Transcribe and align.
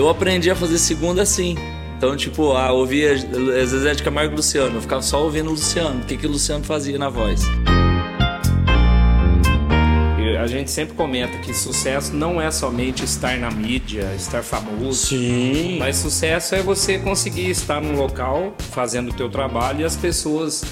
eu 0.00 0.08
aprendi 0.08 0.50
a 0.50 0.56
fazer 0.56 0.78
segunda 0.78 1.22
assim. 1.22 1.56
Então, 1.96 2.16
tipo, 2.16 2.52
ah, 2.52 2.72
ouvia 2.72 3.14
Zezé 3.66 3.92
de 3.92 4.02
Camargo 4.02 4.32
e 4.32 4.36
Luciano. 4.36 4.76
Eu 4.76 4.80
ficava 4.80 5.02
só 5.02 5.22
ouvindo 5.22 5.48
o 5.48 5.50
Luciano. 5.50 6.00
O 6.00 6.04
que, 6.06 6.16
que 6.16 6.26
o 6.26 6.30
Luciano 6.30 6.64
fazia 6.64 6.98
na 6.98 7.10
voz. 7.10 7.42
A 10.40 10.46
gente 10.46 10.70
sempre 10.70 10.94
comenta 10.94 11.36
que 11.38 11.52
sucesso 11.52 12.14
não 12.14 12.40
é 12.40 12.50
somente 12.50 13.04
estar 13.04 13.36
na 13.36 13.50
mídia, 13.50 14.10
estar 14.16 14.42
famoso. 14.42 15.08
Sim. 15.08 15.76
Mas 15.78 15.96
sucesso 15.96 16.54
é 16.54 16.62
você 16.62 16.98
conseguir 16.98 17.50
estar 17.50 17.78
num 17.78 17.94
local 17.94 18.54
fazendo 18.70 19.10
o 19.10 19.12
teu 19.12 19.28
trabalho 19.28 19.82
e 19.82 19.84
as 19.84 19.96
pessoas 19.96 20.64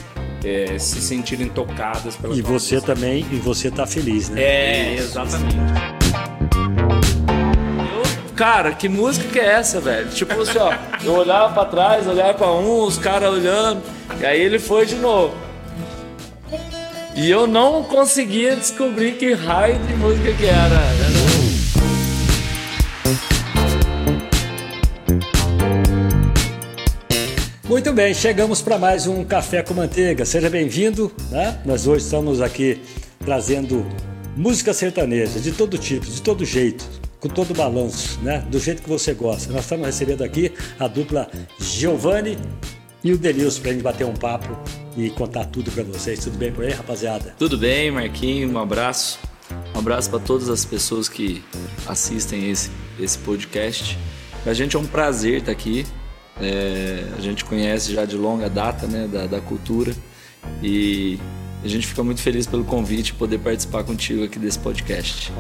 é, 0.43 0.79
se 0.79 1.03
sentirem 1.03 1.49
tocadas 1.51 2.17
pela 2.17 2.35
E 2.35 2.41
você 2.41 2.77
música. 2.77 2.95
também, 2.95 3.27
e 3.31 3.37
você 3.37 3.71
tá 3.71 3.87
feliz, 3.87 4.31
né? 4.31 4.41
É, 4.41 4.95
exatamente. 4.95 5.98
Cara, 8.39 8.71
que 8.71 8.89
música 8.89 9.29
que 9.33 9.41
é 9.41 9.47
essa, 9.47 9.81
velho? 9.81 10.09
Tipo 10.11 10.41
assim, 10.41 10.59
ó, 10.59 10.73
eu 11.05 11.13
olhava 11.15 11.53
pra 11.53 11.65
trás, 11.65 12.07
olhava 12.07 12.35
pra 12.35 12.53
um, 12.53 12.83
os 12.83 12.97
caras 12.97 13.33
olhando, 13.33 13.83
e 14.21 14.25
aí 14.25 14.41
ele 14.41 14.61
foi 14.61 14.87
de 14.87 14.95
novo. 14.95 15.35
E 17.17 17.29
eu 17.29 17.49
não 17.49 17.83
conseguia 17.83 18.55
descobrir 18.55 19.17
que 19.17 19.33
raio 19.33 19.77
de 19.81 19.93
música 19.95 20.33
que 20.35 20.47
era. 20.47 20.81
Muito 27.65 27.93
bem, 27.93 28.15
chegamos 28.15 28.63
para 28.63 28.79
mais 28.79 29.09
um 29.09 29.25
Café 29.25 29.65
com 29.65 29.75
Manteiga. 29.75 30.25
Seja 30.25 30.49
bem-vindo. 30.49 31.11
Né? 31.29 31.59
Nós 31.65 31.89
hoje 31.89 32.05
estamos 32.05 32.41
aqui 32.41 32.81
trazendo 33.19 33.85
música 34.37 34.73
sertaneja 34.73 35.41
de 35.41 35.51
todo 35.51 35.77
tipo, 35.77 36.07
de 36.07 36.23
todo 36.23 36.45
jeito, 36.45 37.08
com 37.21 37.29
todo 37.29 37.55
balanço, 37.55 38.21
né? 38.21 38.45
do 38.51 38.59
jeito 38.59 38.83
que 38.83 38.89
você 38.89 39.15
gosta. 39.15 39.53
Nós 39.53 39.63
estamos 39.63 39.87
recebendo 39.87 40.23
aqui 40.23 40.53
a 40.79 40.87
dupla 40.87 41.29
Giovanni 41.59 42.39
e 43.03 43.13
o 43.13 43.19
Denilson 43.19 43.61
para 43.61 43.71
a 43.71 43.73
gente 43.75 43.83
bater 43.83 44.05
um 44.05 44.15
papo 44.15 44.57
e 44.97 45.11
contar 45.11 45.45
tudo 45.47 45.71
para 45.71 45.83
vocês. 45.85 46.23
Tudo 46.25 46.39
bem 46.39 46.53
por 46.53 46.65
aí, 46.65 46.73
rapaziada? 46.73 47.35
Tudo 47.39 47.57
bem, 47.57 47.91
Marquinho? 47.91 48.51
Um 48.51 48.59
abraço. 48.59 49.19
Um 49.75 49.79
abraço 49.79 50.11
para 50.11 50.19
todas 50.19 50.49
as 50.49 50.65
pessoas 50.65 51.09
que 51.09 51.43
assistem 51.87 52.51
esse, 52.51 52.71
esse 52.99 53.19
podcast. 53.19 53.99
A 54.45 54.53
gente 54.53 54.77
é 54.77 54.79
um 54.79 54.87
prazer 54.87 55.41
estar 55.41 55.53
aqui. 55.53 55.87
É, 56.41 57.05
a 57.17 57.21
gente 57.21 57.45
conhece 57.45 57.93
já 57.93 58.05
de 58.05 58.17
longa 58.17 58.49
data 58.49 58.87
né, 58.87 59.09
da, 59.09 59.27
da 59.27 59.41
cultura 59.41 59.93
e 60.63 61.19
a 61.63 61.67
gente 61.69 61.87
fica 61.87 62.05
muito 62.05 62.21
feliz 62.21 62.47
pelo 62.47 62.65
convite 62.65 63.13
poder 63.15 63.39
participar 63.39 63.83
contigo 63.83 64.25
aqui 64.25 64.39
desse 64.39 64.59
podcast. 64.59 65.33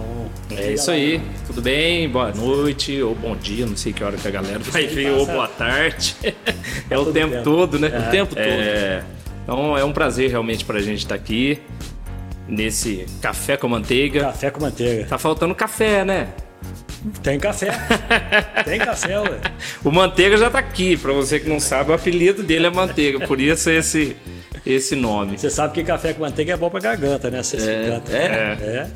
É 0.50 0.72
isso 0.72 0.90
aí. 0.90 1.20
Tudo 1.46 1.62
bem? 1.62 2.08
Boa 2.08 2.32
noite 2.32 3.00
ou 3.00 3.14
bom 3.14 3.36
dia, 3.36 3.66
não 3.66 3.76
sei 3.76 3.92
que 3.92 4.02
hora 4.02 4.16
que 4.16 4.26
a 4.26 4.30
galera 4.30 4.58
vai 4.58 4.86
ver, 4.86 5.10
ou 5.12 5.26
boa 5.26 5.48
tarde. 5.48 6.16
É 6.90 6.96
o 6.96 7.04
todo 7.04 7.12
tempo 7.12 7.32
tempo. 7.32 7.44
todo, 7.44 7.78
né? 7.78 7.88
O 7.88 8.10
tempo 8.10 8.34
todo. 8.34 8.42
É, 8.42 9.04
então 9.42 9.76
é 9.76 9.84
um 9.84 9.92
prazer 9.92 10.30
realmente 10.30 10.64
pra 10.64 10.80
gente 10.80 11.00
estar 11.00 11.14
aqui 11.14 11.60
nesse 12.48 13.04
café 13.20 13.56
com 13.56 13.68
manteiga. 13.68 14.22
Café 14.22 14.50
com 14.50 14.60
manteiga. 14.62 15.04
Tá 15.06 15.18
faltando 15.18 15.54
café, 15.54 16.04
né? 16.04 16.28
Tem 17.22 17.38
café. 17.38 17.70
Tem 18.64 18.78
café, 18.78 19.20
ué. 19.20 19.40
O 19.84 19.90
Manteiga 19.90 20.36
já 20.36 20.50
tá 20.50 20.58
aqui, 20.58 20.96
pra 20.96 21.12
você 21.12 21.38
que 21.38 21.48
não 21.48 21.60
sabe, 21.60 21.90
o 21.90 21.94
apelido 21.94 22.42
dele 22.42 22.66
é 22.66 22.70
Manteiga, 22.70 23.26
por 23.26 23.40
isso 23.40 23.70
esse 23.70 24.16
esse 24.66 24.94
nome. 24.96 25.38
Você 25.38 25.50
sabe 25.50 25.74
que 25.74 25.82
café 25.84 26.12
com 26.12 26.20
manteiga 26.22 26.52
é 26.54 26.56
bom 26.56 26.70
pra 26.70 26.80
garganta, 26.80 27.30
né? 27.30 27.42
Você 27.42 27.58
se 27.60 27.68
É, 27.70 27.86
encanta. 27.88 28.12
é. 28.16 28.24
é. 28.26 28.90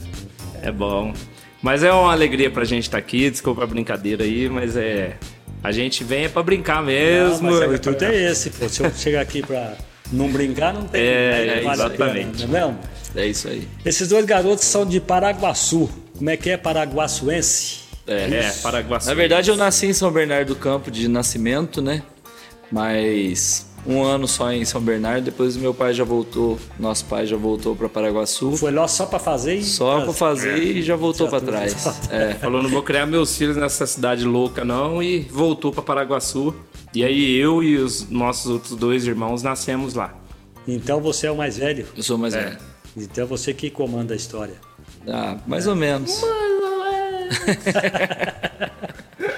É 0.68 0.70
bom. 0.72 1.12
Mas 1.60 1.82
é 1.82 1.92
uma 1.92 2.12
alegria 2.12 2.50
pra 2.50 2.64
gente 2.64 2.84
estar 2.84 2.98
aqui, 2.98 3.30
desculpa 3.30 3.62
a 3.64 3.66
brincadeira 3.66 4.24
aí, 4.24 4.48
mas 4.48 4.76
é 4.76 5.16
a 5.62 5.70
gente 5.70 6.02
vem 6.02 6.24
é 6.24 6.28
pra 6.28 6.42
brincar 6.42 6.76
Não, 6.78 6.84
mesmo. 6.86 7.50
mas 7.50 7.60
o 7.60 7.74
intuito 7.74 8.04
é 8.04 8.30
esse, 8.30 8.50
pô. 8.50 8.68
Se 8.68 8.82
eu 8.82 8.90
chegar 8.92 9.20
aqui 9.20 9.42
pra 9.42 9.74
não 10.12 10.28
brincar, 10.28 10.74
não 10.74 10.82
tem. 10.84 11.00
É, 11.00 11.62
não 11.62 11.76
vale 11.76 11.90
pena, 11.96 12.10
exatamente. 12.10 12.46
não 12.46 12.56
é 12.56 12.60
mesmo? 12.64 12.78
É 13.14 13.26
isso 13.26 13.46
aí. 13.48 13.68
Esses 13.84 14.08
dois 14.08 14.24
garotos 14.24 14.64
são 14.64 14.84
de 14.84 15.00
Paraguaçu. 15.00 15.88
Como 16.18 16.30
é 16.30 16.36
que 16.36 16.50
é 16.50 16.56
paraguaçuense? 16.56 17.82
É. 18.06 18.24
É, 18.28 18.52
Paraguaçu. 18.62 19.06
Na 19.08 19.14
verdade, 19.14 19.48
eu 19.50 19.56
nasci 19.56 19.86
em 19.86 19.92
São 19.92 20.10
Bernardo 20.10 20.48
do 20.48 20.56
Campo 20.56 20.90
de 20.90 21.06
nascimento, 21.06 21.80
né? 21.80 22.02
Mas 22.70 23.66
um 23.86 24.02
ano 24.02 24.28
só 24.28 24.52
em 24.52 24.64
São 24.64 24.80
Bernardo. 24.80 25.24
Depois 25.24 25.56
meu 25.56 25.74
pai 25.74 25.92
já 25.94 26.04
voltou, 26.04 26.58
nosso 26.78 27.04
pai 27.06 27.26
já 27.26 27.36
voltou 27.36 27.74
para 27.74 27.88
Paraguaçu. 27.88 28.56
Foi 28.56 28.70
lá 28.70 28.86
só 28.86 29.06
pra 29.06 29.18
fazer 29.18 29.56
e. 29.56 29.64
Só 29.64 30.02
para 30.02 30.12
fazer 30.12 30.56
e 30.58 30.82
já 30.82 30.94
voltou 30.96 31.28
para 31.28 31.40
trás. 31.40 31.72
É. 32.10 32.34
Falou, 32.34 32.62
não 32.62 32.70
vou 32.70 32.82
criar 32.82 33.06
meus 33.06 33.36
filhos 33.36 33.56
nessa 33.56 33.86
cidade 33.86 34.24
louca 34.24 34.64
não 34.64 35.02
e 35.02 35.20
voltou 35.20 35.72
pra 35.72 35.82
Paraguaçu. 35.82 36.54
E 36.94 37.02
aí 37.04 37.36
eu 37.36 37.62
e 37.62 37.76
os 37.76 38.08
nossos 38.10 38.50
outros 38.50 38.76
dois 38.76 39.06
irmãos 39.06 39.42
nascemos 39.42 39.94
lá. 39.94 40.14
Então 40.68 41.00
você 41.00 41.26
é 41.26 41.30
o 41.30 41.36
mais 41.36 41.56
velho. 41.56 41.86
Eu 41.96 42.02
sou 42.02 42.18
mais 42.18 42.34
É. 42.34 42.42
velho. 42.44 42.58
Então 42.96 43.26
você 43.26 43.52
que 43.54 43.70
comanda 43.70 44.12
a 44.14 44.16
história. 44.16 44.54
Ah, 45.08 45.38
mais 45.46 45.66
ou 45.66 45.74
menos. 45.74 46.22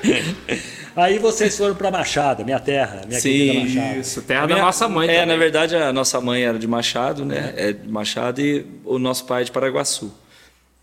Aí 0.96 1.18
vocês 1.18 1.56
foram 1.56 1.74
pra 1.74 1.90
Machado, 1.90 2.44
minha 2.44 2.60
terra, 2.60 3.02
minha 3.06 3.20
querida 3.20 3.52
Sim, 3.52 3.74
Machado. 3.76 4.00
Isso, 4.00 4.22
terra 4.22 4.42
A 4.44 4.46
da 4.46 4.54
minha- 4.54 4.64
nossa 4.66 4.88
mãe. 4.88 5.08
É, 5.08 5.12
também. 5.20 5.26
na 5.28 5.36
verdade, 5.36 5.76
a 5.76 5.92
nossa 5.92 6.20
mãe 6.20 6.42
era 6.44 6.58
de 6.58 6.66
Machado, 6.68 7.24
né? 7.24 7.52
É 7.56 7.72
de 7.72 7.88
Machado 7.88 8.40
e 8.40 8.64
o 8.84 8.98
nosso 8.98 9.24
pai 9.24 9.42
é 9.42 9.44
de 9.44 9.50
Paraguaçu. 9.52 10.12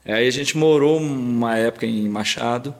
Aí 0.06 0.28
a 0.28 0.32
gente 0.32 0.58
morou 0.58 0.98
uma 1.00 1.58
época 1.58 1.86
em 1.86 2.10
Machado, 2.10 2.74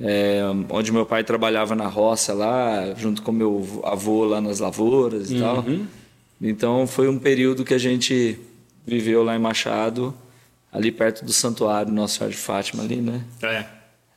é, 0.00 0.40
onde 0.70 0.92
meu 0.92 1.04
pai 1.06 1.24
trabalhava 1.24 1.74
na 1.74 1.86
roça 1.88 2.32
lá, 2.34 2.92
junto 2.96 3.22
com 3.22 3.32
meu 3.32 3.80
avô 3.84 4.24
lá 4.24 4.40
nas 4.40 4.60
lavouras 4.60 5.30
e 5.30 5.38
tal. 5.40 5.64
Então 6.40 6.86
foi 6.86 7.08
um 7.08 7.18
período 7.18 7.64
que 7.64 7.72
a 7.74 7.78
gente 7.78 8.38
viveu 8.86 9.22
lá 9.24 9.34
em 9.34 9.38
Machado, 9.38 10.14
ali 10.72 10.90
perto 10.92 11.24
do 11.24 11.32
santuário 11.32 11.92
Nossa 11.92 12.18
Senhora 12.18 12.32
de 12.34 12.38
Fátima 12.40 12.82
ali, 12.82 12.96
né? 12.96 13.22
É. 13.42 13.64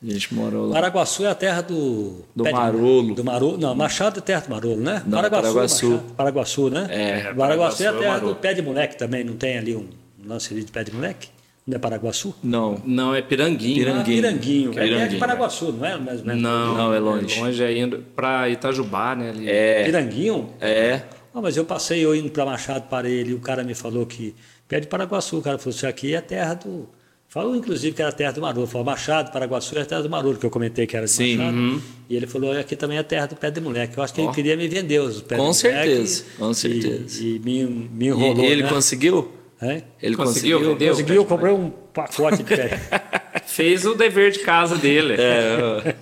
A 0.02 0.10
gente 0.12 0.34
morou 0.34 0.66
lá. 0.66 0.74
Paraguaçu 0.74 1.24
é 1.24 1.28
a 1.30 1.34
terra 1.34 1.62
do. 1.62 2.24
Do 2.34 2.44
pé 2.44 2.50
de- 2.50 2.56
Marolo. 2.56 3.14
Do 3.14 3.24
Marolo. 3.24 3.58
Não, 3.58 3.74
Machado 3.74 4.18
é 4.18 4.22
terra 4.22 4.40
do 4.42 4.50
Marolo, 4.50 4.76
né? 4.80 5.02
Não, 5.06 5.18
Paraguaçu. 5.22 5.90
Machado. 5.90 6.14
Paraguaçu, 6.14 6.70
né? 6.70 6.86
É, 6.90 7.32
Paraguaçu 7.32 7.32
é 7.32 7.32
a 7.32 7.34
Paraguaçu 7.34 7.82
é 7.82 7.92
terra 7.92 8.12
Marolo. 8.14 8.34
do 8.34 8.40
pé 8.40 8.54
de 8.54 8.62
moleque 8.62 8.96
também, 8.98 9.24
não 9.24 9.34
tem 9.36 9.56
ali 9.58 9.74
um 9.74 9.86
lance 10.24 10.52
ali 10.52 10.62
de 10.64 10.70
pé 10.70 10.84
de 10.84 10.92
moleque? 10.94 11.28
Não 11.66 11.74
é 11.76 11.78
Paraguaçu? 11.80 12.32
Não, 12.44 12.80
Não, 12.84 13.12
é 13.14 13.20
Piranguinho. 13.22 13.76
Piranguinho. 13.84 14.18
Ah, 14.18 14.22
Piranguinho. 14.22 14.70
É, 14.78 14.82
é 14.82 14.84
de 14.84 14.88
Piranguinho, 14.94 15.18
Paraguaçu, 15.20 15.72
não 15.72 15.84
é? 15.84 15.96
Mais. 15.98 16.22
Não, 16.22 16.36
Não, 16.36 16.94
é 16.94 16.98
longe. 17.00 17.38
É 17.38 17.42
longe 17.42 17.64
é 17.64 17.76
indo 17.78 18.04
pra 18.14 18.48
Itajubá, 18.48 19.16
né? 19.16 19.30
Ali. 19.30 19.48
é, 19.50 19.82
Piranguinho? 19.84 20.50
é, 20.60 21.02
Ah, 21.34 21.40
mas 21.40 21.56
eu 21.56 21.64
passei 21.64 22.04
eu 22.04 22.14
indo 22.14 22.30
para 22.30 22.44
Machado 22.44 22.86
para 22.88 23.08
ele 23.08 23.30
e 23.30 23.34
o 23.34 23.40
cara 23.40 23.64
me 23.64 23.74
falou 23.74 24.06
que 24.06 24.34
pé 24.68 24.78
de 24.78 24.86
Paraguaçu. 24.86 25.38
O 25.38 25.42
cara 25.42 25.58
falou: 25.58 25.74
Isso 25.74 25.86
aqui 25.86 26.14
é 26.14 26.20
terra 26.20 26.54
do. 26.54 26.88
Falou 27.28 27.54
inclusive 27.56 27.94
que 27.94 28.00
era 28.00 28.12
terra 28.12 28.32
do 28.32 28.40
Marolo. 28.40 28.66
Falou: 28.66 28.84
Machado, 28.84 29.30
Paraguaçu 29.32 29.76
é 29.78 29.84
terra 29.84 30.02
do 30.02 30.08
Marolo, 30.08 30.36
que 30.38 30.46
eu 30.46 30.50
comentei 30.50 30.86
que 30.86 30.96
era 30.96 31.06
de 31.06 31.12
Sim, 31.12 31.36
Machado. 31.36 31.56
uhum. 31.56 31.80
E 32.08 32.16
ele 32.16 32.26
falou: 32.26 32.52
Aqui 32.58 32.76
também 32.76 32.96
é 32.98 33.02
terra 33.02 33.26
do 33.26 33.36
pé 33.36 33.50
de 33.50 33.60
moleque. 33.60 33.98
Eu 33.98 34.02
acho 34.04 34.14
que 34.14 34.20
ele 34.20 34.28
Ó. 34.28 34.32
queria 34.32 34.56
me 34.56 34.66
vender 34.68 35.00
os 35.00 35.20
pés 35.20 35.38
Com 35.40 35.50
de 35.50 35.62
moleque. 35.68 35.88
certeza, 35.88 36.24
com 36.38 36.54
certeza. 36.54 37.22
E, 37.22 37.36
e 37.36 37.38
me, 37.40 37.64
me 37.64 38.04
E 38.06 38.08
enrolou. 38.08 38.44
ele 38.44 38.62
né? 38.62 38.68
conseguiu? 38.68 39.32
Hein? 39.60 39.82
Ele 40.02 40.14
Conseguiu 40.16 40.58
conseguiu? 40.58 40.90
Conseguiu, 40.90 41.14
eu 41.16 41.24
comprei 41.24 41.52
um 41.52 41.70
pacote 41.92 42.38
de 42.38 42.44
pé. 42.44 42.78
Fez 43.46 43.86
o 43.86 43.94
dever 43.94 44.30
de 44.30 44.40
casa 44.40 44.76
dele. 44.76 45.14
É, 45.18 45.94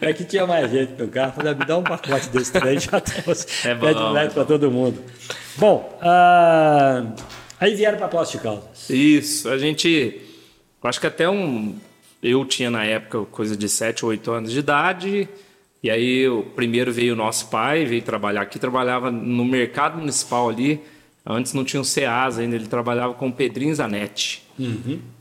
É 0.00 0.12
que 0.12 0.24
tinha 0.24 0.44
mais 0.46 0.68
gente 0.70 1.00
no 1.00 1.06
carro. 1.08 1.32
Falei, 1.36 1.54
me 1.54 1.64
dá 1.64 1.78
um 1.78 1.82
pacote 1.84 2.28
desse 2.30 2.50
também, 2.52 2.78
já 2.80 3.00
trouxe 3.00 3.46
É 3.68 3.74
pé 3.74 3.88
de 3.88 3.94
bom, 3.94 4.00
moleque 4.08 4.30
é 4.32 4.34
para 4.34 4.44
todo 4.44 4.68
mundo. 4.70 4.98
Bom, 5.56 5.96
ah, 6.02 7.04
aí 7.60 7.74
vieram 7.74 7.98
para 7.98 8.08
Poço 8.08 8.32
de 8.32 8.38
Caldas. 8.42 8.90
Isso, 8.90 9.48
a 9.48 9.58
gente. 9.58 10.20
Eu 10.82 10.88
Acho 10.88 11.00
que 11.00 11.06
até 11.06 11.28
um. 11.28 11.76
Eu 12.22 12.44
tinha 12.44 12.70
na 12.70 12.84
época 12.84 13.24
coisa 13.26 13.56
de 13.56 13.68
7 13.68 14.04
ou 14.04 14.10
8 14.10 14.30
anos 14.30 14.52
de 14.52 14.58
idade. 14.58 15.28
E 15.82 15.90
aí, 15.90 16.28
o 16.28 16.44
primeiro 16.44 16.92
veio 16.92 17.14
o 17.14 17.16
nosso 17.16 17.48
pai, 17.48 17.84
veio 17.84 18.02
trabalhar 18.02 18.42
aqui, 18.42 18.58
trabalhava 18.58 19.10
no 19.10 19.44
mercado 19.44 19.98
municipal 19.98 20.48
ali. 20.48 20.80
Antes 21.24 21.52
não 21.54 21.64
tinha 21.64 21.80
o 21.80 21.84
SEAS 21.84 22.38
ainda, 22.38 22.56
ele 22.56 22.66
trabalhava 22.66 23.14
com 23.14 23.28
o 23.28 23.32
Pedrinho 23.32 23.74
Zanetti. 23.74 24.42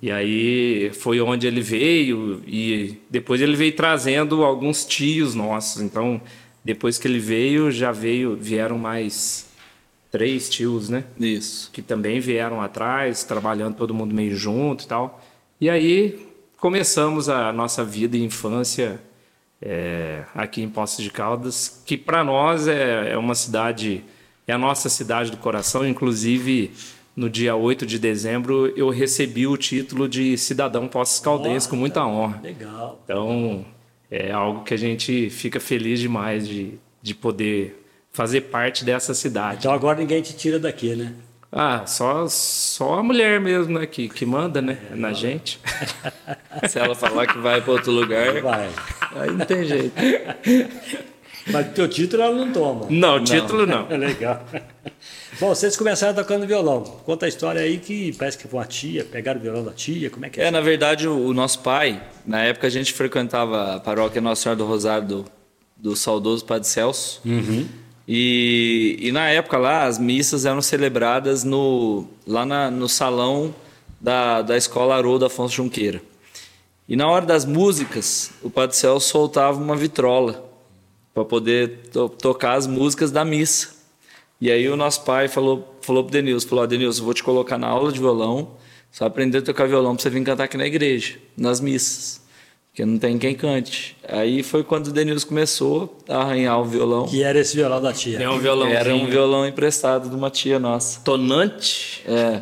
E 0.01 0.11
aí 0.11 0.91
foi 0.93 1.21
onde 1.21 1.47
ele 1.47 1.61
veio, 1.61 2.41
e 2.45 2.97
depois 3.09 3.41
ele 3.41 3.55
veio 3.55 3.71
trazendo 3.75 4.43
alguns 4.43 4.83
tios 4.85 5.35
nossos. 5.35 5.81
Então, 5.81 6.19
depois 6.63 6.97
que 6.97 7.07
ele 7.07 7.19
veio, 7.19 7.71
já 7.71 7.91
veio, 7.91 8.35
vieram 8.35 8.77
mais 8.77 9.49
três 10.11 10.49
tios, 10.49 10.89
né? 10.89 11.05
isso. 11.19 11.69
que 11.71 11.81
também 11.81 12.19
vieram 12.19 12.61
atrás, 12.61 13.23
trabalhando 13.23 13.75
todo 13.75 13.93
mundo 13.93 14.13
meio 14.13 14.35
junto 14.35 14.83
e 14.83 14.87
tal. 14.87 15.23
E 15.61 15.69
aí 15.69 16.27
começamos 16.57 17.29
a 17.29 17.53
nossa 17.53 17.83
vida 17.83 18.17
e 18.17 18.23
infância 18.23 18.99
é, 19.61 20.23
aqui 20.33 20.63
em 20.63 20.67
Poços 20.67 21.03
de 21.03 21.11
Caldas, 21.11 21.83
que 21.85 21.95
para 21.95 22.23
nós 22.23 22.67
é, 22.67 23.11
é 23.11 23.17
uma 23.17 23.35
cidade, 23.35 24.03
é 24.47 24.53
a 24.53 24.57
nossa 24.57 24.89
cidade 24.89 25.29
do 25.29 25.37
coração. 25.37 25.87
Inclusive, 25.87 26.71
no 27.15 27.29
dia 27.29 27.55
8 27.55 27.85
de 27.85 27.99
dezembro, 27.99 28.73
eu 28.75 28.89
recebi 28.89 29.45
o 29.45 29.55
título 29.55 30.09
de 30.09 30.35
cidadão 30.35 30.87
Poços 30.87 31.19
Caldense 31.19 31.69
com 31.69 31.75
muita 31.75 32.03
honra. 32.07 32.41
Legal. 32.41 32.99
Então, 33.03 33.63
é 34.09 34.31
algo 34.31 34.63
que 34.63 34.73
a 34.73 34.77
gente 34.77 35.29
fica 35.29 35.59
feliz 35.59 35.99
demais 35.99 36.47
de, 36.47 36.79
de 37.03 37.13
poder 37.13 37.85
fazer 38.11 38.41
parte 38.41 38.83
dessa 38.83 39.13
cidade. 39.13 39.59
Então 39.59 39.71
agora 39.71 39.99
ninguém 39.99 40.23
te 40.23 40.35
tira 40.35 40.57
daqui, 40.57 40.95
né? 40.95 41.13
Ah, 41.51 41.85
só, 41.85 42.27
só 42.29 42.99
a 42.99 43.03
mulher 43.03 43.39
mesmo, 43.41 43.77
né? 43.77 43.85
Que, 43.85 44.07
que 44.07 44.25
manda, 44.25 44.61
né? 44.61 44.77
É, 44.89 44.95
na 44.95 45.11
gente. 45.11 45.59
Se 46.69 46.79
ela 46.79 46.95
falar 46.95 47.27
que 47.27 47.37
vai 47.39 47.61
para 47.61 47.73
outro 47.73 47.91
lugar, 47.91 48.41
Vai. 48.41 48.69
aí 49.15 49.31
não 49.31 49.45
tem 49.45 49.65
jeito. 49.65 49.93
Mas 51.47 51.73
teu 51.73 51.89
título 51.89 52.23
ela 52.23 52.35
não 52.35 52.53
toma. 52.53 52.85
Não, 52.89 53.21
título 53.21 53.65
não. 53.65 53.85
É 53.89 53.97
legal. 53.97 54.45
Bom, 55.39 55.49
vocês 55.49 55.75
começaram 55.75 56.13
tocando 56.13 56.47
violão. 56.47 56.83
Conta 56.83 57.25
a 57.25 57.29
história 57.29 57.61
aí 57.61 57.79
que 57.79 58.13
parece 58.13 58.37
que 58.37 58.47
foi 58.47 58.59
uma 58.59 58.65
tia, 58.65 59.03
pegaram 59.03 59.39
o 59.39 59.43
violão 59.43 59.63
da 59.63 59.73
tia, 59.73 60.09
como 60.09 60.25
é 60.25 60.29
que 60.29 60.39
é? 60.39 60.45
É, 60.45 60.51
na 60.51 60.61
verdade, 60.61 61.07
o, 61.07 61.27
o 61.27 61.33
nosso 61.33 61.59
pai, 61.59 62.01
na 62.25 62.43
época 62.43 62.67
a 62.67 62.69
gente 62.69 62.93
frequentava 62.93 63.75
a 63.75 63.79
paróquia 63.79 64.21
Nossa 64.21 64.43
Senhora 64.43 64.57
do 64.57 64.65
Rosário 64.65 65.07
do, 65.07 65.25
do 65.75 65.95
saudoso 65.95 66.45
Padre 66.45 66.67
Celso. 66.67 67.21
E, 68.07 68.97
e 68.99 69.11
na 69.11 69.27
época 69.29 69.57
lá, 69.57 69.85
as 69.85 69.97
missas 69.99 70.45
eram 70.45 70.61
celebradas 70.61 71.43
no, 71.43 72.05
lá 72.27 72.45
na- 72.45 72.71
no 72.71 72.89
salão 72.89 73.53
da, 73.99 74.41
da 74.41 74.57
escola 74.57 74.95
Haroldo 74.95 75.25
Afonso 75.25 75.55
Junqueira. 75.55 76.01
E 76.89 76.95
na 76.95 77.07
hora 77.07 77.25
das 77.25 77.45
músicas, 77.45 78.31
o 78.41 78.49
Padre 78.49 78.75
Celso 78.75 79.07
soltava 79.07 79.61
uma 79.61 79.75
vitrola 79.75 80.43
para 81.13 81.23
poder 81.23 81.89
to- 81.91 82.09
tocar 82.09 82.53
as 82.53 82.67
músicas 82.67 83.11
da 83.11 83.23
missa. 83.23 83.69
E 84.41 84.51
aí 84.51 84.67
o 84.67 84.75
nosso 84.75 85.03
pai 85.03 85.27
falou, 85.27 85.77
falou 85.81 86.03
pro 86.03 86.11
Denilson, 86.11 86.47
falou, 86.49 86.65
Denilson, 86.67 87.01
eu 87.01 87.05
vou 87.05 87.13
te 87.13 87.23
colocar 87.23 87.57
na 87.57 87.67
aula 87.67 87.91
de 87.91 87.99
violão, 87.99 88.51
só 88.91 89.05
aprender 89.05 89.37
a 89.37 89.41
tocar 89.41 89.67
violão 89.67 89.95
para 89.95 90.01
você 90.03 90.09
vir 90.09 90.23
cantar 90.23 90.45
aqui 90.45 90.57
na 90.57 90.65
igreja, 90.65 91.17
nas 91.37 91.61
missas. 91.61 92.20
Porque 92.81 92.85
não 92.85 92.97
tem 92.97 93.17
quem 93.19 93.35
cante. 93.35 93.95
Aí 94.07 94.41
foi 94.41 94.63
quando 94.63 94.87
o 94.87 94.91
Denilson 94.91 95.27
começou 95.27 95.99
a 96.09 96.17
arranhar 96.21 96.59
o 96.59 96.65
violão. 96.65 97.05
Que 97.05 97.21
era 97.21 97.39
esse 97.39 97.55
violão 97.55 97.79
da 97.79 97.93
tia. 97.93 98.17
É 98.19 98.27
um 98.27 98.39
violãozinho 98.39 98.79
Era 98.79 98.95
um 98.95 99.05
violão 99.05 99.45
emprestado 99.45 100.09
de 100.09 100.15
uma 100.15 100.31
tia 100.31 100.57
nossa. 100.57 100.99
tonante 101.01 102.01
É, 102.07 102.41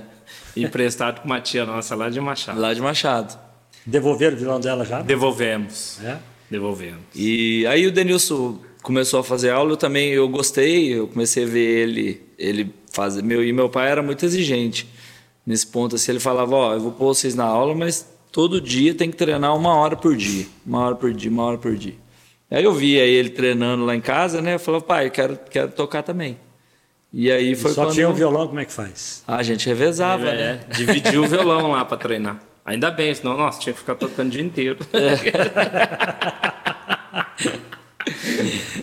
emprestado 0.56 1.20
com 1.20 1.26
uma 1.26 1.42
tia 1.42 1.66
nossa 1.66 1.94
lá 1.94 2.10
de 2.10 2.22
Machado. 2.22 2.58
lá 2.60 2.74
de 2.74 2.82
Machado. 2.82 3.38
Devolveram 3.86 4.38
o 4.38 4.40
violão 4.40 4.60
dela 4.62 4.86
já? 4.86 5.02
Devolvemos. 5.02 6.00
É? 6.04 6.18
Devolvemos. 6.50 7.02
E 7.14 7.68
aí 7.68 7.86
o 7.86 7.92
Denilson 7.92 8.60
começou 8.82 9.20
a 9.20 9.24
fazer 9.24 9.50
aula, 9.50 9.74
eu 9.74 9.78
também 9.78 10.10
eu 10.12 10.30
gostei, 10.30 10.94
eu 10.94 11.08
comecei 11.08 11.44
a 11.44 11.48
ver 11.48 11.80
ele, 11.90 12.22
ele 12.38 12.74
fazer, 12.94 13.22
meu 13.24 13.44
e 13.44 13.52
meu 13.52 13.68
pai 13.68 13.90
era 13.90 14.02
muito 14.02 14.26
exigente 14.26 14.88
nesse 15.46 15.68
ponto, 15.68 15.96
assim, 15.96 16.12
ele 16.14 16.20
falava, 16.20 16.56
ó, 16.56 16.74
eu 16.76 16.80
vou 16.80 16.92
pôr 16.92 17.08
vocês 17.08 17.36
na 17.36 17.44
aula, 17.44 17.74
mas 17.76 18.06
todo 18.31 18.62
dia 18.62 18.94
tem 18.94 19.10
que 19.12 19.18
treinar 19.18 19.56
uma 19.56 19.76
hora 19.76 19.96
por 19.96 20.16
dia, 20.16 20.46
uma 20.66 20.80
hora 20.80 20.96
por 20.96 21.14
dia, 21.14 21.30
uma 21.30 21.44
hora 21.44 21.58
por 21.58 21.76
dia. 21.76 21.96
Aí 22.52 22.64
eu 22.64 22.74
via 22.74 23.04
ele 23.04 23.30
treinando 23.30 23.86
lá 23.86 23.96
em 23.96 24.02
casa, 24.02 24.42
né? 24.42 24.56
Eu 24.56 24.60
falava, 24.60 24.84
pai, 24.84 25.08
eu 25.08 25.12
quero, 25.12 25.40
quero 25.50 25.72
tocar 25.72 26.02
também. 26.02 26.38
E 27.12 27.31
aí 27.31 27.56
foi 27.56 27.72
Só 27.72 27.86
quando 27.86 27.94
tinha 27.96 28.10
um 28.10 28.14
violão, 28.14 28.48
como 28.48 28.60
é 28.60 28.66
que 28.66 28.74
faz? 28.74 29.24
a 29.28 29.42
gente 29.44 29.68
revezava, 29.68 30.26
né? 30.26 30.62
É, 30.70 30.74
dividiu 30.74 31.24
o 31.24 31.28
violão 31.28 31.72
lá 31.72 31.84
para 31.86 31.98
treinar. 31.98 32.40
Ainda 32.66 32.92
bem, 32.92 33.14
senão, 33.14 33.36
nossa, 33.36 33.60
tinha 33.60 33.74
que 33.74 33.80
ficar 33.80 33.96
tocando 33.96 34.28
o 34.28 34.31
dia 34.31 34.44
inteiro. 34.44 34.78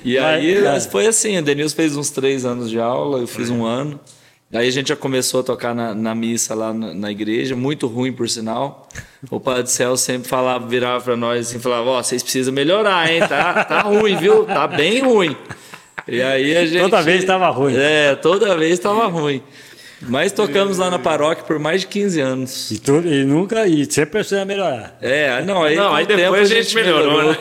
E 0.05 0.21
Mas, 0.21 0.25
aí 0.25 0.63
mas 0.63 0.87
foi 0.87 1.07
assim, 1.09 1.37
o 1.37 1.43
Denilson 1.43 1.75
fez 1.75 1.97
uns 1.97 2.11
três 2.11 2.45
anos 2.45 2.71
de 2.71 2.79
aula, 2.79 3.19
eu 3.19 3.27
fiz 3.27 3.51
um 3.51 3.65
ano. 3.65 3.99
Aí 4.53 4.69
a 4.69 4.71
gente 4.71 4.89
já 4.89 4.97
começou 4.97 5.41
a 5.41 5.43
tocar 5.43 5.75
na, 5.75 5.93
na 5.93 6.15
missa 6.15 6.55
lá 6.55 6.73
na, 6.73 6.95
na 6.95 7.11
igreja, 7.11 7.57
muito 7.57 7.89
ruim 7.89 8.13
por 8.13 8.29
sinal. 8.29 8.89
O 9.29 9.41
Padre 9.41 9.71
Céu 9.71 9.97
sempre 9.97 10.29
falava, 10.29 10.67
virava 10.67 11.03
para 11.03 11.17
nós 11.17 11.49
assim, 11.49 11.59
falava, 11.59 11.91
ó, 11.91 12.03
vocês 12.03 12.23
precisam 12.23 12.55
melhorar, 12.55 13.11
hein? 13.11 13.21
Tá, 13.29 13.65
tá 13.65 13.81
ruim, 13.81 14.17
viu? 14.17 14.45
Tá 14.45 14.69
bem 14.69 15.01
ruim. 15.01 15.37
E 16.07 16.23
aí 16.23 16.57
a 16.57 16.65
gente... 16.65 16.81
Toda 16.81 17.03
vez 17.03 17.21
estava 17.21 17.49
ruim. 17.51 17.75
É, 17.77 18.15
toda 18.15 18.57
vez 18.57 18.75
estava 18.75 19.07
ruim. 19.07 19.43
Mas 20.01 20.31
tocamos 20.31 20.79
lá 20.79 20.91
na 20.91 20.99
paróquia 20.99 21.43
por 21.43 21.59
mais 21.59 21.81
de 21.81 21.89
15 21.89 22.21
anos. 22.21 22.71
E, 22.71 22.79
tudo, 22.79 23.13
e 23.13 23.25
nunca, 23.25 23.67
e 23.67 23.85
sempre 23.91 24.13
precisa 24.13 24.45
melhorar. 24.45 24.97
É, 25.01 25.43
não, 25.43 25.65
aí, 25.65 25.75
Não, 25.75 25.93
aí 25.93 26.05
o 26.05 26.07
tempo 26.07 26.21
depois 26.21 26.53
a 26.53 26.55
gente 26.55 26.75
melhorou, 26.75 27.33
né? 27.33 27.39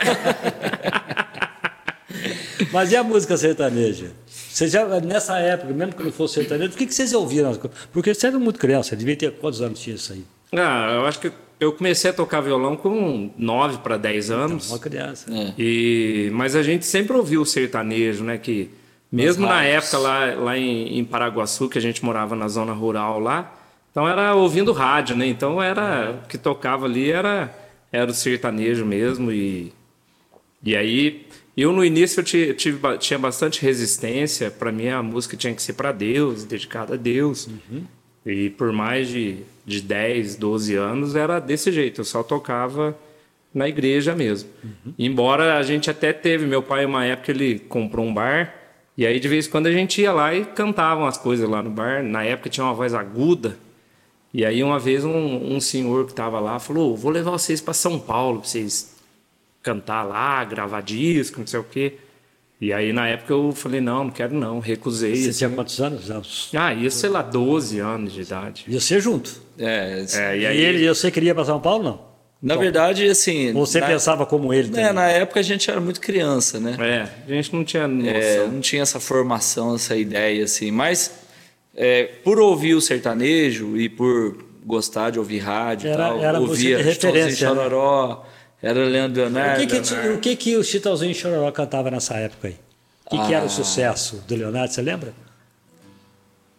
Mas 2.71 2.91
e 2.91 2.95
a 2.95 3.03
música 3.03 3.37
sertaneja? 3.37 4.07
Você 4.55 4.69
já, 4.69 4.85
nessa 5.01 5.37
época, 5.37 5.73
mesmo 5.73 5.93
que 5.95 6.01
não 6.01 6.13
fosse 6.13 6.35
sertanejo, 6.35 6.71
o 6.71 6.77
que, 6.77 6.85
que 6.85 6.93
vocês 6.93 7.11
ouviram? 7.11 7.53
Porque 7.91 8.13
você 8.13 8.27
era 8.27 8.39
muito 8.39 8.57
criança, 8.57 8.91
você 8.91 8.95
devia 8.95 9.13
ter 9.13 9.33
quantos 9.33 9.61
anos 9.61 9.77
tinha 9.77 9.97
isso 9.97 10.13
aí? 10.13 10.23
Ah, 10.53 10.93
eu 10.95 11.05
acho 11.05 11.19
que 11.19 11.29
eu 11.59 11.73
comecei 11.73 12.09
a 12.09 12.13
tocar 12.13 12.39
violão 12.39 12.77
com 12.77 13.31
9 13.37 13.79
para 13.79 13.97
10 13.97 14.31
anos. 14.31 14.69
Uma 14.69 14.79
criança. 14.79 15.29
É. 15.29 15.53
E, 15.59 16.29
mas 16.31 16.55
a 16.55 16.63
gente 16.63 16.85
sempre 16.85 17.17
ouviu 17.17 17.41
o 17.41 17.45
sertanejo, 17.45 18.23
né? 18.23 18.37
Que 18.37 18.71
mesmo 19.11 19.45
na 19.45 19.61
época 19.61 19.97
lá, 19.97 20.33
lá 20.35 20.57
em, 20.57 20.99
em 20.99 21.03
Paraguaçu, 21.03 21.67
que 21.67 21.77
a 21.77 21.81
gente 21.81 22.05
morava 22.05 22.33
na 22.33 22.47
zona 22.47 22.71
rural 22.71 23.19
lá, 23.19 23.53
então 23.91 24.07
era 24.07 24.35
ouvindo 24.35 24.71
rádio, 24.71 25.17
né? 25.17 25.27
Então 25.27 25.61
era 25.61 26.17
o 26.23 26.27
que 26.29 26.37
tocava 26.37 26.85
ali 26.85 27.11
era 27.11 27.53
era 27.91 28.09
o 28.09 28.13
sertanejo 28.13 28.85
mesmo 28.85 29.33
e 29.33 29.73
e 30.63 30.77
aí 30.77 31.24
eu 31.61 31.71
no 31.71 31.83
início 31.85 32.19
eu 32.19 32.23
ti- 32.23 32.53
tive, 32.55 32.79
tinha 32.97 33.17
bastante 33.19 33.61
resistência. 33.61 34.51
Para 34.51 34.71
mim 34.71 34.87
a 34.89 35.01
música 35.01 35.37
tinha 35.37 35.53
que 35.53 35.61
ser 35.61 35.73
para 35.73 35.91
Deus, 35.91 36.43
dedicada 36.43 36.95
a 36.95 36.97
Deus. 36.97 37.47
E 38.25 38.49
por 38.51 38.71
mais 38.73 39.07
de, 39.07 39.37
de 39.65 39.81
10, 39.81 40.35
12 40.35 40.75
anos 40.75 41.15
era 41.15 41.39
desse 41.39 41.71
jeito. 41.71 42.01
Eu 42.01 42.05
só 42.05 42.23
tocava 42.23 42.97
na 43.53 43.69
igreja 43.69 44.13
mesmo. 44.15 44.49
Embora 44.99 45.57
a 45.57 45.63
gente 45.63 45.89
até 45.89 46.11
teve, 46.11 46.45
meu 46.45 46.61
pai, 46.63 46.85
uma 46.85 47.05
época, 47.05 47.31
ele 47.31 47.59
comprou 47.59 48.05
um 48.05 48.13
bar. 48.13 48.53
E 48.97 49.05
aí 49.05 49.19
de 49.19 49.27
vez 49.27 49.45
em 49.47 49.49
quando 49.49 49.67
a 49.67 49.71
gente 49.71 50.01
ia 50.01 50.11
lá 50.11 50.33
e 50.33 50.43
cantavam 50.45 51.05
as 51.05 51.17
coisas 51.17 51.47
lá 51.49 51.61
no 51.61 51.69
bar. 51.69 52.01
Na 52.03 52.23
época 52.23 52.49
tinha 52.49 52.63
uma 52.65 52.73
voz 52.73 52.93
aguda. 52.93 53.57
E 54.33 54.43
aí 54.43 54.61
uma 54.63 54.79
vez 54.79 55.05
um, 55.05 55.55
um 55.55 55.61
senhor 55.61 56.05
que 56.05 56.11
estava 56.11 56.39
lá 56.39 56.59
falou: 56.59 56.95
vou 56.97 57.11
levar 57.11 57.31
vocês 57.31 57.61
para 57.61 57.73
São 57.73 57.97
Paulo 57.99 58.39
para 58.39 58.49
vocês 58.49 58.94
cantar 59.65 60.03
lá, 60.03 60.43
gravar 60.45 60.81
disco, 60.81 61.39
não 61.39 61.47
sei 61.47 61.59
o 61.59 61.63
quê. 61.63 61.93
E 62.61 62.71
aí 62.71 62.93
na 62.93 63.07
época 63.07 63.33
eu 63.33 63.51
falei: 63.51 63.81
não, 63.81 64.05
não 64.05 64.11
quero 64.11 64.33
não, 64.33 64.59
recusei. 64.59 65.15
Você 65.15 65.29
assim. 65.29 65.37
tinha 65.39 65.49
quantos 65.49 65.81
anos? 65.81 66.09
Anos. 66.09 66.49
Ah, 66.55 66.73
isso, 66.73 66.99
sei 66.99 67.09
lá, 67.09 67.21
12 67.21 67.79
anos 67.79 68.13
de 68.13 68.21
idade. 68.21 68.63
E 68.67 68.79
você 68.79 68.99
junto. 68.99 69.41
É, 69.57 70.05
É, 70.13 70.37
E, 70.37 70.41
e 70.41 70.45
aí, 70.45 70.57
ele, 70.61 70.87
você 70.87 71.09
queria 71.11 71.31
ir 71.31 71.33
para 71.33 71.43
São 71.45 71.59
Paulo, 71.59 71.83
não? 71.83 72.15
na 72.41 72.55
verdade, 72.57 73.07
assim... 73.07 73.53
Ou 73.55 73.65
você 73.65 73.79
na- 73.79 73.87
pensava 73.87 74.23
como 74.25 74.53
ele 74.53 74.67
também? 74.67 74.85
É, 74.85 74.93
na 74.93 75.07
época 75.07 75.39
a 75.39 75.43
gente 75.43 75.71
era 75.71 75.81
muito 75.81 75.99
criança, 75.99 76.59
né? 76.59 76.75
é, 76.79 77.31
a 77.31 77.35
gente 77.35 77.51
não 77.55 77.63
tinha 77.63 77.87
noção. 77.87 78.13
É, 78.13 78.47
não 78.47 78.59
tinha 78.61 78.83
essa 78.83 78.99
formação, 78.99 79.73
essa 79.73 79.95
ideia, 79.95 80.43
assim. 80.43 80.69
Mas 80.69 81.11
é, 81.75 82.03
por 82.23 82.37
ouvir 82.39 82.75
o 82.75 82.81
sertanejo 82.81 83.75
e 83.77 83.89
por 83.89 84.37
gostar 84.63 85.09
de 85.11 85.17
ouvir 85.17 85.39
rádio 85.39 85.87
e 85.87 85.91
Era- 85.91 86.07
tal, 86.09 86.23
era 86.23 86.39
ouvia 86.39 86.77
de 86.77 86.83
referência, 86.83 87.31
Chitãozinho 87.31 87.55
né? 87.63 88.17
Era 88.65 88.83
Leandro 88.83 89.21
O 89.21 89.25
Leonardo. 89.25 89.67
que, 89.67 89.79
que, 89.79 89.95
o 90.09 90.19
que, 90.19 90.35
que 90.35 90.57
o 90.57 90.63
Chitãozinho 90.63 91.11
e 91.11 91.13
Chororó 91.13 91.51
cantava 91.51 91.91
nessa 91.91 92.15
época 92.15 92.47
aí? 92.47 92.55
O 93.05 93.09
que, 93.11 93.27
que 93.27 93.33
era 93.35 93.45
o 93.45 93.49
sucesso 93.49 94.23
do 94.27 94.35
Leonardo, 94.35 94.73
você 94.73 94.81
lembra? 94.81 95.13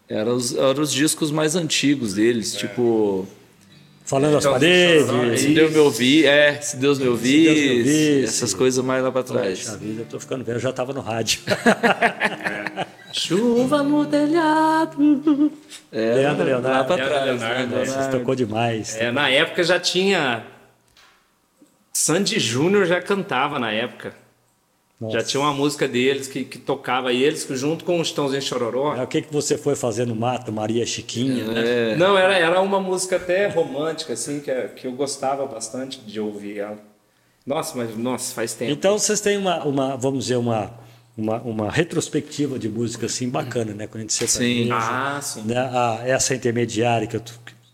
Eram 0.09 0.37
os, 0.37 0.55
eram 0.55 0.83
os 0.83 0.93
discos 0.93 1.33
mais 1.33 1.57
antigos 1.57 2.15
deles, 2.15 2.55
tipo... 2.55 3.27
Falando 4.05 4.37
às 4.37 4.45
Chitãozinho 4.45 4.63
e 4.95 5.01
Chororó, 5.01 5.19
paredes. 5.19 5.41
Se 5.41 5.49
Deus 5.49 5.73
me 5.73 5.79
ouvir, 5.79 6.27
é, 6.27 6.61
se 6.61 6.77
Deus 6.77 6.99
me 7.01 7.09
ouvir, 7.09 7.45
Deus 7.47 7.59
me 7.59 7.79
ouvisse. 7.79 8.25
essas 8.25 8.55
coisas 8.55 8.85
mais 8.85 9.03
lá 9.03 9.11
para 9.11 9.25
trás. 9.25 9.59
Poxa 9.65 9.77
vida, 9.77 10.03
eu 10.03 10.07
tô 10.07 10.21
ficando 10.21 10.45
velho, 10.45 10.57
eu 10.59 10.61
já 10.61 10.71
estava 10.71 10.93
no 10.93 11.01
rádio. 11.01 11.41
Chuva 13.13 13.83
no 13.83 14.07
telhado. 14.07 15.51
É, 15.91 16.15
Leandro 16.15 16.39
lá 16.39 16.45
Leonardo. 16.45 16.87
para 16.87 16.97
Leandro 16.97 17.39
trás. 17.39 17.41
Leonardo, 17.41 17.75
né? 17.75 17.85
Você 17.85 18.11
tocou 18.17 18.35
demais. 18.37 18.95
É, 18.97 19.11
na 19.11 19.29
época 19.29 19.65
já 19.65 19.81
tinha. 19.81 20.45
Sandy 21.97 22.39
Júnior 22.39 22.85
já 22.85 23.01
cantava 23.01 23.59
na 23.59 23.73
época. 23.73 24.15
Nossa. 25.01 25.19
Já 25.19 25.25
tinha 25.25 25.41
uma 25.41 25.55
música 25.55 25.89
deles 25.89 26.29
que, 26.29 26.45
que 26.45 26.59
tocava 26.59 27.11
e 27.11 27.23
eles 27.23 27.47
junto 27.53 27.87
com 27.87 27.99
o 27.99 28.05
Chitãozinho 28.05 28.43
Chororó. 28.43 28.95
É, 28.95 29.03
o 29.03 29.07
que, 29.07 29.23
que 29.23 29.33
você 29.33 29.57
foi 29.57 29.75
fazer 29.75 30.07
no 30.07 30.15
mato, 30.15 30.53
Maria 30.53 30.85
Chiquinha? 30.85 31.47
né? 31.47 31.93
É, 31.93 31.97
Não, 31.97 32.17
era, 32.19 32.37
era 32.37 32.61
uma 32.61 32.79
música 32.79 33.17
até 33.17 33.47
romântica, 33.47 34.13
assim, 34.13 34.41
que, 34.41 34.53
que 34.77 34.87
eu 34.87 34.93
gostava 34.93 35.47
bastante 35.47 35.99
de 36.01 36.21
ouvir 36.21 36.59
ela. 36.59 36.79
Nossa, 37.47 37.75
mas 37.79 37.97
nossa, 37.97 38.35
faz 38.35 38.53
tempo. 38.53 38.73
Então 38.73 38.99
vocês 38.99 39.23
têm 39.23 39.39
uma, 39.39 39.65
uma 39.65 39.97
vamos 39.97 40.25
dizer, 40.25 40.37
uma, 40.37 40.75
uma, 41.17 41.41
uma 41.41 41.71
retrospectiva 41.71 42.59
de 42.59 42.69
música 42.69 43.07
assim 43.07 43.31
bacana, 43.31 43.73
né? 43.73 43.87
Quando 43.87 44.01
a 44.01 44.01
gente 44.03 44.13
se 44.13 44.29
Sim. 44.29 44.69
Ah, 44.71 45.19
sim. 45.23 45.45
né? 45.45 45.57
a, 45.57 46.01
essa 46.05 46.35
intermediária 46.35 47.07
que 47.07 47.17
eu 47.17 47.23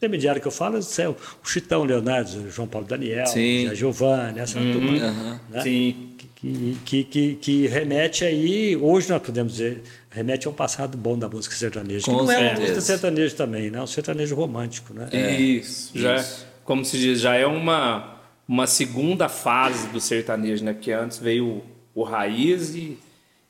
intermediária 0.02 0.40
que 0.40 0.49
eu 0.49 0.52
falo 0.52 0.76
é 0.78 1.09
o 1.09 1.16
Chitão 1.44 1.85
Leonardo, 1.85 2.28
o 2.40 2.50
João 2.50 2.66
Paulo 2.66 2.87
Daniel, 2.87 3.26
Sim. 3.26 3.68
a 3.68 3.75
Giovanni, 3.75 4.40
essa 4.40 4.59
turma, 4.59 4.99
aham. 5.06 5.40
né? 5.49 5.61
Sim. 5.62 6.09
que, 6.35 6.75
que, 6.85 7.04
que, 7.04 7.35
que 7.37 7.66
remete 7.68 8.25
aí, 8.25 8.76
hoje 8.76 9.09
nós 9.09 9.23
podemos 9.23 9.52
dizer, 9.52 9.82
remete 10.11 10.49
a 10.49 10.50
um 10.50 10.54
passado 10.54 10.99
bom 10.99 11.16
da 11.16 11.28
música 11.28 11.54
sertaneja. 11.54 12.04
Que 12.04 12.11
Com 12.11 12.25
não 12.25 12.32
é 12.32 12.50
uma 12.50 12.61
música 12.61 12.80
sertaneja 12.80 13.37
também, 13.37 13.71
né? 13.71 13.78
É 13.78 13.82
um 13.82 13.87
sertanejo 13.87 14.35
romântico, 14.35 14.92
né? 14.92 15.09
Isso. 15.38 15.92
Já, 15.97 16.16
isso. 16.16 16.44
como 16.64 16.85
se 16.85 16.99
diz, 16.99 17.21
já 17.21 17.37
é 17.37 17.47
uma, 17.47 18.16
uma 18.49 18.66
segunda 18.66 19.28
fase 19.28 19.87
do 19.88 20.00
sertanejo, 20.00 20.64
né? 20.64 20.73
Porque 20.73 20.90
antes 20.90 21.18
veio 21.18 21.47
o, 21.94 22.00
o 22.00 22.02
raiz 22.02 22.75
e, 22.75 22.99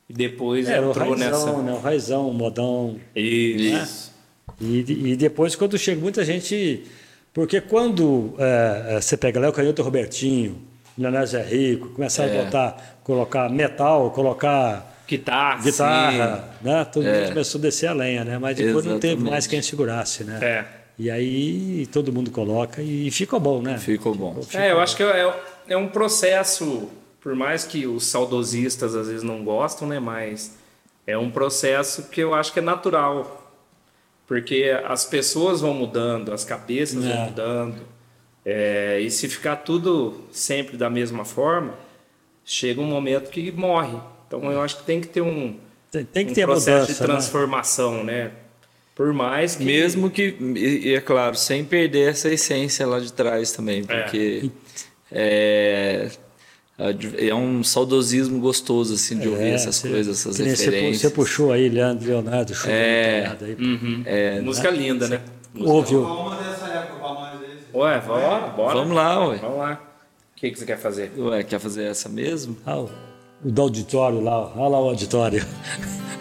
e 0.06 0.12
depois 0.12 0.68
É, 0.68 0.78
o 0.78 0.90
entrou 0.90 1.08
raizão, 1.14 1.16
nessa. 1.16 1.62
né? 1.62 1.72
O 1.72 1.80
raizão, 1.80 2.28
o 2.28 2.34
modão. 2.34 3.00
Isso. 3.16 4.11
E, 4.62 5.10
e 5.12 5.16
depois, 5.16 5.56
quando 5.56 5.76
chega 5.76 6.00
muita 6.00 6.24
gente. 6.24 6.84
Porque 7.34 7.60
quando 7.60 8.34
é, 8.38 8.96
é, 8.96 9.00
você 9.00 9.16
pega 9.16 9.40
Léo 9.40 9.52
Canhoto 9.52 9.80
e 9.80 9.84
Robertinho, 9.84 10.62
Leonardo 10.96 11.26
Zé 11.26 11.42
Rico, 11.42 11.88
começaram 11.88 12.40
a 12.40 12.44
botar, 12.44 12.98
colocar 13.02 13.48
metal, 13.48 14.10
colocar 14.10 14.92
Guitarra. 15.08 15.62
guitarra, 15.62 16.48
né? 16.62 16.84
Todo 16.84 17.04
mundo 17.04 17.28
começou 17.28 17.58
a 17.58 17.62
descer 17.62 17.86
a 17.88 17.92
lenha, 17.92 18.24
né? 18.24 18.38
Mas 18.38 18.56
depois 18.56 18.84
não 18.84 18.98
teve 18.98 19.14
Exatamente. 19.14 19.30
mais 19.30 19.46
quem 19.46 19.62
segurasse, 19.62 20.24
né? 20.24 20.38
É. 20.42 20.64
E 20.98 21.10
aí 21.10 21.86
todo 21.90 22.12
mundo 22.12 22.30
coloca 22.30 22.82
e 22.82 23.10
ficou 23.10 23.40
bom, 23.40 23.62
né? 23.62 23.78
Ficou 23.78 24.14
bom. 24.14 24.38
É, 24.54 24.70
eu 24.70 24.80
acho 24.80 24.96
que 24.96 25.02
é, 25.02 25.34
é 25.68 25.76
um 25.76 25.88
processo, 25.88 26.88
por 27.20 27.34
mais 27.34 27.64
que 27.64 27.86
os 27.86 28.06
saudosistas 28.06 28.94
às 28.94 29.08
vezes 29.08 29.22
não 29.22 29.42
gostam, 29.42 29.88
né? 29.88 29.98
Mas 29.98 30.56
é 31.06 31.16
um 31.16 31.30
processo 31.30 32.08
que 32.10 32.20
eu 32.20 32.34
acho 32.34 32.52
que 32.52 32.58
é 32.58 32.62
natural. 32.62 33.41
Porque 34.32 34.74
as 34.86 35.04
pessoas 35.04 35.60
vão 35.60 35.74
mudando, 35.74 36.32
as 36.32 36.42
cabeças 36.42 37.04
É. 37.04 37.08
vão 37.08 37.24
mudando. 37.26 37.76
É, 38.46 38.98
e 38.98 39.10
se 39.10 39.28
ficar 39.28 39.56
tudo 39.56 40.22
sempre 40.32 40.74
da 40.78 40.88
mesma 40.88 41.22
forma, 41.22 41.74
chega 42.42 42.80
um 42.80 42.86
momento 42.86 43.28
que 43.28 43.52
morre. 43.52 43.98
Então 44.26 44.50
eu 44.50 44.62
acho 44.62 44.78
que 44.78 44.84
tem 44.84 45.02
que 45.02 45.08
ter 45.08 45.20
um, 45.20 45.54
Tem, 45.90 46.02
tem 46.06 46.24
que 46.24 46.32
um 46.32 46.34
ter 46.34 46.46
processo 46.46 46.80
mudança, 46.80 46.94
de 46.94 47.00
né? 47.00 47.06
transformação, 47.06 48.02
né? 48.02 48.30
Por 48.94 49.12
mais 49.12 49.56
que. 49.56 49.64
Mesmo 49.64 50.08
que, 50.08 50.34
e 50.56 50.88
e 50.88 50.94
é 50.94 51.00
claro, 51.02 51.36
sem 51.36 51.62
perder 51.62 52.08
essa 52.08 52.30
essência 52.32 52.86
lá 52.86 52.98
de 53.00 53.12
trás 53.12 53.52
também, 53.52 53.84
porque 53.84 54.50
é, 55.10 56.08
é 56.08 56.10
um 57.34 57.62
saudosismo 57.62 58.40
gostoso 58.40 58.94
assim 58.94 59.18
de 59.18 59.28
ouvir 59.28 59.44
É, 59.44 59.54
essas 59.54 59.76
você- 59.76 59.88
coisas, 59.90 60.18
essas 60.26 60.38
referências. 60.38 61.00
Você 61.00 61.10
puxou 61.10 61.52
aí, 61.52 61.68
Leandro 61.68 62.06
Leonardo, 62.06 62.52
É. 62.66 63.30
aí. 63.40 63.54
Uhum. 63.54 64.02
É, 64.04 64.40
Música 64.40 64.70
linda, 64.70 65.06
né? 65.08 65.20
Ouve 65.60 65.96
o- 65.96 66.02
Uma 66.04 66.36
dessa 66.36 66.66
época 66.66 66.98
pra 66.98 67.08
nós 67.14 67.34
esse. 67.42 67.76
Ué, 67.76 68.00
bora, 68.00 68.46
bora. 68.48 68.74
Vamos 68.78 68.96
lá, 68.96 69.28
ué. 69.28 69.36
Vamos 69.36 69.58
lá. 69.58 69.80
O 70.34 70.40
que, 70.40 70.50
que 70.50 70.58
você 70.58 70.64
quer 70.66 70.78
fazer? 70.78 71.12
Ué, 71.16 71.42
quer 71.44 71.60
fazer 71.60 71.84
essa 71.84 72.08
mesmo? 72.08 72.56
Ah, 72.66 72.78
o, 72.80 72.90
do 73.44 73.62
auditório 73.62 74.20
lá, 74.20 74.50
olha 74.56 74.68
lá 74.68 74.80
o 74.80 74.88
auditório. 74.88 75.44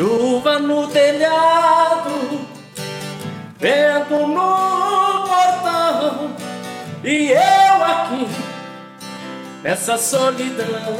Chuva 0.00 0.58
no 0.58 0.88
telhado, 0.88 2.48
vento 3.58 4.26
no 4.28 5.26
portão, 5.28 6.30
e 7.04 7.32
eu 7.32 7.84
aqui 7.84 8.26
nessa 9.62 9.98
solidão. 9.98 10.96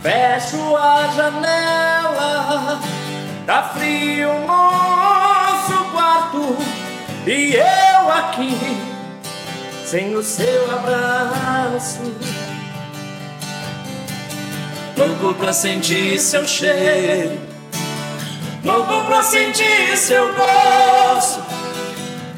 Fecho 0.00 0.74
a 0.74 1.08
janela, 1.14 2.80
tá 3.44 3.64
frio 3.64 4.30
o 4.30 4.46
nosso 4.46 5.84
quarto, 5.92 6.56
e 7.26 7.54
eu 7.54 8.10
aqui 8.10 8.56
sem 9.84 10.16
o 10.16 10.22
seu 10.22 10.70
abraço. 10.70 12.47
Louco 14.98 15.32
pra 15.34 15.52
sentir 15.52 16.18
seu 16.18 16.44
cheiro, 16.44 17.38
louco 18.64 19.06
pra 19.06 19.22
sentir 19.22 19.96
seu 19.96 20.34
gosto, 20.34 21.40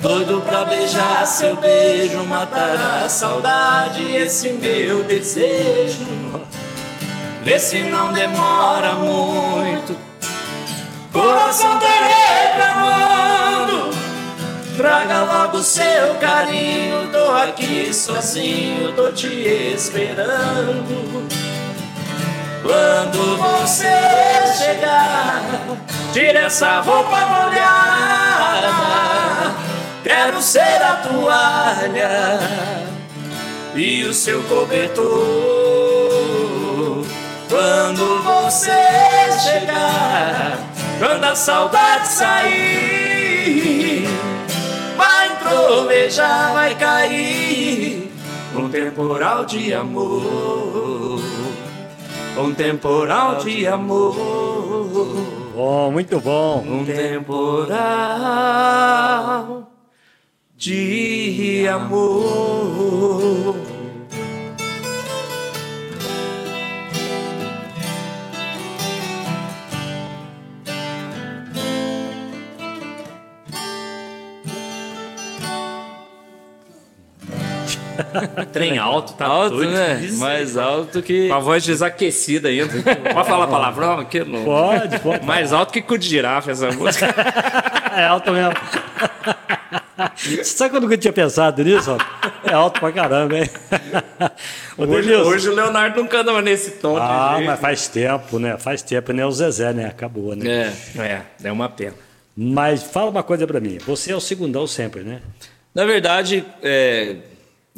doido 0.03 0.43
pra 0.43 0.67
beijar 0.67 1.27
seu 1.27 1.57
beijo, 1.57 2.23
matar 2.25 3.03
a 3.03 3.09
saudade, 3.09 4.15
esse 4.15 4.51
meu 4.51 5.03
desejo. 5.05 6.05
Vê 7.43 7.59
se 7.59 7.79
não 7.85 8.13
demora 8.13 8.93
muito, 8.93 9.97
coração 11.15 11.79
tá 11.79 11.87
reclamando. 12.53 13.91
Traga 14.77 15.23
logo 15.25 15.63
seu 15.63 16.15
carinho, 16.21 17.09
tô 17.11 17.33
aqui 17.37 17.95
sozinho, 17.95 18.93
tô 18.93 19.11
te 19.13 19.29
esperando. 19.75 21.50
Quando 22.63 23.37
você 23.39 23.89
chegar, 24.59 25.43
tire 26.13 26.37
essa 26.39 26.81
roupa 26.81 27.17
molhada. 27.27 28.71
Quero 30.03 30.43
ser 30.43 30.83
a 30.83 30.97
toalha 30.97 32.49
e 33.75 34.05
o 34.05 34.13
seu 34.13 34.43
cobertor. 34.43 35.07
Quando 37.49 38.23
você 38.23 38.71
chegar, 39.43 40.59
quando 40.99 41.25
a 41.25 41.35
saudade 41.35 42.09
sair, 42.09 44.07
vai 44.97 45.37
trovejar, 45.39 46.53
vai 46.53 46.75
cair 46.75 48.13
um 48.55 48.69
temporal 48.69 49.47
de 49.47 49.73
amor 49.73 51.50
um 52.43 52.55
temporal 52.55 53.37
de 53.39 53.67
amor, 53.67 54.15
Bom, 55.55 55.91
muito 55.91 56.21
bom. 56.21 56.65
um 56.67 56.85
temporal 56.85 57.71
de 60.57 61.67
amor. 61.69 63.57
Trem 78.53 78.79
alto, 78.79 79.13
tá 79.15 79.27
alto, 79.27 79.57
doido. 79.57 79.73
né? 79.73 80.01
Isso. 80.03 80.19
Mais 80.19 80.57
alto 80.57 81.03
que. 81.03 81.29
Com 81.29 81.35
a 81.35 81.39
voz 81.39 81.65
desaquecida 81.65 82.49
ainda. 82.49 82.73
Pode 83.13 83.29
falar 83.29 83.47
palavrão 83.47 83.99
aqui? 84.01 84.21
Não. 84.25 84.45
Pode, 84.45 84.99
pode. 85.01 85.25
Mais 85.25 85.53
alto 85.53 85.73
que 85.73 85.83
cu 85.83 85.97
de 85.99 86.09
girafa 86.09 86.51
essa 86.51 86.71
música. 86.73 87.07
É 87.93 88.05
alto 88.07 88.31
mesmo. 88.31 88.53
Sabe 90.45 90.71
quando 90.71 90.91
eu 90.91 90.97
tinha 90.97 91.13
pensado 91.13 91.63
nisso? 91.63 91.97
É 92.45 92.53
alto 92.53 92.79
pra 92.81 92.93
caramba, 92.93 93.39
hein? 93.39 93.51
Ô, 94.79 94.85
Hoje, 94.85 95.15
hoje 95.15 95.49
o 95.49 95.55
Leonardo 95.55 96.01
não 96.01 96.07
canta 96.09 96.33
mais 96.33 96.45
nesse 96.45 96.71
tom. 96.73 96.97
Ah, 96.97 97.39
mas 97.45 97.59
faz 97.61 97.89
tempo, 97.89 98.39
né? 98.39 98.57
Faz 98.59 98.81
tempo, 98.83 99.13
nem 99.13 99.25
o 99.25 99.33
Zezé, 99.33 99.73
né? 99.73 99.87
Acabou, 99.87 100.35
né? 100.37 100.73
É. 100.97 101.01
É, 101.03 101.23
é 101.45 101.53
uma 101.53 101.69
pena. 101.69 101.95
Mas 102.37 102.83
fala 102.85 103.11
uma 103.11 103.23
coisa 103.25 103.47
pra 103.47 103.61
mim. 103.61 103.79
Você 103.87 104.13
é 104.13 104.17
o 104.17 104.21
segundão 104.21 104.67
sempre, 104.67 105.03
né? 105.03 105.21
Na 105.75 105.85
verdade, 105.85 106.45
é, 106.63 107.17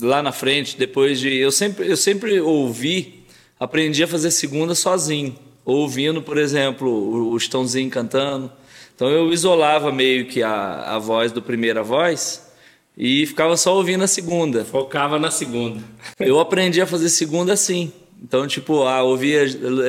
lá 0.01 0.23
na 0.23 0.33
frente, 0.33 0.77
depois 0.77 1.19
de. 1.19 1.37
Eu 1.37 1.51
sempre, 1.51 1.89
eu 1.89 1.97
sempre 1.97 2.41
ouvi, 2.41 3.25
aprendi 3.59 4.03
a 4.03 4.09
fazer 4.09 4.31
segunda 4.31 4.75
sozinho. 4.75 5.37
Ouvindo, 5.65 6.21
por 6.21 6.39
exemplo, 6.39 6.89
o, 7.31 7.37
Estãozinho 7.37 7.89
cantando. 7.89 8.51
Então 8.95 9.09
eu 9.09 9.33
isolava 9.33 9.93
meio 9.93 10.27
que 10.27 10.43
a, 10.43 10.95
a 10.95 10.99
voz 10.99 11.31
do 11.31 11.41
primeira 11.41 11.83
voz 11.83 12.53
e 12.97 13.27
ficava 13.27 13.57
só 13.57 13.77
ouvindo 13.77 14.03
a 14.03 14.07
segunda. 14.07 14.65
Focava 14.65 15.19
na 15.19 15.31
segunda. 15.31 15.83
Eu 16.19 16.41
aprendi 16.41 16.81
a 16.81 16.87
fazer 16.87 17.09
segunda 17.09 17.53
assim. 17.53 17.93
Então, 18.21 18.47
tipo, 18.47 18.83
ah, 18.85 19.03
ouvia 19.03 19.47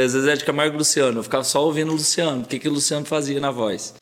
Zezé 0.08 0.36
de 0.36 0.46
Camargo 0.46 0.76
e 0.76 0.78
Luciano. 0.78 1.20
Eu 1.20 1.24
ficava 1.24 1.44
só 1.44 1.64
ouvindo 1.64 1.90
o 1.90 1.96
Luciano, 1.96 2.42
o 2.42 2.46
que, 2.46 2.58
que 2.58 2.68
o 2.68 2.74
Luciano 2.74 3.06
fazia 3.06 3.40
na 3.40 3.52
voz. 3.52 3.94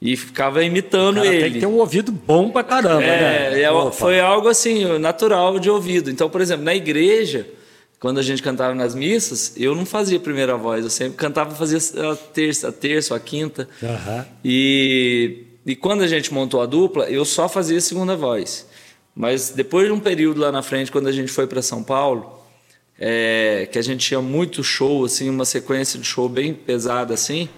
E 0.00 0.16
ficava 0.16 0.64
imitando 0.64 1.22
ele. 1.22 1.42
tem 1.42 1.52
que 1.52 1.60
ter 1.60 1.66
um 1.66 1.76
ouvido 1.76 2.10
bom 2.10 2.50
pra 2.50 2.64
caramba, 2.64 3.02
É, 3.02 3.50
né? 3.50 3.62
é, 3.62 3.90
foi 3.92 4.18
algo 4.18 4.48
assim, 4.48 4.98
natural 4.98 5.58
de 5.58 5.68
ouvido. 5.68 6.10
Então, 6.10 6.30
por 6.30 6.40
exemplo, 6.40 6.64
na 6.64 6.74
igreja, 6.74 7.46
quando 7.98 8.18
a 8.18 8.22
gente 8.22 8.42
cantava 8.42 8.74
nas 8.74 8.94
missas, 8.94 9.52
eu 9.58 9.74
não 9.74 9.84
fazia 9.84 10.16
a 10.16 10.20
primeira 10.20 10.56
voz, 10.56 10.84
eu 10.84 10.90
sempre 10.90 11.18
cantava, 11.18 11.54
fazia 11.54 11.76
a 12.10 12.16
terça, 12.16 12.68
a 12.68 12.72
terça, 12.72 13.14
a 13.14 13.20
quinta. 13.20 13.68
Aham. 13.82 14.26
E, 14.42 15.44
e 15.66 15.76
quando 15.76 16.00
a 16.02 16.06
gente 16.08 16.32
montou 16.32 16.62
a 16.62 16.66
dupla, 16.66 17.04
eu 17.10 17.24
só 17.26 17.46
fazia 17.46 17.76
a 17.76 17.80
segunda 17.82 18.16
voz. 18.16 18.66
Mas 19.14 19.50
depois 19.50 19.86
de 19.86 19.92
um 19.92 20.00
período 20.00 20.40
lá 20.40 20.50
na 20.50 20.62
frente, 20.62 20.90
quando 20.90 21.08
a 21.08 21.12
gente 21.12 21.30
foi 21.30 21.46
para 21.46 21.60
São 21.60 21.82
Paulo, 21.82 22.40
é, 22.98 23.68
que 23.70 23.78
a 23.78 23.82
gente 23.82 24.06
tinha 24.06 24.22
muito 24.22 24.64
show, 24.64 25.04
assim, 25.04 25.28
uma 25.28 25.44
sequência 25.44 25.98
de 25.98 26.06
show 26.06 26.26
bem 26.26 26.54
pesada 26.54 27.12
assim, 27.12 27.50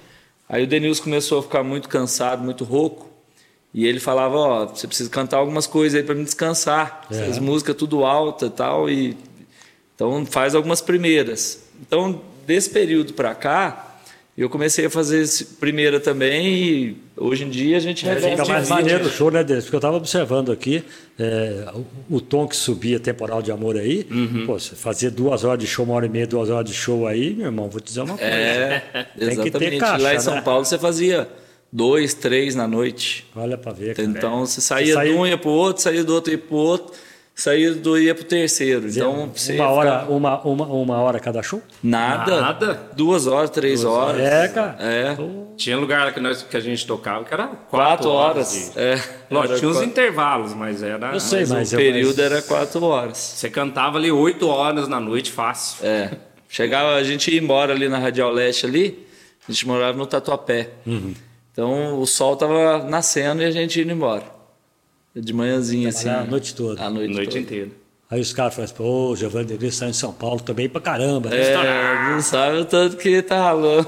aí 0.52 0.62
o 0.62 0.66
Denilson 0.68 1.02
começou 1.02 1.40
a 1.40 1.42
ficar 1.42 1.64
muito 1.64 1.88
cansado, 1.88 2.44
muito 2.44 2.62
rouco. 2.62 3.10
E 3.74 3.86
ele 3.86 3.98
falava, 3.98 4.36
ó, 4.36 4.66
você 4.66 4.86
precisa 4.86 5.10
cantar 5.10 5.38
algumas 5.38 5.66
coisas 5.66 5.98
aí 5.98 6.04
para 6.04 6.14
me 6.14 6.22
descansar. 6.22 7.06
É. 7.10 7.14
Essas 7.14 7.38
músicas 7.40 7.74
tudo 7.74 8.04
alta 8.04 8.46
e 8.46 8.50
tal 8.50 8.88
e 8.88 9.16
então 9.94 10.26
faz 10.26 10.54
algumas 10.54 10.80
primeiras. 10.80 11.64
Então, 11.80 12.20
desse 12.46 12.70
período 12.70 13.14
para 13.14 13.34
cá, 13.34 13.91
eu 14.36 14.48
comecei 14.48 14.86
a 14.86 14.90
fazer 14.90 15.20
esse 15.20 15.44
primeira 15.44 16.00
também 16.00 16.46
e 16.54 16.96
hoje 17.16 17.44
em 17.44 17.50
dia 17.50 17.76
a 17.76 17.80
gente 17.80 18.08
É, 18.08 18.16
fica 18.16 18.44
mais 18.46 18.68
maneiro 18.68 19.04
o 19.06 19.10
show, 19.10 19.30
né, 19.30 19.44
Denis? 19.44 19.64
Porque 19.64 19.76
eu 19.76 19.78
estava 19.78 19.96
observando 19.96 20.50
aqui 20.50 20.82
é, 21.18 21.66
o, 22.10 22.16
o 22.16 22.20
tom 22.20 22.46
que 22.48 22.56
subia 22.56 22.98
temporal 22.98 23.42
de 23.42 23.52
amor 23.52 23.76
aí. 23.76 24.06
Uhum. 24.10 24.46
Pô, 24.46 24.58
você 24.58 24.74
fazer 24.74 25.10
duas 25.10 25.44
horas 25.44 25.58
de 25.58 25.66
show, 25.66 25.84
uma 25.84 25.94
hora 25.94 26.06
e 26.06 26.08
meia, 26.08 26.26
duas 26.26 26.48
horas 26.48 26.68
de 26.68 26.74
show 26.74 27.06
aí, 27.06 27.34
meu 27.34 27.46
irmão, 27.46 27.68
vou 27.68 27.80
te 27.80 27.88
dizer 27.88 28.00
uma 28.00 28.16
coisa. 28.16 28.32
É, 28.32 28.80
Tem 29.18 29.28
que 29.28 29.34
ter 29.36 29.42
exatamente. 29.42 29.78
caixa, 29.78 30.02
Lá 30.02 30.14
em 30.14 30.20
São 30.20 30.34
né? 30.36 30.40
Paulo 30.40 30.64
você 30.64 30.78
fazia 30.78 31.28
dois, 31.70 32.14
três 32.14 32.54
na 32.54 32.66
noite. 32.66 33.26
Olha 33.36 33.58
para 33.58 33.72
ver. 33.72 33.94
cara. 33.94 34.08
Então 34.08 34.46
você 34.46 34.60
saía 34.62 34.94
saía- 34.94 35.12
de 35.12 35.18
um 35.18 35.26
ia 35.26 35.36
pro 35.36 35.50
outro, 35.50 35.82
saía 35.82 36.02
do 36.02 36.14
outro 36.14 36.32
ia 36.32 36.38
pro 36.38 36.56
outro, 36.56 36.94
saía 37.34 37.72
do 37.74 37.98
ia 37.98 38.14
pro 38.14 38.24
terceiro. 38.24 38.88
Então 38.88 39.30
você 39.34 39.54
uma 39.54 39.68
hora, 39.70 40.00
ficar- 40.00 40.12
uma, 40.12 40.40
uma, 40.42 40.66
uma 40.66 40.96
hora 41.00 41.18
cada 41.18 41.42
show? 41.42 41.62
nada, 41.82 42.40
Nada. 42.40 42.80
duas 42.94 43.26
horas, 43.26 43.50
três 43.50 43.84
horas. 43.84 44.20
É, 44.20 44.48
cara. 44.48 44.76
É. 44.80 45.16
Tinha 45.56 45.76
lugar 45.76 46.12
que, 46.12 46.20
nós, 46.20 46.42
que 46.42 46.56
a 46.56 46.60
gente 46.60 46.86
tocava 46.86 47.24
que 47.24 47.32
era 47.32 47.46
quatro, 47.46 47.68
Quatro 47.70 48.10
horas. 48.10 48.72
de- 48.74 48.78
É. 48.80 48.94
Lógico, 49.30 49.52
Era 49.52 49.58
tinha 49.58 49.70
uns 49.70 49.74
quatro- 49.76 49.88
intervalos, 49.90 50.54
mas 50.54 50.82
era. 50.82 51.12
Eu 51.12 51.20
sei, 51.20 51.40
mas 51.40 51.50
mas 51.50 51.72
o 51.72 51.74
eu- 51.74 51.78
período 51.78 52.16
mas- 52.16 52.18
era 52.32 52.42
quatro 52.42 52.82
horas. 52.84 53.18
Você 53.18 53.48
cantava 53.50 53.98
ali 53.98 54.10
oito 54.10 54.48
horas 54.48 54.88
na 54.88 54.98
noite 55.00 55.30
fácil. 55.30 55.86
É. 55.86 56.10
Chegava, 56.48 56.94
a 56.96 57.02
gente 57.02 57.30
ia 57.30 57.40
embora 57.40 57.72
ali 57.72 57.88
na 57.88 57.98
Radial 57.98 58.30
Leste 58.30 58.66
ali, 58.66 59.06
a 59.48 59.52
gente 59.52 59.66
morava 59.66 59.96
no 59.96 60.04
Tatuapé. 60.06 60.68
Uhum. 60.86 61.14
Então 61.52 61.98
o 62.00 62.06
sol 62.06 62.36
tava 62.36 62.82
nascendo 62.84 63.42
e 63.42 63.44
a 63.46 63.50
gente 63.50 63.80
indo 63.80 63.92
embora. 63.92 64.24
De 65.14 65.32
manhãzinha 65.32 65.88
assim. 65.90 66.08
A 66.08 66.24
noite 66.24 66.54
toda. 66.54 66.82
A 66.82 66.88
noite, 66.90 67.12
noite 67.14 67.28
toda. 67.28 67.40
inteira. 67.40 67.68
Aí 68.10 68.20
os 68.20 68.30
caras 68.30 68.52
falam 68.52 68.64
assim, 68.66 68.74
pô, 68.74 69.08
o 69.12 69.16
Giovanni 69.16 69.46
Denis 69.46 69.72
está 69.72 69.86
em 69.88 69.92
São 69.94 70.12
Paulo 70.12 70.38
também 70.40 70.68
pra 70.68 70.82
caramba. 70.82 71.30
né? 71.30 71.36
É, 71.40 72.10
não 72.12 72.20
sabe 72.20 72.58
o 72.58 72.64
tanto 72.66 72.98
que 72.98 73.22
tá 73.22 73.36
ralando. 73.42 73.86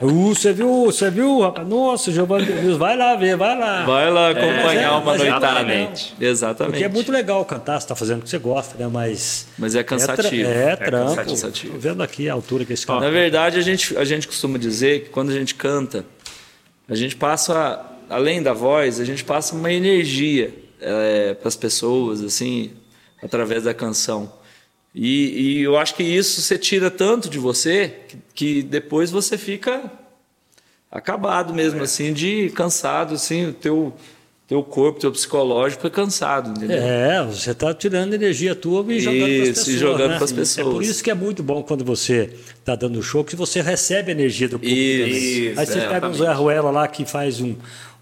Uh, 0.00 0.34
você 0.34 0.54
viu, 0.54 0.86
você 0.86 1.10
viu, 1.10 1.40
rapaz? 1.40 1.68
Nossa, 1.68 2.08
o 2.08 2.14
Giovanni 2.14 2.46
Denis, 2.46 2.78
vai 2.78 2.96
lá 2.96 3.14
ver, 3.14 3.36
vai 3.36 3.58
lá. 3.58 3.84
Vai 3.84 4.10
lá 4.10 4.28
é- 4.28 4.30
acompanhar 4.30 4.92
uma 4.92 5.00
mas 5.12 5.20
é 5.20 5.28
noitada. 5.30 5.46
exatamente. 5.60 6.14
Exatamente. 6.18 6.72
Porque 6.72 6.84
é 6.84 6.88
muito 6.88 7.12
legal 7.12 7.44
cantar, 7.44 7.78
você 7.78 7.86
tá 7.86 7.94
fazendo 7.94 8.20
o 8.20 8.22
que 8.22 8.30
você 8.30 8.38
gosta, 8.38 8.74
né? 8.78 8.88
Mas. 8.90 9.46
Mas 9.58 9.74
é 9.74 9.82
cansativo. 9.82 10.48
É, 10.48 10.74
tra- 10.76 10.86
é 10.86 10.90
trampo. 10.90 11.16
cansativo. 11.16 11.72
Tô 11.74 11.78
vendo 11.78 12.02
aqui 12.02 12.30
a 12.30 12.32
altura 12.32 12.64
que 12.64 12.72
esse 12.72 12.86
cara. 12.86 13.00
Na 13.00 13.10
verdade, 13.10 13.58
a 13.58 13.62
gente, 13.62 13.94
a 13.98 14.04
gente 14.06 14.26
costuma 14.26 14.56
dizer 14.58 15.04
que 15.04 15.08
quando 15.10 15.28
a 15.28 15.34
gente 15.34 15.54
canta, 15.54 16.06
a 16.88 16.94
gente 16.94 17.14
passa, 17.16 17.84
além 18.08 18.42
da 18.42 18.52
voz, 18.52 19.00
a 19.00 19.04
gente 19.04 19.24
passa 19.24 19.54
uma 19.54 19.72
energia 19.72 20.52
para 21.40 21.48
as 21.48 21.56
pessoas, 21.56 22.22
assim, 22.22 22.72
através 23.22 23.64
da 23.64 23.74
canção. 23.74 24.32
E, 24.94 25.58
e 25.58 25.62
eu 25.62 25.76
acho 25.76 25.94
que 25.94 26.02
isso 26.02 26.40
você 26.40 26.56
tira 26.56 26.90
tanto 26.90 27.28
de 27.28 27.38
você 27.38 27.92
que, 28.08 28.18
que 28.34 28.62
depois 28.62 29.10
você 29.10 29.36
fica 29.36 29.90
acabado 30.90 31.52
mesmo, 31.52 31.82
assim, 31.82 32.12
de 32.12 32.50
cansado, 32.50 33.14
assim, 33.14 33.48
o 33.48 33.52
teu, 33.52 33.92
teu 34.48 34.62
corpo, 34.62 34.98
teu 34.98 35.12
psicológico 35.12 35.86
é 35.86 35.90
cansado, 35.90 36.50
entendeu? 36.50 36.78
É, 36.80 37.22
você 37.24 37.50
está 37.50 37.74
tirando 37.74 38.14
energia 38.14 38.54
tua 38.54 38.82
e 38.90 39.00
jogando 39.00 39.18
para 39.18 39.42
as 39.42 39.48
pessoas. 39.48 39.68
e 39.68 39.78
jogando 39.78 40.10
né? 40.12 40.16
pras 40.16 40.30
É 40.30 40.34
por 40.34 40.40
pessoas. 40.40 40.88
isso 40.88 41.04
que 41.04 41.10
é 41.10 41.14
muito 41.14 41.42
bom 41.42 41.62
quando 41.62 41.84
você 41.84 42.30
está 42.58 42.74
dando 42.74 43.02
show, 43.02 43.22
que 43.22 43.36
você 43.36 43.60
recebe 43.60 44.12
energia 44.12 44.48
do 44.48 44.58
público. 44.58 44.74
Isso. 44.74 45.60
Aí 45.60 45.66
você 45.66 45.78
é, 45.78 45.88
pega 45.88 46.08
um 46.08 46.14
Zé 46.14 46.32
Ruela 46.32 46.70
lá 46.70 46.88
que 46.88 47.04
faz 47.04 47.38
um, 47.40 47.54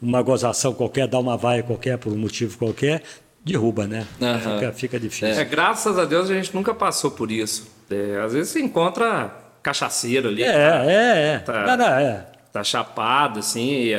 uma 0.04 0.22
gozação 0.22 0.72
qualquer, 0.74 1.08
dá 1.08 1.18
uma 1.18 1.36
vaia 1.36 1.62
qualquer, 1.62 1.98
por 1.98 2.12
um 2.12 2.16
motivo 2.16 2.56
qualquer, 2.58 3.02
derruba, 3.44 3.86
né? 3.86 4.06
Aham. 4.20 4.38
Fica, 4.38 4.72
fica 4.72 5.00
difícil. 5.00 5.40
É, 5.40 5.44
graças 5.44 5.98
a 5.98 6.04
Deus 6.04 6.30
a 6.30 6.34
gente 6.34 6.54
nunca 6.54 6.74
passou 6.74 7.10
por 7.10 7.30
isso. 7.30 7.68
É, 7.90 8.20
às 8.20 8.32
vezes 8.32 8.52
você 8.52 8.60
encontra 8.60 9.34
cachaceiro 9.62 10.28
ali. 10.28 10.42
É, 10.42 10.46
é, 10.46 11.34
é. 11.34 11.38
Tá. 11.38 11.66
Não, 11.66 11.76
não, 11.76 11.86
é. 11.86 12.26
tá 12.52 12.62
chapado, 12.62 13.40
assim, 13.40 13.70
e, 13.70 13.94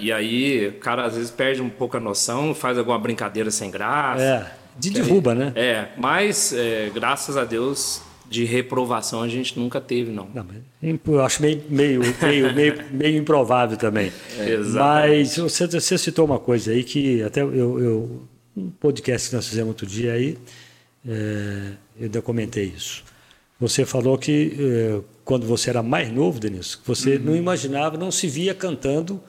e 0.00 0.12
aí 0.12 0.68
o 0.68 0.78
cara 0.80 1.04
às 1.04 1.14
vezes 1.14 1.30
perde 1.30 1.62
um 1.62 1.70
pouco 1.70 1.96
a 1.96 2.00
noção, 2.00 2.54
faz 2.54 2.76
alguma 2.78 2.98
brincadeira 2.98 3.50
sem 3.50 3.70
graça. 3.70 4.22
É, 4.22 4.46
de 4.76 4.90
derruba, 4.90 5.34
né? 5.34 5.52
É, 5.54 5.86
mas 5.96 6.52
é, 6.52 6.90
graças 6.92 7.36
a 7.36 7.44
Deus 7.44 8.02
de 8.28 8.44
reprovação 8.44 9.22
a 9.22 9.28
gente 9.28 9.58
nunca 9.58 9.80
teve, 9.80 10.10
não. 10.10 10.28
Não, 10.34 11.20
acho 11.20 11.42
meio, 11.42 11.62
meio, 11.68 12.00
meio, 12.20 12.54
meio, 12.54 12.84
meio 12.90 13.18
improvável 13.18 13.76
também. 13.76 14.12
Exatamente. 14.38 15.18
Mas 15.18 15.36
você, 15.36 15.66
você 15.66 15.98
citou 15.98 16.24
uma 16.24 16.38
coisa 16.38 16.72
aí 16.72 16.82
que 16.82 17.22
até 17.22 17.42
eu, 17.42 17.80
eu 17.80 18.28
um 18.56 18.70
podcast 18.70 19.30
que 19.30 19.36
nós 19.36 19.48
fizemos 19.48 19.68
outro 19.70 19.86
dia 19.86 20.12
aí, 20.12 20.38
é, 21.06 21.72
eu 21.98 22.04
ainda 22.04 22.22
comentei 22.22 22.72
isso. 22.76 23.04
Você 23.60 23.84
falou 23.84 24.16
que 24.18 24.56
é, 24.58 25.00
quando 25.24 25.46
você 25.46 25.70
era 25.70 25.82
mais 25.82 26.12
novo, 26.12 26.38
Denilson, 26.38 26.78
você 26.84 27.18
não 27.18 27.34
imaginava, 27.34 27.96
não 27.96 28.10
se 28.10 28.26
via 28.26 28.54
cantando 28.54 29.20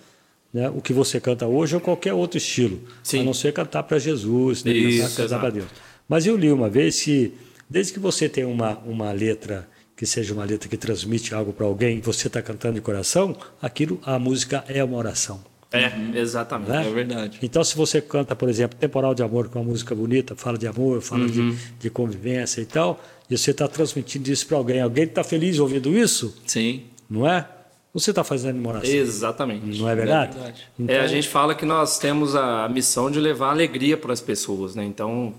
né, 0.53 0.69
o 0.69 0.81
que 0.81 0.93
você 0.93 1.19
canta 1.19 1.45
hoje 1.47 1.75
ou 1.75 1.81
qualquer 1.81 2.13
outro 2.13 2.38
estilo, 2.38 2.79
Sim. 3.03 3.21
a 3.21 3.23
não 3.23 3.34
ser 3.34 3.53
cantar 3.53 3.84
para 3.84 3.99
Jesus, 3.99 4.63
né, 4.63 4.71
Isso, 4.71 5.01
cantar, 5.10 5.23
cantar 5.23 5.39
para. 5.39 5.49
Deus. 5.49 5.67
Mas 6.08 6.25
eu 6.25 6.38
li 6.38 6.51
uma 6.51 6.69
vez 6.69 7.01
que, 7.01 7.34
desde 7.69 7.93
que 7.93 7.99
você 7.99 8.28
tem 8.30 8.45
uma, 8.45 8.78
uma 8.80 9.12
letra 9.12 9.67
que 9.95 10.06
seja 10.06 10.34
uma 10.34 10.43
letra 10.43 10.67
que 10.67 10.75
transmite 10.75 11.34
algo 11.34 11.54
para 11.54 11.65
alguém, 11.65 12.01
você 12.01 12.28
está 12.28 12.41
cantando 12.41 12.75
de 12.75 12.82
coração, 12.82 13.36
aquilo, 13.62 13.99
a 14.04 14.19
música 14.19 14.63
é 14.67 14.84
uma 14.84 14.97
oração. 14.97 15.41
É, 15.71 15.91
exatamente. 16.17 16.69
Né? 16.69 16.88
É 16.88 16.93
verdade. 16.93 17.39
Então, 17.41 17.63
se 17.63 17.75
você 17.75 18.01
canta, 18.01 18.36
por 18.36 18.49
exemplo, 18.49 18.78
Temporal 18.78 19.13
de 19.13 19.23
Amor, 19.23 19.49
com 19.49 19.60
uma 19.60 19.69
música 19.71 19.95
bonita, 19.95 20.36
fala 20.36 20.58
de 20.58 20.67
amor, 20.67 21.01
fala 21.01 21.28
de, 21.28 21.54
de 21.80 21.89
convivência 21.89 22.62
e 22.62 22.65
tal, 22.65 23.01
e 23.30 23.38
você 23.38 23.51
está 23.51 23.67
transmitindo 23.67 24.30
isso 24.32 24.47
para 24.47 24.58
alguém, 24.58 24.82
alguém 24.82 25.06
está 25.06 25.23
feliz 25.23 25.60
ouvindo 25.60 25.89
isso, 25.97 26.38
Sim. 26.45 26.84
não 27.10 27.28
é? 27.28 27.47
Você 27.93 28.10
está 28.10 28.23
fazendo 28.25 28.60
uma 28.60 28.69
oração, 28.71 28.93
Exatamente. 28.93 29.80
não 29.80 29.89
é 29.89 29.95
verdade? 29.95 30.32
É 30.32 30.34
verdade. 30.36 30.63
Então, 30.78 30.95
É, 30.95 30.99
a 30.99 31.08
gente 31.08 31.28
fala 31.30 31.56
que 31.56 31.65
nós 31.65 31.97
temos 31.97 32.36
a 32.36 32.67
missão 32.67 33.10
de 33.10 33.19
levar 33.19 33.51
alegria 33.51 33.95
para 33.97 34.12
as 34.12 34.19
pessoas, 34.19 34.75
né? 34.75 34.84
Então, 34.84 35.34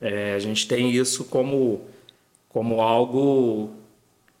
é, 0.00 0.34
a 0.34 0.38
gente 0.38 0.66
tem 0.68 0.90
isso 0.90 1.24
como, 1.24 1.80
como 2.48 2.80
algo 2.80 3.70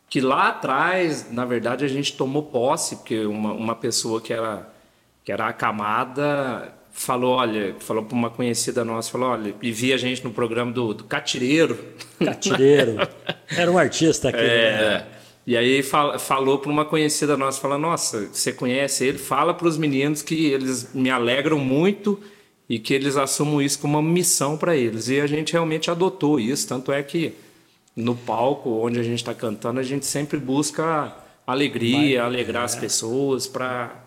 que 0.08 0.20
lá 0.20 0.48
atrás, 0.48 1.30
na 1.30 1.44
verdade, 1.44 1.84
a 1.84 1.88
gente 1.88 2.14
tomou 2.14 2.42
posse, 2.42 2.96
porque 2.96 3.26
uma, 3.26 3.52
uma 3.52 3.74
pessoa 3.74 4.20
que 4.20 4.32
era, 4.32 4.68
que 5.24 5.30
era 5.32 5.46
acamada 5.48 6.74
falou, 6.90 7.36
olha, 7.36 7.76
falou 7.78 8.02
para 8.04 8.14
uma 8.14 8.30
conhecida 8.30 8.84
nossa, 8.84 9.10
falou, 9.10 9.28
olha, 9.28 9.54
e 9.62 9.70
via 9.70 9.94
a 9.94 9.98
gente 9.98 10.24
no 10.24 10.32
programa 10.32 10.72
do, 10.72 10.94
do 10.94 11.04
Catireiro. 11.04 11.78
Catireiro, 12.24 12.96
era 13.56 13.70
um 13.70 13.78
artista 13.78 14.30
aqui. 14.30 14.38
né? 14.38 14.44
É. 14.44 15.06
E 15.46 15.56
aí 15.56 15.82
fal- 15.82 16.18
falou 16.18 16.58
para 16.58 16.70
uma 16.70 16.84
conhecida 16.84 17.36
nossa, 17.36 17.60
falou, 17.60 17.78
nossa, 17.78 18.28
você 18.32 18.52
conhece 18.52 19.06
ele? 19.06 19.16
Fala 19.18 19.54
para 19.54 19.66
os 19.68 19.78
meninos 19.78 20.22
que 20.22 20.46
eles 20.46 20.92
me 20.92 21.08
alegram 21.08 21.58
muito 21.58 22.20
e 22.68 22.78
que 22.78 22.92
eles 22.92 23.16
assumam 23.16 23.62
isso 23.62 23.78
como 23.78 23.98
uma 23.98 24.02
missão 24.12 24.56
para 24.56 24.76
eles. 24.76 25.08
E 25.08 25.20
a 25.20 25.26
gente 25.26 25.52
realmente 25.52 25.90
adotou 25.90 26.38
isso, 26.38 26.68
tanto 26.68 26.92
é 26.92 27.02
que 27.02 27.32
no 27.96 28.14
palco 28.14 28.70
onde 28.70 28.98
a 29.00 29.02
gente 29.02 29.18
está 29.18 29.34
cantando, 29.34 29.80
a 29.80 29.82
gente 29.82 30.04
sempre 30.06 30.38
busca 30.38 31.16
alegria, 31.46 32.24
alegrar 32.24 32.64
as 32.64 32.74
pessoas 32.76 33.46
para 33.46 34.04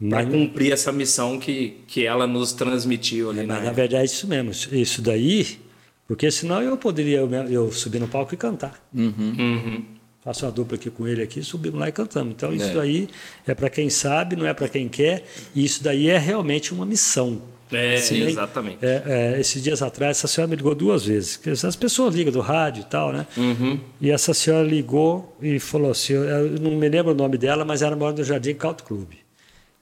Mas- 0.00 0.28
cumprir 0.28 0.72
essa 0.72 0.90
missão 0.92 1.38
que, 1.38 1.76
que 1.86 2.04
ela 2.04 2.26
nos 2.26 2.52
transmitiu 2.52 3.30
ali 3.30 3.46
na 3.46 3.54
Mas 3.54 3.64
na 3.64 3.72
verdade 3.72 4.02
é 4.02 4.04
isso 4.04 4.26
mesmo, 4.26 4.50
isso- 4.50 5.00
daí, 5.00 5.58
porque 6.08 6.30
senão 6.30 6.60
eu 6.60 6.76
poderia 6.76 7.18
eu, 7.18 7.30
eu 7.48 7.72
subir 7.72 8.00
no 8.00 8.08
palco 8.08 8.34
e 8.34 8.36
cantar. 8.36 8.82
Uhum. 8.92 9.84
Faço 10.24 10.44
uma 10.44 10.52
dupla 10.52 10.76
aqui 10.76 10.90
com 10.90 11.06
ele 11.08 11.22
aqui, 11.22 11.42
subimos 11.42 11.80
lá 11.80 11.88
e 11.88 11.92
cantamos. 11.92 12.32
Então 12.34 12.52
isso 12.52 12.66
É. 12.66 12.74
daí 12.74 13.08
é 13.46 13.54
para 13.54 13.70
quem 13.70 13.88
sabe, 13.88 14.36
não 14.36 14.46
é 14.46 14.52
para 14.52 14.68
quem 14.68 14.88
quer, 14.88 15.24
e 15.54 15.64
isso 15.64 15.82
daí 15.82 16.08
é 16.08 16.18
realmente 16.18 16.72
uma 16.74 16.84
missão. 16.84 17.40
É, 17.72 17.96
Sim. 17.96 18.22
exatamente. 18.22 18.84
É, 18.84 19.02
é, 19.06 19.40
esses 19.40 19.62
dias 19.62 19.82
atrás, 19.82 20.18
essa 20.18 20.28
senhora 20.28 20.50
me 20.50 20.56
ligou 20.56 20.74
duas 20.74 21.06
vezes. 21.06 21.40
As 21.64 21.74
pessoas 21.74 22.14
ligam 22.14 22.32
do 22.32 22.40
rádio 22.40 22.82
e 22.82 22.84
tal, 22.84 23.12
né? 23.12 23.26
Uhum. 23.36 23.80
E 24.00 24.10
essa 24.10 24.34
senhora 24.34 24.66
ligou 24.66 25.36
e 25.40 25.58
falou 25.58 25.90
assim: 25.90 26.12
eu 26.12 26.60
não 26.60 26.72
me 26.72 26.88
lembro 26.88 27.12
o 27.12 27.14
nome 27.14 27.38
dela, 27.38 27.64
mas 27.64 27.80
era 27.80 27.96
mora 27.96 28.12
do 28.12 28.22
Jardim 28.22 28.54
Country 28.54 28.84
Club. 28.84 29.08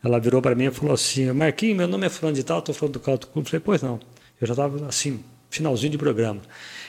Ela 0.03 0.18
virou 0.18 0.40
para 0.40 0.55
mim 0.55 0.66
e 0.66 0.70
falou 0.70 0.94
assim: 0.94 1.33
Marquinhos, 1.33 1.76
meu 1.76 1.88
nome 1.88 2.07
é 2.07 2.09
Fulano 2.09 2.37
de 2.37 2.44
Tal, 2.44 2.61
estou 2.61 2.74
falando 2.74 2.94
do 2.94 3.00
Country 3.00 3.29
Club. 3.31 3.44
Eu 3.44 3.50
falei: 3.50 3.62
Pois 3.64 3.83
não. 3.83 4.00
Eu 4.40 4.46
já 4.46 4.53
estava 4.53 4.87
assim, 4.87 5.22
finalzinho 5.50 5.92
de 5.92 5.98
programa. 5.98 6.40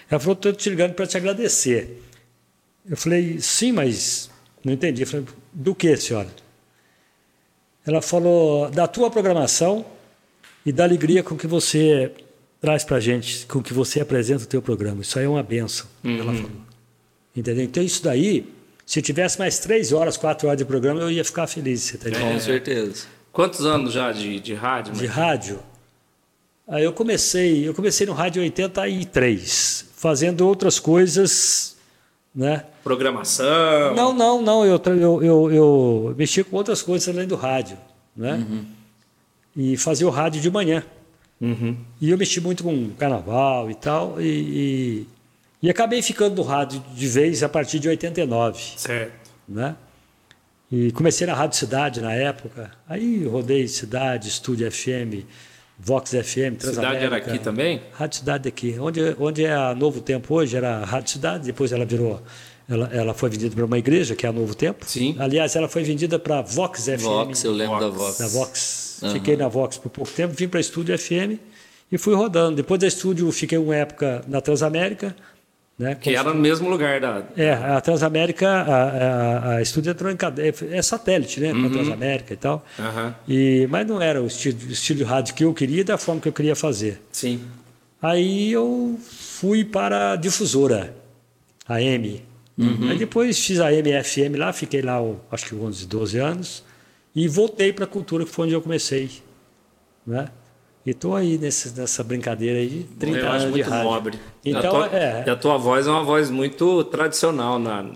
Ela 0.09 0.19
falou: 0.19 0.33
Estou 0.33 0.53
te 0.53 0.69
ligando 0.69 0.93
para 0.93 1.07
te 1.07 1.17
agradecer. 1.17 2.01
Eu 2.87 2.95
falei: 2.95 3.39
Sim, 3.39 3.71
mas 3.71 4.29
não 4.63 4.71
entendi. 4.71 5.01
Eu 5.01 5.07
falei: 5.07 5.25
Do 5.51 5.73
que, 5.73 5.97
senhora? 5.97 6.29
Ela 7.85 8.01
falou: 8.01 8.69
Da 8.69 8.87
tua 8.87 9.09
programação 9.09 9.85
e 10.65 10.71
da 10.71 10.83
alegria 10.83 11.23
com 11.23 11.35
que 11.35 11.47
você 11.47 12.11
traz 12.59 12.83
para 12.83 12.97
a 12.97 12.99
gente, 12.99 13.45
com 13.47 13.61
que 13.61 13.73
você 13.73 14.01
apresenta 14.01 14.43
o 14.43 14.47
teu 14.47 14.61
programa. 14.61 15.01
Isso 15.01 15.17
aí 15.17 15.25
é 15.25 15.29
uma 15.29 15.41
benção, 15.41 15.87
ela 16.03 16.33
falou. 16.33 16.51
Entendeu? 17.35 17.63
Então, 17.63 17.81
isso 17.81 18.03
daí, 18.03 18.53
se 18.85 18.99
eu 18.99 19.03
tivesse 19.03 19.39
mais 19.39 19.57
três 19.59 19.91
horas, 19.91 20.17
quatro 20.17 20.47
horas 20.47 20.57
de 20.57 20.65
programa, 20.65 21.01
eu 21.01 21.09
ia 21.09 21.23
ficar 21.23 21.47
feliz. 21.47 21.81
Você 21.81 21.97
tá 21.97 22.09
entendendo? 22.09 22.33
Com 22.33 22.39
certeza. 22.39 23.05
Quantos 23.31 23.65
anos 23.65 23.93
já 23.93 24.11
de, 24.11 24.39
de 24.39 24.53
rádio? 24.53 24.93
De 24.93 25.05
rádio? 25.05 25.59
Aí 26.67 26.83
eu 26.83 26.93
comecei, 26.93 27.67
eu 27.67 27.73
comecei 27.73 28.05
no 28.05 28.13
rádio 28.13 28.41
em 28.41 28.45
83, 28.45 29.89
fazendo 29.95 30.47
outras 30.47 30.79
coisas, 30.79 31.77
né? 32.33 32.65
Programação? 32.83 33.95
Não, 33.95 34.13
não, 34.13 34.41
não. 34.41 34.65
Eu, 34.65 34.81
eu, 34.85 35.23
eu, 35.23 35.51
eu 35.51 36.15
mexi 36.17 36.43
com 36.43 36.55
outras 36.57 36.81
coisas 36.81 37.13
além 37.13 37.27
do 37.27 37.35
rádio, 37.35 37.77
né? 38.15 38.35
Uhum. 38.35 38.65
E 39.55 39.75
fazia 39.77 40.07
o 40.07 40.09
rádio 40.09 40.41
de 40.41 40.49
manhã. 40.49 40.83
Uhum. 41.39 41.75
E 41.99 42.09
eu 42.09 42.17
mexi 42.17 42.39
muito 42.39 42.63
com 42.63 42.91
carnaval 42.91 43.69
e 43.69 43.75
tal. 43.75 44.21
E, 44.21 44.25
e, 44.25 45.07
e, 45.63 45.69
acabei 45.69 46.01
ficando 46.01 46.35
no 46.35 46.43
rádio 46.43 46.83
de 46.93 47.07
vez 47.07 47.43
a 47.43 47.49
partir 47.49 47.79
de 47.79 47.89
89. 47.89 48.61
Certo. 48.77 49.31
Né? 49.47 49.75
E 50.71 50.91
comecei 50.91 51.27
na 51.27 51.33
Rádio 51.33 51.57
Cidade 51.57 51.99
na 51.99 52.13
época. 52.13 52.71
Aí 52.87 53.25
rodei 53.25 53.67
Cidade, 53.67 54.29
Estúdio 54.29 54.71
FM, 54.71 55.25
Vox 55.77 56.11
FM, 56.11 56.55
Transamérica. 56.57 56.73
Cidade 56.73 57.05
era 57.05 57.17
aqui 57.17 57.39
também? 57.39 57.81
Rádio 57.91 58.19
Cidade 58.19 58.47
aqui. 58.47 58.77
Onde, 58.79 59.15
onde 59.19 59.43
é 59.43 59.53
a 59.53 59.75
Novo 59.75 59.99
Tempo 59.99 60.35
hoje 60.35 60.55
era 60.55 60.77
a 60.77 60.85
Rádio 60.85 61.11
Cidade, 61.11 61.45
depois 61.45 61.73
ela 61.73 61.83
virou 61.83 62.21
ela, 62.69 62.89
ela 62.93 63.13
foi 63.13 63.29
vendida 63.29 63.53
para 63.53 63.65
uma 63.65 63.77
igreja, 63.77 64.15
que 64.15 64.25
é 64.25 64.29
a 64.29 64.31
Novo 64.31 64.55
Tempo. 64.55 64.85
Sim. 64.87 65.15
Aliás, 65.19 65.55
ela 65.57 65.67
foi 65.67 65.83
vendida 65.83 66.17
para 66.17 66.41
Vox 66.41 66.85
FM. 66.85 67.01
Vox, 67.01 67.43
eu 67.43 67.51
lembro 67.51 67.79
Vox. 67.79 67.89
da 67.89 67.89
Vox. 67.89 68.17
Da 68.17 68.27
Vox. 68.27 68.90
Uhum. 69.01 69.11
Fiquei 69.11 69.35
na 69.35 69.47
Vox 69.47 69.77
por 69.77 69.89
pouco 69.89 70.11
tempo, 70.11 70.33
vim 70.33 70.47
para 70.47 70.59
Estúdio 70.59 70.97
FM 70.97 71.39
e 71.91 71.97
fui 71.97 72.15
rodando. 72.15 72.55
Depois 72.55 72.79
da 72.79 72.87
Estúdio, 72.87 73.31
fiquei 73.31 73.57
uma 73.57 73.75
época 73.75 74.23
na 74.27 74.41
Transamérica. 74.41 75.15
Né, 75.79 75.95
que 75.95 76.15
era 76.15 76.31
no 76.31 76.39
mesmo 76.39 76.69
lugar 76.69 76.99
da. 76.99 77.23
É, 77.35 77.53
a 77.53 77.81
Transamérica, 77.81 78.47
a, 78.47 78.83
a, 78.83 79.55
a 79.55 79.61
Estúdio 79.63 79.89
Eletrônica 79.89 80.31
é, 80.37 80.77
é 80.77 80.81
satélite, 80.81 81.39
né? 81.39 81.51
Uhum. 81.51 81.71
Transamérica 81.71 82.33
e 82.33 82.37
tal. 82.37 82.63
Uhum. 82.77 83.13
E, 83.27 83.67
mas 83.67 83.87
não 83.87 83.99
era 83.99 84.21
o 84.21 84.27
estilo, 84.27 84.59
o 84.67 84.71
estilo 84.71 84.99
de 84.99 85.03
rádio 85.03 85.33
que 85.33 85.43
eu 85.43 85.51
queria 85.53 85.83
da 85.83 85.97
forma 85.97 86.21
que 86.21 86.27
eu 86.27 86.33
queria 86.33 86.55
fazer. 86.55 87.01
Sim. 87.11 87.41
Aí 87.99 88.51
eu 88.51 88.99
fui 89.01 89.63
para 89.63 90.11
a 90.11 90.15
difusora, 90.15 90.93
a 91.67 91.81
M. 91.81 92.23
Uhum. 92.57 92.89
Aí 92.89 92.97
depois 92.97 93.43
fiz 93.43 93.59
a 93.59 93.71
MFM 93.71 94.37
lá, 94.37 94.53
fiquei 94.53 94.81
lá 94.81 94.99
acho 95.31 95.47
que 95.47 95.55
11, 95.55 95.87
12 95.87 96.17
anos, 96.19 96.63
e 97.15 97.27
voltei 97.27 97.73
para 97.73 97.85
a 97.85 97.87
cultura, 97.87 98.25
que 98.25 98.31
foi 98.31 98.45
onde 98.45 98.55
eu 98.55 98.61
comecei. 98.61 99.09
Né? 100.05 100.27
E 100.85 100.91
estou 100.91 101.15
aí 101.15 101.37
nesse, 101.37 101.77
nessa 101.79 102.03
brincadeira 102.03 102.57
aí 102.57 102.67
de 102.67 102.83
30 102.83 103.17
eu 103.17 103.23
anos 103.23 103.35
acho 103.35 103.45
muito 103.49 103.63
de 103.63 103.69
rádio. 103.69 103.91
nobre. 103.91 104.19
Então, 104.43 104.81
a 104.81 104.87
tua, 104.89 104.97
é. 104.97 105.29
a 105.29 105.35
tua 105.35 105.57
voz 105.57 105.85
é 105.87 105.91
uma 105.91 106.03
voz 106.03 106.29
muito 106.29 106.83
tradicional 106.85 107.59
na, 107.59 107.91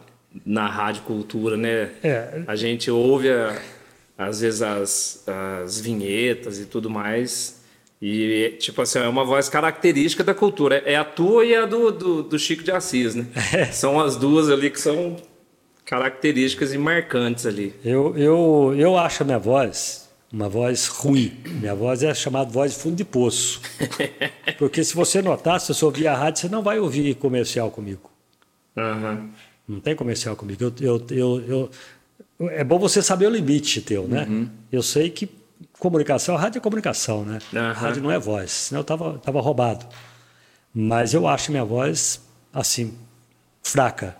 na 0.45 0.67
rádio 0.67 1.04
cultura, 1.04 1.58
né? 1.58 1.91
É. 2.04 2.43
A 2.45 2.56
gente 2.56 2.91
ouve, 2.91 3.32
a, 3.32 3.60
às 4.17 4.41
vezes, 4.41 4.62
as, 4.62 5.23
as 5.28 5.80
vinhetas 5.80 6.60
e 6.60 6.65
tudo 6.65 6.89
mais. 6.89 7.63
E, 7.99 8.56
tipo 8.60 8.82
assim, 8.84 8.99
é 8.99 9.08
uma 9.08 9.25
voz 9.25 9.49
característica 9.49 10.23
da 10.23 10.36
cultura. 10.36 10.84
É 10.86 10.95
a 10.95 11.04
tua 11.04 11.43
e 11.43 11.56
a 11.56 11.65
do, 11.65 11.91
do, 11.91 12.23
do 12.23 12.38
Chico 12.38 12.63
de 12.63 12.71
Assis, 12.71 13.15
né? 13.15 13.25
É. 13.51 13.65
São 13.65 13.99
as 13.99 14.15
duas 14.15 14.49
ali 14.49 14.69
que 14.69 14.80
são 14.80 15.15
características 15.86 16.74
e 16.74 16.78
marcantes 16.78 17.45
ali. 17.45 17.74
Eu, 17.84 18.17
eu, 18.17 18.74
eu 18.78 18.98
acho 18.98 19.24
a 19.24 19.26
minha 19.26 19.39
voz 19.39 20.06
uma 20.36 20.50
voz 20.50 20.88
ruim. 20.88 21.32
Minha 21.45 21.74
voz 21.74 22.04
é 22.04 22.13
chamada 22.13 22.50
voz 22.50 22.74
de 22.74 22.80
fundo 22.80 22.95
de 22.95 23.06
poço. 23.06 23.62
Porque 24.60 24.84
se 24.84 24.93
você 24.93 25.21
notar, 25.21 25.62
se 25.62 25.74
você 25.74 25.86
ouvir 25.86 26.08
a 26.08 26.15
rádio, 26.15 26.41
você 26.41 26.50
não 26.50 26.62
vai 26.62 26.78
ouvir 26.78 27.15
comercial 27.15 27.71
comigo. 27.71 28.12
Uhum. 28.76 29.30
Não 29.65 29.80
tem 29.80 29.95
comercial 29.95 30.36
comigo. 30.36 30.62
Eu, 30.62 30.74
eu, 30.82 31.06
eu, 31.10 31.69
eu, 32.38 32.50
é 32.50 32.65
bom 32.65 32.78
você 32.78 33.02
saber 33.02 33.28
o 33.28 33.30
limite 33.30 33.82
teu, 33.82 34.10
né? 34.10 34.26
Uhum. 34.28 34.50
Eu 34.69 34.84
sei 34.84 35.10
que 35.10 35.30
comunicação, 35.80 36.36
rádio 36.36 36.60
é 36.60 36.62
comunicação, 36.62 37.24
né? 37.24 37.39
Uhum. 37.54 37.71
Rádio 37.71 38.04
não 38.04 38.12
é 38.12 38.19
voz, 38.19 38.52
senão 38.52 38.82
eu 38.82 38.86
tava, 38.86 39.17
tava 39.19 39.39
roubado. 39.39 39.86
Mas 40.74 41.13
eu 41.13 41.26
acho 41.26 41.50
minha 41.50 41.63
voz, 41.63 42.21
assim, 42.52 42.93
fraca. 43.63 44.17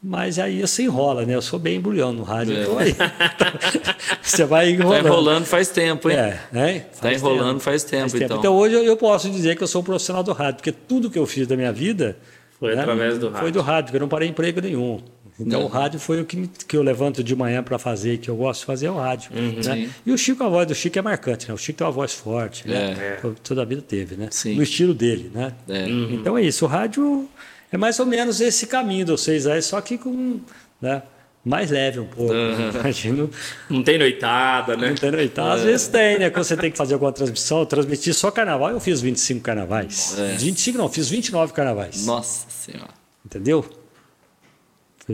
Mas 0.00 0.38
aí 0.38 0.60
você 0.60 0.84
enrola, 0.84 1.24
né? 1.26 1.34
Eu 1.34 1.42
sou 1.42 1.58
bem 1.58 1.76
embrulhão 1.76 2.12
no 2.12 2.22
rádio. 2.22 2.56
É. 2.56 2.62
Então 2.62 2.78
aí, 2.78 2.94
você 4.22 4.44
vai 4.44 4.70
enrolando. 4.70 5.02
Tá 5.02 5.08
enrolando 5.08 5.44
faz 5.44 5.68
tempo, 5.68 6.08
hein? 6.10 6.16
É, 6.16 6.40
né? 6.52 6.86
Tá 7.00 7.12
enrolando 7.12 7.60
faz 7.60 7.82
tempo, 7.84 8.10
faz 8.10 8.22
então. 8.22 8.38
Então 8.38 8.54
hoje 8.56 8.74
eu 8.76 8.96
posso 8.96 9.28
dizer 9.28 9.56
que 9.56 9.62
eu 9.62 9.66
sou 9.66 9.80
um 9.80 9.84
profissional 9.84 10.22
do 10.22 10.32
rádio, 10.32 10.56
porque 10.56 10.72
tudo 10.72 11.10
que 11.10 11.18
eu 11.18 11.26
fiz 11.26 11.46
da 11.48 11.56
minha 11.56 11.72
vida 11.72 12.16
Foi 12.60 12.74
né, 12.76 12.82
através 12.82 13.18
do 13.18 13.26
rádio. 13.26 13.40
Foi 13.40 13.50
do 13.50 13.60
rádio, 13.60 13.84
porque 13.86 13.96
eu 13.96 14.00
não 14.00 14.08
parei 14.08 14.28
emprego 14.28 14.60
nenhum. 14.60 15.00
Então 15.40 15.62
o 15.62 15.68
rádio 15.68 16.00
foi 16.00 16.20
o 16.20 16.24
que, 16.24 16.36
me- 16.36 16.50
que 16.66 16.76
eu 16.76 16.82
levanto 16.82 17.22
de 17.22 17.34
manhã 17.36 17.62
para 17.62 17.78
fazer, 17.78 18.18
que 18.18 18.28
eu 18.28 18.34
gosto 18.36 18.60
de 18.60 18.66
fazer 18.66 18.86
é 18.86 18.90
o 18.90 18.96
rádio. 18.96 19.30
né? 19.34 19.40
Uhum. 19.40 19.62
Sim. 19.62 19.90
E 20.04 20.12
o 20.12 20.18
Chico, 20.18 20.42
a 20.42 20.48
voz 20.48 20.66
do 20.66 20.74
Chico 20.74 20.98
é 20.98 21.02
marcante, 21.02 21.46
né? 21.48 21.54
O 21.54 21.56
Chico 21.58 21.78
tem 21.78 21.86
uma 21.86 21.92
voz 21.92 22.12
forte, 22.12 22.66
né? 22.68 22.96
É. 23.22 23.30
Toda 23.44 23.62
a 23.62 23.64
vida 23.64 23.80
teve, 23.80 24.16
né? 24.16 24.26
Sim. 24.32 24.54
No 24.56 24.62
estilo 24.64 24.92
dele, 24.94 25.30
né? 25.34 25.52
É. 25.68 25.88
Então 25.88 26.36
é 26.36 26.42
isso, 26.42 26.64
o 26.64 26.68
rádio 26.68 27.28
é 27.72 27.76
mais 27.76 27.98
ou 27.98 28.06
menos 28.06 28.40
esse 28.40 28.66
caminho 28.66 29.04
de 29.04 29.12
vocês 29.12 29.46
aí, 29.46 29.60
só 29.62 29.80
que 29.80 29.98
com, 29.98 30.40
né, 30.80 31.02
mais 31.44 31.70
leve 31.70 32.00
um 32.00 32.06
pouco. 32.06 32.32
Uhum. 32.32 32.70
Imagino. 32.80 33.30
Não 33.70 33.82
tem 33.82 33.98
noitada, 33.98 34.76
né? 34.76 34.88
Não 34.88 34.96
tem 34.96 35.10
noitada. 35.10 35.54
Às 35.54 35.62
vezes 35.62 35.88
tem, 35.88 36.18
né? 36.18 36.30
Quando 36.30 36.44
você 36.44 36.56
tem 36.56 36.70
que 36.70 36.76
fazer 36.76 36.94
alguma 36.94 37.12
transmissão, 37.12 37.60
eu 37.60 37.66
transmiti 37.66 38.12
só 38.12 38.30
carnaval, 38.30 38.70
eu 38.70 38.80
fiz 38.80 39.00
25 39.00 39.40
carnavais. 39.40 40.18
É. 40.18 40.36
25 40.36 40.78
não, 40.78 40.88
fiz 40.88 41.08
29 41.08 41.52
carnavais. 41.52 42.04
Nossa 42.04 42.46
Senhora. 42.50 42.90
Entendeu? 43.24 43.64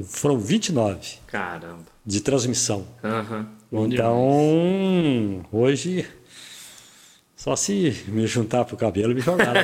Foram 0.06 0.38
29 0.38 1.18
Caramba. 1.26 1.84
de 2.04 2.20
transmissão. 2.20 2.84
Demais. 3.00 3.92
Então, 3.92 5.44
hoje, 5.52 6.06
só 7.44 7.54
se 7.54 8.04
me 8.08 8.26
juntar 8.26 8.64
pro 8.64 8.74
cabelo 8.74 9.12
e 9.12 9.16
me 9.16 9.20
jogar 9.20 9.52
lá. 9.54 9.60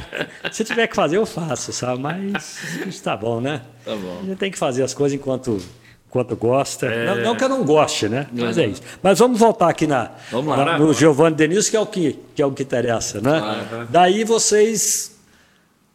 Se 0.50 0.64
tiver 0.64 0.86
que 0.86 0.96
fazer, 0.96 1.18
eu 1.18 1.26
faço, 1.26 1.74
sabe? 1.74 2.00
Mas 2.00 2.58
isso 2.86 3.02
tá 3.02 3.14
bom, 3.14 3.38
né? 3.38 3.60
Tá 3.84 3.94
bom. 3.94 4.20
A 4.22 4.26
gente 4.26 4.38
tem 4.38 4.50
que 4.50 4.56
fazer 4.56 4.82
as 4.82 4.94
coisas 4.94 5.14
enquanto, 5.18 5.60
enquanto 6.08 6.34
gosta. 6.34 6.86
É. 6.86 7.04
Não, 7.04 7.16
não 7.24 7.36
que 7.36 7.44
eu 7.44 7.48
não 7.50 7.62
goste, 7.64 8.08
né? 8.08 8.26
Mas 8.32 8.56
Uhum. 8.56 8.62
é 8.62 8.66
isso. 8.68 8.82
Mas 9.02 9.18
vamos 9.18 9.38
voltar 9.38 9.68
aqui 9.68 9.86
na, 9.86 10.10
Vamos 10.30 10.56
lá. 10.56 10.64
na- 10.64 10.78
no 10.78 10.94
Giovanni 10.94 11.36
Denilson, 11.36 11.70
que 11.70 11.76
é 11.76 11.80
o 11.80 11.86
que, 11.86 12.18
que, 12.34 12.40
é 12.40 12.46
o 12.46 12.50
que 12.52 12.62
interessa, 12.62 13.20
né? 13.20 13.38
Uhum. 13.40 13.86
Daí 13.90 14.24
vocês 14.24 15.14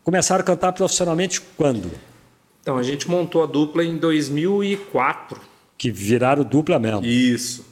começaram 0.03 0.41
a 0.41 0.45
cantar 0.45 0.71
profissionalmente 0.73 1.41
quando? 1.57 1.89
Então, 2.61 2.77
a 2.77 2.83
gente 2.83 3.09
montou 3.09 3.41
a 3.43 3.47
dupla 3.47 3.83
em 3.83 3.97
2004. 3.97 5.41
Que 5.77 5.89
viraram 5.89 6.43
dupla 6.43 6.77
mesmo. 6.77 7.03
Isso. 7.03 7.65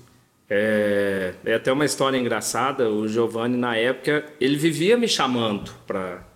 É, 0.54 1.34
é 1.46 1.54
até 1.54 1.72
uma 1.72 1.86
história 1.86 2.18
engraçada. 2.18 2.90
O 2.90 3.08
Giovanni, 3.08 3.56
na 3.56 3.78
época, 3.78 4.26
ele 4.40 4.58
vivia 4.58 4.98
me 4.98 5.08
chamando 5.08 5.72
para 5.88 6.30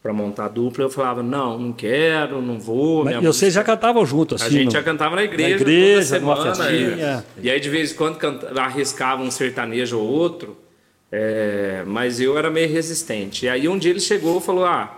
para 0.00 0.12
montar 0.12 0.44
a 0.44 0.48
dupla. 0.48 0.84
Eu 0.84 0.88
falava, 0.90 1.20
não, 1.20 1.58
não 1.58 1.72
quero, 1.72 2.40
não 2.40 2.60
vou. 2.60 3.04
Mas, 3.04 3.16
minha 3.16 3.28
e 3.28 3.32
vocês 3.32 3.52
já 3.52 3.64
cantavam 3.64 4.06
junto, 4.06 4.36
A 4.36 4.36
assim? 4.36 4.50
gente 4.50 4.64
no- 4.66 4.70
já 4.70 4.80
cantava 4.80 5.16
na 5.16 5.24
igreja, 5.24 5.48
Na 5.56 5.60
igreja, 5.62 6.20
toda 6.20 6.54
semana. 6.54 6.70
é. 7.02 7.22
E 7.42 7.50
aí, 7.50 7.58
de 7.58 7.68
vez 7.68 7.90
em 7.90 7.96
quando, 7.96 8.16
canta, 8.16 8.52
arriscava 8.62 9.20
um 9.24 9.32
sertanejo 9.32 9.98
ou 9.98 10.06
outro. 10.06 10.56
é, 11.10 11.82
mas 11.88 12.20
eu 12.20 12.38
era 12.38 12.48
meio 12.48 12.68
resistente. 12.72 13.46
E 13.46 13.48
aí, 13.48 13.68
um 13.68 13.76
dia 13.76 13.90
ele 13.90 13.98
chegou 13.98 14.38
e 14.38 14.40
falou: 14.40 14.64
Ah, 14.64 14.96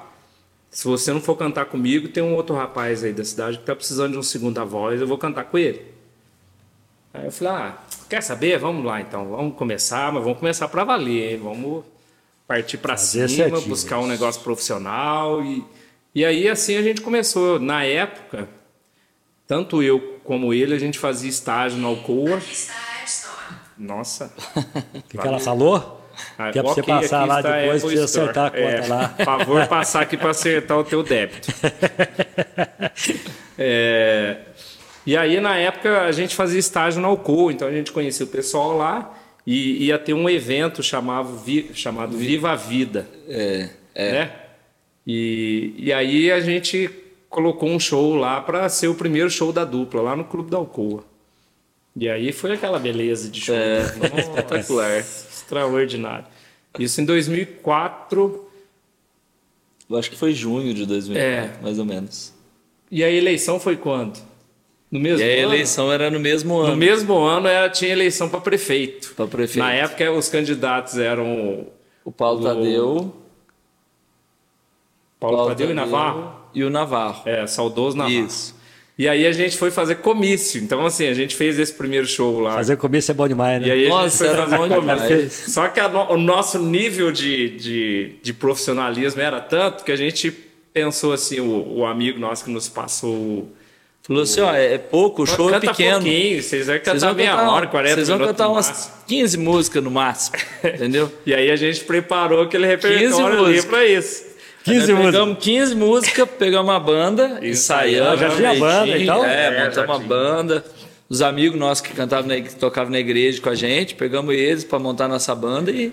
se 0.70 0.84
você 0.86 1.10
não 1.10 1.22
for 1.22 1.36
cantar 1.36 1.64
comigo, 1.64 2.08
tem 2.08 2.22
um 2.22 2.34
outro 2.34 2.54
rapaz 2.54 3.02
aí 3.02 3.14
da 3.14 3.24
cidade 3.24 3.56
que 3.56 3.64
tá 3.64 3.74
precisando 3.74 4.12
de 4.12 4.18
um 4.18 4.22
segunda 4.22 4.62
voz, 4.62 5.00
eu 5.00 5.06
vou 5.06 5.16
cantar 5.16 5.44
com 5.44 5.56
ele. 5.56 5.80
Aí 7.14 7.24
eu 7.24 7.32
falei: 7.32 7.52
Ah, 7.54 7.78
quer 8.08 8.22
saber? 8.22 8.58
Vamos 8.58 8.84
lá 8.84 9.00
então, 9.00 9.28
vamos 9.30 9.56
começar, 9.56 10.12
mas 10.12 10.22
vamos 10.22 10.38
começar 10.38 10.68
para 10.68 10.84
valer, 10.84 11.32
hein? 11.32 11.40
Vamos 11.42 11.84
partir 12.46 12.78
para 12.78 12.96
cima, 12.96 13.28
certinho. 13.28 13.60
buscar 13.68 13.98
um 13.98 14.06
negócio 14.06 14.40
profissional. 14.42 15.42
E, 15.44 15.64
e 16.14 16.24
aí, 16.24 16.48
assim, 16.48 16.76
a 16.76 16.82
gente 16.82 17.00
começou. 17.00 17.58
Na 17.60 17.84
época, 17.84 18.48
tanto 19.46 19.82
eu 19.82 20.18
como 20.24 20.52
ele, 20.54 20.74
a 20.74 20.78
gente 20.78 20.98
fazia 20.98 21.28
estágio 21.28 21.78
na 21.78 21.88
Alcoa. 21.88 22.40
Nossa. 23.76 24.32
O 24.94 25.02
que, 25.08 25.16
que 25.18 25.26
ela 25.26 25.38
falou? 25.38 25.94
Ah, 26.36 26.50
Que 26.50 26.58
é 26.58 26.62
pra 26.62 26.72
você 26.72 26.82
passar 26.82 27.24
lá 27.24 27.40
depois 27.40 27.82
Store. 27.84 27.98
acertar 28.00 28.46
a 28.46 28.50
conta 28.50 28.60
É, 28.60 28.86
lá. 28.88 29.08
Por 29.08 29.24
favor, 29.24 29.66
passar 29.68 30.02
aqui 30.02 30.16
para 30.16 30.30
acertar 30.30 30.76
o 30.78 30.84
teu 30.84 31.02
débito. 31.02 31.48
É, 33.60 34.36
e 35.10 35.16
aí, 35.16 35.40
na 35.40 35.56
época, 35.56 36.02
a 36.02 36.12
gente 36.12 36.34
fazia 36.34 36.58
estágio 36.58 37.00
na 37.00 37.08
Alcoa, 37.08 37.52
então 37.52 37.66
a 37.66 37.72
gente 37.72 37.90
conhecia 37.92 38.24
o 38.26 38.28
pessoal 38.28 38.76
lá 38.76 39.18
e 39.46 39.86
ia 39.86 39.98
ter 39.98 40.12
um 40.12 40.28
evento 40.28 40.82
chamado, 40.82 41.36
Vi- 41.38 41.70
chamado 41.74 42.16
Viva 42.16 42.50
a 42.50 42.54
Vida. 42.56 43.08
É. 43.28 43.68
É. 43.94 44.12
né? 44.12 44.32
E, 45.06 45.72
e 45.78 45.92
aí 45.92 46.30
a 46.30 46.40
gente 46.40 46.90
colocou 47.30 47.68
um 47.70 47.80
show 47.80 48.14
lá 48.14 48.40
para 48.40 48.68
ser 48.68 48.88
o 48.88 48.94
primeiro 48.94 49.30
show 49.30 49.52
da 49.52 49.64
dupla, 49.64 50.02
lá 50.02 50.14
no 50.14 50.24
Clube 50.24 50.50
da 50.50 50.58
Alcoa. 50.58 51.02
E 51.96 52.08
aí 52.08 52.30
foi 52.30 52.52
aquela 52.52 52.78
beleza 52.78 53.28
de 53.30 53.40
show. 53.40 53.54
É, 53.54 53.80
Nossa, 53.80 54.20
espetacular. 54.20 54.98
Extraordinário. 54.98 56.26
Isso 56.78 57.00
em 57.00 57.04
2004. 57.06 58.46
Eu 59.90 59.96
acho 59.96 60.10
que 60.10 60.16
foi 60.16 60.34
junho 60.34 60.74
de 60.74 60.84
2004, 60.84 61.58
É. 61.58 61.62
mais 61.62 61.78
ou 61.78 61.84
menos. 61.84 62.34
E 62.90 63.02
a 63.02 63.10
eleição 63.10 63.58
foi 63.58 63.76
quando? 63.76 64.18
No 64.90 64.98
mesmo 64.98 65.20
E 65.20 65.22
a 65.22 65.26
ano? 65.44 65.54
eleição 65.54 65.92
era 65.92 66.10
no 66.10 66.18
mesmo 66.18 66.58
ano. 66.58 66.70
No 66.70 66.76
mesmo 66.76 67.18
ano 67.18 67.46
era, 67.46 67.68
tinha 67.68 67.92
eleição 67.92 68.28
para 68.28 68.40
prefeito. 68.40 69.12
Pra 69.14 69.26
prefeito. 69.26 69.58
Na 69.58 69.72
época 69.72 70.10
os 70.12 70.28
candidatos 70.28 70.96
eram 70.98 71.66
O 72.04 72.10
Paulo 72.10 72.40
O- 72.40 72.44
Tadeu. 72.44 73.14
Paulo, 75.20 75.46
Tadeu 75.48 75.70
e 75.70 75.74
Navarro. 75.74 76.32
E 76.54 76.62
o 76.64 76.70
Navarro. 76.70 77.22
É, 77.28 77.46
saudoso 77.46 77.96
Navarro. 77.96 78.14
Isso. 78.26 78.56
E 78.96 79.06
aí 79.08 79.26
a 79.26 79.32
gente 79.32 79.56
foi 79.56 79.70
fazer 79.70 79.96
comício. 79.96 80.60
Então, 80.60 80.84
assim, 80.84 81.06
a 81.06 81.14
gente 81.14 81.36
fez 81.36 81.58
esse 81.58 81.72
primeiro 81.72 82.06
show 82.06 82.40
lá. 82.40 82.54
Fazer 82.54 82.76
comício 82.76 83.12
é 83.12 83.14
bom 83.14 83.28
demais, 83.28 83.60
né? 83.60 83.68
E 83.68 83.70
aí 83.70 83.86
a 83.86 83.88
Nossa, 83.90 84.08
gente 84.08 84.18
foi 84.18 84.26
era 84.28 84.42
fazer 84.50 84.56
bom 84.56 84.80
demais. 84.80 85.32
Só 85.32 85.68
que 85.68 85.80
no- 85.88 86.12
o 86.12 86.16
nosso 86.16 86.58
nível 86.58 87.12
de, 87.12 87.50
de, 87.56 88.12
de 88.22 88.32
profissionalismo 88.32 89.20
era 89.20 89.40
tanto 89.40 89.84
que 89.84 89.92
a 89.92 89.96
gente 89.96 90.30
pensou 90.72 91.12
assim, 91.12 91.38
o, 91.40 91.78
o 91.78 91.86
amigo 91.86 92.18
nosso 92.18 92.44
que 92.44 92.50
nos 92.50 92.68
passou 92.68 93.12
o 93.14 93.52
Falou 94.08 94.22
assim, 94.22 94.40
ó, 94.40 94.54
é 94.54 94.78
pouco, 94.78 95.22
o 95.22 95.26
show 95.26 95.54
é 95.54 95.60
pequeno. 95.60 96.00
vocês 96.00 96.66
vão 96.66 96.74
Vocês 96.76 96.80
cantar 96.80 97.06
vão 97.08 97.14
meia 97.14 97.30
cantar, 97.32 97.48
hora, 97.50 97.66
40 97.66 97.94
vocês 97.94 98.08
vão 98.08 98.18
cantar 98.18 98.48
umas 98.48 98.68
máximo. 98.68 98.94
15 99.06 99.36
músicas 99.38 99.84
no 99.84 99.90
máximo, 99.90 100.36
entendeu? 100.64 101.12
E 101.26 101.34
aí 101.34 101.50
a 101.50 101.56
gente 101.56 101.84
preparou 101.84 102.40
aquele 102.42 102.66
15 102.78 102.88
repertório 102.88 103.26
ali 103.26 103.36
músicas. 103.42 103.64
pra 103.66 103.84
isso. 103.84 104.24
15 104.64 104.78
Nós 104.78 104.88
músicas. 104.88 105.12
Pegamos 105.12 105.38
15 105.44 105.74
músicas, 105.74 106.28
pegamos 106.38 106.70
uma 106.72 106.80
banda, 106.80 107.38
ensaiamos. 107.42 108.18
Já 108.20 108.30
tinha 108.30 108.54
banda, 108.54 108.84
direitinho. 108.86 109.12
então? 109.12 109.24
É, 109.26 109.46
É, 109.46 109.52
já 109.52 109.64
montamos 109.66 109.90
uma 109.90 109.98
banda. 109.98 110.64
Os 111.06 111.22
amigos 111.22 111.58
nossos 111.58 111.82
que 111.86 111.92
cantavam 111.92 112.28
na, 112.28 112.40
que 112.40 112.54
tocavam 112.54 112.90
na 112.90 112.98
igreja 112.98 113.40
com 113.42 113.50
a 113.50 113.54
gente, 113.54 113.94
pegamos 113.94 114.34
eles 114.34 114.64
para 114.64 114.78
montar 114.78 115.06
nossa 115.06 115.34
banda 115.34 115.70
e 115.70 115.92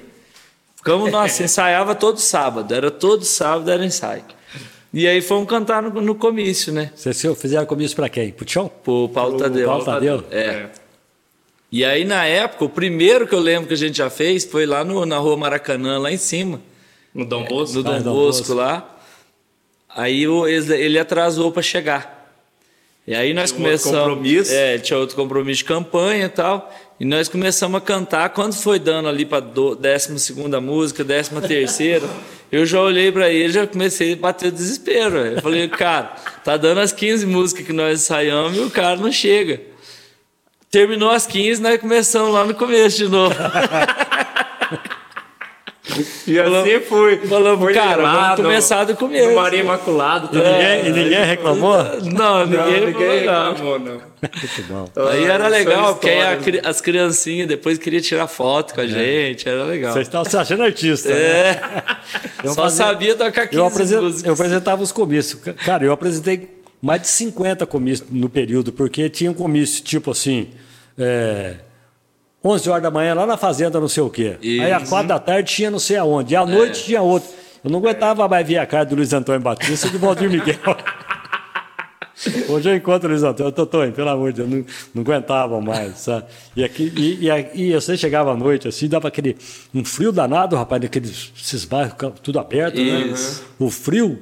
ficamos, 0.78 1.12
nossa, 1.12 1.44
ensaiava 1.44 1.94
todo 1.96 2.18
sábado. 2.18 2.74
Era 2.74 2.90
todo 2.90 3.26
sábado, 3.26 3.70
era 3.70 3.84
ensaio. 3.86 4.24
E 4.98 5.06
aí 5.08 5.22
fomos 5.22 5.50
cantar 5.50 5.84
no, 5.84 6.02
no 6.02 6.16
comício, 6.16 6.72
né? 6.72 6.90
Vocês 6.96 7.22
fizeram 7.38 7.66
comício 7.66 7.96
pra 7.98 8.08
quem? 8.08 8.32
Pro 8.32 8.46
Tião? 8.46 8.70
Pro 8.82 9.10
Paulo 9.10 9.38
Tadeu. 9.38 9.68
Paulo 9.68 9.84
Tadeu? 9.84 10.24
É. 10.32 10.68
E 11.70 11.84
aí, 11.84 12.06
na 12.06 12.24
época, 12.26 12.64
o 12.64 12.70
primeiro 12.70 13.28
que 13.28 13.36
eu 13.36 13.40
lembro 13.40 13.68
que 13.68 13.74
a 13.74 13.78
gente 13.78 13.98
já 13.98 14.10
fez 14.10 14.46
foi 14.46 14.66
lá 14.66 14.86
no, 14.86 15.06
na 15.06 15.18
rua 15.18 15.36
Maracanã, 15.36 15.98
lá 16.00 16.10
em 16.14 16.18
cima. 16.18 16.62
No 17.14 17.26
Dom 17.26 17.44
Bosco. 17.44 17.76
no 17.78 17.84
Dom 17.84 17.92
Ah, 17.92 18.00
Dom 18.00 18.14
Bosco 18.14 18.48
Bosco. 18.48 18.54
lá. 18.54 18.98
Aí 19.90 20.26
o- 20.28 20.48
ele 20.48 20.98
atrasou 20.98 21.52
para 21.52 21.62
chegar. 21.62 22.34
E 23.06 23.14
aí 23.14 23.34
nós 23.34 23.52
Tinha 23.52 23.68
um 23.68 23.72
outro 23.72 23.84
começamos. 23.84 24.08
compromisso. 24.16 24.54
É, 24.54 24.78
tinha 24.78 24.98
outro 24.98 25.16
compromisso 25.18 25.58
de 25.60 25.66
campanha 25.66 26.26
e 26.26 26.30
tal. 26.30 26.74
E 26.98 27.04
nós 27.04 27.28
começamos 27.28 27.78
a 27.78 27.82
cantar. 27.82 28.30
Quando 28.30 28.54
foi 28.54 28.80
dando 28.80 29.10
ali 29.10 29.26
para 29.26 29.44
décima 29.80 30.18
segunda 30.18 30.62
música, 30.62 31.04
décima 31.04 31.42
terceira, 31.42 32.08
eu 32.50 32.66
já 32.66 32.80
olhei 32.80 33.12
para 33.12 33.30
ele, 33.30 33.52
já 33.52 33.68
comecei 33.68 34.14
a 34.14 34.16
bater 34.16 34.48
o 34.48 34.52
desespero. 34.52 35.18
Eu 35.18 35.42
falei, 35.42 35.68
cara, 35.68 36.16
tá 36.44 36.56
dando 36.56 36.80
as 36.80 36.94
15 36.94 37.26
músicas 37.26 37.66
que 37.66 37.74
nós 37.74 38.02
ensaiamos 38.02 38.56
e 38.56 38.62
o 38.62 38.72
cara 38.72 38.96
não 38.96 39.12
chega. 39.12 39.62
Terminou 40.72 41.10
as 41.10 41.28
15, 41.28 41.62
nós 41.62 41.80
começamos 41.80 42.34
lá 42.34 42.46
no 42.46 42.54
começo 42.54 42.98
de 42.98 43.10
novo. 43.10 43.36
E 46.28 46.40
assim 46.40 46.80
foi. 46.82 47.18
Falamos, 47.28 47.60
Foi 47.64 47.74
cara, 47.74 48.02
vamos 48.02 48.36
começar 48.38 48.84
do 48.86 48.96
começo. 48.96 49.30
No 49.30 49.36
Maria 49.36 49.60
Imaculado 49.62 50.28
E 50.36 50.42
também. 50.42 50.84
ninguém, 50.84 50.86
e 50.86 51.04
ninguém 51.04 51.26
reclamou? 51.26 51.78
Não, 52.04 52.46
ninguém, 52.46 52.82
Não, 52.82 52.88
ninguém 52.88 53.20
reclamou, 53.20 53.80
não. 53.80 53.92
Muito 53.94 54.64
bom. 54.68 54.90
Aí 55.10 55.26
Ah, 55.30 55.34
era 55.34 55.48
legal, 55.48 55.94
porque 55.96 56.10
aí 56.10 56.62
as 56.64 56.82
criancinhas 56.82 57.48
depois 57.48 57.78
queriam 57.78 58.02
tirar 58.02 58.28
foto 58.28 58.74
com 58.74 58.82
a 58.82 58.88
gente, 58.88 59.48
era 59.48 59.64
legal. 59.66 59.94
Vocês 59.94 60.08
estão 60.08 60.26
se 60.26 60.36
achando 60.36 60.64
artista. 60.64 61.10
né? 61.10 61.16
É, 61.16 61.62
Eu 62.44 62.54
só 62.54 62.64
fazia- 62.64 62.86
sabia 62.86 63.16
tocar 63.16 63.46
15 63.48 63.56
Eu, 63.62 63.66
apresen- 63.68 64.02
músicas. 64.02 64.24
eu 64.26 64.34
apresentava 64.34 64.82
os 64.82 64.92
comícios. 64.92 65.40
Ca- 65.40 65.54
Cara, 65.54 65.86
eu 65.86 65.92
apresentei 65.92 66.50
mais 66.82 67.02
de 67.04 67.08
50 67.10 67.66
comícios 67.68 68.08
no 68.10 68.28
período, 68.28 68.74
porque 68.74 69.08
tinha 69.10 69.30
um 69.30 69.36
comício 69.36 69.84
tipo 69.84 70.10
assim. 70.10 70.50
É, 70.98 71.56
11 72.46 72.70
horas 72.70 72.84
da 72.84 72.92
manhã 72.92 73.16
lá 73.16 73.26
na 73.26 73.38
fazenda, 73.38 73.80
não 73.80 73.88
sei 73.88 74.04
o 74.04 74.10
quê. 74.10 74.38
Aí 74.42 74.72
às 74.72 74.88
4 74.88 75.08
da 75.08 75.18
tarde 75.18 75.52
tinha 75.52 75.72
não 75.72 75.80
sei 75.80 75.98
aonde. 75.98 76.34
E 76.34 76.38
à 76.38 76.46
noite 76.46 76.84
tinha 76.84 77.02
outro. 77.02 77.28
Eu 77.64 77.72
não 77.72 77.80
aguentava 77.80 78.28
mais 78.28 78.48
ver 78.48 78.60
a 78.60 78.66
cara 78.68 78.86
do 78.86 78.96
Luiz 78.96 79.12
Antônio 79.12 79.42
Batista 79.42 79.88
e 79.88 79.90
do 79.90 79.98
Valdir 79.98 80.30
Miguel. 80.30 80.56
Hoje 82.48 82.70
eu 82.70 82.76
encontro 82.76 83.10
o 83.10 83.12
Luiz 83.12 83.24
Antônio, 83.24 83.52
Totônio, 83.52 83.92
pelo 83.92 84.10
amor 84.10 84.32
de 84.32 84.44
Deus, 84.44 84.50
não, 84.50 84.66
não 84.94 85.02
aguentava 85.02 85.60
mais, 85.60 85.98
sabe? 85.98 86.26
E, 86.56 86.64
aqui, 86.64 86.94
e, 86.96 87.28
e, 87.28 87.72
e 87.72 87.74
você 87.74 87.98
chegava 87.98 88.32
à 88.32 88.36
noite, 88.38 88.68
assim, 88.68 88.88
dava 88.88 89.08
aquele 89.08 89.36
um 89.74 89.84
frio 89.84 90.12
danado, 90.12 90.56
rapaz, 90.56 90.82
naqueles 90.82 91.34
esses 91.38 91.66
bairros 91.66 91.96
tudo 92.22 92.40
aberto, 92.40 92.80
Isso. 92.80 93.42
né? 93.42 93.48
O 93.60 93.70
frio. 93.70 94.20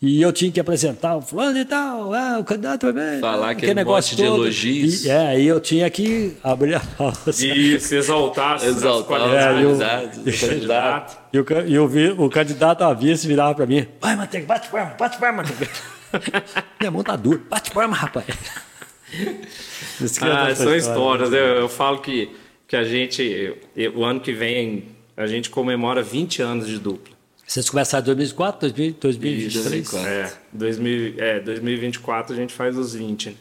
E 0.00 0.20
eu 0.20 0.30
tinha 0.30 0.52
que 0.52 0.60
apresentar 0.60 1.16
o 1.16 1.22
fulano 1.22 1.58
e 1.58 1.64
tal, 1.64 2.12
ah, 2.12 2.36
o 2.38 2.44
candidato 2.44 2.92
vai 2.92 2.92
bem. 3.12 3.20
Falar 3.20 3.50
aquele 3.50 3.82
monte 3.82 4.14
de 4.14 4.22
elogios. 4.24 5.04
E, 5.06 5.10
é, 5.10 5.26
aí 5.28 5.46
eu 5.46 5.58
tinha 5.58 5.88
que 5.88 6.36
abrir 6.44 6.74
a 6.74 6.82
Isso, 7.30 7.94
exaltar 7.94 8.56
as 8.56 8.64
Exaltar 8.64 9.22
as 9.22 9.32
É, 9.32 9.62
e 9.62 10.18
do 10.18 10.24
candidato. 10.38 11.18
E 11.32 11.38
o, 11.38 11.46
e 11.66 11.78
o, 11.78 11.88
vi- 11.88 12.10
o 12.10 12.28
candidato 12.28 12.82
a 12.84 12.92
vice 12.92 13.26
virava 13.26 13.54
para 13.54 13.64
mim: 13.66 13.86
vai, 13.98 14.14
Manteiga, 14.16 14.46
bate 14.46 14.68
palma, 14.68 14.94
bate 14.98 15.18
palma, 15.18 15.42
Manteiga. 15.42 15.72
Minha 16.78 16.90
mão 16.90 17.02
tá 17.02 17.16
dura, 17.16 17.40
bate 17.48 17.70
palma, 17.70 17.96
rapaz. 17.96 18.26
Esquece 20.00 20.24
Ah, 20.30 20.54
são 20.54 20.76
história. 20.76 21.22
histórias. 21.24 21.32
Eu, 21.32 21.38
eu 21.60 21.68
falo 21.70 22.00
que, 22.00 22.30
que 22.68 22.76
a 22.76 22.84
gente, 22.84 23.22
eu- 23.74 23.94
o 23.96 24.04
ano 24.04 24.20
que 24.20 24.32
vem, 24.32 24.88
a 25.16 25.26
gente 25.26 25.48
comemora 25.48 26.02
20 26.02 26.42
anos 26.42 26.66
de 26.66 26.78
dupla. 26.78 27.15
Vocês 27.46 27.70
começaram 27.70 28.02
em 28.02 28.06
2004, 28.06 28.60
2000, 28.72 28.94
2023? 29.00 29.90
2004. 29.90 30.08
É, 30.08 30.32
2000, 30.52 31.14
é, 31.18 31.40
2024 31.40 32.32
a 32.34 32.36
gente 32.36 32.52
faz 32.52 32.76
os 32.76 32.94
20. 32.94 33.30
né? 33.30 33.34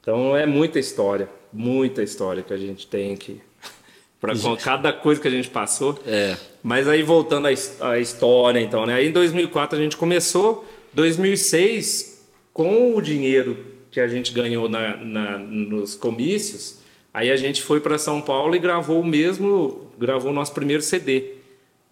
Então 0.00 0.36
é 0.36 0.46
muita 0.46 0.78
história, 0.78 1.28
muita 1.52 2.02
história 2.02 2.42
que 2.42 2.52
a 2.52 2.56
gente 2.56 2.86
tem 2.86 3.12
aqui. 3.12 3.40
Para 4.20 4.34
cada 4.62 4.92
coisa 4.92 5.20
que 5.20 5.26
a 5.28 5.30
gente 5.30 5.50
passou. 5.50 5.98
É. 6.06 6.36
Mas 6.62 6.86
aí 6.88 7.02
voltando 7.02 7.48
à 7.80 7.98
história, 7.98 8.60
então, 8.60 8.86
né? 8.86 8.94
Aí 8.94 9.08
em 9.08 9.12
2004 9.12 9.78
a 9.78 9.82
gente 9.82 9.96
começou, 9.96 10.64
2006 10.92 12.22
com 12.52 12.94
o 12.94 13.02
dinheiro 13.02 13.56
que 13.90 13.98
a 14.00 14.06
gente 14.06 14.32
ganhou 14.32 14.68
na, 14.68 14.96
na- 14.96 15.38
nos 15.38 15.94
comícios, 15.94 16.78
aí 17.12 17.30
a 17.30 17.36
gente 17.36 17.62
foi 17.62 17.80
para 17.80 17.98
São 17.98 18.20
Paulo 18.20 18.54
e 18.54 18.58
gravou 18.58 19.00
o 19.00 19.06
mesmo, 19.06 19.90
gravou 19.98 20.30
o 20.30 20.34
nosso 20.34 20.52
primeiro 20.52 20.82
CD. 20.82 21.33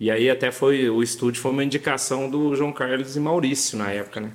E 0.03 0.11
aí 0.11 0.29
até 0.29 0.51
foi 0.51 0.91
o 0.91 1.01
estúdio 1.01 1.41
foi 1.41 1.53
uma 1.53 1.63
indicação 1.63 2.29
do 2.29 2.57
João 2.57 2.73
Carlos 2.73 3.15
e 3.15 3.21
Maurício 3.21 3.79
na 3.79 3.89
época, 3.93 4.21
né? 4.21 4.31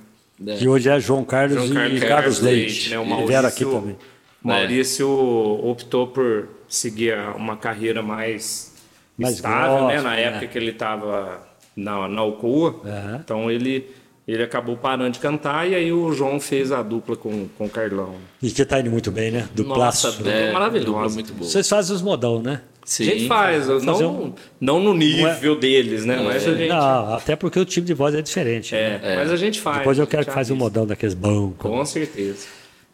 Que 0.56 0.66
hoje 0.66 0.88
é 0.88 0.98
João 0.98 1.22
Carlos 1.24 1.56
João 1.66 1.66
e 1.66 1.74
Carlos, 1.74 2.00
Carlos 2.08 2.40
Leite. 2.40 2.88
né? 2.88 2.98
O 2.98 3.04
Maurício, 3.04 3.26
vieram 3.28 3.48
aqui 3.48 3.64
também. 3.66 3.96
o 4.42 4.48
Maurício 4.48 5.10
optou 5.10 6.06
por 6.06 6.48
seguir 6.66 7.12
a- 7.12 7.32
uma 7.36 7.54
carreira 7.56 8.02
mais, 8.02 8.72
Mais 9.18 9.34
estável, 9.34 9.88
né? 9.88 10.00
Na 10.00 10.16
é. 10.18 10.22
época 10.22 10.46
que 10.46 10.56
ele 10.56 10.70
estava 10.70 11.46
na, 11.76 12.08
na 12.08 12.20
Alcoa. 12.22 12.80
Aham. 12.86 13.20
Então 13.22 13.50
ele, 13.50 13.90
ele 14.26 14.42
acabou 14.42 14.74
parando 14.78 15.10
de 15.10 15.18
cantar 15.18 15.68
e 15.68 15.74
aí 15.74 15.92
o 15.92 16.10
João 16.14 16.40
fez 16.40 16.72
a 16.72 16.82
dupla 16.82 17.14
com, 17.14 17.46
com 17.58 17.66
o 17.66 17.68
Carlão. 17.68 18.14
E 18.42 18.50
que 18.50 18.64
tá 18.64 18.80
indo 18.80 18.90
muito 18.90 19.10
bem, 19.10 19.30
né? 19.32 19.46
Do 19.54 19.64
Nossa, 19.64 20.08
É, 20.26 20.50
maravilhosa. 20.50 20.86
dupla 20.92 21.08
muito 21.10 21.32
boa. 21.34 21.50
Vocês 21.50 21.68
fazem 21.68 21.94
os 21.94 22.00
modão, 22.00 22.40
né? 22.40 22.62
Sim. 22.88 23.02
A 23.02 23.06
gente 23.12 23.28
faz, 23.28 23.66
não, 23.84 24.22
um- 24.24 24.32
não 24.58 24.80
no 24.80 24.94
nível 24.94 25.54
deles, 25.56 26.06
né? 26.06 26.20
Mas 26.24 26.48
a 26.48 26.54
gente. 26.54 26.68
Não, 26.70 27.14
até 27.14 27.36
porque 27.36 27.58
o 27.60 27.64
tipo 27.66 27.86
de 27.86 27.92
voz 27.92 28.14
é 28.14 28.22
diferente. 28.22 28.72
né? 28.74 28.98
É, 29.02 29.16
mas 29.16 29.30
a 29.30 29.36
gente 29.36 29.60
faz. 29.60 29.78
Depois 29.78 29.98
eu 29.98 30.06
quero 30.06 30.24
que 30.24 30.32
faça 30.32 30.52
um 30.54 30.56
modão 30.56 30.86
daqueles 30.86 31.14
bons. 31.14 31.52
Com 31.58 31.84
certeza. 31.84 32.46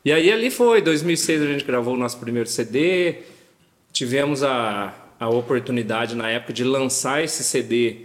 E 0.05 0.11
aí 0.13 0.33
ali 0.33 0.51
foi, 0.51 0.83
2006 0.83 1.43
a 1.43 1.47
gente 1.47 1.65
gravou 1.65 1.95
o 1.95 1.97
nosso 1.97 2.19
primeiro 2.19 2.49
CD, 2.49 3.19
tivemos 3.93 4.43
a, 4.43 4.93
a 5.19 5.29
oportunidade 5.29 6.15
na 6.17 6.29
época 6.29 6.53
de 6.53 6.65
lançar 6.65 7.23
esse 7.23 7.45
CD 7.45 7.99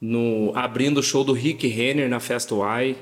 no 0.00 0.52
abrindo 0.54 0.98
o 0.98 1.02
show 1.02 1.24
do 1.24 1.32
Rick 1.32 1.66
Renner 1.66 2.08
na 2.08 2.20
Festa 2.20 2.54
Y. 2.54 2.94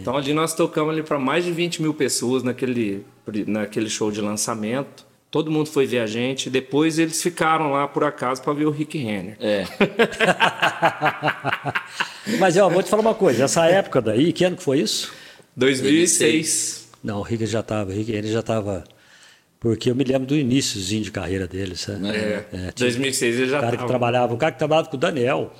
Então 0.00 0.16
ali 0.16 0.32
nós 0.32 0.54
tocamos 0.54 0.92
ali 0.94 1.02
para 1.02 1.18
mais 1.18 1.44
de 1.44 1.52
20 1.52 1.82
mil 1.82 1.92
pessoas 1.92 2.42
naquele, 2.42 3.04
naquele 3.46 3.90
show 3.90 4.10
de 4.10 4.20
lançamento. 4.20 5.04
Todo 5.34 5.50
mundo 5.50 5.66
foi 5.66 5.84
ver 5.84 5.98
a 5.98 6.06
gente. 6.06 6.48
Depois 6.48 6.96
eles 6.96 7.20
ficaram 7.20 7.72
lá 7.72 7.88
por 7.88 8.04
acaso 8.04 8.40
para 8.40 8.52
ver 8.52 8.66
o 8.66 8.70
Rick 8.70 8.96
Renner. 8.96 9.36
É. 9.40 9.64
Mas 12.38 12.56
ó, 12.56 12.68
vou 12.68 12.80
te 12.84 12.88
falar 12.88 13.02
uma 13.02 13.16
coisa. 13.16 13.42
Essa 13.42 13.66
época 13.66 14.00
daí, 14.00 14.32
que 14.32 14.44
ano 14.44 14.56
que 14.56 14.62
foi 14.62 14.78
isso? 14.78 15.12
2006. 15.56 16.88
Não, 17.02 17.18
o 17.18 17.22
Rick 17.22 17.46
já 17.46 17.58
estava. 17.58 17.90
O 17.90 17.92
Rick 17.92 18.12
ele 18.12 18.28
já 18.28 18.38
estava. 18.38 18.84
Porque 19.58 19.90
eu 19.90 19.96
me 19.96 20.04
lembro 20.04 20.24
do 20.24 20.36
iníciozinho 20.36 21.02
de 21.02 21.10
carreira 21.10 21.48
dele. 21.48 21.74
Sabe? 21.74 22.10
É, 22.10 22.44
É, 22.52 22.56
tinha 22.70 22.86
2006 22.86 23.36
ele 23.40 23.48
já 23.48 23.58
o 23.58 23.60
cara 23.60 23.72
que 23.72 23.78
tava. 23.78 23.88
trabalhava, 23.88 24.34
o 24.34 24.36
cara 24.36 24.52
que 24.52 24.58
trabalhava 24.58 24.88
com 24.88 24.96
o 24.96 25.00
Daniel. 25.00 25.52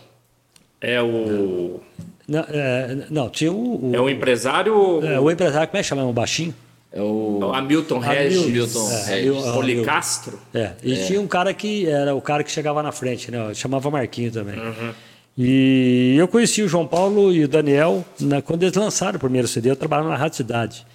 É 0.80 1.02
o 1.02 1.80
Não, 2.28 2.44
é, 2.48 3.06
não, 3.10 3.28
tinha 3.28 3.50
o, 3.50 3.90
o, 3.90 3.92
é 3.92 4.00
o 4.00 4.08
empresário 4.08 5.04
é, 5.04 5.18
o 5.18 5.28
empresário, 5.28 5.66
como 5.66 5.78
é 5.80 5.82
que 5.82 5.88
chama? 5.88 6.04
O 6.04 6.12
baixinho? 6.12 6.54
É 6.96 7.02
o 7.02 7.50
Hamilton 7.52 7.98
Regis. 7.98 8.44
Hamilton 8.44 8.90
É, 8.92 9.04
Regis. 9.16 9.42
Policastro. 9.52 10.38
É, 10.54 10.72
e 10.82 10.94
tinha 11.06 11.20
um 11.20 11.26
cara 11.26 11.52
que 11.52 11.86
era 11.88 12.14
o 12.14 12.20
cara 12.20 12.44
que 12.44 12.50
chegava 12.52 12.82
na 12.84 12.92
frente, 12.92 13.30
né? 13.32 13.52
Chamava 13.52 13.90
Marquinho 13.90 14.30
também. 14.30 14.56
Uhum. 14.58 14.92
E 15.36 16.14
eu 16.16 16.28
conheci 16.28 16.62
o 16.62 16.68
João 16.68 16.86
Paulo 16.86 17.32
e 17.32 17.42
o 17.44 17.48
Daniel 17.48 18.04
na- 18.20 18.40
quando 18.40 18.62
eles 18.62 18.76
lançaram 18.76 19.16
o 19.16 19.20
primeiro 19.20 19.48
CD. 19.48 19.68
Eu 19.70 19.76
trabalhava 19.76 20.08
na 20.08 20.16
Rádio 20.16 20.36
Cidade. 20.36 20.86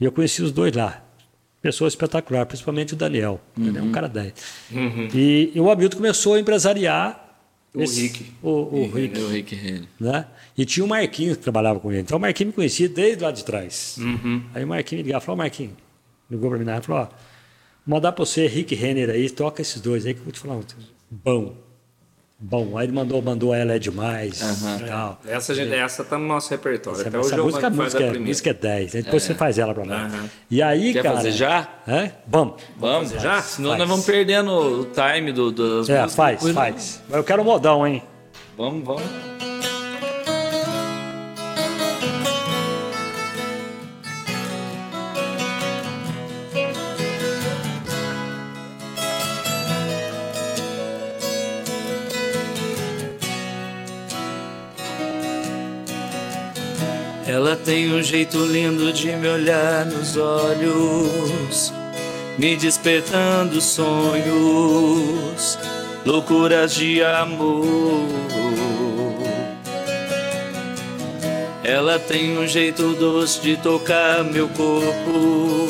E 0.00 0.04
eu 0.04 0.10
conheci 0.10 0.42
os 0.42 0.50
dois 0.50 0.72
lá. 0.74 1.00
pessoa 1.62 1.88
espetacular, 1.88 2.44
principalmente 2.44 2.92
o 2.92 2.96
Daniel. 2.96 3.40
Uhum. 3.56 3.68
Ele 3.68 3.78
é 3.78 3.82
um 3.82 3.90
cara 3.90 4.06
10. 4.06 4.34
Uhum. 4.70 5.08
E, 5.14 5.50
e, 5.54 5.58
o 5.60 5.70
Hamilton 5.70 5.96
começou 5.96 6.34
a 6.34 6.38
empresariar 6.40 7.23
o 7.74 7.82
esse, 7.82 8.02
Rick. 8.02 8.32
O, 8.40 8.50
o 8.50 8.90
Rick. 8.94 9.18
O 9.18 9.28
Rick 9.28 9.54
Henry. 9.54 9.88
Né? 9.98 10.26
E 10.56 10.64
tinha 10.64 10.84
o 10.84 10.88
Marquinhos 10.88 11.36
que 11.36 11.42
trabalhava 11.42 11.80
com 11.80 11.90
ele. 11.90 12.02
Então 12.02 12.16
o 12.16 12.20
Marquinhos 12.20 12.52
me 12.52 12.54
conhecia 12.54 12.88
desde 12.88 13.22
lá 13.22 13.32
de 13.32 13.44
trás. 13.44 13.96
Uhum. 13.98 14.44
Aí 14.54 14.62
o 14.62 14.68
Marquinhos 14.68 15.02
me 15.02 15.06
ligava 15.06 15.22
e 15.22 15.26
falou: 15.26 15.38
Marquinhos, 15.38 15.74
ligou 16.30 16.50
para 16.50 16.58
mim 16.58 16.64
e 16.70 16.82
falou: 16.82 17.02
ó, 17.02 17.08
mandar 17.84 18.12
para 18.12 18.24
você 18.24 18.46
Rick 18.46 18.74
Renner 18.76 19.10
aí, 19.10 19.28
toca 19.28 19.60
esses 19.60 19.80
dois 19.80 20.06
aí 20.06 20.14
que 20.14 20.20
eu 20.20 20.24
vou 20.24 20.32
te 20.32 20.38
falar. 20.38 20.60
Bom. 21.10 21.63
Bom, 22.38 22.76
aí 22.76 22.86
ele 22.86 22.92
mandou, 22.92 23.22
mandou 23.22 23.54
ela 23.54 23.74
é 23.74 23.78
demais. 23.78 24.42
Uhum. 24.42 24.86
Tal. 24.86 25.20
Essa, 25.26 25.54
gente, 25.54 25.72
essa 25.72 26.04
tá 26.04 26.18
no 26.18 26.26
nosso 26.26 26.50
repertório. 26.50 27.00
Essa, 27.00 27.08
Até 27.08 27.18
essa 27.18 27.36
música, 27.36 27.70
música, 27.70 28.02
é, 28.02 28.18
música 28.18 28.50
é 28.50 28.54
10. 28.54 28.92
Depois 28.92 29.22
é. 29.22 29.26
você 29.26 29.34
faz 29.34 29.58
ela 29.58 29.72
para 29.72 29.84
nós. 29.84 30.12
Uhum. 30.12 30.28
E 30.50 30.60
aí, 30.60 30.92
Quer 30.92 31.02
cara. 31.04 31.16
fazer 31.16 31.32
já? 31.32 31.68
É? 31.86 32.10
Vamos. 32.26 32.62
Vamos, 32.76 33.12
fazer 33.12 33.22
já? 33.22 33.40
Senão 33.40 33.70
faz. 33.70 33.78
nós 33.78 33.88
vamos 33.88 34.04
perdendo 34.04 34.80
o 34.80 34.84
time 34.86 35.32
do, 35.32 35.52
das 35.52 35.88
é, 35.88 36.02
músicas. 36.02 36.14
Faz, 36.14 36.42
faz. 36.50 37.02
Mas 37.08 37.16
eu 37.16 37.24
quero 37.24 37.40
um 37.40 37.44
modão, 37.44 37.86
hein? 37.86 38.02
Vamos, 38.56 38.84
vamos. 38.84 39.53
Ela 57.34 57.56
tem 57.56 57.92
um 57.92 58.00
jeito 58.00 58.38
lindo 58.46 58.92
de 58.92 59.10
me 59.16 59.26
olhar 59.26 59.84
nos 59.86 60.16
olhos, 60.16 61.72
me 62.38 62.54
despertando 62.54 63.60
sonhos, 63.60 65.58
loucuras 66.06 66.76
de 66.76 67.02
amor. 67.02 68.06
Ela 71.64 71.98
tem 71.98 72.38
um 72.38 72.46
jeito 72.46 72.94
doce 72.94 73.40
de 73.40 73.56
tocar 73.56 74.22
meu 74.22 74.48
corpo, 74.50 75.66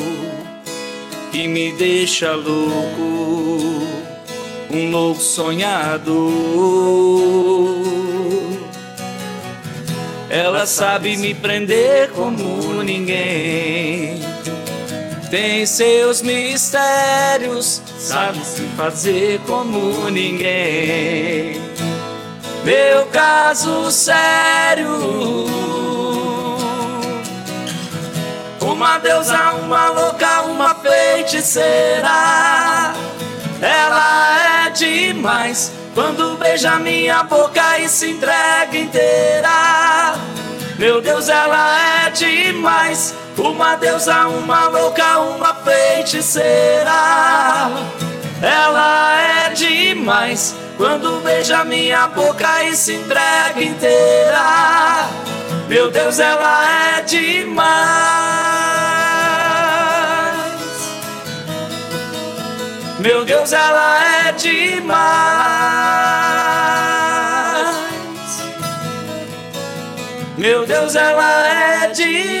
que 1.31 1.47
me 1.47 1.71
deixa 1.73 2.35
louco, 2.35 3.81
um 4.69 4.91
louco 4.91 5.19
sonhador. 5.19 6.05
Ela 10.35 10.65
sabe 10.65 11.15
me 11.15 11.33
prender 11.33 12.11
como 12.11 12.83
ninguém. 12.83 14.19
Tem 15.31 15.65
seus 15.65 16.21
mistérios, 16.21 17.81
sabe 17.97 18.43
se 18.43 18.63
fazer 18.75 19.39
como 19.47 20.09
ninguém. 20.09 21.61
Meu 22.65 23.05
caso 23.13 23.89
sério. 23.89 24.89
Uma 28.59 28.97
deusa, 28.97 29.53
uma 29.53 29.89
louca, 29.89 30.41
uma 30.41 30.75
feiticeira. 30.75 32.93
Ela 33.61 34.65
é 34.65 34.69
demais 34.71 35.71
quando 35.95 36.37
beija 36.37 36.77
minha 36.77 37.23
boca 37.23 37.79
e 37.79 37.87
se 37.87 38.11
entrega 38.11 38.77
inteira. 38.77 40.15
Meu 40.77 41.01
Deus, 41.01 41.29
ela 41.29 42.05
é 42.05 42.09
demais. 42.09 43.15
Uma 43.37 43.75
deusa, 43.75 44.27
uma 44.27 44.67
louca, 44.67 45.19
uma 45.19 45.55
feiticeira. 45.55 46.91
Ela 48.41 49.21
é 49.21 49.49
demais. 49.51 50.53
Quando 50.75 51.21
beija 51.23 51.63
minha 51.63 52.07
boca 52.07 52.63
e 52.65 52.75
se 52.75 52.95
entrega 52.95 53.63
inteira. 53.63 55.07
Meu 55.69 55.89
Deus, 55.89 56.19
ela 56.19 56.97
é 56.97 57.01
demais. 57.03 57.75
Meu 62.99 63.23
Deus, 63.23 63.53
ela 63.53 64.27
é 64.27 64.31
demais. 64.33 65.64
Meu 70.45 70.63
Deus, 70.63 70.93
ela 70.93 71.47
é 71.47 71.87
demais. 71.87 72.31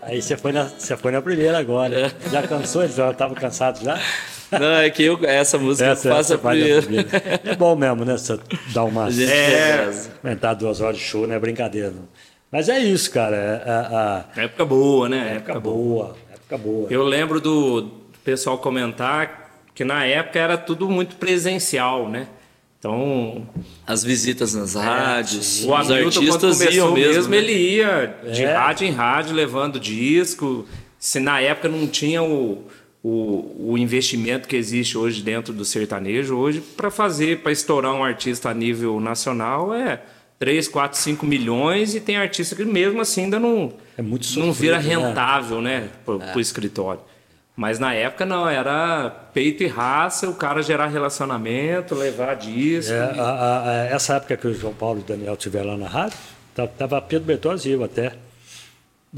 Aí 0.00 0.22
você 0.22 0.34
foi 0.34 0.50
na, 0.50 0.64
você 0.64 0.96
foi 0.96 1.12
na 1.12 1.20
primeira 1.20 1.58
agora. 1.58 2.06
É. 2.06 2.10
Já 2.30 2.42
cansou? 2.48 2.88
Já 2.88 3.10
estava 3.10 3.34
cansado 3.34 3.84
já? 3.84 4.00
Não, 4.50 4.76
é 4.76 4.88
que 4.88 5.02
eu, 5.02 5.18
essa 5.26 5.58
música 5.58 5.90
essa, 5.90 6.08
eu 6.08 6.14
faço 6.14 6.32
a 6.32 6.38
primeira. 6.38 6.86
É 7.44 7.54
bom 7.54 7.76
mesmo, 7.76 8.02
né? 8.02 8.16
Você 8.16 8.40
dar 8.72 8.84
uma. 8.84 9.10
É. 9.10 9.90
Aumentar 10.24 10.54
duas 10.54 10.80
horas 10.80 10.96
de 10.96 11.04
show, 11.04 11.26
não 11.26 11.34
é 11.34 11.38
brincadeira. 11.38 11.90
Não. 11.90 12.08
Mas 12.50 12.70
é 12.70 12.78
isso, 12.78 13.10
cara. 13.10 13.36
É, 13.36 13.70
a, 13.70 14.24
a... 14.36 14.40
Época 14.40 14.64
boa, 14.64 15.06
né? 15.06 15.34
Época, 15.34 15.52
época 15.52 15.60
boa. 15.60 16.04
boa. 16.06 16.16
Época 16.32 16.56
boa. 16.56 16.86
Eu 16.90 17.04
lembro 17.04 17.42
do 17.42 17.90
pessoal 18.24 18.56
comentar 18.56 19.50
que 19.74 19.84
na 19.84 20.06
época 20.06 20.38
era 20.38 20.56
tudo 20.56 20.88
muito 20.88 21.16
presencial, 21.16 22.08
né? 22.08 22.26
Então. 22.78 23.46
As 23.86 24.04
visitas 24.04 24.54
nas 24.54 24.76
é, 24.76 24.80
rádios. 24.80 25.64
O 25.64 25.74
os 25.74 25.90
artistas 25.90 26.60
iam 26.60 26.92
mesmo, 26.92 27.14
mesmo 27.14 27.30
né? 27.30 27.36
ele 27.38 27.52
ia 27.52 28.18
de 28.32 28.44
é. 28.44 28.52
rádio 28.54 28.86
em 28.86 28.92
rádio 28.92 29.34
levando 29.34 29.80
disco. 29.80 30.64
Se 30.98 31.18
na 31.18 31.40
época 31.40 31.68
não 31.68 31.86
tinha 31.86 32.22
o, 32.22 32.64
o, 33.02 33.72
o 33.72 33.78
investimento 33.78 34.46
que 34.46 34.56
existe 34.56 34.96
hoje 34.96 35.22
dentro 35.22 35.52
do 35.52 35.64
sertanejo, 35.64 36.36
hoje, 36.36 36.60
para 36.60 36.90
fazer, 36.90 37.40
para 37.40 37.52
estourar 37.52 37.94
um 37.94 38.04
artista 38.04 38.50
a 38.50 38.54
nível 38.54 39.00
nacional, 39.00 39.74
é 39.74 40.00
3, 40.38 40.68
4, 40.68 40.98
5 40.98 41.26
milhões 41.26 41.94
e 41.94 42.00
tem 42.00 42.16
artista 42.16 42.54
que 42.54 42.64
mesmo 42.64 43.00
assim 43.00 43.24
ainda 43.24 43.40
não, 43.40 43.72
é 43.96 44.02
muito 44.02 44.26
sofrido, 44.26 44.46
não 44.46 44.52
vira 44.52 44.80
né? 44.80 44.88
rentável, 44.94 45.60
né, 45.60 45.80
né 45.80 45.90
para 46.04 46.14
o 46.14 46.22
é. 46.22 46.40
escritório. 46.40 47.00
Mas 47.58 47.80
na 47.80 47.92
época 47.92 48.24
não, 48.24 48.48
era 48.48 49.10
peito 49.34 49.64
e 49.64 49.66
raça, 49.66 50.30
o 50.30 50.34
cara 50.34 50.62
gerar 50.62 50.86
relacionamento, 50.86 51.92
levar 51.92 52.36
disco. 52.36 52.92
É, 52.92 53.16
e... 53.16 53.18
a, 53.18 53.62
a, 53.64 53.74
essa 53.86 54.14
época 54.14 54.36
que 54.36 54.46
o 54.46 54.54
João 54.54 54.72
Paulo 54.72 55.00
e 55.00 55.02
o 55.02 55.04
Daniel 55.04 55.32
estiveram 55.32 55.70
lá 55.70 55.76
na 55.76 55.88
rádio, 55.88 56.16
tava 56.78 57.02
Pedro 57.02 57.26
Bertozzi 57.26 57.70
e 57.70 57.72
eu 57.72 57.82
até. 57.82 58.12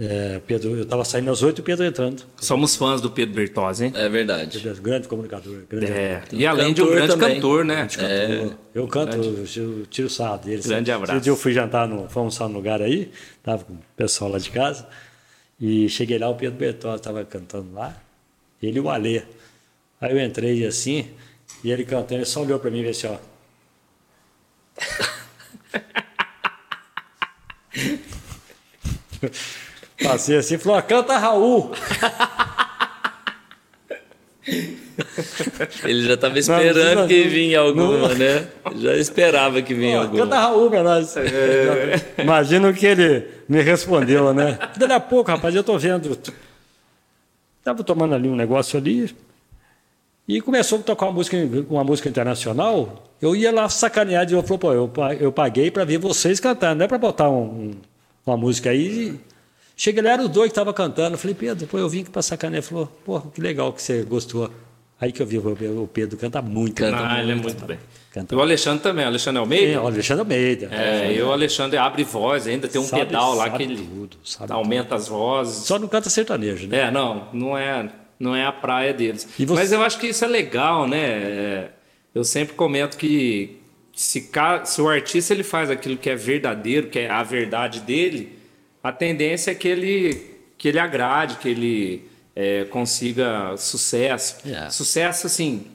É, 0.01 0.41
Pedro, 0.47 0.71
eu 0.71 0.85
estava 0.85 1.05
saindo 1.05 1.31
às 1.31 1.43
oito 1.43 1.59
e 1.59 1.61
o 1.61 1.65
Pedro 1.65 1.85
entrando. 1.85 2.23
Somos 2.39 2.75
fãs 2.77 3.03
do 3.03 3.11
Pedro 3.11 3.35
Bertozzi, 3.35 3.85
hein? 3.85 3.93
É 3.95 4.09
verdade. 4.09 4.59
Pedro, 4.59 4.81
grande 4.81 5.07
comunicador. 5.07 5.61
Grande 5.69 5.93
é. 5.93 6.23
E 6.33 6.47
além 6.47 6.73
de 6.73 6.81
um 6.81 6.87
grande 6.87 7.09
também. 7.09 7.35
cantor, 7.35 7.63
né? 7.63 7.89
É. 7.99 8.49
Eu 8.75 8.89
canto, 8.89 9.19
eu 9.19 9.87
tiro 9.91 10.07
o 10.07 10.11
sarro 10.11 10.39
dele. 10.39 10.63
Grande 10.63 10.91
abraço. 10.91 11.13
Esse 11.13 11.25
dia 11.25 11.33
eu 11.33 11.37
fui 11.37 11.53
jantar, 11.53 11.87
no, 11.87 12.09
fui 12.09 12.21
almoçar 12.21 12.49
num 12.49 12.55
lugar 12.55 12.81
aí, 12.81 13.13
estava 13.37 13.63
com 13.65 13.75
o 13.75 13.79
pessoal 13.95 14.31
lá 14.31 14.39
de 14.39 14.51
casa, 14.51 14.87
e 15.61 15.91
cheguei 15.91 16.19
lá, 16.19 16.31
o 16.31 16.35
Pedro 16.37 16.59
Bertozzi 16.59 16.97
estava 16.97 17.23
cantando 17.23 17.75
lá, 17.75 17.95
ele 18.63 18.79
e 18.79 18.81
o 18.81 18.89
Alê. 18.89 19.23
Aí 20.01 20.13
eu 20.13 20.21
entrei 20.21 20.67
assim, 20.67 21.11
e 21.63 21.71
ele 21.71 21.85
cantando, 21.85 22.15
ele 22.15 22.25
só 22.25 22.43
olhou 22.43 22.59
para 22.59 22.71
mim 22.71 22.81
e 22.81 22.89
disse, 22.89 23.07
ó. 23.07 23.17
Passei 30.03 30.37
assim 30.37 30.55
e 30.55 30.59
falou: 30.59 30.83
canta 30.83 31.19
Raul. 31.19 31.73
Ele 35.85 36.07
já 36.07 36.15
estava 36.15 36.39
esperando 36.39 37.01
não, 37.01 37.09
que 37.09 37.23
vinha 37.25 37.61
alguma, 37.61 38.09
não, 38.09 38.15
né? 38.15 38.49
Já 38.77 38.97
esperava 38.97 39.61
que 39.63 39.75
vinha 39.75 40.01
alguma. 40.01 40.25
Canta 40.25 40.39
Raul 40.39 40.71
pra 40.71 40.83
nós. 40.83 41.17
É. 41.17 42.23
Imagina 42.23 42.69
o 42.69 42.75
que 42.75 42.87
ele 42.87 43.27
me 43.49 43.61
respondeu, 43.61 44.33
né? 44.33 44.59
Daqui 44.77 44.93
a 44.93 45.01
pouco, 45.01 45.31
rapaz, 45.31 45.55
eu 45.55 45.63
tô 45.63 45.79
vendo. 45.79 46.19
Tava 47.71 47.85
tomando 47.85 48.17
ali 48.17 48.29
um 48.29 48.35
negócio 48.35 48.77
ali 48.77 49.15
e 50.27 50.41
começou 50.41 50.81
a 50.81 50.83
tocar 50.83 51.07
uma 51.07 51.13
música, 51.13 51.37
uma 51.69 51.85
música 51.85 52.09
internacional. 52.09 53.05
Eu 53.23 53.37
ia 53.37 53.53
lá 53.53 53.69
sacanear 53.69 54.29
e 54.29 54.33
eu 54.33 54.43
falei, 54.43 54.59
pô, 54.59 54.73
eu, 54.73 54.91
eu 55.21 55.31
paguei 55.31 55.71
para 55.71 55.85
ver 55.85 55.99
vocês 55.99 56.41
cantar, 56.41 56.75
não 56.75 56.85
é 56.85 56.89
para 56.89 56.99
botar 56.99 57.31
um, 57.31 57.73
uma 58.27 58.37
música 58.37 58.71
aí 58.71 59.21
Cheguei 59.77 60.03
lá, 60.03 60.11
era 60.11 60.23
os 60.23 60.29
dois 60.29 60.49
que 60.49 60.53
estavam 60.53 60.75
cantando. 60.75 61.15
Eu 61.15 61.19
falei, 61.19 61.35
Pedro, 61.35 61.55
depois 61.55 61.83
eu 61.83 61.89
vim 61.89 62.01
aqui 62.03 62.11
para 62.11 62.21
sacanear. 62.21 62.59
Ele 62.59 62.67
falou, 62.67 62.87
pô, 63.03 63.19
que 63.21 63.41
legal 63.41 63.73
que 63.73 63.81
você 63.81 64.03
gostou. 64.03 64.51
Aí 65.01 65.13
que 65.13 65.23
eu 65.23 65.27
vi, 65.27 65.39
o 65.39 65.89
Pedro 65.91 66.19
canta 66.19 66.43
muito. 66.43 66.75
Canta 66.75 66.99
ah, 66.99 67.09
muito, 67.09 67.21
ele 67.21 67.33
é 67.33 67.35
muito 67.35 67.65
bem. 67.65 67.79
Canta. 68.13 68.35
E 68.35 68.37
o 68.37 68.41
Alexandre 68.41 68.83
também, 68.83 69.05
o 69.05 69.09
Alexandre 69.09 69.41
Almeida? 69.41 69.73
É, 69.73 69.81
o 69.81 69.87
Alexandre 69.87 70.21
Almeida. 70.21 70.69
É, 70.71 71.07
é, 71.07 71.17
e 71.17 71.23
o 71.23 71.33
Alexandre 71.33 71.79
abre 71.79 72.05
voz, 72.05 72.47
ainda 72.47 72.69
tem 72.69 72.79
um 72.79 72.85
sabe, 72.85 73.07
pedal 73.07 73.35
lá 73.35 73.49
que 73.49 73.63
ele 73.63 73.77
tudo, 73.77 74.19
aumenta 74.51 74.91
tudo. 74.91 74.95
as 74.97 75.09
vozes. 75.09 75.67
Só 75.67 75.79
não 75.79 75.89
canta 75.89 76.11
sertanejo, 76.11 76.67
né? 76.67 76.81
É, 76.81 76.91
não, 76.91 77.29
não 77.33 77.57
é, 77.57 77.89
não 78.19 78.37
é 78.37 78.45
a 78.45 78.53
praia 78.53 78.93
deles. 78.93 79.27
Você... 79.39 79.47
Mas 79.47 79.73
eu 79.73 79.83
acho 79.83 79.99
que 79.99 80.09
isso 80.09 80.23
é 80.23 80.29
legal, 80.29 80.87
né? 80.87 80.99
É, 80.99 81.71
eu 82.15 82.23
sempre 82.23 82.55
comento 82.55 82.99
que 82.99 83.59
se, 83.95 84.31
se 84.65 84.83
o 84.83 84.89
artista 84.89 85.33
ele 85.33 85.45
faz 85.45 85.71
aquilo 85.71 85.97
que 85.97 86.11
é 86.11 86.17
verdadeiro, 86.17 86.89
que 86.89 86.99
é 86.99 87.11
a 87.11 87.23
verdade 87.23 87.81
dele, 87.81 88.39
a 88.83 88.93
tendência 88.93 89.53
é 89.53 89.55
que 89.55 89.69
ele, 89.69 90.37
que 90.59 90.69
ele 90.69 90.79
agrade, 90.79 91.37
que 91.37 91.49
ele 91.49 92.10
é, 92.41 92.65
consiga 92.65 93.55
sucesso. 93.59 94.37
É. 94.47 94.71
Sucesso, 94.71 95.27
assim, 95.27 95.67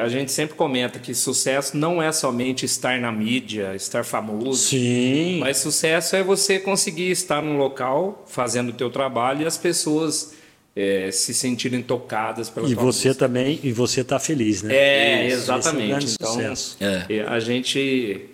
a 0.00 0.08
gente 0.08 0.32
sempre 0.32 0.56
comenta 0.56 0.98
que 0.98 1.14
sucesso 1.14 1.76
não 1.76 2.02
é 2.02 2.10
somente 2.12 2.64
estar 2.64 2.98
na 2.98 3.12
mídia, 3.12 3.74
estar 3.74 4.02
famoso. 4.02 4.68
Sim. 4.68 5.40
Mas 5.40 5.58
sucesso 5.58 6.16
é 6.16 6.22
você 6.22 6.58
conseguir 6.58 7.10
estar 7.10 7.42
num 7.42 7.58
local 7.58 8.24
fazendo 8.26 8.70
o 8.70 8.72
teu 8.72 8.88
trabalho 8.88 9.42
e 9.42 9.46
as 9.46 9.58
pessoas 9.58 10.32
é, 10.74 11.10
se 11.10 11.34
sentirem 11.34 11.82
tocadas 11.82 12.48
pela 12.48 12.66
E 12.66 12.74
você 12.74 13.08
música. 13.08 13.14
também, 13.14 13.60
e 13.62 13.70
você 13.70 14.02
tá 14.02 14.18
feliz, 14.18 14.62
né? 14.62 14.74
É, 14.74 15.24
é 15.24 15.26
exatamente. 15.26 15.88
grande 15.88 16.14
Então, 16.14 16.32
sucesso. 16.32 16.78
É. 16.80 17.20
a 17.28 17.38
gente 17.38 18.30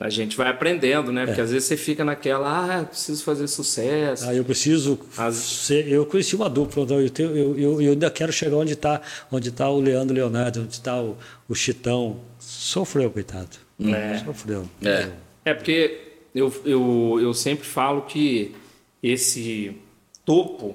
a 0.00 0.10
gente 0.10 0.36
vai 0.36 0.48
aprendendo, 0.48 1.10
né? 1.10 1.22
É. 1.22 1.26
Porque 1.26 1.40
às 1.40 1.50
vezes 1.50 1.66
você 1.68 1.76
fica 1.76 2.04
naquela, 2.04 2.80
ah, 2.80 2.84
preciso 2.84 3.24
fazer 3.24 3.46
sucesso. 3.48 4.28
Ah, 4.28 4.34
eu 4.34 4.44
preciso. 4.44 4.98
As- 5.16 5.34
ser- 5.36 5.88
eu 5.88 6.04
conheci 6.04 6.36
uma 6.36 6.50
dupla, 6.50 6.82
então 6.82 7.00
eu, 7.00 7.08
tenho- 7.10 7.36
eu, 7.36 7.58
eu, 7.58 7.80
eu 7.82 7.92
ainda 7.92 8.10
quero 8.10 8.32
chegar 8.32 8.56
onde 8.56 8.74
está 8.74 9.00
onde 9.32 9.50
tá 9.50 9.70
o 9.70 9.80
Leandro 9.80 10.14
Leonardo, 10.14 10.60
onde 10.62 10.72
está 10.72 11.00
o, 11.00 11.16
o 11.48 11.54
Chitão. 11.54 12.20
Sofreu, 12.38 13.10
coitado. 13.10 13.56
É. 13.82 14.18
Sofreu. 14.24 14.68
É. 14.84 15.08
É 15.44 15.54
porque 15.54 15.98
eu, 16.34 16.52
eu, 16.64 17.18
eu 17.22 17.32
sempre 17.34 17.66
falo 17.66 18.02
que 18.02 18.54
esse 19.02 19.76
topo, 20.24 20.74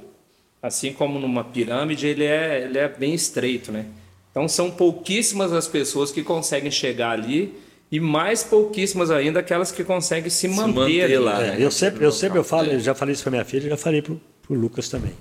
assim 0.62 0.94
como 0.94 1.20
numa 1.20 1.44
pirâmide, 1.44 2.08
ele 2.08 2.24
é, 2.24 2.64
ele 2.64 2.78
é 2.78 2.88
bem 2.88 3.14
estreito, 3.14 3.72
né? 3.72 3.86
Então 4.32 4.48
são 4.48 4.72
pouquíssimas 4.72 5.52
as 5.52 5.68
pessoas 5.68 6.12
que 6.12 6.24
conseguem 6.24 6.72
chegar 6.72 7.12
ali 7.12 7.54
e 7.92 8.00
mais 8.00 8.44
pouquíssimas 8.44 9.12
ainda 9.12 9.40
aquelas 9.42 9.72
que 9.72 9.84
conseguem 9.84 10.30
se 10.30 10.48
manter, 10.48 10.74
manter 10.74 11.04
ali. 11.04 11.18
lá, 11.18 11.42
É, 11.44 11.48
né? 11.52 11.58
eu 11.60 11.70
sempre, 11.72 12.06
eu 12.06 12.12
sempre 12.12 12.40
eu 12.40 12.44
falo, 12.44 12.68
eu 12.72 12.80
já 12.80 12.96
falei 12.96 13.14
isso 13.14 13.24
para 13.24 13.32
minha 13.32 13.46
filha, 13.46 13.70
já 13.70 13.78
falei 13.78 14.02
para 14.02 14.14
o 14.14 14.54
Lucas 14.54 14.88
também. 14.90 15.14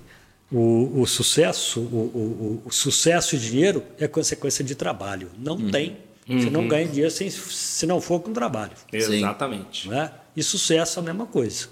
O, 0.51 1.01
o 1.01 1.05
sucesso, 1.07 1.79
o, 1.79 1.83
o, 1.83 2.61
o- 2.65 2.71
sucesso 2.71 3.35
e 3.35 3.39
dinheiro 3.39 3.83
é 3.99 4.07
consequência 4.07 4.63
de 4.63 4.75
trabalho. 4.75 5.29
Não 5.37 5.57
tem. 5.69 5.97
Você 6.27 6.49
não 6.49 6.67
ganha 6.67 6.85
dinheiro 6.87 7.11
sem, 7.11 7.29
se 7.29 7.85
não 7.85 7.99
for 7.99 8.19
com 8.21 8.31
trabalho. 8.31 8.71
Exatamente. 8.91 9.89
Né? 9.89 10.11
E 10.35 10.41
sucesso 10.43 10.99
é 10.99 11.01
a 11.01 11.05
mesma 11.05 11.25
coisa. 11.25 11.67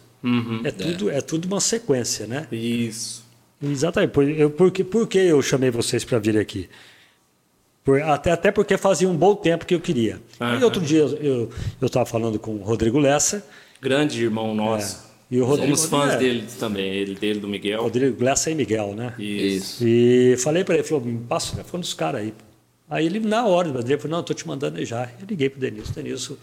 É, 0.66 0.72
tudo, 0.72 1.10
é 1.10 1.22
tudo 1.22 1.46
uma 1.46 1.62
sequência, 1.62 2.26
né? 2.28 2.46
Isso. 2.52 3.24
Exatamente. 3.62 4.12
Por, 4.12 4.28
eu, 4.30 4.50
por, 4.50 4.72
que, 4.72 4.84
por 4.84 5.08
que 5.08 5.18
eu 5.18 5.42
chamei 5.42 5.70
vocês 5.72 6.04
para 6.04 6.18
vir 6.20 6.38
aqui? 6.38 6.70
Por- 7.84 8.02
até, 8.02 8.32
até 8.32 8.52
porque 8.52 8.78
fazia 8.78 9.08
um 9.10 9.16
bom 9.16 9.36
tempo 9.36 9.66
que 9.66 9.74
eu 9.74 9.80
queria. 9.80 10.20
Aí 10.40 10.56
Aham. 10.58 10.66
outro 10.66 10.82
dia 10.82 11.02
eu 11.02 11.50
estava 11.82 12.06
falando 12.06 12.38
com 12.38 12.56
o 12.56 12.64
Rodrigo 12.64 13.00
Lessa. 13.00 13.46
Grande 13.82 14.22
irmão 14.24 14.54
nosso. 14.54 14.98
É. 15.06 15.10
E 15.36 15.40
o 15.40 15.46
Rodrigo- 15.46 15.78
Somos 15.78 15.90
fãs 16.06 16.14
é. 16.16 16.18
dele 16.18 16.44
também, 16.60 16.92
ele 16.92 17.16
dele 17.16 17.40
do 17.40 17.48
Miguel. 17.48 17.82
Rodrigo 17.84 18.24
Lessa 18.24 18.50
e 18.50 18.56
Miguel, 18.56 18.94
né? 18.96 19.14
Isso. 19.20 19.88
E 19.88 20.36
falei 20.38 20.64
para 20.64 20.76
ele, 20.76 20.84
falou, 20.84 21.04
me 21.06 21.20
passa 21.20 21.50
o 21.50 21.56
telefone 21.56 21.82
dos 21.82 21.94
caras 21.94 22.22
aí. 22.22 22.34
Aí 22.90 23.06
ele, 23.06 23.20
na 23.20 23.46
hora, 23.46 23.70
ele 23.70 23.98
falou, 23.98 24.10
não, 24.12 24.20
estou 24.22 24.36
te 24.36 24.48
mandando 24.48 24.80
aí 24.80 24.86
já. 24.86 25.04
Eu 25.20 25.28
liguei 25.30 25.48
pro 25.50 25.60
Denilson, 25.60 25.92
o 25.92 25.94
Denilson 25.94 26.38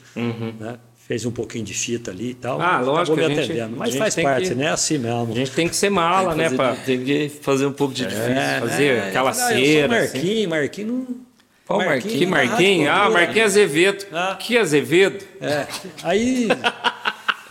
né, 0.60 0.78
fez 0.96 1.26
um 1.26 1.32
pouquinho 1.32 1.64
de 1.64 1.74
fita 1.74 2.12
ali 2.12 2.30
e 2.30 2.34
tal. 2.34 2.58
Uhum. 2.58 2.62
Ah, 2.64 2.78
lógico, 2.80 3.14
acabou 3.14 3.16
me 3.16 3.24
a 3.24 3.28
gente- 3.42 3.50
atendendo. 3.52 3.74
a 3.74 3.78
Mas 3.80 3.88
gente 3.90 3.98
faz 3.98 4.14
tem 4.14 4.24
parte, 4.24 4.48
que- 4.50 4.54
né? 4.54 4.64
É 4.66 4.68
assim 4.68 4.98
mesmo. 4.98 5.32
A 5.32 5.34
gente 5.34 5.50
tem 5.50 5.68
que 5.68 5.74
ser 5.74 5.90
mala, 5.90 6.36
né? 6.36 6.44
fazer, 6.44 6.56
Pra 6.56 6.76
Tem 6.76 7.04
que 7.04 7.28
fazer 7.28 7.66
um 7.66 7.72
pouco 7.72 7.92
de 7.92 8.04
difícil. 8.06 8.22
É, 8.30 8.60
fazer 8.60 8.94
né? 9.02 9.08
aquela 9.08 9.32
falei, 9.32 9.56
ah, 9.56 9.66
cera, 9.66 9.82
Eu 9.82 9.88
sou 9.88 10.04
assim. 10.06 10.18
Marquinhos, 10.20 10.46
Marquinhos 10.48 10.90
não... 10.92 11.25
Qual 11.66 11.80
Marquinhos? 11.80 12.18
Que 12.18 12.26
Marquinhos? 12.26 12.88
Ah, 12.88 13.10
Marquinhos 13.10 13.46
Azevedo. 13.52 14.06
Ah. 14.12 14.36
Que 14.38 14.56
Azevedo? 14.56 15.24
É, 15.40 15.66
aí 16.04 16.48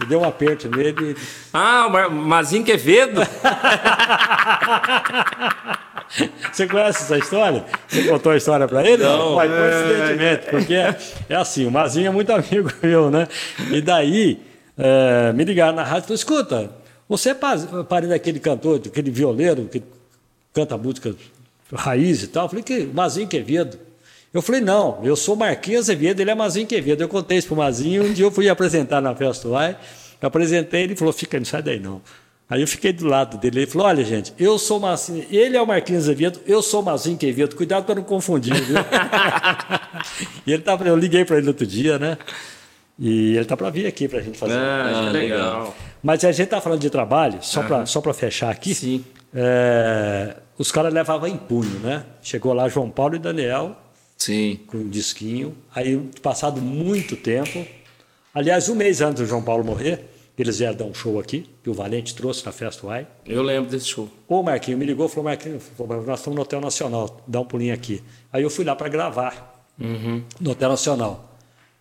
deu 0.07 0.21
um 0.21 0.23
aperto 0.25 0.69
nele. 0.69 1.15
Ah, 1.53 1.87
o 2.07 2.11
Mazinho 2.11 2.63
Quevedo? 2.63 3.21
Você 6.51 6.67
conhece 6.67 7.03
essa 7.03 7.17
história? 7.17 7.65
Você 7.87 8.03
contou 8.03 8.31
a 8.31 8.37
história 8.37 8.67
para 8.67 8.87
ele? 8.87 9.03
Não. 9.03 9.35
Mas 9.35 9.51
coincidentemente, 9.51 10.45
porque 10.49 10.73
é, 10.73 10.97
é 11.29 11.35
assim, 11.35 11.65
o 11.65 11.71
Mazinho 11.71 12.07
é 12.07 12.11
muito 12.11 12.31
amigo 12.31 12.71
meu, 12.81 13.11
né? 13.11 13.27
E 13.71 13.81
daí 13.81 14.39
é, 14.77 15.33
me 15.33 15.43
ligaram 15.43 15.75
na 15.75 15.83
rádio 15.83 15.99
e 15.99 16.01
falaram, 16.03 16.15
escuta, 16.15 16.71
você 17.09 17.29
é 17.31 17.33
pa- 17.33 17.57
parente 17.89 18.09
daquele 18.11 18.39
cantor, 18.39 18.79
daquele 18.79 19.11
violeiro 19.11 19.65
que 19.69 19.83
canta 20.53 20.77
música 20.77 21.13
raiz 21.73 22.23
e 22.23 22.27
tal? 22.27 22.45
Eu 22.45 22.49
falei, 22.49 22.63
que 22.63 22.85
Mazinho 22.85 23.27
Quevedo. 23.27 23.77
Eu 24.35 24.41
falei, 24.41 24.59
não, 24.59 24.99
eu 25.01 25.15
sou 25.15 25.33
Marquinhos 25.33 25.85
Azevedo, 25.85 26.19
ele 26.19 26.29
é 26.29 26.35
Mazinho 26.35 26.67
Quevedo. 26.67 27.01
Eu 27.01 27.07
contei 27.07 27.37
isso 27.37 27.47
pro 27.47 27.55
Mazinho, 27.55 28.03
um 28.03 28.11
dia 28.11 28.25
eu 28.25 28.31
fui 28.31 28.49
apresentar 28.49 28.99
na 28.99 29.15
Festa 29.15 29.47
Uai, 29.47 29.77
eu 30.21 30.27
apresentei, 30.27 30.83
ele 30.83 30.93
falou, 30.93 31.13
fica, 31.13 31.37
não 31.37 31.45
sai 31.45 31.61
daí 31.63 31.79
não. 31.79 32.01
Aí 32.49 32.59
eu 32.59 32.67
fiquei 32.67 32.91
do 32.91 33.07
lado 33.07 33.37
dele, 33.37 33.59
ele 33.59 33.65
falou, 33.65 33.87
olha 33.87 34.03
gente, 34.03 34.33
eu 34.37 34.59
sou 34.59 34.77
Mazinho, 34.77 35.25
ele 35.31 35.55
é 35.55 35.61
o 35.61 35.65
Marquinhos 35.65 36.03
Azevedo, 36.03 36.41
eu 36.45 36.61
sou 36.61 36.83
Mazinho 36.83 37.17
Quevedo, 37.17 37.55
cuidado 37.55 37.85
para 37.85 37.95
não 37.95 38.03
confundir, 38.03 38.53
viu? 38.61 38.75
e 40.45 40.51
ele 40.51 40.61
tava, 40.61 40.85
eu 40.85 40.97
liguei 40.97 41.23
para 41.23 41.37
ele 41.37 41.47
outro 41.47 41.65
dia, 41.65 41.97
né? 41.97 42.17
E 42.99 43.37
ele 43.37 43.45
tá 43.45 43.55
para 43.55 43.69
vir 43.69 43.87
aqui 43.87 44.05
para 44.09 44.19
a 44.19 44.21
gente 44.21 44.37
fazer. 44.37 44.57
Ah, 44.57 45.07
Ah, 45.07 45.11
legal. 45.11 45.73
Mas 46.03 46.25
a 46.25 46.31
gente 46.33 46.49
tá 46.49 46.59
falando 46.59 46.81
de 46.81 46.89
trabalho, 46.89 47.39
só 47.41 47.63
para 47.63 47.85
só 47.85 48.01
para 48.01 48.13
fechar 48.13 48.49
aqui. 48.49 48.75
Sim. 48.75 49.05
É, 49.33 50.35
os 50.57 50.73
caras 50.73 50.93
levavam 50.93 51.29
em 51.29 51.37
punho, 51.37 51.79
né? 51.79 52.03
Chegou 52.21 52.53
lá 52.53 52.67
João 52.67 52.89
Paulo 52.89 53.15
e 53.15 53.19
Daniel 53.19 53.77
Sim. 54.17 54.59
com 54.67 54.77
um 54.77 54.89
disquinho. 54.89 55.55
Aí, 55.73 55.97
passado 56.21 56.61
muito 56.61 57.15
tempo, 57.15 57.65
aliás, 58.33 58.69
um 58.69 58.75
mês 58.75 59.01
antes 59.01 59.21
do 59.21 59.27
João 59.27 59.43
Paulo 59.43 59.63
morrer, 59.63 60.05
eles 60.37 60.59
vieram 60.59 60.75
dar 60.75 60.85
um 60.85 60.93
show 60.93 61.19
aqui, 61.19 61.49
que 61.63 61.69
o 61.69 61.73
Valente 61.73 62.13
trouxe 62.13 62.45
na 62.45 62.51
Festa 62.51 62.85
Uai. 62.85 63.07
Eu 63.25 63.41
lembro 63.41 63.71
desse 63.71 63.87
show. 63.87 64.09
O 64.27 64.43
Marquinho 64.43 64.77
me 64.77 64.85
ligou 64.85 65.05
e 65.05 65.09
falou: 65.09 65.25
Marquinho, 65.25 65.61
nós 66.05 66.19
estamos 66.19 66.35
no 66.35 66.41
Hotel 66.41 66.59
Nacional, 66.59 67.23
dá 67.25 67.39
um 67.39 67.45
pulinho 67.45 67.73
aqui. 67.73 68.01
Aí 68.33 68.43
eu 68.43 68.49
fui 68.49 68.65
lá 68.65 68.75
para 68.75 68.89
gravar 68.89 69.65
no 70.39 70.51
Hotel 70.51 70.69
Nacional. 70.69 71.37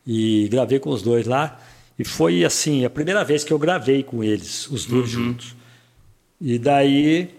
E 0.07 0.49
gravei 0.49 0.79
com 0.79 0.91
os 0.91 1.03
dois 1.03 1.27
lá. 1.27 1.61
E 1.99 2.05
foi 2.05 2.45
assim, 2.45 2.85
a 2.85 2.91
primeira 2.91 3.25
vez 3.25 3.43
que 3.43 3.53
eu 3.53 3.59
gravei 3.59 4.03
com 4.03 4.23
eles, 4.23 4.69
os 4.69 4.85
dois 4.85 5.09
juntos. 5.09 5.57
E 6.41 6.59
daí, 6.59 7.31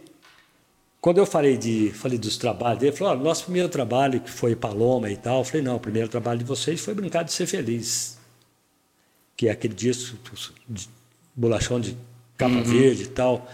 quando 1.05 1.19
eu 1.19 1.25
falei, 1.27 1.55
de, 1.55 1.91
falei 1.91 2.17
dos 2.17 2.35
trabalhos 2.35 2.79
dele, 2.79 2.89
ele 2.89 2.97
falou: 2.97 3.13
"Olha, 3.13 3.21
nosso 3.23 3.43
primeiro 3.43 3.69
trabalho, 3.69 4.19
que 4.19 4.31
foi 4.31 4.55
Paloma 4.55 5.07
e 5.11 5.15
tal. 5.15 5.37
Eu 5.37 5.43
falei: 5.43 5.61
não, 5.61 5.75
o 5.75 5.79
primeiro 5.79 6.09
trabalho 6.09 6.39
de 6.39 6.45
vocês 6.45 6.81
foi 6.81 6.95
Brincar 6.95 7.21
de 7.21 7.31
Ser 7.31 7.45
Feliz. 7.45 8.17
Que 9.37 9.47
é 9.47 9.51
aquele 9.51 9.75
disco, 9.75 10.17
de 10.67 10.89
bolachão 11.35 11.79
de 11.79 11.95
capa 12.35 12.59
verde 12.63 13.03
e 13.03 13.07
tal. 13.07 13.47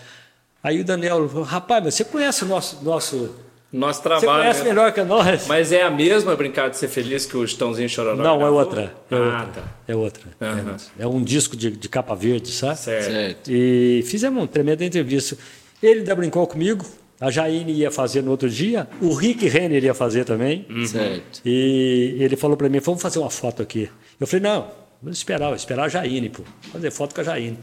Aí 0.64 0.80
o 0.80 0.86
Daniel 0.86 1.28
falou: 1.28 1.43
rapaz, 1.43 1.84
mas 1.84 1.93
você 1.95 2.06
conhece 2.06 2.45
o 2.45 2.47
nosso. 2.47 2.82
nosso 2.86 3.36
Nosso 3.70 3.99
você 3.99 4.04
trabalho. 4.08 4.43
conhece 4.43 4.64
né? 4.64 4.70
melhor 4.70 4.93
que 4.93 5.04
nós? 5.04 5.45
Mas 5.47 5.74
é 5.74 5.84
a 5.84 5.91
mesma 5.91 6.34
Brincar 6.38 6.70
de 6.70 6.78
Ser 6.78 6.88
Feliz 6.88 7.26
que 7.26 7.36
o 7.36 7.45
Chitãozinho 7.45 7.89
Chororó 7.89 8.24
Não, 8.24 8.41
é 8.41 8.49
outra. 8.49 8.95
É 9.12 9.16
ah, 9.16 9.20
outra. 9.20 9.62
tá. 9.62 9.76
É 9.89 9.95
outra. 9.97 10.24
É 10.39 10.45
Aham. 10.45 10.72
outra. 10.72 10.86
É 10.99 11.06
um 11.06 11.22
disco 11.22 11.58
de, 11.58 11.70
de 11.72 11.89
capa 11.89 12.16
verde, 12.16 12.49
sabe? 12.49 12.80
Certo. 12.80 13.12
Certo. 13.12 13.52
E 13.52 14.04
fizemos 14.08 14.41
uma 14.41 14.47
tremenda 14.47 14.86
entrevista. 14.86 15.38
Ele 15.84 15.99
ainda 15.99 16.16
brincou 16.16 16.47
comigo, 16.47 16.86
a 17.22 17.30
Jaine 17.30 17.72
ia 17.72 17.91
fazer 17.91 18.24
no 18.24 18.32
outro 18.32 18.49
dia, 18.49 18.88
o 18.99 19.13
Rick 19.13 19.47
Renner 19.47 19.84
ia 19.84 19.93
fazer 19.93 20.26
também. 20.26 20.65
Certo. 20.88 21.39
E 21.45 22.17
ele 22.19 22.36
falou 22.36 22.57
para 22.57 22.67
mim: 22.67 22.80
vamos 22.80 22.99
fazer 22.99 23.19
uma 23.19 23.30
foto 23.30 23.61
aqui. 23.61 23.88
Eu 24.19 24.26
falei: 24.26 24.41
não, 24.41 24.72
vamos 25.01 25.19
esperar, 25.19 25.45
vou 25.47 25.55
esperar 25.55 25.86
a 25.86 25.88
Jaine, 25.88 26.30
pô. 26.30 26.41
Fazer 26.74 26.89
foto 26.89 27.13
com 27.13 27.22
a 27.22 27.24
Jaine. 27.24 27.59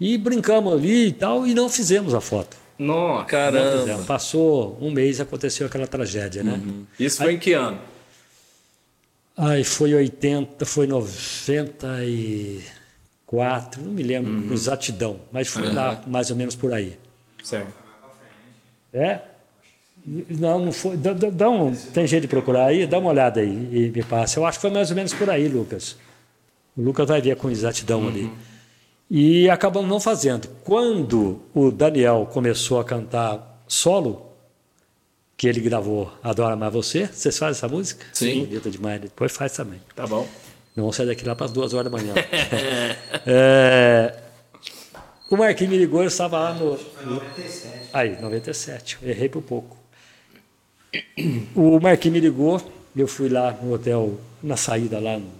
E 0.00 0.18
brincamos 0.18 0.72
ali 0.72 1.06
e 1.06 1.12
tal, 1.12 1.46
e 1.46 1.54
não 1.54 1.68
fizemos 1.68 2.12
a 2.12 2.20
foto. 2.20 2.56
Nossa. 2.76 3.20
Não 3.20 3.26
Caramba. 3.26 4.02
Passou 4.04 4.76
um 4.80 4.90
mês 4.90 5.20
aconteceu 5.20 5.68
aquela 5.68 5.86
tragédia, 5.86 6.42
né? 6.42 6.60
Isso 6.98 7.18
foi 7.18 7.34
em 7.34 7.38
que 7.38 7.52
ano? 7.52 7.78
Ai, 9.36 9.62
foi 9.62 9.94
80, 9.94 10.66
foi 10.66 10.88
94, 10.88 13.80
não 13.82 13.92
me 13.92 14.02
lembro 14.02 14.48
com 14.48 14.52
exatidão, 14.52 15.20
mas 15.30 15.46
foi 15.46 15.72
lá 15.72 16.02
mais 16.06 16.30
ou 16.30 16.36
menos 16.36 16.56
por 16.56 16.74
aí. 16.74 16.98
Certo. 17.42 17.81
É? 18.92 19.20
Não, 20.04 20.58
não 20.58 20.72
foi. 20.72 20.96
Dá, 20.96 21.12
dá- 21.12 21.48
um, 21.48 21.74
tem 21.74 22.06
jeito 22.06 22.22
de 22.22 22.28
procurar 22.28 22.66
aí? 22.66 22.86
Dá 22.86 22.98
uma 22.98 23.10
olhada 23.10 23.40
aí 23.40 23.68
e 23.72 23.90
me 23.90 24.02
passa. 24.02 24.38
Eu 24.38 24.44
acho 24.46 24.58
que 24.58 24.62
foi 24.62 24.70
mais 24.70 24.90
ou 24.90 24.96
menos 24.96 25.14
por 25.14 25.30
aí, 25.30 25.46
Lucas. 25.48 25.96
O 26.76 26.82
Lucas 26.82 27.06
vai 27.06 27.20
ver 27.20 27.36
com 27.36 27.48
exatidão 27.50 28.08
ali. 28.08 28.30
E 29.10 29.48
acabamos 29.50 29.88
não 29.88 30.00
fazendo. 30.00 30.48
Quando 30.64 31.40
o 31.54 31.70
Daniel 31.70 32.28
começou 32.32 32.80
a 32.80 32.84
cantar 32.84 33.62
solo, 33.68 34.26
que 35.36 35.46
ele 35.46 35.60
gravou 35.60 36.10
Adora 36.22 36.56
Mais 36.56 36.72
Você, 36.72 37.06
vocês 37.06 37.36
fazem 37.38 37.58
essa 37.58 37.68
música? 37.68 38.04
Sim. 38.12 38.46
Bonita 38.46 38.70
demais. 38.70 39.00
Depois 39.00 39.32
faz 39.32 39.52
também. 39.52 39.80
Tá 39.94 40.06
bom. 40.06 40.26
Não 40.74 40.84
vamos 40.84 40.96
sair 40.96 41.06
daqui 41.06 41.26
lá 41.26 41.34
para 41.36 41.46
as 41.46 41.52
duas 41.52 41.74
horas 41.74 41.92
da 41.92 41.96
manhã. 41.98 42.14
É, 43.26 44.14
o 45.34 45.38
Marquinhos 45.38 45.72
me 45.72 45.78
ligou, 45.78 46.02
eu 46.02 46.08
estava 46.08 46.38
lá 46.38 46.54
no. 46.54 46.76
no- 47.04 47.22
Aí, 47.92 48.20
97. 48.20 48.98
eu 49.02 49.08
Errei 49.10 49.28
por 49.28 49.42
pouco. 49.42 49.76
O 51.54 51.80
Marquinhos 51.80 52.14
me 52.14 52.20
ligou, 52.20 52.60
eu 52.96 53.06
fui 53.08 53.28
lá 53.28 53.52
no 53.52 53.72
hotel, 53.74 54.18
na 54.42 54.56
saída 54.56 54.98
lá, 55.00 55.18
no, 55.18 55.30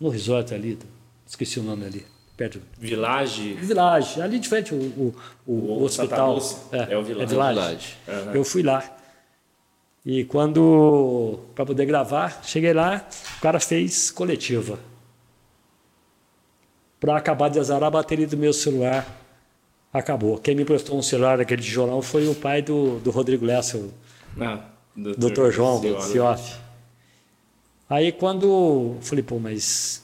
no 0.00 0.08
resort 0.08 0.54
ali, 0.54 0.78
esqueci 1.26 1.58
o 1.60 1.62
nome 1.62 1.84
ali. 1.84 2.06
perto. 2.36 2.60
Village. 2.78 3.54
Village, 3.54 4.20
ali 4.22 4.38
de 4.38 4.48
frente 4.48 4.74
o, 4.74 4.78
o, 4.78 5.14
o, 5.46 5.52
o 5.52 5.82
hospital. 5.84 6.38
É, 6.72 6.92
é, 6.94 6.96
o 6.98 7.02
Village. 7.02 7.34
É 7.34 7.36
Village. 7.36 7.96
Uhum. 8.08 8.32
Eu 8.34 8.44
fui 8.44 8.62
lá. 8.62 8.82
E 10.04 10.24
quando, 10.24 11.38
para 11.54 11.64
poder 11.64 11.86
gravar, 11.86 12.40
cheguei 12.44 12.72
lá, 12.72 13.06
o 13.38 13.40
cara 13.40 13.60
fez 13.60 14.10
coletiva. 14.10 14.78
Para 16.98 17.16
acabar 17.16 17.48
de 17.48 17.58
azarar 17.60 17.88
a 17.88 17.90
bateria 17.90 18.26
do 18.26 18.36
meu 18.36 18.52
celular, 18.52 19.06
acabou. 19.92 20.38
Quem 20.38 20.54
me 20.54 20.64
prestou 20.64 20.98
um 20.98 21.02
celular 21.02 21.38
daquele 21.38 21.62
tijolão 21.62 22.00
foi 22.00 22.26
o 22.26 22.34
pai 22.34 22.62
do, 22.62 22.98
do 23.00 23.10
Rodrigo 23.10 23.44
Lessa, 23.44 23.76
o 23.76 23.92
ah, 24.40 24.64
doutor 24.96 25.52
João 25.52 25.80
Cioff. 26.00 26.56
Aí 27.88 28.10
quando 28.10 28.96
falei, 29.02 29.22
pô, 29.22 29.38
mas 29.38 30.02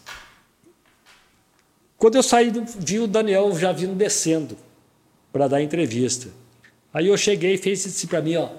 quando 1.97 2.17
eu 2.17 2.23
saí, 2.23 2.53
vi 2.79 2.99
o 3.01 3.07
Daniel 3.07 3.57
já 3.59 3.73
vindo 3.73 3.95
descendo 3.95 4.57
para 5.33 5.49
dar 5.49 5.63
entrevista. 5.63 6.29
Aí 6.93 7.07
eu 7.09 7.17
cheguei 7.17 7.55
e 7.55 7.59
fez 7.59 7.85
isso 7.87 8.07
para 8.09 8.21
mim, 8.21 8.37
ó. 8.37 8.51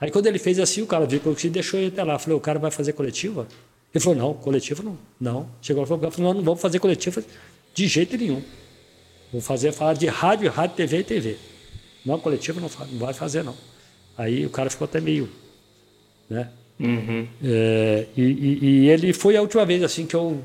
Aí 0.00 0.10
quando 0.10 0.26
ele 0.26 0.38
fez 0.38 0.58
assim, 0.58 0.80
o 0.80 0.86
cara 0.86 1.06
viu 1.06 1.20
que 1.20 1.26
eu 1.26 1.50
deixou 1.50 1.78
ele 1.78 1.88
até 1.88 2.02
lá. 2.02 2.18
Falei, 2.18 2.36
o 2.36 2.40
cara 2.40 2.58
vai 2.58 2.70
fazer 2.70 2.92
coletiva? 2.92 3.46
Ele 3.92 4.02
falou, 4.02 4.18
não, 4.18 4.34
coletiva 4.34 4.82
não. 4.82 4.98
Não. 5.20 5.48
Chegou 5.60 5.82
lá 5.82 5.84
e 5.84 6.10
falou, 6.10 6.12
não, 6.18 6.34
não 6.34 6.42
vamos 6.42 6.60
fazer 6.60 6.78
coletiva 6.78 7.22
de 7.74 7.86
jeito 7.86 8.16
nenhum. 8.16 8.42
Vou 9.32 9.40
fazer 9.40 9.72
falar 9.72 9.94
de 9.94 10.06
rádio, 10.06 10.50
rádio, 10.50 10.76
TV 10.76 10.98
e 10.98 11.04
TV. 11.04 11.36
Não, 12.04 12.18
coletiva 12.18 12.60
não, 12.60 12.70
não 12.90 12.98
vai 12.98 13.12
fazer, 13.12 13.42
não. 13.42 13.54
Aí 14.16 14.46
o 14.46 14.50
cara 14.50 14.70
ficou 14.70 14.86
até 14.86 15.00
meio. 15.00 15.28
Né? 16.28 16.48
Uhum. 16.80 17.26
É, 17.42 18.06
e, 18.16 18.22
e, 18.22 18.58
e, 18.62 18.88
ele 18.88 19.12
foi 19.12 19.36
a 19.36 19.42
última 19.42 19.64
vez 19.66 19.82
assim 19.82 20.06
que 20.06 20.14
eu 20.14 20.42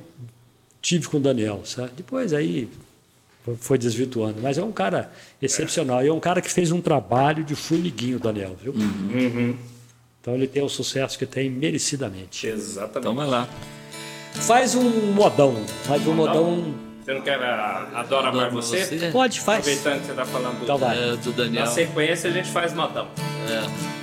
tive 0.82 1.08
com 1.08 1.18
o 1.18 1.20
Daniel. 1.20 1.62
Sabe? 1.64 1.92
Depois 1.96 2.34
aí 2.34 2.70
foi 3.60 3.78
desvirtuando. 3.78 4.42
Mas 4.42 4.58
é 4.58 4.64
um 4.64 4.72
cara 4.72 5.12
excepcional. 5.42 6.04
E 6.04 6.08
é 6.08 6.14
um 6.14 6.20
cara 6.20 6.42
que 6.42 6.52
fez 6.52 6.72
um 6.72 6.82
trabalho 6.82 7.44
de 7.44 7.56
formiguinho, 7.56 8.20
Daniel, 8.20 8.56
viu? 8.62 8.74
Uhum. 8.74 9.56
Então 10.22 10.36
ele 10.36 10.48
tem 10.48 10.64
o 10.64 10.70
sucesso 10.70 11.18
que 11.18 11.26
tem 11.26 11.50
merecidamente. 11.50 12.48
Exatamente. 12.48 13.00
Então 13.00 13.16
vai 13.16 13.28
lá. 13.28 13.50
Faz 14.34 14.76
um 14.76 15.12
modão. 15.14 15.56
Faz 15.84 16.06
um 16.08 16.14
modão. 16.14 16.74
Você 17.04 17.14
não 17.14 17.22
quer 17.22 17.42
a 17.44 17.88
Adora 17.96 18.32
Mais 18.32 18.54
você? 18.54 18.86
você? 18.86 19.10
Pode, 19.12 19.40
faz. 19.42 19.60
Aproveitando 19.60 20.00
que 20.00 20.06
você 20.06 20.12
está 20.12 20.26
falando 20.26 20.58
do, 20.58 20.64
então 20.64 20.78
vai. 20.78 20.98
É, 20.98 21.16
do 21.18 21.32
Daniel. 21.32 21.66
Na 21.66 21.72
sequência 21.72 22.30
a 22.30 22.34
gente 22.34 22.50
faz 22.50 22.74
modão. 22.74 23.08
É. 23.50 23.94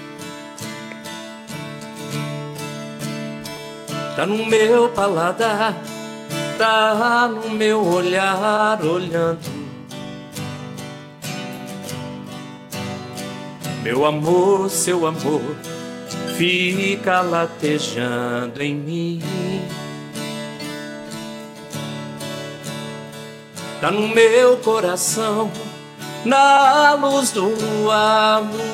Tá 4.16 4.26
no 4.26 4.44
meu 4.44 4.90
paladar 4.90 5.74
está 6.60 7.26
no 7.26 7.48
meu 7.48 7.82
olhar 7.82 8.84
olhando. 8.84 9.40
Meu 13.82 14.04
amor, 14.04 14.68
seu 14.68 15.06
amor, 15.06 15.40
fica 16.36 17.22
latejando 17.22 18.62
em 18.62 18.74
mim. 18.74 19.22
Tá 23.80 23.90
no 23.90 24.08
meu 24.08 24.56
coração, 24.58 25.50
na 26.24 26.94
luz 26.94 27.30
do 27.30 27.54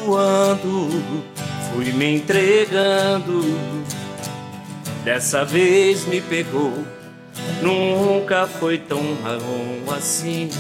voando, 0.05 1.03
fui 1.71 1.93
me 1.93 2.17
entregando. 2.17 3.43
Dessa 5.05 5.45
vez 5.45 6.05
me 6.07 6.21
pegou 6.21 6.73
nunca 7.63 8.47
foi 8.47 8.79
tão 8.79 9.03
marrom 9.23 9.95
assim. 9.97 10.51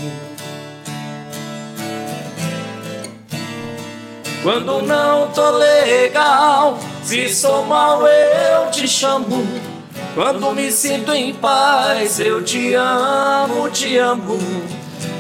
Quando 4.42 4.82
não 4.82 5.28
tô 5.32 5.50
legal, 5.50 6.78
se 7.02 7.28
sou 7.28 7.64
mal 7.64 8.06
eu 8.06 8.70
te 8.70 8.86
chamo. 8.86 9.75
Quando 10.16 10.50
me 10.54 10.72
sinto 10.72 11.12
em 11.12 11.34
paz, 11.34 12.18
eu 12.18 12.42
te 12.42 12.72
amo, 12.72 13.68
te 13.68 13.98
amo. 13.98 14.38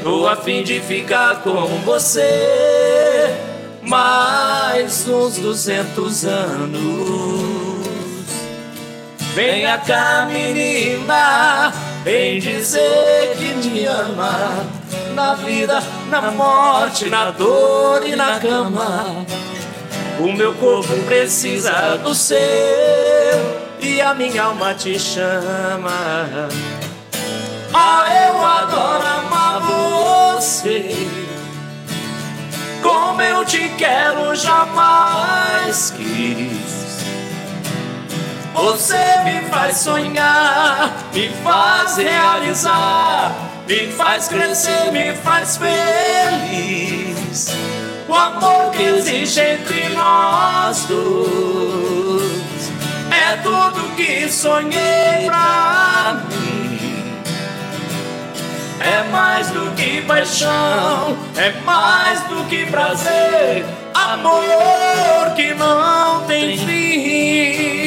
Tô 0.02 0.26
a 0.26 0.34
fim 0.36 0.62
de 0.62 0.80
ficar 0.80 1.42
com 1.42 1.66
você 1.84 3.28
mais 3.82 5.06
uns 5.06 5.36
duzentos 5.36 6.24
anos. 6.24 6.80
Venha 9.34 9.76
cá, 9.76 10.26
menina, 10.32 11.74
vem 12.02 12.40
dizer 12.40 13.36
que 13.36 13.52
me 13.52 13.84
ama. 13.84 14.64
Na 15.14 15.34
vida, 15.34 15.82
na 16.08 16.30
morte, 16.30 17.10
na 17.10 17.32
dor 17.32 18.00
e 18.02 18.16
na 18.16 18.40
cama. 18.40 19.26
O 20.18 20.32
meu 20.32 20.54
corpo 20.54 20.96
precisa 21.02 21.98
do 21.98 22.14
seu 22.14 23.65
e 23.86 24.00
a 24.00 24.12
minha 24.14 24.42
alma 24.42 24.74
te 24.74 24.98
chama. 24.98 26.48
Ah, 27.72 28.06
eu 28.28 28.44
adoro 28.44 29.06
amar 29.06 29.60
você. 29.60 30.96
Como 32.82 33.22
eu 33.22 33.44
te 33.44 33.68
quero, 33.78 34.34
jamais 34.34 35.92
quis. 35.96 36.76
Você 38.54 39.04
me 39.24 39.42
faz 39.50 39.76
sonhar, 39.78 40.90
me 41.12 41.28
faz 41.44 41.96
realizar, 41.98 43.32
me 43.68 43.92
faz 43.92 44.28
crescer, 44.28 44.90
me 44.90 45.14
faz 45.14 45.58
feliz. 45.58 47.48
O 48.08 48.14
amor 48.14 48.70
que 48.72 48.82
existe 48.82 49.40
entre 49.40 49.90
nós 49.90 50.86
dois 50.88 51.65
é 53.32 53.36
tudo 53.38 53.96
que 53.96 54.28
sonhei 54.28 55.26
pra 55.26 56.22
mim. 56.28 56.78
É 58.80 59.02
mais 59.10 59.50
do 59.50 59.74
que 59.74 60.02
paixão, 60.02 61.16
é 61.36 61.50
mais 61.62 62.20
do 62.28 62.44
que 62.48 62.66
prazer, 62.66 63.64
amor 63.94 65.34
que 65.34 65.54
não 65.54 66.24
tem 66.26 66.56
fim. 66.56 67.86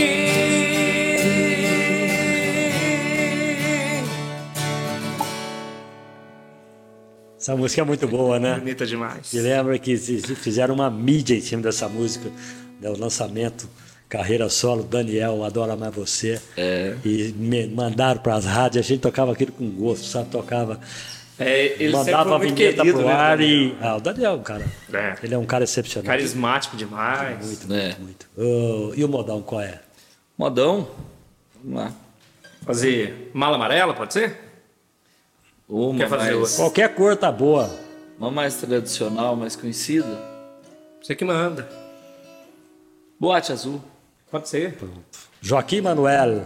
Essa 7.39 7.55
música 7.55 7.81
é 7.81 7.85
muito 7.85 8.05
boa, 8.05 8.37
né? 8.37 8.55
Bonita 8.55 8.85
demais. 8.85 9.33
E 9.33 9.39
lembra 9.39 9.79
que 9.79 9.97
fizeram 9.97 10.75
uma 10.75 10.89
mídia 10.89 11.35
em 11.35 11.41
cima 11.41 11.61
dessa 11.61 11.87
música, 11.87 12.29
né? 12.81 12.89
o 12.89 12.99
lançamento, 12.99 13.69
carreira 14.09 14.49
solo, 14.49 14.83
Daniel, 14.83 15.43
Adora 15.43 15.75
Mais 15.75 15.93
Você. 15.95 16.41
É. 16.57 16.95
E 17.05 17.31
me 17.37 17.67
mandaram 17.67 18.19
para 18.19 18.35
as 18.35 18.45
rádios, 18.45 18.85
a 18.85 18.87
gente 18.89 19.01
tocava 19.01 19.31
aquilo 19.31 19.51
com 19.51 19.69
gosto, 19.69 20.05
sabe? 20.05 20.29
Tocava. 20.29 20.79
É, 21.37 21.81
ele 21.81 21.93
mandava 21.93 22.35
a 22.35 22.37
vinheta 22.39 22.81
querido, 22.81 22.97
pro 22.97 23.07
né, 23.07 23.13
ar 23.13 23.39
e. 23.39 23.73
Ah, 23.79 23.95
o 23.95 24.01
Daniel, 24.01 24.35
é 24.35 24.43
cara. 24.43 24.65
É. 24.91 25.15
Ele 25.23 25.33
é 25.35 25.37
um 25.37 25.45
cara 25.45 25.63
excepcional. 25.63 26.05
Carismático 26.05 26.75
demais. 26.75 27.45
Muito, 27.45 27.73
É. 27.73 27.95
muito, 27.99 28.01
muito. 28.01 28.27
Oh, 28.35 28.93
e 28.93 29.05
o 29.05 29.07
modão 29.07 29.41
qual 29.41 29.61
é? 29.61 29.79
Modão? 30.37 30.89
Vamos 31.63 31.79
lá. 31.79 31.93
Fazer 32.65 33.31
mala 33.33 33.55
amarela, 33.55 33.93
pode 33.93 34.13
ser? 34.13 34.37
Uma 35.67 35.99
Quer 35.99 36.09
fazer 36.09 36.23
mais, 36.31 36.35
outra? 36.35 36.55
Qualquer 36.57 36.95
cor 36.95 37.15
tá 37.15 37.31
boa. 37.31 37.69
uma 38.19 38.31
mais 38.31 38.55
tradicional, 38.55 39.35
mais 39.35 39.55
conhecida. 39.55 40.19
Você 41.01 41.15
que 41.15 41.23
manda. 41.23 41.69
Boate 43.17 43.51
Azul. 43.53 43.81
Pode 44.29 44.47
ser. 44.47 44.77
Joaquim 45.41 45.81
Manuel. 45.81 46.45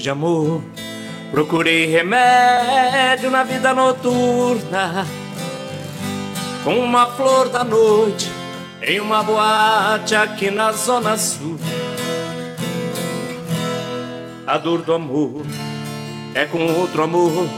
De 0.00 0.08
amor, 0.08 0.62
procurei 1.30 1.86
remédio 1.86 3.30
na 3.30 3.44
vida 3.44 3.74
noturna. 3.74 5.06
Com 6.64 6.78
uma 6.78 7.06
flor 7.06 7.50
da 7.50 7.62
noite 7.62 8.30
em 8.82 8.98
uma 8.98 9.22
boate 9.22 10.14
aqui 10.14 10.50
na 10.50 10.72
Zona 10.72 11.18
Sul. 11.18 11.58
a 14.50 14.58
dor 14.58 14.82
do 14.82 14.92
amor. 14.92 15.44
É 16.34 16.44
com 16.44 16.64
outro 16.80 17.04
amor 17.04 17.48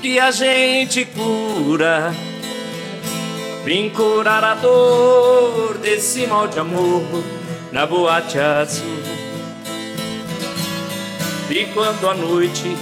que 0.00 0.18
a 0.18 0.30
gente 0.30 1.04
cura. 1.06 2.14
Vim 3.64 3.88
curar 3.90 4.44
a 4.44 4.54
dor 4.54 5.78
desse 5.78 6.26
mal 6.26 6.46
de 6.46 6.58
amor 6.60 7.02
na 7.72 7.84
boate 7.84 8.38
azul. 8.38 9.05
E 11.56 11.64
quando 11.72 12.06
a 12.06 12.12
noite 12.12 12.76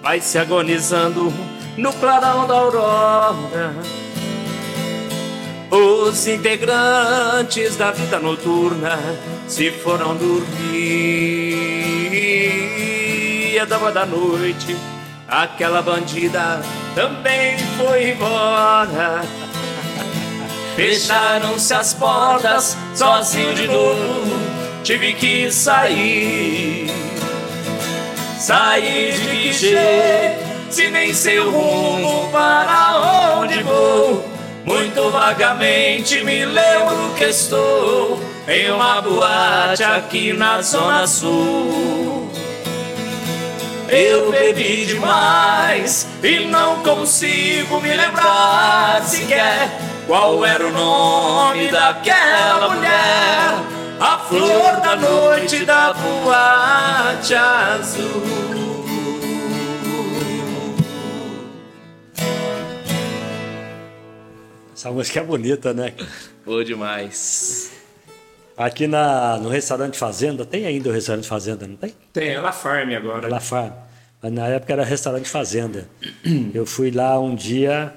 vai 0.00 0.20
se 0.20 0.38
agonizando 0.38 1.34
no 1.76 1.92
clarão 1.94 2.46
da 2.46 2.54
aurora, 2.54 3.74
os 5.68 6.28
integrantes 6.28 7.76
da 7.76 7.90
vida 7.90 8.20
noturna 8.20 8.96
se 9.48 9.72
foram 9.72 10.14
dormir. 10.14 10.70
E 13.54 13.58
a 13.58 13.64
dama 13.64 13.90
da 13.90 14.06
noite, 14.06 14.76
aquela 15.26 15.82
bandida, 15.82 16.62
também 16.94 17.58
foi 17.76 18.10
embora. 18.10 19.22
Fecharam-se 20.76 21.74
as 21.74 21.92
portas, 21.92 22.76
sozinho 22.94 23.52
de 23.52 23.66
novo, 23.66 24.30
tive 24.84 25.12
que 25.12 25.50
sair. 25.50 26.81
Sair 28.42 29.12
de 29.12 29.28
que 29.28 29.52
jeito, 29.52 30.44
se 30.68 30.90
nem 30.90 31.14
sei 31.14 31.38
o 31.38 31.48
rumo 31.48 32.28
para 32.32 33.36
onde 33.38 33.62
vou. 33.62 34.24
Muito 34.64 35.10
vagamente 35.10 36.24
me 36.24 36.44
lembro 36.44 37.14
que 37.16 37.26
estou 37.26 38.20
em 38.48 38.68
uma 38.72 39.00
boate 39.00 39.84
aqui 39.84 40.32
na 40.32 40.60
Zona 40.60 41.06
Sul. 41.06 42.28
Eu 43.88 44.32
bebi 44.32 44.86
demais 44.86 46.08
e 46.20 46.40
não 46.46 46.82
consigo 46.82 47.80
me 47.80 47.94
lembrar 47.94 49.04
sequer 49.04 49.70
qual 50.08 50.44
era 50.44 50.66
o 50.66 50.72
nome 50.72 51.68
daquela 51.68 52.74
mulher, 52.74 53.54
a 54.04 54.18
flor 54.18 54.80
da 54.80 54.96
noite 54.96 55.64
da 55.64 55.92
boate 55.92 57.34
azul. 57.36 58.22
Essa 64.74 64.90
música 64.90 65.20
é 65.20 65.22
bonita, 65.22 65.72
né? 65.72 65.94
Boa 66.44 66.64
demais. 66.64 67.70
Aqui 68.56 68.88
na, 68.88 69.38
no 69.38 69.48
restaurante 69.48 69.96
Fazenda, 69.96 70.44
tem 70.44 70.66
ainda 70.66 70.88
o 70.88 70.92
restaurante 70.92 71.28
Fazenda, 71.28 71.68
não 71.68 71.76
tem? 71.76 71.94
Tem, 72.12 72.30
ela 72.30 72.50
farm 72.50 72.92
agora. 72.92 73.28
La 73.28 73.38
Farm. 73.38 73.72
Mas 74.20 74.32
na 74.32 74.48
época 74.48 74.72
era 74.72 74.84
restaurante 74.84 75.28
Fazenda. 75.28 75.88
Eu 76.52 76.66
fui 76.66 76.90
lá 76.90 77.20
um 77.20 77.36
dia, 77.36 77.94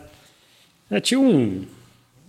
tinha 1.01 1.19
um, 1.19 1.65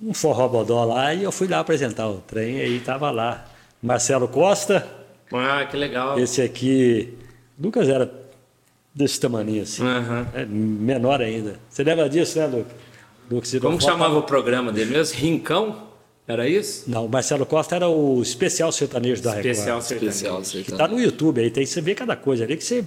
um 0.01 0.15
forró 0.15 0.49
bodó 0.49 0.83
lá 0.87 1.13
e 1.13 1.25
eu 1.25 1.31
fui 1.31 1.47
lá 1.47 1.61
apresentar 1.61 2.09
o 2.09 2.23
trem 2.23 2.57
e 2.57 2.61
aí 2.63 2.81
tava 2.81 3.11
lá. 3.11 3.56
Marcelo 3.87 4.29
Costa, 4.29 4.87
Ah, 5.33 5.65
que 5.71 5.77
legal. 5.77 6.19
esse 6.19 6.43
aqui, 6.43 7.15
Lucas 7.59 7.89
era 7.89 8.11
desse 8.95 9.21
tamanho 9.21 9.63
assim, 9.63 9.83
Aham. 9.85 10.27
é, 10.35 10.45
menor 10.45 11.21
ainda. 11.23 11.55
Você 11.69 11.85
lembra 11.85 12.09
disso, 12.09 12.39
né, 12.39 12.65
Lucas? 13.31 13.55
Como 13.61 13.79
que 13.79 13.85
chamava 13.85 14.17
o 14.19 14.23
programa 14.23 14.73
dele 14.73 14.93
mesmo? 14.93 15.19
Rincão? 15.19 15.85
Era 16.29 16.49
isso? 16.49 16.85
Não, 16.91 17.07
o 17.07 17.09
Marcelo 17.09 17.47
Costa 17.47 17.77
era 17.77 17.89
o 17.89 18.21
especial 18.21 18.73
sertanejo 18.73 19.23
da 19.23 19.31
Record. 19.31 19.47
Especial 19.53 19.81
sertanejo. 19.83 20.17
Especial, 20.43 20.65
Que 20.65 20.73
tá 20.73 20.89
no 20.89 21.01
YouTube 21.01 21.41
aí, 21.41 21.51
tem 21.51 21.65
você 21.65 21.81
vê 21.81 21.95
cada 21.95 22.17
coisa 22.17 22.43
ali 22.45 22.57
que 22.57 22.65
você. 22.65 22.85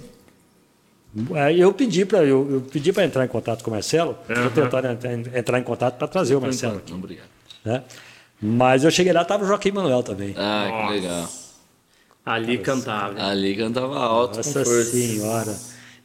Aí 1.34 1.60
Eu 1.60 1.72
pedi 1.72 2.04
para 2.04 2.18
eu, 2.24 2.48
eu 2.50 2.60
pedi 2.60 2.92
para 2.92 3.04
entrar 3.04 3.24
em 3.24 3.28
contato 3.28 3.64
com 3.64 3.70
o 3.70 3.74
Marcelo, 3.74 4.16
estou 4.28 4.50
tentando 4.50 4.86
entrar, 4.88 5.12
entrar 5.38 5.58
em 5.58 5.62
contato 5.62 5.96
para 5.96 6.06
trazer 6.06 6.36
o 6.36 6.40
Marcelo 6.40 6.76
aqui, 6.76 6.92
Obrigado. 6.92 7.26
né? 7.64 7.82
Mas 8.40 8.84
eu 8.84 8.90
cheguei 8.90 9.12
lá, 9.12 9.24
tava 9.24 9.44
o 9.44 9.46
Joaquim 9.46 9.70
Manuel 9.70 10.02
também. 10.02 10.34
Ah, 10.36 10.68
Nossa. 10.70 10.86
que 10.86 11.00
legal. 11.00 11.28
Ali 12.24 12.58
cantava. 12.58 13.22
Ali 13.22 13.56
cantava 13.56 13.98
alto 13.98 14.36
Nossa 14.36 14.58
com 14.60 14.64
força. 14.64 14.84
senhora. 14.92 15.58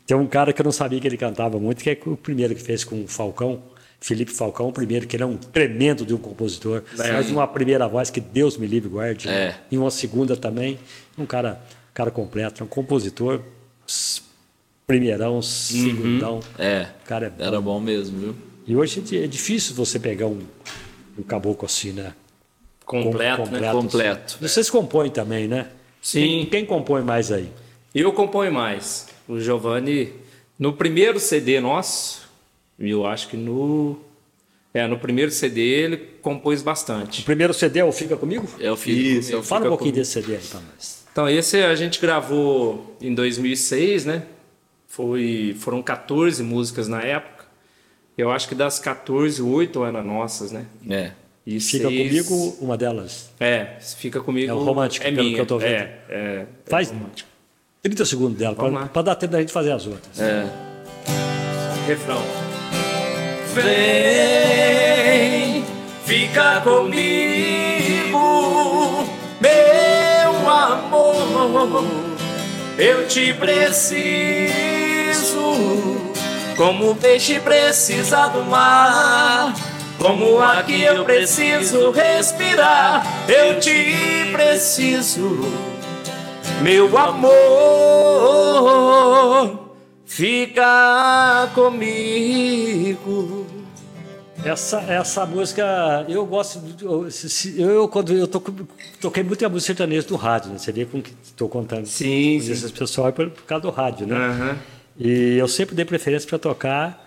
Tem 0.06 0.16
um 0.16 0.28
cara 0.28 0.54
que 0.54 0.62
eu 0.62 0.64
não 0.66 0.72
sabia 0.72 1.00
que 1.00 1.08
ele 1.08 1.18
cantava 1.18 1.60
muito, 1.60 1.84
que 1.84 1.90
é 1.90 1.98
o 2.06 2.16
primeiro 2.16 2.54
que 2.56 2.62
fez 2.62 2.84
com 2.84 3.04
o 3.04 3.08
Falcão, 3.08 3.62
Felipe 4.00 4.32
Falcão, 4.32 4.68
o 4.68 4.72
primeiro, 4.72 5.08
que 5.08 5.16
ele 5.16 5.24
é 5.24 5.26
um 5.26 5.38
tremendo 5.38 6.06
de 6.06 6.14
um 6.14 6.18
compositor. 6.18 6.84
Faz 6.96 7.32
uma 7.32 7.48
primeira 7.48 7.88
voz 7.88 8.10
que 8.10 8.20
Deus 8.22 8.58
me 8.58 8.68
livre 8.68 8.88
e 8.90 8.92
guarde. 8.92 9.28
É. 9.30 9.56
E 9.72 9.78
uma 9.78 9.90
segunda 9.90 10.36
também. 10.38 10.78
Um 11.18 11.26
cara, 11.26 11.62
cara 11.94 12.12
completo, 12.12 12.64
um 12.64 12.68
compositor, 12.68 13.42
primeirão, 14.86 15.42
segundão. 15.42 16.40
É, 16.60 16.88
O 17.04 17.08
cara 17.08 17.28
é 17.28 17.30
bom. 17.30 17.44
era 17.44 17.62
bom 17.62 17.80
mesmo, 17.80 18.20
viu? 18.20 18.36
E 18.68 18.76
hoje 18.76 19.04
é 19.12 19.24
é 19.24 19.28
difícil 19.28 19.76
você 19.76 20.00
pegar 20.00 20.28
um, 20.28 20.40
um 21.18 21.24
caboclo 21.24 21.66
assim, 21.66 21.92
né? 21.92 22.14
Completo, 22.86 23.44
Com- 23.44 23.50
né? 23.50 23.72
Completo. 23.72 24.38
Vocês 24.40 24.70
compõem 24.70 25.10
também, 25.10 25.48
né? 25.48 25.68
Sim. 26.02 26.20
Quem, 26.22 26.46
quem 26.46 26.66
compõe 26.66 27.02
mais 27.02 27.32
aí? 27.32 27.50
Eu 27.94 28.12
componho 28.14 28.52
mais. 28.52 29.08
O 29.28 29.40
Giovanni, 29.40 30.14
no 30.60 30.74
primeiro 30.74 31.20
CD 31.20 31.60
nosso, 31.60 32.22
eu 32.80 33.06
acho 33.06 33.28
que 33.28 33.36
no. 33.38 33.98
É, 34.74 34.86
no 34.88 35.00
primeiro 35.00 35.32
CD 35.32 35.62
ele 35.62 35.98
compôs 36.22 36.62
O 36.62 36.66
bastante. 36.66 37.22
primeiro 37.24 37.54
CD 37.54 37.80
é 37.80 37.86
o 37.86 37.92
Fica 37.94 38.18
Comigo? 38.18 38.46
É 38.60 38.70
o 38.72 38.76
filho. 38.76 39.20
Isso, 39.20 39.34
é 39.34 39.38
o 39.38 39.42
Fala 39.42 39.62
um 39.62 39.64
Fica 39.64 39.70
pouquinho 39.70 39.92
Comigo. 39.94 39.98
desse 39.98 40.12
CD 40.12 40.36
aí 40.36 40.42
pra 40.44 40.60
nós. 40.60 41.06
Então, 41.12 41.30
esse 41.30 41.64
a 41.64 41.74
gente 41.76 42.00
gravou 42.02 42.98
em 43.02 43.16
2006, 43.16 44.04
né? 44.06 44.24
Foi, 44.88 45.56
foram 45.60 45.82
14 45.82 46.44
músicas 46.44 46.88
na 46.90 47.02
época. 47.02 47.46
Eu 48.18 48.32
acho 48.32 48.48
que 48.50 48.56
das 48.56 48.78
14, 48.80 49.42
8 49.42 49.84
eram 49.86 50.04
nossas, 50.04 50.52
né? 50.52 50.66
É. 50.90 51.12
E 51.46 51.60
Fica 51.60 51.88
seis- 51.90 52.28
Comigo, 52.28 52.58
uma 52.60 52.76
delas. 52.78 53.30
É, 53.40 53.68
fica 53.98 54.20
comigo. 54.20 54.50
É 54.50 54.54
o 54.54 54.64
romântico, 54.64 55.06
é 55.06 55.12
pelo 55.12 55.24
minha. 55.24 55.36
que 55.36 55.42
eu 55.42 55.46
tô 55.46 55.60
vendo. 55.60 55.70
É, 55.72 55.94
é, 56.10 56.46
Faz 56.66 56.90
é 56.90 56.94
romântico. 56.94 57.30
30 57.84 58.06
segundos 58.06 58.38
dela, 58.40 58.56
pra 58.92 59.02
dar 59.04 59.16
tempo 59.16 59.34
da 59.34 59.40
gente 59.40 59.52
fazer 59.52 59.72
as 59.72 59.86
outras. 59.86 60.20
É. 60.20 60.46
Refrão. 61.88 62.22
Vem, 63.54 65.64
fica 66.06 66.62
comigo, 66.62 68.18
meu 69.40 70.50
amor. 70.52 71.86
Eu 72.78 73.08
te 73.08 73.34
preciso, 73.36 74.04
como 76.58 76.90
o 76.92 76.96
peixe 76.96 77.40
precisa 77.40 78.28
do 78.30 78.44
mar. 78.46 79.54
Como 79.98 80.40
aqui 80.40 80.84
eu 80.84 81.04
preciso 81.06 81.92
respirar, 81.92 83.06
eu 83.30 83.60
te 83.60 84.32
preciso. 84.32 85.40
Meu 86.62 86.98
amor, 86.98 87.34
fica 90.06 91.50
comigo. 91.54 93.46
Essa, 94.44 94.80
essa 94.82 95.26
música, 95.26 96.06
eu 96.08 96.24
gosto. 96.26 96.62
Eu, 96.82 97.08
eu 97.58 97.88
quando 97.88 98.14
eu 98.14 98.28
toco, 98.28 98.54
toquei 99.02 99.24
muito 99.24 99.44
a 99.44 99.50
música 99.50 99.74
sertaneja 99.74 100.08
do 100.08 100.16
rádio, 100.16 100.52
né? 100.52 100.60
Você 100.60 100.72
vê 100.72 100.86
com 100.86 101.02
que 101.02 101.16
estou 101.24 101.50
contando 101.50 101.88
Sim, 101.88 102.38
com 102.38 102.46
sim. 102.46 102.52
esses 102.52 102.70
pessoal 102.70 103.08
é 103.08 103.12
por, 103.12 103.32
por 103.32 103.44
causa 103.44 103.64
do 103.64 103.72
rádio, 103.72 104.06
né? 104.06 104.16
Aham. 104.16 104.58
E 105.00 105.38
eu 105.38 105.48
sempre 105.48 105.74
dei 105.76 105.84
preferência 105.84 106.30
para 106.30 106.38
tocar 106.38 107.05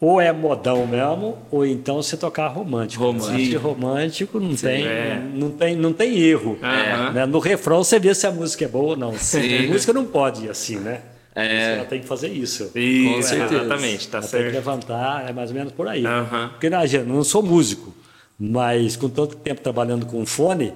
ou 0.00 0.20
é 0.20 0.32
modão 0.32 0.86
mesmo, 0.86 1.36
ou 1.50 1.66
então 1.66 2.02
você 2.02 2.16
tocar 2.16 2.48
romântico. 2.48 3.04
Romântico. 3.04 3.58
Romântico 3.58 4.40
não 4.40 4.56
tem, 4.56 4.86
é. 4.86 5.22
não 5.34 5.50
tem, 5.50 5.76
não 5.76 5.92
tem 5.92 6.18
erro. 6.18 6.58
Né? 7.12 7.26
No 7.26 7.38
refrão 7.38 7.84
você 7.84 7.98
vê 7.98 8.14
se 8.14 8.26
a 8.26 8.30
música 8.30 8.64
é 8.64 8.68
boa 8.68 8.90
ou 8.90 8.96
não. 8.96 9.12
Sim. 9.18 9.66
A 9.66 9.68
música 9.68 9.92
não 9.92 10.06
pode 10.06 10.46
ir 10.46 10.50
assim, 10.50 10.76
né? 10.76 11.02
É. 11.34 11.74
Ela 11.76 11.84
tem 11.84 12.00
que 12.00 12.06
fazer 12.06 12.28
isso. 12.28 12.72
Isso, 12.74 13.28
certeza. 13.28 13.60
exatamente, 13.60 14.08
tá 14.08 14.18
Ela 14.18 14.26
tem 14.26 14.38
que 14.38 14.44
certo. 14.44 14.54
levantar, 14.54 15.28
é 15.28 15.32
mais 15.32 15.50
ou 15.50 15.56
menos 15.56 15.72
por 15.72 15.86
aí. 15.86 16.02
Porque 16.50 16.70
na 16.70 16.84
eu 16.86 17.04
não 17.04 17.22
sou 17.22 17.42
músico, 17.42 17.94
mas 18.38 18.96
com 18.96 19.08
tanto 19.08 19.36
tempo 19.36 19.60
trabalhando 19.60 20.06
com 20.06 20.24
fone, 20.24 20.72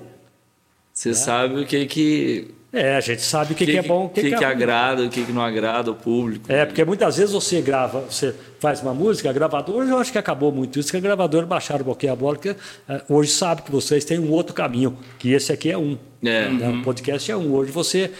Você 0.93 1.15
sabe 1.15 1.63
o 1.63 1.67
que 1.67 1.87
que, 1.87 2.55
é, 2.75 2.97
a 2.97 3.01
gente 3.01 3.23
sabe 3.23 3.53
o 3.53 3.57
que, 3.57 3.65
que 3.65 3.79
é 3.79 3.83
bom, 3.83 4.07
o 4.07 4.09
que, 4.09 4.21
que, 4.21 4.31
que, 4.31 4.37
que 4.37 4.45
é 4.45 4.47
ruim. 4.47 4.57
agrada, 4.57 5.03
o 5.05 5.09
que, 5.09 5.25
que 5.25 5.33
não 5.33 5.43
agrada 5.43 5.91
ao 5.91 5.95
público. 5.95 6.51
É, 6.53 6.67
porque 6.67 6.85
muitas 6.85 7.17
vezes 7.17 7.33
você 7.33 7.61
grava, 7.61 8.01
você 8.01 8.35
faz 8.59 8.83
uma 8.83 8.93
música, 8.93 9.31
a 9.31 9.33
gravadora, 9.33 9.89
eu 9.89 9.99
acho 9.99 10.11
que 10.11 10.19
acabou 10.19 10.51
muito 10.51 10.79
isso, 10.79 10.91
que 10.91 10.97
a 10.97 11.01
gravadora 11.01 11.47
baixaram 11.47 11.83
um 11.83 11.85
pouquinho 11.85 12.13
a 12.13 12.17
bola, 12.17 12.37
porque 12.37 12.57
eh, 12.89 13.03
hoje 13.09 13.31
sabe 13.31 13.63
que 13.63 13.71
vocês 13.71 14.05
têm 14.05 14.19
um 14.19 14.31
outro 14.31 14.55
caminho, 14.55 14.99
que 15.19 15.33
esse 15.33 15.53
aqui 15.53 15.71
é 15.71 15.79
um. 15.79 15.97
É. 16.25 16.49
né? 16.49 16.69
O 16.69 16.83
podcast 16.83 17.31
é 17.31 17.37
um. 17.37 17.53
Hoje 17.53 17.71
você 17.71 18.11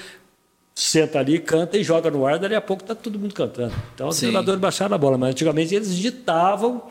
senta 0.75 1.19
ali, 1.19 1.39
canta 1.39 1.77
e 1.77 1.85
joga 1.85 2.11
no 2.11 2.27
ar, 2.27 2.39
dali 2.39 2.55
a 2.55 2.61
pouco 2.61 2.83
está 2.83 2.95
todo 2.95 3.19
mundo 3.19 3.35
cantando. 3.35 3.73
Então 3.95 4.09
os 4.09 4.21
gravadores 4.21 4.61
baixaram 4.61 4.95
a 4.95 4.99
bola, 4.99 5.17
mas 5.17 5.31
antigamente 5.31 5.75
eles 5.75 5.97
ditavam 5.97 6.83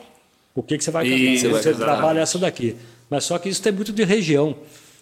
o 0.55 0.61
que, 0.61 0.77
que 0.77 0.83
você 0.83 0.91
vai 0.91 1.05
cantar. 1.05 1.17
Isso, 1.17 1.49
você 1.49 1.69
exatamente. 1.69 1.77
trabalha 1.77 2.19
essa 2.19 2.37
daqui. 2.37 2.75
Mas 3.09 3.25
só 3.25 3.37
que 3.37 3.49
isso 3.49 3.61
tem 3.61 3.71
muito 3.71 3.91
de 3.91 4.03
região. 4.03 4.55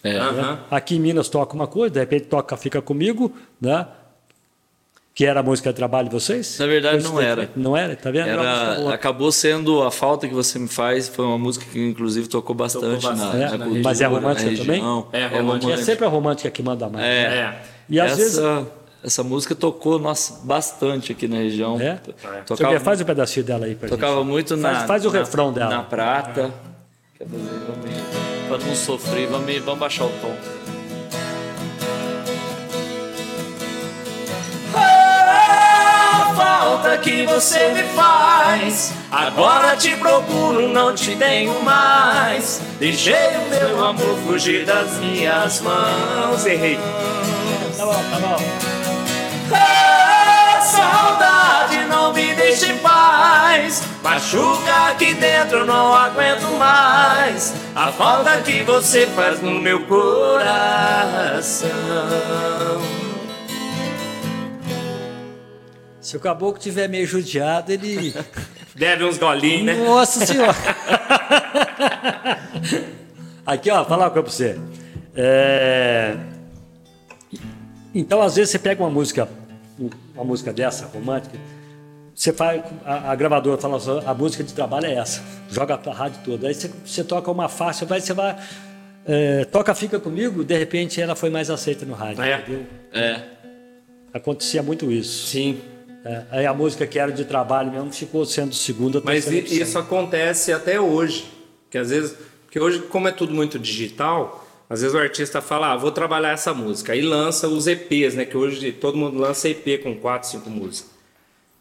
É. 0.04 0.18
Aham. 0.18 0.60
Aqui 0.72 0.95
em 0.95 0.99
Minas 0.99 1.30
toca 1.30 1.54
uma 1.54 1.68
coisa, 1.68 1.93
de 1.93 1.99
repente 1.99 2.26
toca 2.26 2.58
Fica 2.58 2.82
Comigo, 2.82 3.32
né? 3.60 3.86
Que 5.14 5.26
era 5.26 5.41
a 5.41 5.43
música 5.43 5.70
de 5.72 5.76
trabalho 5.76 6.08
de 6.08 6.14
vocês? 6.14 6.58
Na 6.58 6.66
verdade, 6.66 7.04
não 7.04 7.20
era. 7.20 7.49
Não 7.56 7.76
era? 7.78 7.95
Tá 7.97 8.10
vendo? 8.10 8.30
Era 8.30 8.93
acabou 8.93 9.30
sendo 9.32 9.84
a 9.84 9.91
falta 9.91 10.26
que 10.28 10.34
você 10.34 10.58
me 10.58 10.70
faz. 10.70 11.10
Foi 11.10 11.26
uma 11.26 11.38
música 11.38 11.66
que 11.70 11.78
inclusive 11.80 12.28
tocou 12.30 12.56
bastante, 12.56 13.04
bastante, 13.06 13.20
na, 13.38 13.45
É, 13.54 13.58
na 13.58 13.66
mas 13.84 13.99
é 14.02 14.06
cultura, 14.06 14.22
romântica 14.22 14.52
na 14.52 14.58
também? 14.58 14.76
região. 14.78 15.08
É 15.12 15.28
romântica. 15.28 15.74
É 15.74 15.78
sempre 15.78 16.06
a 16.06 16.08
romântica 16.08 16.49
que 16.49 16.64
manda 16.64 16.88
mais. 16.88 17.06
É. 17.06 17.24
É. 17.24 17.62
E 17.89 17.99
às 17.99 18.14
essa, 18.14 18.18
vezes. 18.22 18.68
essa 19.04 19.22
música 19.24 19.54
tocou 19.54 19.99
nossa, 19.99 20.39
bastante 20.45 21.12
aqui 21.12 21.28
na 21.28 21.36
região. 21.38 21.80
É? 21.80 21.99
Tocava, 22.45 22.74
Você 22.74 22.80
faz 22.80 23.02
um 23.02 23.06
pedacinho 23.06 23.45
dela 23.45 23.66
aí 23.66 23.76
pra 23.76 23.89
tocava 23.89 24.16
gente. 24.22 24.28
muito 24.28 24.58
Faz- 24.58 24.78
na. 24.80 24.88
faz 24.88 25.06
o 25.06 25.12
na- 25.12 25.20
refrão 25.20 25.52
dela. 25.52 25.70
Na 25.72 25.84
prata. 25.84 26.52
Quer 27.18 27.28
fazer? 27.28 27.43
Vamos, 27.68 28.31
pra 28.52 28.68
não 28.68 28.76
sofrer, 28.76 29.28
vamos, 29.28 29.58
vamos 29.60 29.80
baixar 29.80 30.06
o 30.06 30.10
tom. 30.10 30.36
A 34.76 36.34
falta 36.36 36.97
que 36.97 37.26
você 37.26 37.70
me 37.70 37.84
faz. 37.95 38.93
Agora 39.10 39.78
te 39.78 39.95
procuro, 39.95 40.68
não 40.68 40.93
te 40.93 41.16
tenho 41.16 41.62
mais. 41.64 42.62
Deixei 42.78 43.14
o 43.14 43.49
meu 43.49 43.86
amor 43.86 44.18
fugir 44.26 44.66
das 44.66 44.97
minhas 44.97 45.62
mãos. 45.62 46.45
Errei. 46.45 46.78
Tá 47.78 47.86
bom, 47.86 48.04
tá 48.12 48.20
bom. 48.20 48.38
Ah, 49.54 50.20
saudade 50.72 51.86
não 51.88 52.13
me 52.13 52.34
deixa 52.34 52.67
em 52.72 52.78
paz. 52.80 53.84
Machuca 54.03 54.88
aqui 54.89 55.13
dentro, 55.13 55.65
não 55.65 55.93
aguento 55.93 56.47
mais. 56.57 57.53
A 57.76 57.91
falta 57.91 58.41
que 58.41 58.63
você 58.63 59.05
faz 59.07 59.41
no 59.41 59.51
meu 59.59 59.86
coração. 59.86 61.69
Se 65.99 66.17
o 66.17 66.19
caboclo 66.19 66.59
tiver 66.59 66.88
meio 66.88 67.05
judiado, 67.05 67.72
ele. 67.72 68.13
Deve 68.76 69.03
uns 69.03 69.17
golinhos, 69.17 69.65
né? 69.65 69.74
Nossa 69.76 70.26
senhora! 70.26 70.55
Aqui, 73.45 73.69
ó, 73.69 73.84
falar 73.86 74.05
uma 74.05 74.11
coisa 74.11 74.24
pra 74.24 74.32
você. 74.32 74.59
É, 75.15 76.15
Então, 77.93 78.22
às 78.22 78.36
vezes, 78.36 78.51
você 78.51 78.59
pega 78.59 78.82
uma 78.82 78.89
música, 78.89 79.28
uma 80.22 80.28
música 80.28 80.53
dessa, 80.53 80.86
romântica, 80.86 81.38
você 82.13 82.32
faz, 82.32 82.61
a, 82.86 83.11
a 83.11 83.15
gravadora 83.15 83.59
fala 83.59 83.78
assim, 83.78 83.99
a 84.05 84.13
música 84.13 84.43
de 84.43 84.53
trabalho 84.53 84.86
é 84.86 84.93
essa, 84.93 85.22
joga 85.49 85.78
pra 85.78 85.91
rádio 85.91 86.19
toda. 86.24 86.47
Aí 86.47 86.53
você, 86.53 86.69
você 86.86 87.03
toca 87.03 87.32
uma 87.32 87.49
faixa, 87.49 87.86
vai, 87.86 87.99
você 87.99 88.13
vai. 88.13 88.38
é, 89.05 89.45
toca 89.45 89.74
Fica 89.74 89.99
Comigo, 89.99 90.43
de 90.43 90.57
repente 90.57 91.01
ela 91.01 91.15
foi 91.15 91.30
mais 91.30 91.49
aceita 91.49 91.86
no 91.86 91.93
rádio, 91.93 92.24
É. 92.24 92.38
entendeu? 92.39 92.65
É. 92.93 93.22
Acontecia 94.13 94.61
muito 94.61 94.91
isso. 94.91 95.28
Sim. 95.28 95.61
É, 96.03 96.24
aí 96.32 96.45
a 96.45 96.53
música 96.53 96.86
que 96.86 96.99
era 96.99 97.11
de 97.11 97.24
trabalho 97.26 97.72
mesmo 97.72 97.91
ficou 97.91 98.26
sendo 98.26 98.53
segunda, 98.53 99.01
Mas 99.03 99.26
isso 99.28 99.78
acontece 99.80 100.51
até 100.51 100.80
hoje. 100.80 101.26
Que 101.69 101.78
às 101.78 101.89
vezes. 101.89 102.15
Porque 102.43 102.59
hoje, 102.59 102.80
como 102.82 103.07
é 103.07 103.11
tudo 103.11 103.34
muito 103.34 103.57
digital, 103.57 104.41
às 104.72 104.80
vezes 104.80 104.95
o 104.95 104.97
artista 104.97 105.41
fala, 105.41 105.74
ah, 105.74 105.76
vou 105.76 105.91
trabalhar 105.91 106.32
essa 106.32 106.53
música. 106.53 106.93
Aí 106.93 107.01
lança 107.01 107.45
os 107.49 107.67
EPs, 107.67 108.15
né? 108.15 108.24
Que 108.24 108.38
hoje 108.38 108.72
todo 108.72 108.97
mundo 108.97 109.19
lança 109.19 109.49
EP 109.49 109.84
com 109.84 109.93
quatro, 109.95 110.30
cinco 110.30 110.49
músicas. 110.49 110.89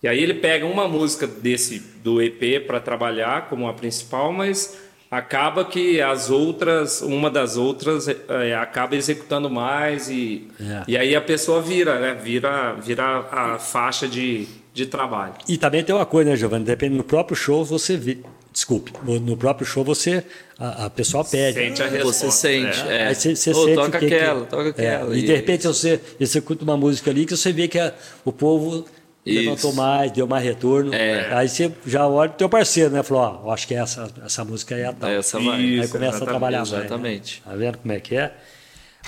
E 0.00 0.06
aí 0.06 0.22
ele 0.22 0.34
pega 0.34 0.64
uma 0.64 0.86
música 0.86 1.26
desse 1.26 1.80
do 2.04 2.22
EP 2.22 2.64
para 2.64 2.78
trabalhar 2.78 3.48
como 3.48 3.66
a 3.68 3.72
principal, 3.74 4.32
mas 4.32 4.78
acaba 5.10 5.64
que 5.64 6.00
as 6.00 6.30
outras, 6.30 7.02
uma 7.02 7.28
das 7.28 7.56
outras 7.56 8.06
é, 8.06 8.54
acaba 8.54 8.94
executando 8.94 9.50
mais 9.50 10.08
e, 10.08 10.46
É. 10.60 10.84
e 10.86 10.96
aí 10.96 11.16
a 11.16 11.20
pessoa 11.20 11.60
vira, 11.60 11.98
né? 11.98 12.14
Vira, 12.14 12.74
vira 12.74 13.26
a 13.32 13.58
faixa 13.58 14.06
de, 14.06 14.46
de 14.72 14.86
trabalho. 14.86 15.34
E 15.48 15.58
também 15.58 15.82
tem 15.82 15.92
uma 15.92 16.06
coisa, 16.06 16.30
né, 16.30 16.36
Giovanni? 16.36 16.64
Depende 16.64 16.94
no 16.96 17.02
próprio 17.02 17.36
show 17.36 17.64
você 17.64 17.96
vê. 17.96 18.18
Desculpe, 18.52 18.92
no 19.04 19.20
no 19.20 19.36
próprio 19.36 19.64
show 19.66 19.84
você. 19.84 20.24
A, 20.58 20.86
a 20.86 20.90
pessoa 20.90 21.24
pede. 21.24 21.58
Sente 21.58 21.82
a 21.82 21.86
Você 21.88 21.96
resposta. 21.98 22.30
sente. 22.32 22.80
é. 22.88 22.96
É. 23.02 23.06
Aí 23.06 23.14
você, 23.14 23.36
você 23.36 23.50
Ô, 23.50 23.64
sente 23.64 23.74
toca 23.76 23.96
o 23.96 24.00
que 24.00 24.08
que- 24.08 24.14
aquela, 24.16 24.44
toca 24.44 24.82
É, 24.82 24.94
aquela. 24.96 25.16
E 25.16 25.22
de 25.22 25.32
repente 25.34 25.66
você 25.68 26.00
executa 26.18 26.64
uma 26.64 26.76
música 26.76 27.10
ali 27.10 27.24
que 27.24 27.36
você 27.36 27.52
vê 27.52 27.68
que 27.68 27.78
a- 27.78 27.94
o 28.24 28.32
povo 28.32 28.84
Isso. 29.24 29.38
levantou 29.40 29.72
mais, 29.72 30.10
deu 30.10 30.26
mais 30.26 30.42
retorno. 30.44 30.92
É. 30.92 31.32
Aí 31.32 31.48
você 31.48 31.72
já 31.86 32.06
olha 32.08 32.28
pro 32.30 32.38
teu 32.38 32.48
parceiro, 32.48 32.90
né? 32.90 33.02
Falou, 33.04 33.22
ó, 33.22 33.46
eu 33.46 33.50
acho 33.52 33.68
que 33.68 33.74
essa, 33.74 34.10
essa 34.26 34.44
música 34.44 34.74
é 34.74 34.86
a 34.86 34.92
tal. 34.92 35.08
Essa 35.10 35.38
vai. 35.38 35.54
Aí 35.56 35.78
Isso, 35.78 35.92
começa 35.92 35.94
a 35.94 36.16
exatamente, 36.16 36.28
trabalhar 36.28 36.58
mais. 36.58 36.70
né? 36.72 36.78
exatamente. 36.80 37.42
Tá 37.44 37.54
vendo 37.54 37.78
como 37.78 37.92
é 37.92 38.00
que 38.00 38.16
é? 38.16 38.32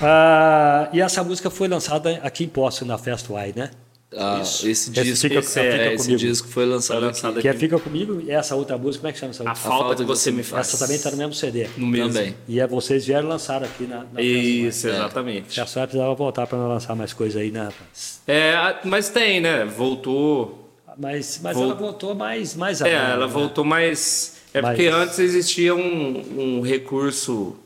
Ah, 0.01 0.88
e 0.93 1.01
essa 1.01 1.22
música 1.22 1.51
foi 1.51 1.68
lançada 1.68 2.18
aqui 2.22 2.45
em 2.45 2.49
Poço, 2.49 2.84
na 2.84 2.97
Fest 2.97 3.26
Wide, 3.28 3.59
né? 3.59 3.70
Ah, 4.17 4.41
esse 4.43 4.71
Esse 4.71 4.91
disco, 4.91 5.29
fica- 5.29 5.39
é, 5.39 5.43
fica 5.43 5.93
esse 5.95 6.17
disco 6.17 6.49
foi 6.49 6.67
lançado, 6.67 6.99
Foi 6.99 7.07
lançado 7.07 7.31
aqui. 7.33 7.41
Que 7.43 7.49
é 7.49 7.55
Fica 7.55 7.79
Comigo 7.79 8.21
e 8.21 8.31
essa 8.31 8.55
outra 8.55 8.77
música, 8.77 9.01
como 9.01 9.09
é 9.09 9.13
que 9.13 9.19
chama 9.19 9.31
essa 9.31 9.43
A 9.45 9.49
música? 9.51 9.69
falta 9.69 9.95
que 9.97 10.05
você 10.05 10.31
me 10.31 10.43
faz. 10.43 10.69
Essa 10.69 10.79
também 10.85 10.97
está 10.97 11.11
no 11.11 11.17
mesmo 11.17 11.33
CD. 11.35 11.67
No 11.79 11.87
mesmo. 11.87 12.13
Também. 12.13 12.37
E 12.47 12.61
é, 12.61 12.67
vocês 12.67 13.07
vieram 13.07 13.29
lançar 13.29 13.63
aqui 13.63 13.85
na, 13.85 14.05
na 14.13 14.21
Isso, 14.21 14.87
É. 14.89 14.91
exatamente. 14.91 15.55
Já 15.55 15.67
só 15.67 15.81
precisava 15.83 16.15
voltar 16.15 16.47
para 16.47 16.59
lançar 16.59 16.95
mais 16.95 17.13
coisa 17.15 17.41
aí, 17.41 17.51
né, 17.51 17.61
rapaz? 17.65 18.21
É, 18.29 18.55
mas 18.85 19.09
tem, 19.09 19.41
né? 19.41 19.65
Voltou. 19.65 20.59
Mas, 20.99 21.41
mas 21.43 21.57
Vol- 21.57 21.65
ela 21.67 21.75
voltou 21.75 22.15
mais, 22.15 22.55
mais 22.55 22.81
É, 22.83 22.95
agora, 22.95 23.13
ela 23.15 23.27
né? 23.27 23.33
voltou 23.33 23.65
mais. 23.65 24.37
É 24.53 24.61
Mais- 24.61 24.77
porque 24.77 24.91
antes 24.91 25.19
existia 25.19 25.75
um, 25.75 26.59
um 26.59 26.61
recurso 26.61 27.57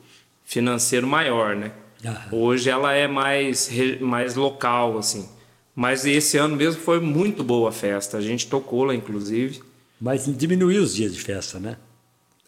financeiro 0.45 1.07
maior, 1.09 1.57
né? 1.57 1.73
Ah. 2.07 2.27
Hoje 2.31 2.71
ela 2.71 2.93
é 2.93 3.09
mais, 3.09 3.69
mais 4.01 4.37
local, 4.37 4.97
assim. 4.99 5.29
Mas 5.77 6.07
esse 6.07 6.39
ano 6.39 6.57
mesmo 6.57 6.81
foi 6.81 6.99
muito 7.01 7.45
boa 7.45 7.69
a 7.69 7.73
festa. 7.73 8.17
A 8.17 8.21
gente 8.23 8.47
tocou 8.49 8.83
lá, 8.85 8.95
inclusive. 8.95 9.61
Mas 10.01 10.25
diminuiu 10.27 10.83
os 10.83 10.95
dias 10.95 11.13
de 11.15 11.21
festa, 11.21 11.61
né? 11.61 11.77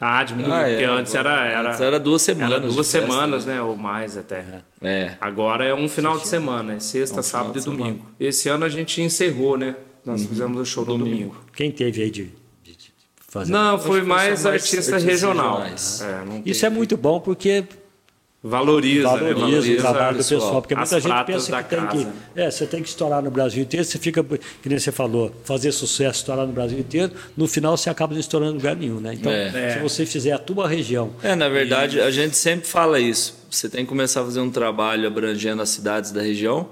Ah, 0.01 0.23
diminuiu, 0.25 0.55
Ah, 0.55 0.67
é, 0.69 0.71
porque 0.73 0.85
antes 0.85 1.15
era, 1.15 1.45
era, 1.45 1.69
Antes 1.71 1.81
era 1.81 1.99
duas 2.01 2.23
semanas 2.23 2.53
era 2.53 2.61
duas 2.61 2.91
festa, 2.91 3.07
semanas, 3.07 3.45
né? 3.45 3.61
Ou 3.61 3.77
mais 3.77 4.17
até. 4.17 4.63
É. 4.81 5.17
Agora 5.21 5.65
é 5.65 5.75
um 5.75 5.89
final 5.89 6.17
de 6.19 6.27
semana, 6.27 6.75
é 6.75 6.79
sexta, 6.81 7.21
um 7.21 7.23
final 7.23 7.43
sábado 7.43 7.59
e 7.59 7.63
semana. 7.63 7.83
domingo. 7.85 8.07
Esse 8.19 8.49
ano 8.49 8.65
a 8.65 8.69
gente 8.69 9.03
encerrou, 9.03 9.59
né? 9.59 9.77
Nós 10.07 10.23
Uhum. 10.23 10.29
fizemos 10.29 10.61
o 10.61 10.65
show 10.65 10.85
no 10.87 10.97
domingo. 10.97 11.37
Quem 11.55 11.71
teve 11.73 12.03
aí 12.03 12.11
de, 12.11 12.25
de- 12.63 12.77
de 12.77 12.93
fazer? 13.27 13.51
Não, 13.53 13.79
foi 13.79 14.01
mais 14.03 14.09
mais 14.45 14.47
artista 14.47 14.77
artistas 14.77 15.03
regional. 15.05 15.59
regionais. 15.63 16.01
É, 16.01 16.25
não 16.25 16.43
Isso 16.47 16.61
tem- 16.61 16.67
é 16.69 16.71
muito 16.71 16.97
bom 16.97 17.21
porque 17.21 17.65
valoriza, 18.43 19.13
né? 19.13 19.19
valoriza, 19.19 19.41
valoriza 19.41 19.73
o 19.73 19.77
trabalho 19.77 20.13
do 20.15 20.17
pessoal. 20.19 20.41
pessoal. 20.41 20.63
Porque 20.63 20.75
muita 20.75 21.01
gente 21.01 21.25
pensa 21.25 21.63
que 21.63 21.69
tem 21.71 21.87
casa. 21.87 22.13
que. 22.35 22.41
É, 22.41 22.51
você 22.51 22.67
tem 22.67 22.83
que 22.83 22.89
estourar 22.89 23.23
no 23.23 23.31
Brasil 23.31 23.63
inteiro, 23.63 23.85
você 23.85 23.99
fica, 23.99 24.23
que 24.23 24.69
nem 24.69 24.79
você 24.79 24.93
falou, 24.93 25.33
fazer 25.45 25.73
sucesso, 25.73 26.21
estourar 26.21 26.47
no 26.47 26.53
Brasil 26.53 26.79
inteiro, 26.79 27.13
no 27.37 27.49
final 27.49 27.77
você 27.77 27.91
acaba 27.91 28.13
não 28.13 28.21
estourando 28.21 28.53
em 28.53 28.57
lugar 28.57 28.77
nenhum, 28.77 29.01
né? 29.01 29.15
Então, 29.15 29.33
É. 29.33 29.75
se 29.75 29.79
você 29.81 30.07
fizer 30.07 30.33
a 30.33 30.39
tua 30.39 30.69
região. 30.69 31.13
É, 31.23 31.35
na 31.35 31.49
verdade, 31.49 32.01
a 32.01 32.11
gente 32.11 32.37
sempre 32.37 32.69
fala 32.69 33.01
isso. 33.01 33.37
Você 33.51 33.69
tem 33.69 33.85
que 33.85 33.89
começar 33.89 34.21
a 34.21 34.25
fazer 34.25 34.41
um 34.41 34.51
trabalho 34.51 35.07
abrangendo 35.07 35.63
as 35.63 35.71
cidades 35.71 36.11
da 36.13 36.21
região 36.23 36.69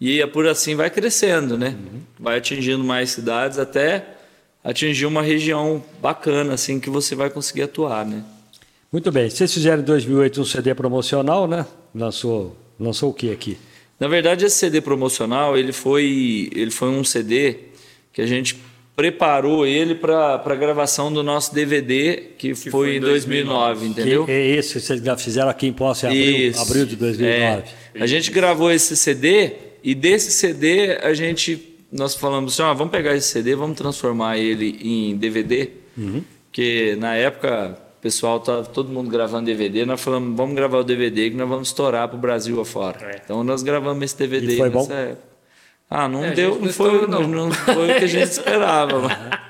e 0.00 0.20
é 0.20 0.26
por 0.26 0.46
assim 0.46 0.76
vai 0.76 0.90
crescendo, 0.90 1.56
né? 1.58 1.74
Vai 2.18 2.38
atingindo 2.38 2.84
mais 2.84 3.10
cidades 3.10 3.58
até 3.58 4.04
atingir 4.62 5.06
uma 5.06 5.22
região 5.22 5.82
bacana, 6.02 6.54
assim, 6.54 6.78
que 6.78 6.90
você 6.90 7.14
vai 7.14 7.30
conseguir 7.30 7.62
atuar, 7.62 8.04
né? 8.04 8.22
Muito 8.92 9.12
bem. 9.12 9.28
Vocês 9.28 9.52
fizeram 9.52 9.82
em 9.82 9.84
2008 9.84 10.40
um 10.40 10.44
CD 10.44 10.74
promocional, 10.74 11.46
né? 11.46 11.66
Lançou, 11.94 12.56
lançou 12.78 13.10
o 13.10 13.14
que 13.14 13.30
aqui? 13.30 13.58
Na 14.00 14.08
verdade, 14.08 14.44
esse 14.44 14.56
CD 14.56 14.80
promocional, 14.80 15.58
ele 15.58 15.72
foi, 15.72 16.48
ele 16.54 16.70
foi 16.70 16.88
um 16.88 17.02
CD 17.04 17.56
que 18.12 18.22
a 18.22 18.26
gente 18.26 18.56
preparou 18.96 19.64
ele 19.66 19.94
para 19.94 20.42
a 20.44 20.54
gravação 20.56 21.12
do 21.12 21.22
nosso 21.22 21.54
DVD, 21.54 22.30
que, 22.36 22.54
foi, 22.54 22.70
foi 22.70 22.94
em 22.94 22.96
em 22.96 23.00
2009, 23.00 23.86
entendeu? 23.86 24.24
Que 24.24 24.32
é 24.32 24.46
esse 24.56 24.74
que 24.74 24.80
vocês 24.80 25.00
já 25.00 25.16
fizeram 25.16 25.48
aqui 25.48 25.66
em 25.68 25.72
Poço 25.72 26.06
em 26.06 26.08
abril, 26.08 26.48
Isso. 26.50 26.60
abril 26.62 26.86
de 26.86 26.96
2009. 26.96 27.62
É. 27.94 28.02
A 28.02 28.06
gente 28.06 28.30
gravou 28.32 28.72
esse 28.72 28.96
CD 28.96 29.52
e 29.84 29.94
desse 29.94 30.32
CD 30.32 30.98
a 31.00 31.14
gente 31.14 31.76
nós 31.92 32.14
falamos 32.14 32.52
assim, 32.54 32.62
ó, 32.62 32.74
vamos 32.74 32.90
pegar 32.90 33.14
esse 33.16 33.28
CD, 33.28 33.54
vamos 33.54 33.76
transformar 33.78 34.36
ele 34.36 34.78
em 34.82 35.16
DVD, 35.16 35.70
Uhum. 35.96 36.22
porque 36.50 36.96
na 36.98 37.14
época 37.14 37.78
o 37.98 38.00
pessoal 38.00 38.38
tá 38.40 38.62
todo 38.62 38.88
mundo 38.90 39.10
gravando 39.10 39.46
DVD, 39.46 39.84
nós 39.84 40.00
falamos, 40.00 40.36
vamos 40.36 40.54
gravar 40.54 40.78
o 40.78 40.84
DVD 40.84 41.30
que 41.30 41.36
nós 41.36 41.48
vamos 41.48 41.68
estourar 41.68 42.08
pro 42.08 42.16
Brasil 42.16 42.60
afora. 42.60 42.98
É. 43.12 43.20
Então 43.24 43.42
nós 43.42 43.62
gravamos 43.62 44.02
esse 44.04 44.16
DVD 44.16 44.54
E 44.54 44.56
foi 44.56 44.70
nessa 44.70 44.88
bom? 44.88 44.94
época. 44.94 45.28
Ah, 45.90 46.06
não 46.06 46.22
É, 46.24 46.28
a 46.28 46.34
deu, 46.34 46.58
não 46.60 46.68
foi, 46.72 47.06
não. 47.06 47.26
não. 47.26 47.50
foi 47.50 47.90
o 47.90 47.94
que 47.96 48.04
a 48.04 48.08
gente 48.08 48.30
esperava. 48.30 49.00
mas- 49.00 49.18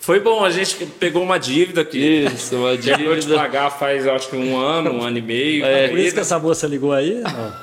Foi 0.00 0.18
bom, 0.18 0.44
a 0.44 0.50
gente 0.50 0.84
pegou 0.98 1.22
uma 1.22 1.38
dívida 1.38 1.82
aqui. 1.82 2.24
Isso, 2.24 2.56
uma 2.56 2.76
Já 2.76 2.96
acabou 2.96 3.14
de 3.14 3.20
dívida. 3.20 3.38
pagar 3.38 3.70
faz 3.70 4.04
acho 4.04 4.30
que 4.30 4.36
um 4.36 4.58
ano, 4.58 4.90
um 4.94 5.02
ano 5.04 5.18
e 5.18 5.22
meio. 5.22 5.64
É. 5.64 5.86
Por 5.86 5.96
isso 6.00 6.12
que 6.14 6.20
essa 6.20 6.40
moça 6.40 6.66
ligou 6.66 6.92
aí? 6.92 7.20
Não. 7.22 7.54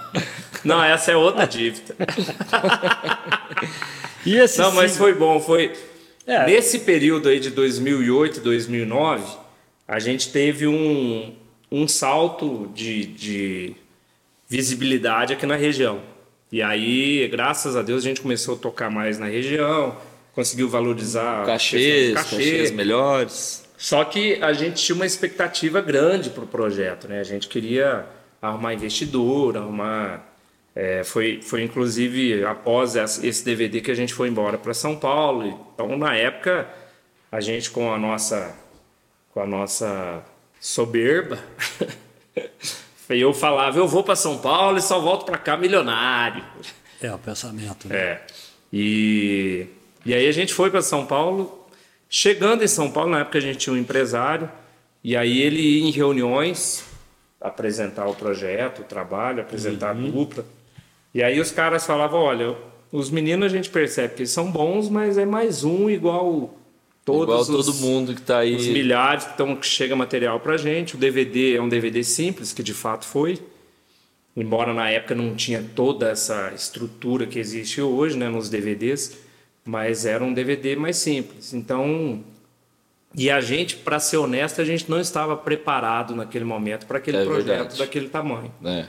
Não, 0.63 0.81
essa 0.83 1.11
é 1.11 1.17
outra 1.17 1.45
dívida. 1.45 1.93
E 4.25 4.35
esse 4.37 4.59
Não, 4.59 4.71
mas 4.73 4.91
sim- 4.91 4.97
foi 4.97 5.13
bom, 5.13 5.39
foi. 5.39 5.71
É. 6.27 6.45
Nesse 6.45 6.79
período 6.79 7.29
aí 7.29 7.39
de 7.39 7.49
2008 7.49 8.37
e 8.37 8.41
2009, 8.41 9.23
a 9.89 9.97
gente 9.97 10.31
teve 10.31 10.67
um, 10.67 11.33
um 11.71 11.87
salto 11.87 12.69
de, 12.75 13.05
de 13.07 13.75
visibilidade 14.47 15.33
aqui 15.33 15.47
na 15.47 15.55
região. 15.55 15.99
E 16.51 16.61
aí, 16.61 17.27
graças 17.27 17.75
a 17.75 17.81
Deus, 17.81 18.03
a 18.05 18.07
gente 18.07 18.21
começou 18.21 18.53
a 18.53 18.57
tocar 18.59 18.91
mais 18.91 19.17
na 19.17 19.25
região, 19.25 19.97
conseguiu 20.35 20.69
valorizar 20.69 21.43
Cachês, 21.43 22.13
cachê. 22.13 22.35
cachês 22.35 22.71
melhores. 22.71 23.67
Só 23.79 24.03
que 24.05 24.35
a 24.43 24.53
gente 24.53 24.83
tinha 24.83 24.95
uma 24.95 25.07
expectativa 25.07 25.81
grande 25.81 26.29
para 26.29 26.43
o 26.43 26.47
projeto, 26.47 27.07
né? 27.07 27.19
A 27.19 27.23
gente 27.23 27.47
queria 27.47 28.05
arrumar 28.39 28.75
investidor, 28.75 29.57
arrumar. 29.57 30.23
é, 30.75 31.03
foi, 31.03 31.41
foi 31.41 31.63
inclusive 31.63 32.43
após 32.45 32.95
esse 32.95 33.43
DVD 33.43 33.81
que 33.81 33.89
a 33.89 33.95
gente 33.95 34.13
foi 34.13 34.27
embora 34.27 34.55
para 34.55 34.71
São 34.75 34.95
Paulo. 34.95 35.67
Então, 35.73 35.97
na 35.97 36.15
época, 36.15 36.67
a 37.31 37.41
gente 37.41 37.71
com 37.71 37.91
a 37.91 37.97
nossa, 37.97 38.55
com 39.33 39.41
a 39.41 39.45
nossa 39.45 40.23
soberba, 40.59 41.39
eu 43.09 43.33
falava: 43.33 43.77
eu 43.77 43.87
vou 43.87 44.03
para 44.03 44.15
São 44.15 44.37
Paulo 44.37 44.77
e 44.77 44.81
só 44.81 44.99
volto 44.99 45.25
para 45.25 45.37
cá 45.37 45.57
milionário. 45.57 46.43
É 47.01 47.11
o 47.13 47.17
pensamento. 47.17 47.87
Né? 47.87 47.95
É. 47.95 48.21
E, 48.71 49.67
e 50.05 50.13
aí 50.13 50.27
a 50.27 50.31
gente 50.31 50.53
foi 50.53 50.69
para 50.69 50.81
São 50.81 51.05
Paulo. 51.05 51.67
Chegando 52.09 52.63
em 52.63 52.67
São 52.67 52.89
Paulo, 52.91 53.11
na 53.11 53.19
época 53.19 53.37
a 53.37 53.41
gente 53.41 53.57
tinha 53.59 53.73
um 53.73 53.77
empresário, 53.77 54.49
e 55.03 55.15
aí 55.15 55.41
ele 55.41 55.61
ia 55.61 55.87
em 55.87 55.91
reuniões 55.91 56.83
apresentar 57.39 58.07
o 58.07 58.15
projeto, 58.15 58.81
o 58.81 58.83
trabalho, 58.83 59.41
apresentar 59.41 59.95
Uhum. 59.95 60.07
a 60.07 60.11
dupla. 60.11 60.45
E 61.13 61.23
aí 61.23 61.39
os 61.39 61.51
caras 61.51 61.85
falavam: 61.85 62.19
olha, 62.19 62.55
os 62.91 63.09
meninos 63.09 63.45
a 63.45 63.55
gente 63.55 63.69
percebe 63.69 64.15
que 64.15 64.21
eles 64.21 64.31
são 64.31 64.51
bons, 64.51 64.89
mas 64.89 65.17
é 65.17 65.25
mais 65.25 65.63
um 65.63 65.89
igual 65.89 66.53
todos 67.05 67.23
Igual 67.23 67.41
os, 67.41 67.47
todo 67.47 67.73
mundo 67.75 68.13
que 68.13 68.21
tá 68.21 68.39
aí. 68.39 68.55
os 68.55 68.67
milhares 68.67 69.25
que, 69.25 69.37
tão, 69.37 69.55
que 69.55 69.65
chega 69.65 69.95
material 69.95 70.39
pra 70.39 70.57
gente. 70.57 70.95
O 70.95 70.97
DVD 70.97 71.55
é 71.55 71.61
um 71.61 71.69
DVD 71.69 72.03
simples, 72.03 72.53
que 72.53 72.61
de 72.63 72.73
fato 72.73 73.05
foi. 73.05 73.39
Embora 74.37 74.73
na 74.73 74.89
época 74.89 75.15
não 75.15 75.35
tinha 75.35 75.63
toda 75.75 76.09
essa 76.09 76.51
estrutura 76.55 77.25
que 77.25 77.39
existe 77.39 77.81
hoje 77.81 78.15
né, 78.17 78.29
nos 78.29 78.49
DVDs, 78.49 79.17
mas 79.65 80.05
era 80.05 80.23
um 80.23 80.33
DVD 80.33 80.75
mais 80.75 80.97
simples. 80.97 81.53
Então, 81.53 82.23
e 83.15 83.29
a 83.29 83.41
gente, 83.41 83.75
para 83.77 83.99
ser 83.99 84.17
honesto, 84.17 84.61
a 84.61 84.65
gente 84.65 84.89
não 84.89 84.99
estava 84.99 85.35
preparado 85.35 86.15
naquele 86.15 86.45
momento 86.45 86.85
para 86.85 86.99
aquele 86.99 87.17
É 87.17 87.25
projeto 87.25 87.47
verdade. 87.47 87.77
daquele 87.79 88.07
tamanho. 88.07 88.53
né? 88.61 88.87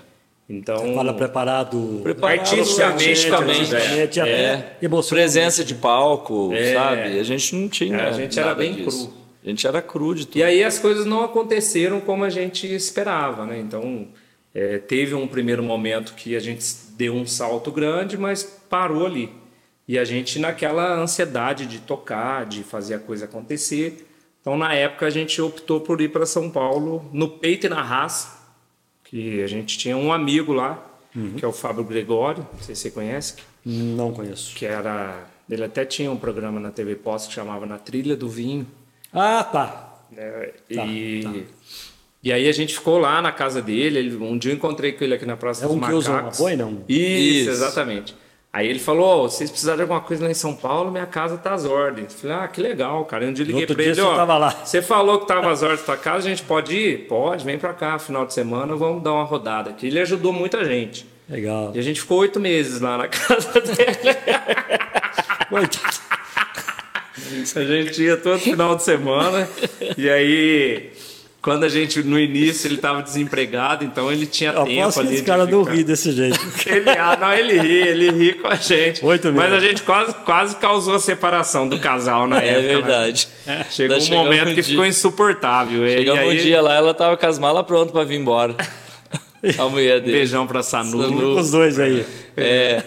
Então, 0.53 0.94
Fala 0.96 1.14
preparado. 1.14 2.01
Preparado 2.03 2.40
Artisticamente, 2.40 2.82
artisticamente, 3.09 3.76
artisticamente, 3.76 4.20
é. 4.20 4.76
emocionalmente. 4.82 5.09
Presença 5.32 5.64
de 5.64 5.74
palco, 5.76 6.53
É. 6.53 6.74
sabe? 6.74 7.20
A 7.20 7.22
gente 7.22 7.55
não 7.55 7.68
tinha. 7.68 7.96
É, 7.96 8.09
a 8.09 8.12
gente 8.12 8.38
era 8.38 8.53
bem 8.53 8.74
disso. 8.74 9.09
cru. 9.09 9.20
A 9.44 9.48
gente 9.48 9.66
era 9.66 9.80
cru 9.80 10.12
de 10.14 10.26
tudo. 10.26 10.38
E 10.38 10.42
aí 10.42 10.64
as 10.64 10.76
coisas 10.78 11.07
não 11.07 11.22
aconteceram 11.22 12.01
como 12.01 12.24
a 12.24 12.28
gente 12.30 12.66
esperava, 12.66 13.46
né? 13.46 13.61
Então 13.61 14.09
é, 14.53 14.78
teve 14.78 15.14
um 15.14 15.28
primeiro 15.28 15.62
momento 15.62 16.14
que 16.14 16.34
a 16.34 16.40
gente 16.40 16.64
deu 16.96 17.14
um 17.14 17.24
salto 17.24 17.70
grande, 17.70 18.18
mas 18.18 18.42
parou 18.68 19.07
ali. 19.07 19.30
E 19.86 19.96
a 19.98 20.05
gente 20.05 20.38
naquela 20.40 20.94
ansiedade 21.01 21.64
de 21.64 21.78
tocar, 21.78 22.44
de 22.44 22.64
fazer 22.64 22.94
a 22.94 22.98
coisa 22.98 23.24
acontecer. 23.26 24.05
Então 24.40 24.59
na 24.59 24.74
época 24.74 25.07
a 25.07 25.11
gente 25.11 25.40
optou 25.40 25.80
por 25.80 26.01
ir 26.01 26.09
para 26.11 26.26
São 26.26 26.51
Paulo 26.51 27.09
no 27.12 27.28
peito 27.28 27.66
e 27.66 27.70
na 27.70 27.82
raça, 27.82 28.39
que 29.11 29.42
a 29.42 29.46
gente 29.48 29.76
tinha 29.76 29.96
um 29.96 30.12
amigo 30.12 30.52
lá, 30.52 30.78
que 31.36 31.44
é 31.44 31.48
o 31.48 31.52
Fábio 31.52 31.82
Gregório, 31.82 32.46
não 32.52 32.61
sei 32.62 32.74
se 32.76 32.82
você 32.82 32.90
conhece, 32.92 33.34
Não 33.66 34.12
conheço. 34.12 34.54
que 34.54 34.64
era 34.64 35.26
ele 35.50 35.64
até 35.64 35.84
tinha 35.84 36.08
um 36.12 36.16
programa 36.16 36.61
na 36.61 36.70
TV 36.70 36.94
Post 36.94 37.26
que 37.28 37.34
chamava 37.34 37.66
Na 37.66 37.76
Trilha 37.76 38.16
do 38.16 38.28
Vinho. 38.28 38.64
Ah, 39.12 39.42
tá. 39.42 39.98
né? 40.12 40.50
Tá, 40.72 40.86
e, 40.86 41.46
e 42.22 42.32
aí 42.32 42.48
a 42.48 42.52
gente 42.52 42.72
ficou 42.74 42.98
lá 42.98 43.20
na 43.20 43.32
casa 43.32 43.61
dele. 43.61 43.98
ele- 43.98 44.16
um 44.16 44.38
dia 44.38 44.52
eu 44.52 44.56
encontrei 44.56 44.92
com 44.92 45.02
ele 45.02 45.14
aqui 45.14 45.26
na 45.26 45.36
Praça 45.36 45.64
É 45.64 45.66
dos 45.66 45.76
um 45.76 45.80
que 45.80 45.86
Macacos. 45.86 46.04
usa 46.06 46.12
uma 46.22 46.30
boina, 46.30 46.66
um- 46.66 46.84
Isso, 46.88 47.40
Isso. 47.40 47.50
exatamente. 47.50 48.14
Aí 48.53 48.68
ele 48.68 48.80
falou: 48.80 49.05
"Ó, 49.05 49.22
vocês 49.28 49.48
precisarem 49.48 49.76
de 49.76 49.82
alguma 49.82 50.01
coisa 50.01 50.24
lá 50.24 50.30
em 50.30 50.34
São 50.34 50.55
Paulo, 50.55 50.90
minha 50.90 51.07
casa 51.07 51.38
tá 51.38 51.55
às 51.55 51.64
ordens. 51.64 52.12
Eu 52.14 52.18
falei, 52.18 52.36
ah, 52.36 52.48
que 52.48 52.61
legal, 52.61 53.05
cara. 53.05 53.24
E 53.24 53.28
um 53.28 53.32
dia 53.32 53.44
eu 53.44 53.46
liguei 53.46 53.64
dia 53.66 53.84
ele, 53.84 53.94
você 53.94 54.01
ó. 54.01 54.16
tava 54.16 54.36
lá. 54.38 54.51
Você 54.51 54.82
falou 54.82 55.20
que 55.20 55.26
tava 55.28 55.51
às 55.53 55.62
ordens 55.62 55.86
da 55.86 55.96
casa, 55.96 56.26
a 56.26 56.30
gente 56.30 56.42
pode 56.42 56.74
ir? 56.74 57.07
Pode, 57.07 57.44
vem 57.44 57.59
pra 57.59 57.72
cá, 57.72 57.98
final 57.98 58.26
de 58.26 58.34
semana, 58.34 58.74
vamos 58.74 59.03
dar 59.05 59.12
uma 59.12 59.24
rodada 59.24 59.70
aqui. 59.70 59.86
Ele 59.86 60.01
ajudou 60.01 60.32
muita 60.32 60.64
gente. 60.64 61.07
Legal. 61.28 61.70
E 61.74 61.78
a 61.78 61.82
gente 61.82 62.01
ficou 62.01 62.18
oito 62.18 62.40
meses 62.40 62.80
lá 62.80 62.98
na 62.98 63.07
casa 63.09 63.61
dele. 63.61 64.16
A 67.55 67.64
gente 67.64 68.03
ia 68.03 68.16
todo 68.16 68.38
final 68.40 68.74
de 68.74 68.82
semana. 68.82 69.48
e 69.96 70.11
aí, 70.11 70.90
quando 71.43 71.64
a 71.64 71.68
gente, 71.68 72.03
no 72.03 72.18
início, 72.18 72.66
ele 72.68 72.74
estava 72.74 73.03
desempregado, 73.03 73.84
então 73.84 74.12
ele 74.12 74.26
tinha 74.26 74.51
Eu 74.51 74.64
tempo 74.64 74.80
aposto 74.82 75.01
que 75.01 75.07
ali. 75.07 75.14
esse 75.16 75.24
cara 75.24 75.47
não 75.47 75.62
ri 75.62 75.82
desse 75.84 76.12
jeito. 76.12 76.38
Ele, 76.66 76.91
ah, 76.91 77.16
não, 77.18 77.32
ele 77.32 77.59
ri, 77.59 77.76
ele 77.88 78.11
ri 78.11 78.32
com 78.34 78.47
a 78.49 78.55
gente. 78.57 79.05
Oito 79.05 79.32
Mas 79.32 79.53
a 79.53 79.59
gente 79.61 79.82
quase, 79.82 80.14
quase 80.24 80.57
causou 80.57 80.95
a 80.95 81.01
separação 81.01 81.66
do 81.68 81.78
casal 81.78 82.26
na 82.28 82.41
É 82.43 82.49
época. 82.49 82.62
né? 82.62 82.68
verdade. 82.74 83.28
Chegou 83.70 83.99
Daí 83.99 84.07
um 84.07 84.14
momento 84.16 84.43
um 84.51 84.55
que 84.55 84.55
dia- 84.55 84.64
ficou 84.64 84.84
insuportável. 84.86 85.86
E 85.86 85.97
Chegamos 85.99 86.20
aí, 86.20 86.38
um 86.38 86.43
dia 86.43 86.61
lá, 86.61 86.74
ela 86.74 86.93
tava 86.93 87.16
com 87.16 87.26
as 87.26 87.38
malas 87.38 87.64
prontas 87.66 87.91
pra 87.93 88.05
vir 88.05 88.20
embora. 88.20 88.55
A 89.59 89.68
mulher 89.68 90.01
dele. 90.01 90.12
Beijão 90.18 90.47
pra 90.47 90.62
Sanu. 90.62 91.03
Sanu. 91.03 91.38
Os 91.38 91.51
dois 91.51 91.78
aí. 91.78 92.05
É. 92.36 92.82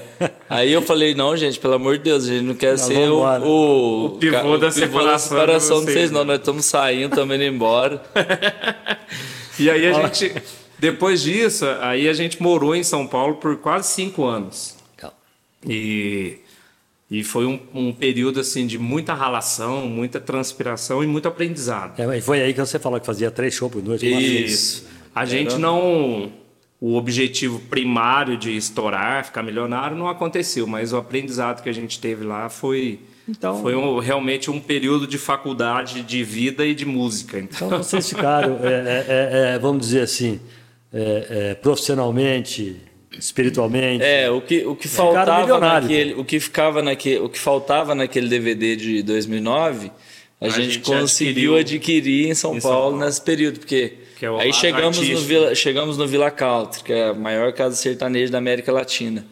Aí 0.50 0.72
eu 0.72 0.82
falei, 0.82 1.16
não, 1.16 1.36
gente, 1.36 1.60
pelo 1.60 1.74
amor 1.74 1.98
de 1.98 2.04
Deus, 2.04 2.26
a 2.26 2.28
gente 2.28 2.44
não 2.44 2.56
quer 2.56 2.78
ser 2.78 3.10
o, 3.10 3.18
vambora. 3.20 3.44
o, 3.44 4.06
O 4.06 4.10
pivô 4.12 4.58
da 4.58 4.72
separação 4.72 5.38
separação 5.38 5.80
de 5.80 5.86
de 5.88 5.92
vocês, 5.92 5.96
vocês, 5.96 6.12
não. 6.12 6.22
né? 6.22 6.34
Nós 6.34 6.40
estamos 6.40 6.66
saindo, 6.66 7.10
estamos 7.10 7.36
indo 7.36 7.44
embora. 7.44 8.02
E 9.60 9.70
aí 9.70 9.86
a 9.86 9.94
gente, 9.94 10.34
depois 10.80 11.22
disso, 11.22 11.66
aí 11.80 12.10
a 12.10 12.14
gente 12.14 12.42
morou 12.42 12.76
em 12.76 12.82
São 12.84 13.06
Paulo 13.06 13.36
por 13.36 13.58
quase 13.58 13.90
cinco 13.90 14.24
anos. 14.26 14.76
E, 15.66 16.40
e 17.10 17.24
foi 17.24 17.46
um, 17.46 17.60
um 17.74 17.94
período 17.94 18.40
assim 18.40 18.66
de 18.66 18.78
muita 18.78 19.14
ralação, 19.14 19.88
muita 19.88 20.20
transpiração 20.20 21.04
e 21.04 21.08
muito 21.08 21.28
aprendizado. 21.28 22.00
É, 22.00 22.18
e 22.18 22.22
foi 22.22 22.42
aí 22.42 22.54
que 22.54 22.60
você 22.60 22.80
falou 22.80 23.00
que 23.00 23.06
fazia 23.06 23.30
três 23.32 23.54
shows 23.54 23.72
por 23.72 23.84
noite. 23.84 24.06
Isso. 24.06 24.88
A 25.16 25.24
gente 25.24 25.56
não. 25.56 26.32
O 26.86 26.96
objetivo 26.98 27.60
primário 27.70 28.36
de 28.36 28.58
estourar, 28.58 29.24
ficar 29.24 29.42
milionário, 29.42 29.96
não 29.96 30.10
aconteceu, 30.10 30.68
mas 30.68 30.92
o 30.92 30.98
aprendizado 30.98 31.64
que 31.64 31.70
a 31.70 31.74
gente 31.74 31.98
teve 31.98 32.26
lá 32.26 32.50
foi, 32.50 33.00
Então- 33.26 33.62
foi 33.62 33.74
um- 33.74 34.00
realmente 34.00 34.52
um 34.52 34.60
período 34.60 35.08
de 35.08 35.18
faculdade 35.18 36.02
de 36.02 36.22
vida 36.26 36.66
e 36.66 36.76
de 36.76 36.86
música. 36.86 37.40
Então, 37.40 37.68
Então 37.68 37.78
vocês 37.82 38.10
ficaram, 38.10 38.60
é, 38.68 38.68
é, 38.68 39.06
é, 39.08 39.56
é, 39.56 39.60
vamos 39.60 39.80
dizer 39.86 40.02
assim, 40.02 40.42
é, 40.94 41.28
é, 41.30 41.56
profissionalmente, 41.56 42.76
espiritualmente. 43.18 44.04
É, 44.04 44.30
o 44.30 44.42
que, 44.42 44.66
o 44.66 44.76
que 44.76 44.90
faltava 44.90 45.58
naquele, 45.60 46.14
o 46.16 46.26
que 46.26 46.38
ficava 46.38 46.82
naquele, 46.82 47.20
o 47.20 47.30
que 47.30 47.40
faltava 47.40 47.96
naquele 47.96 48.28
DVD 48.28 48.76
de 48.76 49.02
2009, 49.04 49.90
a, 50.42 50.50
gente, 50.50 50.72
gente 50.74 50.80
conseguiu 50.82 51.56
adquirir 51.56 52.28
em 52.30 52.34
São 52.34 52.58
em 52.58 52.60
São 52.60 52.70
Paulo, 52.72 52.90
Paulo. 52.92 53.06
nesse 53.06 53.22
período, 53.22 53.60
porque 53.60 54.03
Que 54.24 54.28
é 54.28 54.32
o 54.32 54.40
aí 54.40 54.54
chegamos 54.54 54.98
no. 54.98 55.18
Vila, 55.20 55.54
chegamos 55.54 55.98
no 55.98 56.08
Vila 56.08 56.32
Country, 56.32 56.82
que 56.82 56.94
é 56.94 57.10
a 57.10 57.14
maior 57.14 57.52
casa 57.52 57.76
sertaneja 57.76 58.32
da 58.32 58.38
América 58.38 58.72
Latina. 58.72 59.26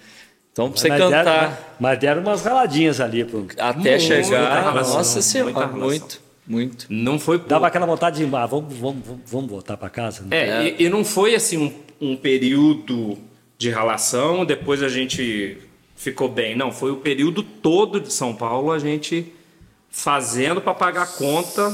Então, 0.52 0.70
pra 0.70 0.82
você 0.82 0.90
mas 0.90 1.00
cantar 1.00 1.24
Deram, 1.24 1.58
mas 1.80 2.00
deram 2.00 2.22
umas 2.22 2.44
raladinhas 2.44 3.00
ali. 3.00 3.24
Pro... 3.24 3.48
até 3.58 3.98
Muita 3.98 4.00
chegar, 4.00 4.64
relação, 4.64 4.98
nossa 4.98 5.22
senhora, 5.22 5.68
muito, 5.68 6.22
muito. 6.46 6.88
não 6.90 7.18
foi 7.18 7.38
pouco. 7.38 7.50
Dava 7.50 7.68
aquela 7.68 7.86
vontade 7.86 8.18
de, 8.18 8.36
ah, 8.36 8.46
vamos, 8.46 8.76
vamos, 8.76 9.02
vamos, 9.26 9.50
voltar 9.50 9.78
para 9.78 9.90
casa. 9.90 10.24
né? 10.24 10.28
É, 10.38 10.76
E, 10.78 10.84
e 10.84 10.90
não 10.90 11.06
foi 11.06 11.36
assim 11.36 11.58
um, 11.58 12.10
um 12.10 12.18
período 12.18 13.18
de 13.58 13.70
relação, 13.70 14.44
depois 14.44 14.84
a 14.84 14.90
gente 14.90 15.58
ficou 15.96 16.28
bem. 16.28 16.54
Não, 16.54 16.70
foi 16.70 16.92
o 16.92 16.98
período 16.98 17.44
todo 17.44 17.98
de 17.98 18.12
São 18.12 18.36
Paulo 18.36 18.74
a 18.74 18.78
gente 18.78 19.32
fazendo 19.90 20.60
para 20.60 20.74
pagar 20.74 21.04
a 21.04 21.08
conta 21.08 21.74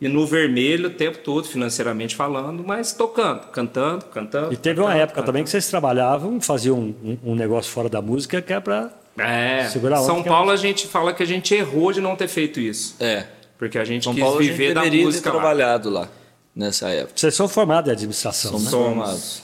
e 0.00 0.08
no 0.08 0.26
vermelho 0.26 0.88
o 0.88 0.90
tempo 0.90 1.18
todo, 1.18 1.46
financeiramente 1.48 2.14
falando, 2.14 2.62
mas 2.66 2.92
tocando, 2.92 3.46
cantando, 3.48 4.04
cantando. 4.06 4.52
E 4.52 4.56
teve 4.56 4.80
uma 4.80 4.86
cantando, 4.88 5.02
época 5.02 5.22
também 5.22 5.44
que 5.44 5.50
vocês 5.50 5.68
trabalhavam, 5.68 6.40
faziam 6.40 6.78
um, 6.78 7.18
um- 7.24 7.34
negócio 7.34 7.70
fora 7.72 7.88
da 7.88 8.00
música 8.00 8.40
que 8.42 8.52
é 8.52 8.60
para. 8.60 8.90
É, 9.18 9.68
Segurar 9.68 9.96
a 9.96 10.00
onda 10.00 10.06
São 10.06 10.20
é 10.20 10.22
Paulo 10.22 10.50
a 10.52 10.56
gente 10.56 10.86
fala 10.86 11.12
que 11.12 11.22
a 11.22 11.26
gente 11.26 11.52
errou 11.54 11.92
de 11.92 12.00
não 12.00 12.14
ter 12.14 12.28
feito 12.28 12.60
isso. 12.60 12.94
É. 13.00 13.24
Porque 13.58 13.76
a 13.76 13.84
gente 13.84 14.04
São 14.04 14.14
quis 14.14 14.22
Paulo 14.22 14.38
a 14.38 14.42
gente 14.42 14.52
viver 14.52 14.74
da 14.74 14.82
deveria 14.82 15.00
ter 15.00 15.06
música 15.06 15.30
lá. 15.32 15.34
trabalhado 15.40 15.90
lá, 15.90 16.08
nessa 16.54 16.88
época. 16.90 17.14
Vocês 17.16 17.34
são 17.34 17.48
formados 17.48 17.88
em 17.88 17.92
administração, 17.92 18.52
Somos 18.52 18.64
né? 18.66 18.70
formados. 18.70 19.42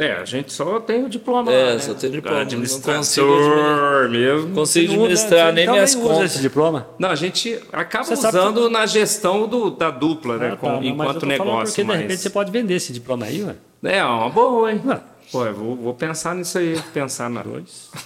É, 0.00 0.12
a 0.12 0.24
gente 0.24 0.50
só 0.50 0.80
tem 0.80 1.04
o 1.04 1.10
diploma. 1.10 1.52
É, 1.52 1.62
lá, 1.66 1.72
né? 1.74 1.78
só 1.78 1.92
tem 1.92 2.10
diploma, 2.10 2.36
não 2.36 2.42
Administrador 2.42 4.08
mesmo. 4.08 4.48
Não 4.48 4.54
consigo 4.54 4.94
Não 4.94 5.02
usa- 5.02 5.04
administrar 5.04 5.52
nem 5.52 5.64
então 5.64 5.74
minhas 5.74 5.94
nem 5.94 6.02
usa 6.04 6.14
contas. 6.14 6.32
esse 6.32 6.40
diploma. 6.40 6.86
Não, 6.98 7.10
a 7.10 7.14
gente 7.14 7.60
acaba 7.70 8.04
Você 8.04 8.28
usando 8.28 8.70
na 8.70 8.86
gestão 8.86 9.46
do, 9.46 9.70
da 9.70 9.90
dupla, 9.90 10.38
né? 10.38 10.50
Ah, 10.54 10.56
com- 10.56 10.68
tá, 10.68 10.72
mas 10.76 10.84
eu 10.86 10.90
enquanto 10.92 11.26
negócio. 11.26 11.66
Porque 11.66 11.82
de 11.82 11.88
mas... 11.88 12.00
repente 12.00 12.20
você 12.22 12.30
pode 12.30 12.50
vender 12.50 12.76
esse 12.76 12.94
diploma 12.94 13.26
aí, 13.26 13.44
ué. 13.44 13.56
É 13.84 14.02
uma 14.02 14.30
boa, 14.30 14.72
hein? 14.72 14.80
Ué. 14.86 15.00
Pô, 15.30 15.44
eu 15.44 15.54
vou, 15.54 15.76
vou 15.76 15.92
pensar 15.94 16.34
nisso 16.34 16.56
aí. 16.56 16.80
Pensar 16.94 17.28
na. 17.28 17.44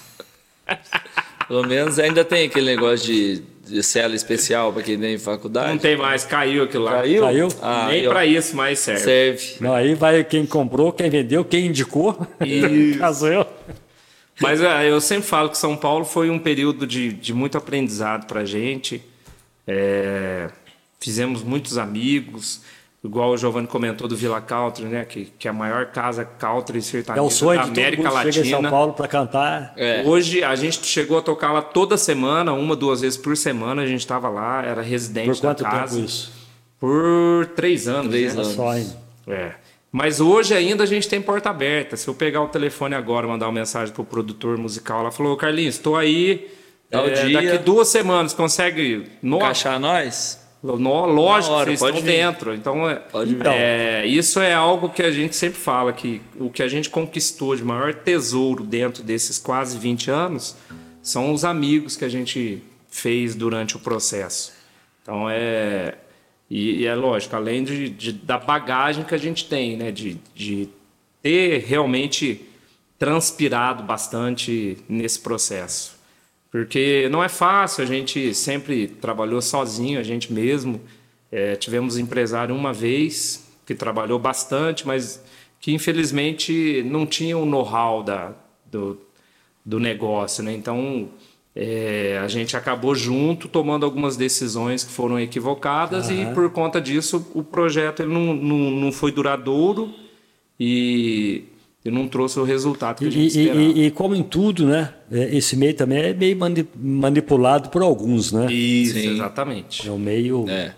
Pelo 1.47 1.67
menos 1.67 1.99
ainda 1.99 2.25
tem 2.25 2.47
aquele 2.47 2.75
negócio 2.75 3.07
de, 3.07 3.43
de 3.67 3.83
cela 3.83 4.15
especial 4.15 4.73
para 4.73 4.83
quem 4.83 4.99
tem 4.99 5.19
faculdade. 5.19 5.71
Não 5.71 5.79
tem 5.79 5.97
mais, 5.97 6.25
caiu 6.25 6.65
aquilo 6.65 6.85
lá. 6.85 6.93
Caiu? 7.01 7.23
Caiu? 7.23 7.49
Ah, 7.63 7.89
Nem 7.91 8.07
ó, 8.07 8.11
pra 8.11 8.27
isso 8.27 8.55
mais 8.57 8.79
serve. 8.79 9.01
serve. 9.03 9.57
Não, 9.61 9.73
aí 9.73 9.95
vai 9.95 10.23
quem 10.25 10.45
comprou, 10.47 10.93
quem 10.93 11.09
vendeu, 11.11 11.45
quem 11.45 11.67
indicou. 11.67 12.27
Isso. 12.45 12.99
Caso 13.01 13.27
eu. 13.27 13.47
Mas 14.41 14.61
é, 14.61 14.91
eu 14.91 15.01
sempre 15.01 15.27
falo 15.27 15.49
que 15.49 15.59
São 15.59 15.77
Paulo 15.77 16.05
foi 16.05 16.29
um 16.29 16.39
período 16.39 16.87
de, 16.87 17.13
de 17.13 17.33
muito 17.33 17.57
aprendizado 17.57 18.27
para 18.27 18.41
a 18.41 18.45
gente. 18.45 19.01
É, 19.67 20.49
fizemos 21.01 21.43
muitos 21.43 21.79
amigos, 21.79 22.61
igual 23.05 23.31
o 23.31 23.37
Giovanni 23.37 23.67
comentou 23.67 24.09
do 24.09 24.17
Vila 24.17 24.41
Country, 24.41 24.87
né? 24.87 25.05
Que, 25.05 25.27
que 25.39 25.47
é 25.47 25.51
a 25.51 25.55
maior 25.55 25.87
casa 25.87 26.25
country 26.25 26.81
sertaneja 26.81 27.23
É 27.23 27.27
o 27.27 27.31
sonho 27.31 27.59
da 27.61 27.67
de 27.67 27.71
todo 27.71 27.79
América 27.79 28.11
chega 28.11 28.29
em 28.29 28.33
São 28.33 28.61
Latina. 28.61 28.71
Paulo 28.71 28.93
para 28.95 29.07
cantar. 29.07 29.75
É. 29.77 30.03
Hoje 30.07 30.43
a 30.43 30.57
gente 30.57 30.85
chegou 30.87 31.19
a 31.19 31.23
tocar 31.23 31.53
lá 31.53 31.61
toda 31.61 31.99
semana, 31.99 32.55
uma, 32.55 32.75
duas 32.75 33.03
vezes 33.03 33.19
por 33.19 33.37
semana. 33.37 33.83
A 33.83 33.87
gente 33.87 34.01
estava 34.01 34.29
lá, 34.31 34.65
era 34.65 34.81
residente 34.81 35.27
Por 35.29 35.41
quanto 35.41 35.63
da 35.63 35.71
casa. 35.71 35.97
tempo 35.97 36.07
isso? 36.07 36.33
Por 36.81 37.47
três 37.55 37.87
anos. 37.87 38.09
Três 38.09 38.35
né? 38.35 38.43
anos. 38.43 38.55
Só, 38.55 38.77
hein? 38.77 38.91
É. 39.29 39.53
Mas 39.93 40.21
hoje 40.21 40.55
ainda 40.55 40.83
a 40.83 40.87
gente 40.87 41.09
tem 41.09 41.21
porta 41.21 41.51
aberta. 41.51 41.97
Se 41.97 42.09
eu 42.09 42.15
pegar 42.15 42.43
o 42.43 42.49
telefone 42.49 42.95
agora 42.95 43.27
e 43.27 43.29
mandar 43.31 43.47
uma 43.47 43.53
mensagem 43.53 43.95
pro 43.95 44.05
produtor 44.05 44.59
musical, 44.59 45.01
ela 45.01 45.13
falou, 45.13 45.37
Carlinhos, 45.37 45.77
estou 45.77 45.97
aí. 45.97 46.51
É, 46.91 47.11
dia. 47.27 47.43
Daqui 47.43 47.59
duas 47.59 47.89
semanas, 47.89 48.33
consegue. 48.33 49.07
No, 49.23 49.37
Encaixar 49.37 49.79
nós? 49.79 50.44
No, 50.65 51.07
lógico, 51.07 51.53
hora, 51.55 51.67
vocês 51.67 51.79
pode 51.81 51.99
estão 51.99 52.11
vir. 52.13 52.17
dentro. 52.19 52.55
Então, 52.55 52.89
é, 52.89 53.03
é, 53.55 54.07
isso 54.07 54.41
é 54.41 54.55
algo 54.55 54.89
que 54.89 55.03
a 55.03 55.11
gente 55.11 55.37
sempre 55.37 55.59
fala, 55.61 55.93
que 55.93 56.23
o 56.41 56.49
que 56.49 56.63
a 56.63 56.69
gente 56.69 56.89
conquistou 56.89 57.55
de 57.55 57.63
maior 57.63 57.93
tesouro 57.95 58.65
dentro 58.65 59.03
desses 59.03 59.39
quase 59.39 59.77
20 59.79 60.11
anos 60.11 60.57
são 61.03 61.33
os 61.35 61.45
amigos 61.45 61.97
que 61.97 62.05
a 62.05 62.09
gente 62.09 62.63
fez 62.89 63.35
durante 63.35 63.77
o 63.77 63.79
processo. 63.79 64.53
Então 65.03 65.29
é. 65.29 65.97
E, 66.51 66.83
e 66.83 66.87
é 66.87 66.95
lógico, 66.95 67.35
além 67.37 67.65
de, 67.65 67.89
de- 67.91 68.13
da 68.13 68.39
bagagem 68.39 69.03
que 69.05 69.15
a 69.15 69.19
gente 69.19 69.47
tem, 69.49 69.77
né? 69.77 69.91
De, 69.91 70.19
de 70.35 70.69
ter 71.23 71.65
realmente 71.67 72.43
transpirado 72.99 73.83
bastante 73.83 74.79
nesse 74.89 75.19
processo. 75.21 75.94
Porque 76.55 77.09
não 77.11 77.21
é 77.21 77.29
fácil, 77.29 77.83
a 77.83 77.87
gente 77.87 78.33
sempre 78.33 78.87
trabalhou 78.87 79.43
sozinho, 79.43 79.99
a 79.99 80.05
gente 80.05 80.33
mesmo. 80.33 80.81
É, 81.33 81.57
tivemos 81.57 81.99
empresário 81.99 82.55
uma 82.55 82.73
vez 82.73 83.45
que 83.67 83.75
trabalhou 83.75 84.21
bastante, 84.21 84.87
mas 84.87 85.21
que 85.59 85.73
infelizmente 85.73 86.81
não 86.85 87.07
tinha 87.07 87.37
o 87.37 87.45
know-how 87.45 88.05
da, 88.05 88.35
do, 88.71 88.97
do 89.65 89.81
negócio. 89.81 90.45
Né? 90.45 90.53
Então 90.53 91.09
é, 91.57 92.21
a 92.23 92.29
gente 92.29 92.57
acabou 92.57 92.95
junto 92.95 93.49
tomando 93.49 93.85
algumas 93.85 94.17
decisões 94.17 94.85
que 94.85 94.93
foram 94.93 95.19
equivocadas 95.19 96.09
e 96.09 96.25
por 96.35 96.49
conta 96.51 96.81
disso 96.81 97.29
o 97.35 97.43
projeto 97.43 98.05
ele 98.05 98.15
não, 98.15 98.33
não, 98.33 98.71
não 98.71 98.93
foi 98.93 99.11
duradouro 99.11 99.93
e, 100.61 101.47
e 101.85 101.91
não 101.91 102.09
trouxe 102.09 102.39
o 102.41 102.45
resultado 102.45 102.99
que 102.99 103.07
a 103.07 103.11
gente 103.11 103.23
e- 103.23 103.27
esperava. 103.27 103.61
e- 103.61 103.85
e 103.87 103.91
como 103.91 104.15
em 104.15 104.23
tudo, 104.23 104.67
né? 104.67 104.93
é, 105.13 105.37
Esse 105.37 105.57
meio 105.57 105.75
também 105.75 105.99
é 105.99 106.15
meio 106.15 106.37
mani- 106.37 106.67
manipulado 106.75 107.69
por 107.69 107.83
alguns, 107.83 108.33
né? 108.33 108.51
Isso, 108.53 108.95
Sim. 108.95 109.15
exatamente. 109.15 109.87
É 109.87 109.91
um 109.93 109.99
meio 109.99 110.49
É, 110.49 110.73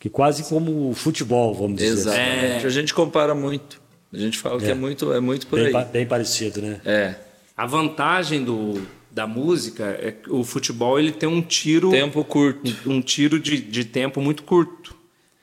que 0.00 0.08
quase 0.08 0.44
como 0.44 0.90
o 0.90 0.94
futebol, 0.94 1.52
vamos 1.54 1.76
dizer. 1.78 2.08
assim. 2.10 2.20
exatamente. 2.20 2.66
A 2.66 2.70
gente 2.70 2.94
compara 2.94 3.34
muito. 3.34 3.80
A 4.12 4.16
gente 4.18 4.38
fala 4.38 4.58
que 4.58 4.66
é 4.70 4.74
muito, 4.74 5.12
é 5.12 5.20
muito 5.20 5.46
por 5.46 5.56
Bem, 5.58 5.66
aí. 5.66 5.72
pa- 5.72 5.84
bem 5.84 6.06
parecido, 6.06 6.60
né? 6.60 6.80
É. 6.84 7.14
A 7.56 7.66
vantagem 7.66 8.42
do, 8.44 8.80
da 9.10 9.26
música 9.26 9.98
é 10.00 10.10
que 10.12 10.30
o 10.30 10.42
futebol 10.44 10.98
ele 10.98 11.12
tem 11.12 11.28
um 11.28 11.40
tiro 11.42 11.90
Tempo 11.90 12.24
curto. 12.24 12.74
um 12.86 13.00
tiro 13.00 13.38
de, 13.38 13.58
de 13.60 13.84
tempo 13.84 14.20
muito 14.20 14.42
curto. 14.42 14.94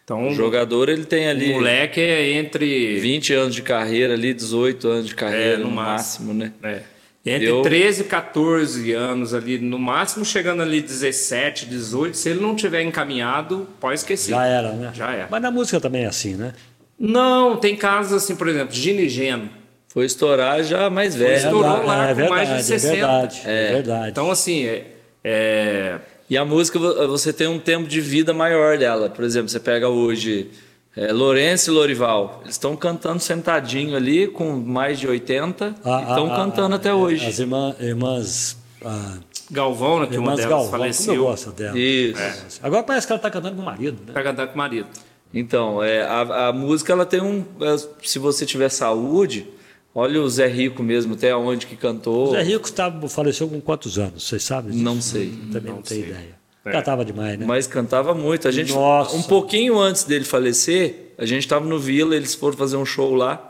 Então, 0.09 0.27
O 0.27 0.33
jogador 0.33 0.89
ele 0.89 1.05
tem 1.05 1.27
o 1.27 1.29
ali 1.29 1.53
moleque 1.53 2.01
é 2.01 2.31
entre 2.31 2.99
20 2.99 3.31
anos 3.35 3.53
de 3.53 3.61
carreira, 3.61 4.15
ali 4.15 4.33
18 4.33 4.87
anos 4.87 5.05
de 5.07 5.13
carreira 5.13 5.53
É, 5.53 5.57
no 5.57 5.65
no 5.65 5.71
máximo, 5.71 6.33
né? 6.33 6.51
É. 6.63 6.81
Entre 7.23 7.47
Eu- 7.47 7.61
13 7.61 8.01
e 8.01 8.05
14 8.05 8.91
anos 8.93 9.35
ali, 9.35 9.59
no 9.59 9.77
máximo 9.77 10.25
chegando 10.25 10.63
ali 10.63 10.81
17, 10.81 11.67
18, 11.67 12.17
se 12.17 12.27
ele 12.29 12.39
não 12.39 12.55
tiver 12.55 12.81
encaminhado, 12.81 13.67
pode 13.79 13.99
esquecer. 13.99 14.31
Já 14.31 14.45
era, 14.47 14.71
né? 14.71 14.91
Já 14.95 15.13
é. 15.13 15.27
Mas 15.29 15.41
na 15.43 15.51
música 15.51 15.79
também 15.79 16.05
é 16.05 16.07
assim, 16.07 16.33
né? 16.33 16.53
Não, 16.97 17.57
tem 17.57 17.75
casos 17.75 18.13
assim, 18.13 18.35
por 18.35 18.47
exemplo, 18.47 18.73
Gino 18.73 19.01
e 19.01 19.09
Geno. 19.09 19.47
Foi 19.89 20.05
estourar 20.05 20.63
já 20.63 20.89
mais 20.89 21.15
velho. 21.15 21.35
estourou 21.35 21.85
lá 21.85 22.05
é 22.05 22.09
com 22.09 22.15
verdade, 22.15 22.29
mais 22.49 22.57
de 22.57 22.63
60. 22.63 22.95
É 22.95 22.99
verdade, 22.99 23.41
é, 23.45 23.71
verdade. 23.73 24.09
Então, 24.09 24.31
assim, 24.31 24.65
é, 24.65 24.85
é, 25.23 25.95
E 26.29 26.37
a 26.37 26.45
música 26.45 26.77
vo- 26.77 27.07
você 27.07 27.33
tem 27.33 27.47
um 27.47 27.59
tempo 27.59 27.87
de 27.87 27.99
vida 27.99 28.33
maior 28.33 28.77
dela. 28.77 29.09
Por 29.09 29.23
exemplo, 29.23 29.49
você 29.49 29.59
pega 29.59 29.89
hoje 29.89 30.49
é, 30.95 31.11
Lourenço 31.11 31.71
e 31.71 31.73
Lorival. 31.73 32.39
Eles 32.43 32.55
estão 32.55 32.75
cantando 32.75 33.19
sentadinho 33.19 33.95
ali 33.95 34.27
com 34.27 34.51
mais 34.57 34.99
de 34.99 35.07
80 35.07 35.75
A- 35.83 35.99
e 35.99 36.01
estão 36.09 36.31
a- 36.31 36.35
cantando 36.35 36.73
a- 36.73 36.77
até 36.77 36.93
hoje. 36.93 37.25
As 37.25 37.39
irmã, 37.39 37.75
irmãs. 37.79 38.57
ah, 38.85 39.17
Galvão, 39.51 39.99
né, 40.01 40.05
que 40.05 40.11
uma 40.17 40.33
irmãs 40.33 40.35
delas 40.37 40.49
Galvão, 40.51 40.65
como 40.71 40.75
eu 40.75 40.79
faleceu. 40.93 41.23
gosto 41.23 41.51
dela. 41.51 41.77
Isso. 41.79 42.59
Agora 42.61 42.83
parece 42.83 43.07
que 43.07 43.13
ela 43.13 43.19
tá 43.21 43.31
cantando 43.31 43.55
com 43.55 43.61
o 43.63 43.65
marido, 43.65 43.97
né? 44.05 44.13
Pra 44.13 44.21
cantar 44.23 44.47
com 44.47 44.53
o 44.53 44.57
marido. 44.57 44.87
Então, 45.33 45.81
é, 45.83 46.03
a, 46.03 46.47
a 46.49 46.53
música 46.53 46.93
ela 46.93 47.05
tem 47.05 47.21
um. 47.21 47.43
é, 47.61 47.75
Se 48.03 48.19
você 48.19 48.45
tiver 48.45 48.69
saúde, 48.69 49.47
olha 49.93 50.21
o 50.21 50.29
Zé 50.29 50.47
Rico 50.47 50.81
mesmo, 50.83 51.13
até 51.15 51.35
onde 51.35 51.65
que 51.67 51.75
cantou. 51.75 52.29
O 52.29 52.31
Zé 52.31 52.43
Rico 52.43 52.71
tá, 52.71 52.91
faleceu 53.09 53.47
com 53.47 53.59
quantos 53.61 53.97
anos? 53.97 54.27
Vocês 54.27 54.43
sabem? 54.43 54.71
disso? 54.71 54.83
Não 54.83 55.01
sei. 55.01 55.29
Também 55.51 55.69
não, 55.69 55.75
Não 55.77 55.81
tenho 55.81 56.01
sei. 56.01 56.09
ideia. 56.11 56.39
É. 56.65 56.71
Cantava 56.71 57.05
demais, 57.05 57.39
né? 57.39 57.45
Mas 57.45 57.67
cantava 57.67 58.13
muito. 58.13 58.47
A 58.47 58.51
gente, 58.51 58.73
Nossa. 58.73 59.15
um 59.15 59.23
pouquinho 59.23 59.79
antes 59.79 60.03
dele 60.03 60.25
falecer, 60.25 61.13
a 61.17 61.25
gente 61.25 61.43
estava 61.43 61.65
no 61.65 61.79
Vila, 61.79 62.15
eles 62.15 62.35
foram 62.35 62.57
fazer 62.57 62.77
um 62.77 62.85
show 62.85 63.15
lá. 63.15 63.45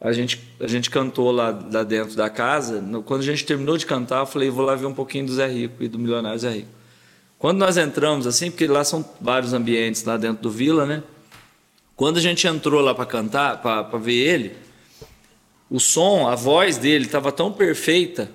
A 0.00 0.12
gente, 0.12 0.40
a 0.60 0.66
gente 0.66 0.90
cantou 0.90 1.30
lá, 1.32 1.50
lá 1.72 1.82
dentro 1.82 2.14
da 2.16 2.28
casa. 2.30 2.84
Quando 3.04 3.20
a 3.22 3.24
gente 3.24 3.44
terminou 3.44 3.76
de 3.76 3.84
cantar, 3.86 4.20
eu 4.20 4.26
falei, 4.26 4.48
vou 4.50 4.64
lá 4.64 4.74
ver 4.76 4.86
um 4.86 4.94
pouquinho 4.94 5.26
do 5.26 5.32
Zé 5.32 5.46
Rico 5.48 5.82
e 5.82 5.88
do 5.88 5.98
Milionário 5.98 6.38
Zé 6.38 6.50
Rico. 6.50 6.68
Quando 7.38 7.58
nós 7.58 7.76
entramos, 7.76 8.26
assim, 8.26 8.50
porque 8.50 8.66
lá 8.66 8.84
são 8.84 9.04
vários 9.20 9.52
ambientes 9.52 10.04
lá 10.04 10.16
dentro 10.16 10.42
do 10.42 10.50
Vila, 10.50 10.84
né? 10.86 11.02
Quando 11.96 12.18
a 12.18 12.20
gente 12.20 12.46
entrou 12.46 12.80
lá 12.80 12.94
para 12.94 13.06
cantar, 13.06 13.60
para 13.60 13.82
ver 13.98 14.14
ele, 14.14 14.52
o 15.70 15.78
som, 15.78 16.26
a 16.28 16.34
voz 16.34 16.78
dele 16.78 17.04
estava 17.04 17.30
tão 17.30 17.52
perfeita 17.52 18.30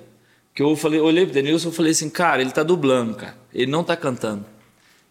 que 0.54 0.62
eu 0.62 0.76
falei, 0.76 1.00
olhei 1.00 1.26
pro 1.26 1.34
Denilson 1.34 1.70
e 1.70 1.72
falei 1.72 1.92
assim, 1.92 2.10
cara, 2.10 2.42
ele 2.42 2.52
tá 2.52 2.62
dublando, 2.62 3.16
cara. 3.16 3.36
Ele 3.54 3.72
não 3.72 3.84
tá 3.84 3.96
cantando. 3.96 4.46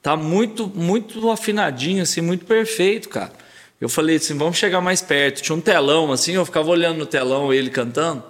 Tá 0.01 0.17
muito, 0.17 0.69
muito 0.69 1.31
afinadinho, 1.31 2.03
assim, 2.03 2.21
muito 2.21 2.45
perfeito, 2.45 3.09
cara. 3.09 3.33
Eu 3.81 3.89
falei 3.89 4.17
assim, 4.17 4.37
vamos 4.37 4.57
chegar 4.57 4.81
mais 4.81 5.03
perto. 5.03 5.43
Tinha 5.43 5.57
um 5.57 5.61
telão, 5.61 6.13
assim, 6.13 6.35
eu 6.35 6.45
ficava 6.45 6.71
olhando 6.71 6.99
no 6.99 7.07
telão 7.07 7.53
ele 7.53 7.71
cantando. 7.71 8.23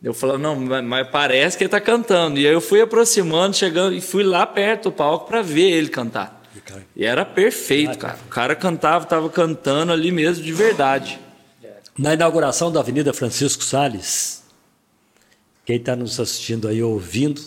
Eu 0.00 0.14
falava, 0.14 0.38
não, 0.38 0.54
mas 0.54 1.08
parece 1.08 1.56
que 1.56 1.64
ele 1.64 1.70
tá 1.70 1.80
cantando. 1.80 2.38
E 2.38 2.46
aí 2.46 2.52
eu 2.52 2.60
fui 2.60 2.80
aproximando, 2.80 3.56
chegando, 3.56 3.94
e 3.94 4.00
fui 4.00 4.22
lá 4.22 4.46
perto 4.46 4.84
do 4.84 4.92
palco 4.92 5.26
para 5.26 5.42
ver 5.42 5.70
ele 5.70 5.88
cantar. 5.88 6.42
E 6.94 7.04
era 7.04 7.24
perfeito, 7.24 7.98
cara. 7.98 8.18
O 8.26 8.28
cara 8.28 8.54
cantava, 8.54 9.04
tava 9.06 9.28
cantando 9.28 9.92
ali 9.92 10.12
mesmo 10.12 10.44
de 10.44 10.52
verdade. 10.52 11.18
Na 11.96 12.12
inauguração 12.12 12.72
da 12.72 12.80
Avenida 12.80 13.12
Francisco 13.12 13.62
Salles, 13.62 14.42
quem 15.64 15.76
está 15.76 15.94
nos 15.94 16.18
assistindo 16.18 16.66
aí 16.66 16.82
ouvindo 16.82 17.40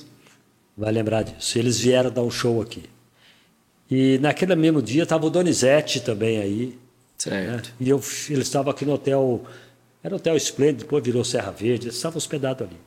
vai 0.77 0.91
lembrar 0.91 1.23
disso. 1.23 1.59
Eles 1.59 1.79
vieram 1.79 2.09
dar 2.09 2.21
um 2.21 2.31
show 2.31 2.61
aqui. 2.61 2.83
E 3.91 4.17
naquele 4.19 4.55
mesmo 4.55 4.81
dia 4.81 5.03
estava 5.03 5.25
o 5.25 5.29
Donizete 5.29 5.99
também 5.99 6.37
aí. 6.39 6.65
né? 6.67 6.73
Certo. 7.17 7.73
E 7.79 7.89
eu, 7.89 7.97
eles 8.29 8.47
estavam 8.47 8.71
aqui 8.71 8.85
no 8.85 8.93
hotel, 8.93 9.43
era 10.03 10.13
o 10.13 10.17
Hotel 10.17 10.37
Esplêndido, 10.37 10.83
depois 10.83 11.03
virou 11.03 11.23
Serra 11.25 11.51
Verde, 11.51 11.85
eles 11.87 11.95
estavam 11.95 12.17
hospedados 12.17 12.67
ali. 12.67 12.77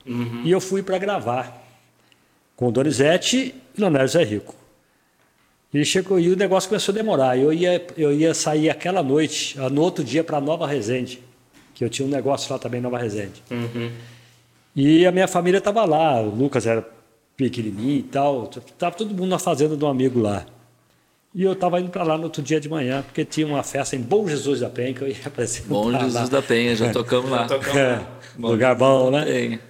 E 0.44 0.50
eu 0.50 0.60
fui 0.60 0.82
para 0.82 0.96
gravar 0.98 1.62
com 2.56 2.68
o 2.68 2.72
Donizete 2.72 3.54
e 3.76 3.80
Leonardo 3.80 4.10
Zé 4.10 4.22
Rico. 4.24 4.54
E 5.72 5.84
chegou 5.84 6.18
e 6.18 6.30
o 6.30 6.36
negócio 6.36 6.68
começou 6.68 6.92
a 6.92 6.96
demorar. 6.96 7.38
Eu 7.38 7.52
ia, 7.52 7.84
eu 7.96 8.12
ia 8.12 8.32
sair 8.34 8.70
aquela 8.70 9.02
noite, 9.02 9.58
no 9.70 9.82
outro 9.82 10.02
dia, 10.02 10.24
para 10.24 10.40
Nova 10.40 10.66
Resende, 10.66 11.22
que 11.80 11.84
eu 11.84 11.88
tinha 11.88 12.06
um 12.06 12.10
negócio 12.10 12.52
lá 12.52 12.58
também 12.58 12.78
em 12.78 12.82
Nova 12.82 12.98
Resende. 12.98 13.42
E 14.76 15.06
a 15.06 15.10
minha 15.10 15.26
família 15.26 15.56
estava 15.56 15.82
lá, 15.86 16.20
o 16.20 16.28
Lucas 16.28 16.66
era 16.66 16.86
pequenininho 17.34 18.00
e 18.00 18.02
tal, 18.02 18.50
estava 18.54 18.94
todo 18.94 19.14
mundo 19.14 19.28
na 19.28 19.38
fazenda 19.38 19.74
de 19.74 19.82
um 19.82 19.88
amigo 19.88 20.20
lá. 20.20 20.44
E 21.34 21.42
eu 21.42 21.54
estava 21.54 21.80
indo 21.80 21.88
para 21.88 22.02
lá 22.02 22.18
no 22.18 22.24
outro 22.24 22.42
dia 22.42 22.60
de 22.60 22.68
manhã, 22.68 23.00
porque 23.00 23.24
tinha 23.24 23.46
uma 23.46 23.62
festa 23.62 23.96
em 23.96 24.00
Bom 24.02 24.28
Jesus 24.28 24.60
da 24.60 24.68
Penha 24.68 24.92
que 24.92 25.00
eu 25.00 25.08
ia 25.08 25.16
apresentar 25.24 25.68
Bom 25.68 25.90
Jesus 25.90 26.12
lá. 26.12 26.26
da 26.26 26.42
Penha, 26.42 26.76
já 26.76 26.92
tocamos 26.92 27.30
lá. 27.30 27.46
É, 27.74 28.00
lugar 28.38 28.74
bom, 28.74 29.10
né? 29.10 29.24
Penha. 29.24 29.60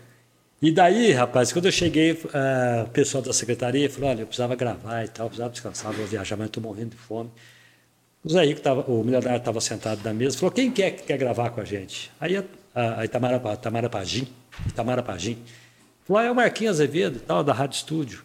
E 0.60 0.72
daí, 0.72 1.12
rapaz, 1.12 1.52
quando 1.52 1.66
eu 1.66 1.72
cheguei, 1.72 2.20
ah, 2.34 2.86
o 2.88 2.90
pessoal 2.90 3.22
da 3.22 3.32
secretaria 3.32 3.88
falou: 3.88 4.10
olha, 4.10 4.22
eu 4.22 4.26
precisava 4.26 4.56
gravar 4.56 5.04
e 5.04 5.08
tal, 5.08 5.26
eu 5.26 5.30
precisava 5.30 5.52
descansar, 5.52 5.92
vou 5.92 6.06
viajar, 6.06 6.36
mas 6.36 6.48
estou 6.48 6.60
morrendo 6.60 6.90
de 6.90 6.96
fome. 6.96 7.30
O 8.24 8.28
Zé 8.28 8.44
Rico, 8.44 8.60
tava, 8.60 8.82
o 8.90 9.02
milionário 9.02 9.38
estava 9.38 9.60
sentado 9.60 10.00
na 10.04 10.12
mesa, 10.12 10.36
falou: 10.36 10.52
quem 10.52 10.70
quer 10.70 10.90
que 10.92 11.02
quer 11.04 11.16
gravar 11.16 11.50
com 11.50 11.60
a 11.60 11.64
gente? 11.64 12.10
Aí 12.20 12.36
a, 12.36 12.44
a, 12.74 13.00
a 13.00 13.04
Itamara, 13.04 13.40
Pa- 13.40 13.56
Tamara 13.56 13.88
Pagim, 13.88 14.28
Itamara 14.68 15.02
Pagim, 15.02 15.38
falou: 16.06 16.20
ah, 16.20 16.24
é 16.26 16.30
o 16.30 16.34
Marquinhos 16.34 16.76
Azevedo, 16.76 17.20
tal, 17.20 17.42
da 17.42 17.52
Rádio 17.52 17.76
Estúdio. 17.76 18.22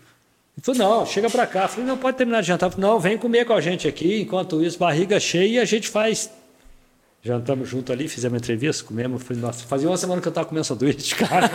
Ele 0.58 0.64
falou: 0.66 1.00
não, 1.00 1.06
chega 1.06 1.30
para 1.30 1.48
cá. 1.48 1.64
Eu 1.64 1.70
falei: 1.70 1.86
não, 1.86 1.98
pode 1.98 2.18
terminar 2.18 2.42
de 2.42 2.48
jantar. 2.48 2.70
Falei, 2.70 2.86
não, 2.90 3.00
vem 3.00 3.18
comer 3.18 3.46
com 3.46 3.54
a 3.54 3.62
gente 3.62 3.88
aqui, 3.88 4.22
enquanto 4.22 4.62
isso, 4.62 4.78
barriga 4.78 5.18
cheia, 5.20 5.48
e 5.48 5.60
a 5.60 5.66
gente 5.66 5.88
faz 5.88 6.30
Jantamos 7.24 7.68
junto 7.68 7.92
ali, 7.92 8.08
fizemos 8.08 8.38
entrevista, 8.38 8.84
comemos. 8.84 9.24
Falei, 9.24 9.42
nossa, 9.42 9.66
fazia 9.66 9.90
uma 9.90 9.98
semana 9.98 10.22
que 10.22 10.28
eu 10.28 10.30
estava 10.30 10.48
comendo 10.48 10.64
sanduíche, 10.64 11.16
cara. 11.26 11.50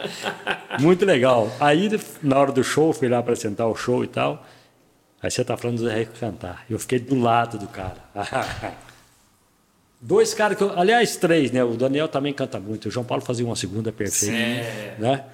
Muito 0.80 1.04
legal. 1.04 1.50
Aí, 1.60 1.90
na 2.22 2.38
hora 2.38 2.52
do 2.52 2.64
show, 2.64 2.90
fui 2.92 3.06
lá 3.06 3.18
apresentar 3.18 3.66
o 3.66 3.74
show 3.76 4.02
e 4.02 4.06
tal. 4.06 4.46
Aí 5.22 5.30
você 5.30 5.44
tá 5.44 5.56
falando 5.56 5.78
do 5.78 5.84
Zé 5.84 5.98
Rico 5.98 6.12
cantar. 6.18 6.64
Eu 6.68 6.78
fiquei 6.78 6.98
do 6.98 7.18
lado 7.18 7.58
do 7.58 7.66
cara. 7.66 7.96
Dois 10.00 10.34
caras 10.34 10.58
que 10.58 10.62
eu, 10.62 10.78
aliás, 10.78 11.16
três, 11.16 11.50
né? 11.50 11.64
O 11.64 11.74
Daniel 11.74 12.06
também 12.06 12.32
canta 12.32 12.60
muito. 12.60 12.86
O 12.86 12.90
João 12.90 13.04
Paulo 13.04 13.24
fazia 13.24 13.44
uma 13.46 13.56
segunda 13.56 13.90
perfeita, 13.90 14.34
né? 14.98 15.24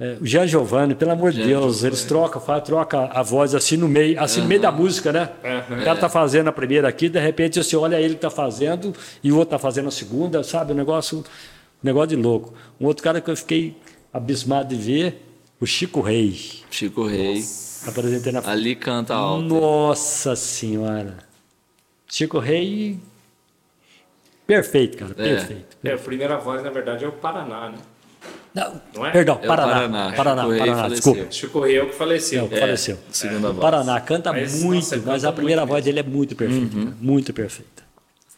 É, 0.00 0.16
o 0.20 0.26
Jean 0.26 0.46
Giovanni, 0.46 0.94
pelo 0.94 1.10
amor 1.10 1.32
de 1.32 1.44
Deus, 1.44 1.76
Giovanni. 1.76 1.86
eles 1.88 2.04
trocam, 2.04 2.40
faz, 2.40 2.62
troca 2.64 3.10
a 3.12 3.22
voz 3.22 3.54
assim 3.54 3.76
no 3.76 3.88
meio, 3.88 4.20
assim 4.20 4.40
no 4.40 4.46
meio 4.46 4.60
da 4.60 4.72
música, 4.72 5.12
né? 5.12 5.28
O 5.70 5.84
cara 5.84 5.98
tá 5.98 6.08
fazendo 6.08 6.48
a 6.48 6.52
primeira 6.52 6.88
aqui, 6.88 7.08
de 7.08 7.20
repente 7.20 7.62
você 7.62 7.76
olha 7.76 8.00
ele 8.00 8.14
que 8.14 8.20
tá 8.20 8.30
fazendo 8.30 8.94
e 9.22 9.30
o 9.30 9.36
outro 9.36 9.50
tá 9.50 9.58
fazendo 9.58 9.88
a 9.88 9.90
segunda, 9.90 10.42
sabe? 10.42 10.72
Um 10.72 10.76
negócio, 10.76 11.18
um 11.18 11.24
negócio 11.82 12.08
de 12.08 12.16
louco. 12.16 12.54
Um 12.80 12.86
outro 12.86 13.02
cara 13.04 13.20
que 13.20 13.30
eu 13.30 13.36
fiquei 13.36 13.76
abismado 14.12 14.74
de 14.74 14.82
ver, 14.82 15.22
o 15.60 15.66
Chico 15.66 16.00
Rei. 16.00 16.36
Chico 16.70 17.06
Rei. 17.06 17.44
Apresentei 17.86 18.32
na 18.32 18.42
Ali 18.48 18.76
canta 18.76 19.14
alto. 19.14 19.42
Nossa 19.42 20.36
Senhora. 20.36 21.18
Chico 22.08 22.38
Rei. 22.38 22.98
Perfeito, 24.46 24.98
cara. 24.98 25.14
Perfeito. 25.14 25.76
É, 25.82 25.92
a 25.92 25.98
primeira 25.98 26.36
voz, 26.36 26.62
na 26.62 26.70
verdade, 26.70 27.04
é 27.04 27.08
o 27.08 27.12
Paraná, 27.12 27.70
né? 27.70 27.78
Não, 28.54 28.80
Não 28.94 29.06
é? 29.06 29.10
Perdão, 29.10 29.38
É 29.42 29.46
Paraná. 29.46 29.72
Paraná. 29.74 30.12
Paraná, 30.12 30.42
Chico 30.42 30.50
Rei 30.52 30.58
Paraná, 30.60 30.88
desculpa. 30.88 31.26
Chico 31.30 31.60
Rei 31.60 31.76
é 31.78 31.82
o 31.82 31.86
que 31.88 31.94
faleceu. 31.94 32.42
É, 32.42 32.44
o 32.44 32.48
que 32.48 32.60
faleceu. 32.60 32.98
Segunda 33.10 33.48
voz. 33.48 33.60
Paraná 33.60 34.00
canta 34.00 34.32
Mas, 34.32 34.62
muito, 34.62 34.74
nossa, 34.76 34.96
mas 34.98 35.04
canta 35.22 35.28
a 35.28 35.32
primeira 35.32 35.64
voz 35.64 35.84
dele 35.84 36.00
é 36.00 36.02
muito 36.02 36.36
perfeita. 36.36 36.76
Uhum. 36.76 36.84
cara, 36.84 36.96
Muito 37.00 37.32
perfeita. 37.32 37.82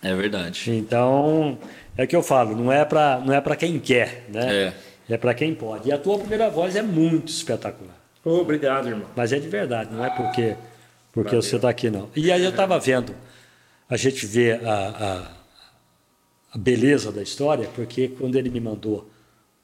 É 0.03 0.15
verdade. 0.15 0.71
Então, 0.71 1.59
é 1.97 2.05
o 2.05 2.07
que 2.07 2.15
eu 2.15 2.23
falo, 2.23 2.55
não 2.55 2.71
é 2.71 2.85
para 2.85 3.21
não 3.25 3.35
é 3.35 3.41
para 3.41 3.57
quem 3.57 3.79
quer, 3.81 4.27
né? 4.29 4.73
É, 5.09 5.17
para 5.17 5.35
quem 5.35 5.55
pode. 5.55 5.89
E 5.89 5.93
a 5.93 5.99
tua 5.99 6.19
primeira 6.19 6.49
voz 6.49 6.77
é 6.77 6.83
muito 6.83 7.29
espetacular. 7.29 8.04
Obrigado, 8.25 8.89
irmão. 8.89 9.07
Mas 9.14 9.33
é 9.33 9.39
de 9.39 9.49
verdade, 9.49 9.93
não 9.93 10.05
é 10.05 10.11
porque, 10.11 10.57
porque 11.12 11.37
você 11.37 11.57
está 11.57 11.68
aqui, 11.68 11.91
não. 11.91 12.09
E 12.16 12.33
aí 12.33 12.43
eu 12.43 12.51
estava 12.51 12.79
vendo, 12.79 13.14
a 13.89 13.97
gente 13.97 14.25
vê 14.27 14.53
a, 14.53 15.29
a, 16.53 16.55
a 16.55 16.59
beleza 16.59 17.12
da 17.12 17.22
história, 17.22 17.68
porque 17.75 18.09
quando 18.09 18.37
ele 18.37 18.49
me 18.49 18.61
mandou 18.61 19.11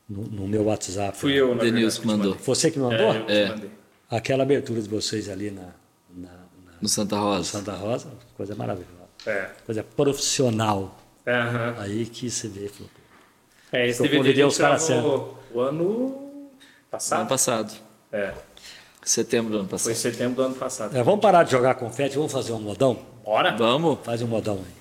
no, 0.08 0.22
no 0.24 0.48
meu 0.48 0.64
WhatsApp, 0.64 1.16
Fui 1.16 1.32
eu, 1.32 1.54
na 1.54 1.62
Denilson 1.62 2.00
verdade, 2.00 2.00
que 2.00 2.06
mandou. 2.28 2.34
você 2.44 2.70
que 2.70 2.78
É, 2.78 2.82
mandou, 2.82 3.14
eu 3.14 3.24
que 3.26 3.32
É. 3.32 3.44
te 3.46 3.50
mandei. 3.50 3.70
aquela 4.10 4.42
abertura 4.42 4.80
de 4.82 4.88
vocês 4.88 5.28
ali 5.28 5.50
na, 5.50 5.62
na, 6.14 6.28
na 6.28 6.72
No 6.82 6.88
Santa 6.88 7.16
Rosa. 7.18 7.44
Santa 7.44 7.72
Rosa, 7.72 8.08
coisa 8.36 8.54
maravilhosa, 8.54 8.90
É. 9.26 9.50
coisa 9.64 9.82
profissional. 9.82 10.98
Aí 11.78 12.06
que 12.06 12.28
você 12.30 12.48
vê, 12.48 12.68
falou, 12.68 12.90
pô, 12.92 13.76
É, 13.76 13.86
esse 13.88 14.00
Eu 14.00 14.04
DVD 14.04 14.18
convidei 14.18 14.44
os 14.44 14.58
caras 14.58 14.88
o 15.54 15.60
ano 15.60 16.40
passado. 16.90 17.20
Ano 17.20 17.28
passado. 17.28 17.72
É, 18.12 18.34
Setembro 19.02 19.50
do 19.52 19.58
ano 19.60 19.68
foi 19.68 19.78
passado. 19.78 19.92
em 19.92 19.94
setembro 19.96 20.34
do 20.36 20.42
ano 20.42 20.54
passado. 20.54 20.96
é, 20.96 21.02
vamos 21.02 21.20
parar 21.20 21.42
de 21.44 21.50
jogar 21.52 21.74
confete, 21.74 22.16
vamos 22.16 22.30
fazer 22.32 22.52
um 22.52 22.60
modão? 22.60 22.98
Bora 23.24 23.56
Vamos? 23.56 23.98
Faz 24.04 24.20
um 24.22 24.26
modão 24.26 24.54
aí. 24.56 24.74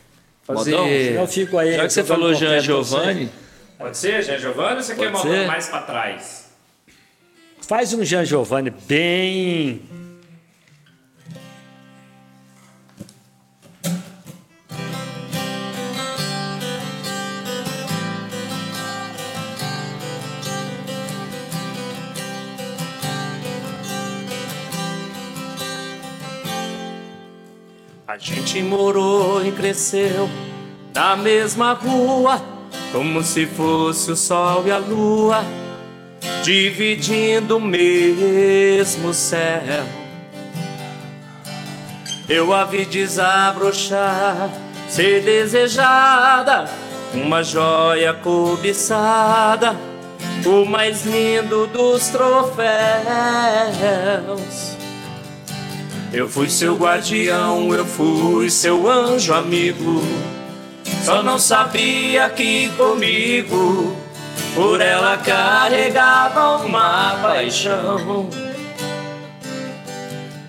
fazer... 0.43 0.71
Modão? 0.71 0.87
Eu 0.87 1.27
fico 1.27 1.57
aí. 1.57 1.75
Já 1.75 1.83
que 1.87 1.93
você 1.93 2.03
falou 2.03 2.33
Jean. 2.33 2.59
Giovanni, 2.59 3.29
Pode 3.77 3.97
ser, 3.97 4.21
Jean 4.23 4.37
Giovanni, 4.39 4.77
ou 4.77 4.83
você 4.83 4.95
quer 4.95 5.11
Pode 5.11 5.25
mandar 5.25 5.39
ser. 5.41 5.47
mais 5.47 5.67
pra 5.69 5.81
trás? 5.81 6.49
Faz 7.61 7.93
um 7.93 8.03
Jean 8.03 8.25
Giovanni 8.25 8.71
bem. 8.71 9.81
Gente 28.49 28.63
morou 28.63 29.45
e 29.45 29.51
cresceu 29.51 30.27
na 30.95 31.15
mesma 31.15 31.73
rua, 31.73 32.41
como 32.91 33.21
se 33.23 33.45
fosse 33.45 34.11
o 34.11 34.15
sol 34.15 34.63
e 34.65 34.71
a 34.71 34.79
lua, 34.79 35.45
dividindo 36.43 37.57
o 37.57 37.61
mesmo 37.61 39.13
céu. 39.13 39.85
Eu 42.27 42.51
a 42.51 42.65
vi 42.65 42.85
desabrochar, 42.85 44.49
ser 44.87 45.21
desejada, 45.21 46.65
uma 47.13 47.43
joia 47.43 48.15
cobiçada, 48.15 49.75
o 50.43 50.65
mais 50.65 51.05
lindo 51.05 51.67
dos 51.67 52.07
troféus. 52.07 52.59
Eu 56.11 56.27
fui 56.27 56.49
seu 56.49 56.75
guardião, 56.75 57.73
eu 57.73 57.85
fui 57.85 58.49
seu 58.49 58.89
anjo 58.89 59.31
amigo. 59.31 60.01
Só 61.03 61.21
não 61.21 61.37
sabia 61.37 62.29
que 62.31 62.69
comigo 62.69 63.95
por 64.55 64.81
ela 64.81 65.17
carregava 65.17 66.57
uma 66.65 67.15
paixão. 67.21 68.27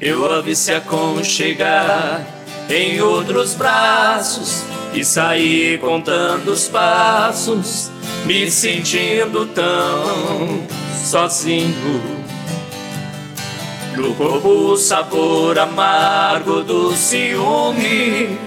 Eu 0.00 0.32
a 0.32 0.40
vi 0.40 0.56
se 0.56 0.72
aconchegar 0.72 2.24
em 2.70 3.02
outros 3.02 3.52
braços 3.52 4.64
e 4.94 5.04
saí 5.04 5.76
contando 5.76 6.48
os 6.52 6.68
passos, 6.68 7.90
me 8.24 8.50
sentindo 8.50 9.44
tão 9.46 10.66
sozinho. 11.04 12.19
No 13.96 14.14
corpo 14.14 14.48
o 14.48 14.76
sabor 14.76 15.58
amargo 15.58 16.62
do 16.62 16.94
ciúme. 16.94 18.38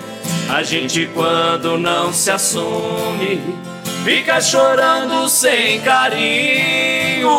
A 0.50 0.64
gente 0.64 1.08
quando 1.14 1.78
não 1.78 2.14
se 2.14 2.30
assume, 2.30 3.42
fica 4.04 4.42
chorando 4.42 5.28
sem 5.28 5.80
carinho. 5.82 7.30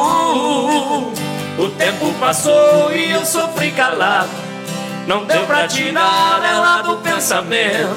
O 1.58 1.68
tempo 1.78 2.12
passou 2.18 2.92
e 2.92 3.10
eu 3.10 3.24
sofri 3.24 3.70
calado. 3.70 4.30
Não 5.06 5.24
deu 5.24 5.44
pra 5.46 5.68
tirar 5.68 6.42
ela 6.44 6.82
do 6.82 6.96
pensamento. 6.96 7.96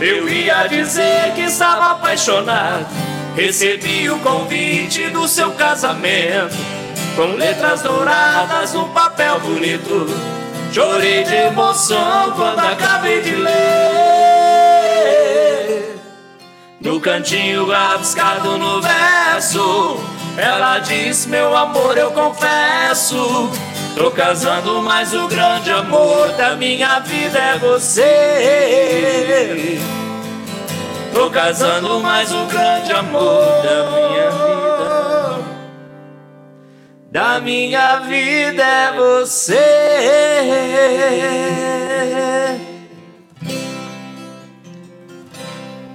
Eu 0.00 0.28
ia 0.28 0.66
dizer 0.66 1.32
que 1.34 1.42
estava 1.42 1.92
apaixonado. 1.92 2.86
Recebi 3.36 4.10
o 4.10 4.18
convite 4.18 5.08
do 5.10 5.28
seu 5.28 5.52
casamento. 5.52 6.56
Com 7.20 7.36
letras 7.36 7.82
douradas 7.82 8.72
num 8.72 8.88
papel 8.94 9.38
bonito. 9.40 10.06
Chorei 10.72 11.22
de 11.22 11.34
emoção 11.34 12.32
quando 12.34 12.60
acabei 12.60 13.20
de 13.20 13.36
ler. 13.36 13.50
No 16.80 16.98
cantinho 16.98 17.68
rabiscado 17.70 18.56
no 18.56 18.80
verso, 18.80 20.00
ela 20.38 20.78
diz: 20.78 21.26
Meu 21.26 21.54
amor, 21.54 21.98
eu 21.98 22.10
confesso. 22.12 23.50
Tô 23.94 24.10
casando, 24.10 24.80
mas 24.80 25.12
o 25.12 25.28
grande 25.28 25.70
amor 25.70 26.26
da 26.38 26.56
minha 26.56 27.00
vida 27.00 27.38
é 27.38 27.58
você. 27.58 28.98
Tô 31.12 31.28
casando, 31.28 32.00
mas 32.00 32.32
o 32.32 32.46
grande 32.46 32.90
amor 32.92 33.44
da 33.62 33.90
minha 33.90 34.30
vida 34.30 34.69
da 37.10 37.40
minha 37.40 37.98
vida 38.00 38.62
é 38.62 38.92
você. 38.92 39.58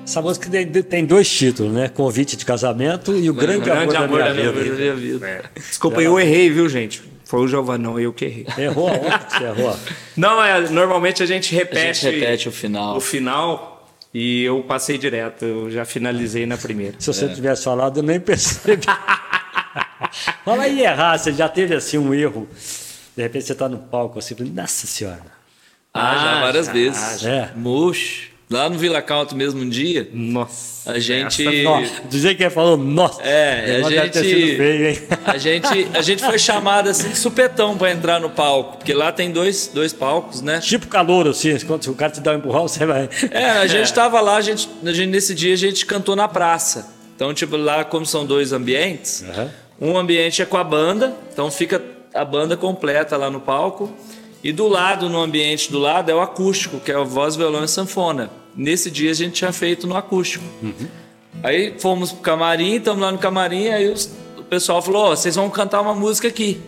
Essa 0.04 0.22
música 0.22 0.50
tem, 0.50 0.68
tem 0.68 1.06
dois 1.06 1.30
títulos, 1.30 1.74
né? 1.74 1.90
Convite 1.90 2.38
de 2.38 2.46
casamento 2.46 3.16
e 3.16 3.30
o 3.30 3.34
grande, 3.34 3.70
amor, 3.70 4.20
da 4.20 4.34
minha, 4.34 4.52
vida. 4.52 5.28
É. 5.28 5.42
Desculpa, 5.56 6.02
eu 6.02 6.20
errei, 6.20 6.50
viu, 6.50 6.70
gente? 6.70 7.02
Foi 7.26 7.40
o 7.42 7.48
Giovanni, 7.48 7.84
não, 7.84 8.00
eu 8.00 8.14
que 8.14 8.26
errei. 8.26 8.46
Errou 8.58 8.88
aonde 8.88 9.26
que 9.26 9.38
você 9.38 9.44
errou? 9.44 9.78
Não, 10.16 10.44
é, 10.44 10.70
normalmente 10.70 11.24
a 11.24 11.26
gente 11.26 11.54
a 11.56 11.60
repete, 11.60 12.02
gente 12.02 12.20
repete 12.20 12.50
o 12.50 12.52
final. 12.52 12.98
o 12.98 13.02
final 13.02 13.90
e 14.14 14.44
eu 14.44 14.62
passei 14.62 14.98
direto, 14.98 15.44
eu 15.44 15.72
já 15.72 15.84
finalizei 15.84 16.46
na 16.46 16.58
primeira. 16.58 16.96
Se 17.00 17.08
você 17.08 17.28
tivesse 17.28 17.64
falado, 17.64 18.00
eu 18.00 18.04
nem 18.04 18.20
percebi. 18.20 18.86
Fala 20.46 20.64
aí 20.64 20.82
errar, 20.82 21.18
você 21.18 21.34
já 21.34 21.50
teve 21.50 21.74
assim 21.76 21.98
um 21.98 22.14
erro. 22.14 22.48
De 23.18 23.24
repente 23.24 23.46
você 23.46 23.54
está 23.54 23.68
no 23.68 23.80
palco 23.80 24.20
assim, 24.20 24.36
nossa 24.54 24.86
senhora. 24.86 25.36
Ah, 25.92 26.18
já 26.18 26.42
várias 26.42 26.66
já, 26.68 26.72
vezes. 26.74 27.20
já. 27.20 27.52
Murcho. 27.56 28.36
Lá 28.48 28.70
no 28.70 28.78
Vila 28.78 29.02
Country 29.02 29.36
mesmo 29.36 29.60
um 29.64 29.68
dia, 29.68 30.08
Nossa. 30.14 30.92
a 30.92 31.00
gente. 31.00 31.64
Nossa, 31.64 32.04
do 32.04 32.20
jeito 32.20 32.38
que 32.38 32.44
ele 32.44 32.52
falou, 32.52 32.78
nossa. 32.78 33.20
É, 33.24 33.64
a 33.64 33.68
negócio 33.78 33.96
deve 33.96 34.10
ter 34.10 34.24
gente, 34.24 34.46
sido 34.46 34.58
feio, 34.58 34.88
hein? 34.90 35.00
a 35.26 35.38
gente, 35.40 35.88
a 35.96 36.02
gente 36.04 36.24
foi 36.24 36.38
chamado 36.38 36.88
assim 36.88 37.10
de 37.10 37.18
supetão 37.18 37.76
para 37.76 37.92
entrar 37.92 38.20
no 38.20 38.30
palco, 38.30 38.78
porque 38.78 38.94
lá 38.94 39.12
tem 39.12 39.32
dois, 39.32 39.72
dois 39.74 39.94
palcos, 39.94 40.44
né? 40.44 40.60
Tipo 40.60 40.86
calor, 40.86 41.28
assim, 41.28 41.58
quando 41.66 41.88
o 41.88 41.96
cara 41.96 42.12
te 42.12 42.20
dá 42.20 42.34
um 42.34 42.36
empurrão, 42.36 42.68
você 42.68 42.86
vai. 42.86 43.10
É, 43.32 43.50
a 43.50 43.66
gente 43.68 43.92
tava 43.92 44.22
lá, 44.22 44.36
a 44.36 44.42
gente, 44.42 44.70
a 44.86 44.94
gente, 44.94 45.10
nesse 45.10 45.34
dia 45.34 45.56
a 45.56 45.58
gente 45.58 45.84
cantou 45.84 46.16
na 46.16 46.28
praça. 46.28 46.94
Então, 47.16 47.34
tipo, 47.34 47.58
lá 47.58 47.84
como 47.84 48.06
são 48.06 48.28
dois 48.28 48.54
ambientes, 48.54 49.24
Aham. 49.28 49.50
Um 49.80 49.97
ambiente 49.97 50.41
é 50.41 50.45
com 50.45 50.57
a 50.57 50.64
banda, 50.64 51.14
então 51.31 51.49
fica 51.52 51.81
a 52.14 52.23
banda 52.23 52.56
completa 52.56 53.18
lá 53.18 53.30
no 53.30 53.39
palco. 53.41 53.91
E 54.43 54.52
do 54.53 54.68
lado, 54.68 55.10
no 55.10 55.19
ambiente 55.19 55.72
do 55.72 55.80
lado, 55.80 56.11
é 56.11 56.14
o 56.15 56.22
acústico, 56.22 56.80
que 56.80 56.91
é 56.91 56.97
o 56.97 57.03
voz, 57.06 57.35
violão 57.35 57.64
e 57.64 57.68
sanfona. 57.68 58.30
Nesse 58.56 58.91
dia 58.91 59.10
a 59.10 59.14
gente 59.14 59.34
tinha 59.34 59.52
feito 59.52 59.88
no 59.88 59.97
acústico. 59.97 60.45
Aí 61.43 61.73
fomos 61.80 62.11
pro 62.11 62.22
camarim, 62.22 62.76
estamos 62.76 63.02
lá 63.02 63.11
no 63.11 63.18
camarim, 63.18 63.69
aí 63.69 63.89
os- 63.91 64.10
o 64.38 64.43
pessoal 64.43 64.81
falou, 64.81 65.06
ó, 65.07 65.10
vocês 65.15 65.35
vão 65.35 65.49
cantar 65.49 65.81
uma 65.81 65.93
música 65.95 66.27
aqui. 66.27 66.61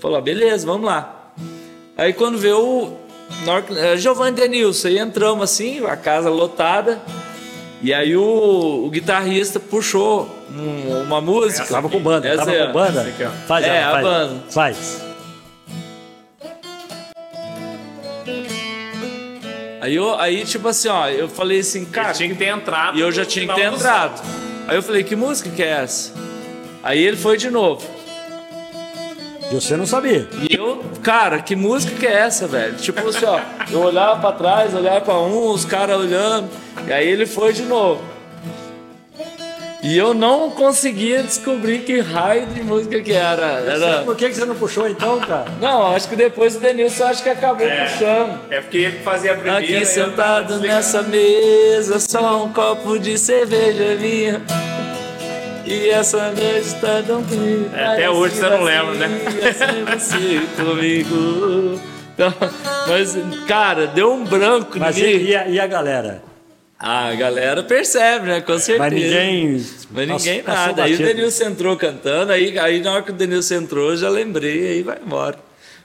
Falou, 0.00 0.18
ah, 0.18 0.20
beleza, 0.20 0.66
vamos 0.66 0.84
lá. 0.86 1.32
Aí 1.96 2.12
quando 2.12 2.36
veio 2.38 2.58
o 2.60 2.96
eh, 3.76 3.96
Giovanni 3.96 4.36
Denilson, 4.36 4.88
aí 4.88 4.98
entramos 4.98 5.42
assim, 5.44 5.84
a 5.86 5.96
casa 5.96 6.28
lotada, 6.28 7.00
e 7.82 7.92
aí 7.92 8.16
o, 8.16 8.84
o 8.86 8.90
guitarrista 8.90 9.58
puxou 9.58 10.28
um- 10.56 11.02
uma 11.02 11.20
música. 11.20 11.64
Tava 11.66 11.88
com 11.88 11.98
banda, 12.00 12.28
Essa 12.28 12.38
tava 12.44 12.52
é- 12.56 12.66
com 12.66 12.72
banda? 12.72 13.12
Faz, 13.46 13.64
É, 13.66 13.76
ela, 13.80 13.88
a 13.88 13.90
faz. 13.92 14.04
banda. 14.04 14.34
Faz. 14.50 15.02
Aí, 19.80 19.96
eu, 19.96 20.14
aí, 20.20 20.44
tipo 20.44 20.68
assim, 20.68 20.88
ó, 20.88 21.08
eu 21.08 21.28
falei 21.28 21.58
assim, 21.58 21.84
cara, 21.84 22.06
Cara, 22.06 22.16
tinha 22.16 22.28
que 22.28 22.36
ter 22.36 22.46
entrado. 22.56 22.96
E 22.96 23.00
eu 23.00 23.10
já 23.10 23.24
tinha 23.24 23.48
que 23.48 23.54
ter 23.54 23.68
do 23.68 23.76
entrado. 23.76 24.22
Aí 24.68 24.76
eu 24.76 24.82
falei, 24.82 25.02
que 25.02 25.16
música 25.16 25.50
que 25.50 25.60
é 25.62 25.70
essa? 25.82 26.12
Aí 26.84 27.00
ele 27.02 27.16
foi 27.16 27.36
de 27.36 27.50
novo. 27.50 27.84
E 29.50 29.54
você 29.54 29.76
não 29.76 29.84
sabia. 29.84 30.28
E 30.48 30.54
eu, 30.54 30.84
cara, 31.02 31.40
que 31.42 31.56
música 31.56 31.96
que 31.96 32.06
é 32.06 32.12
essa, 32.12 32.46
velho? 32.46 32.74
Tipo 32.76 33.08
assim, 33.08 33.24
ó, 33.26 33.40
eu 33.72 33.80
olhava 33.80 34.20
pra 34.20 34.32
trás, 34.32 34.72
olhava 34.72 35.00
pra 35.00 35.18
um, 35.18 35.48
os 35.50 35.64
caras 35.64 35.98
olhando, 35.98 36.48
e 36.86 36.92
aí 36.92 37.08
ele 37.08 37.26
foi 37.26 37.52
de 37.52 37.62
novo. 37.62 38.02
E 39.82 39.98
eu 39.98 40.14
não 40.14 40.48
conseguia 40.50 41.24
descobrir 41.24 41.80
que 41.80 41.98
raio 41.98 42.46
de 42.46 42.62
música 42.62 43.00
que 43.00 43.12
era. 43.12 43.46
era... 43.66 44.02
Por 44.04 44.14
que 44.14 44.28
que 44.28 44.34
você 44.34 44.44
não 44.44 44.54
puxou 44.54 44.88
então, 44.88 45.18
cara? 45.18 45.46
Não, 45.60 45.88
acho 45.92 46.08
que 46.08 46.14
depois 46.14 46.54
o 46.54 46.60
Denilson 46.60 47.04
acho 47.04 47.20
que 47.20 47.28
acabou 47.28 47.66
É. 47.66 47.86
puxando. 47.86 48.38
É 48.48 48.60
porque 48.60 48.78
ele 48.78 48.98
fazia 49.00 49.32
a 49.32 49.34
primeira. 49.34 49.58
Aqui 49.58 49.84
sentado 49.84 50.60
nessa 50.60 51.02
mesa, 51.02 51.98
só 51.98 52.44
um 52.44 52.52
copo 52.52 52.96
de 52.96 53.18
cerveja 53.18 53.96
minha. 54.00 54.40
E 55.66 55.90
essa 55.90 56.30
noite 56.30 56.74
tá 56.80 57.02
tão 57.04 57.24
fria. 57.24 57.68
É, 57.74 57.84
até 57.84 58.10
hoje 58.10 58.36
você 58.36 58.48
não 58.48 58.62
lembra, 58.62 58.94
né? 58.94 59.08
Sem 59.52 59.84
você 59.84 60.62
comigo. 60.62 61.80
Então, 62.14 62.32
mas, 62.88 63.16
cara, 63.48 63.86
deu 63.88 64.12
um 64.12 64.22
branco 64.24 64.78
Mas 64.78 64.96
e, 64.98 65.30
e 65.30 65.34
a, 65.36 65.48
e 65.48 65.58
a 65.58 65.66
galera? 65.66 66.22
Ah, 66.84 67.08
a 67.10 67.14
galera 67.14 67.62
percebe, 67.62 68.26
né? 68.26 68.40
Com 68.40 68.58
certeza. 68.58 68.78
Mas 68.78 68.92
ninguém. 68.92 69.64
Mas 69.92 70.08
ninguém 70.08 70.42
passou 70.42 70.66
nada. 70.66 70.82
Aí 70.82 70.94
o. 70.94 70.98
Denilson 70.98 71.44
entrou 71.44 71.76
cantando, 71.76 72.32
aí, 72.32 72.58
aí 72.58 72.80
na 72.80 72.92
hora 72.92 73.02
que 73.02 73.10
o 73.10 73.14
Denilson 73.14 73.54
entrou, 73.54 73.90
eu 73.90 73.96
já 73.96 74.08
lembrei, 74.08 74.66
aí 74.72 74.82
vai 74.82 74.98
embora. 75.04 75.38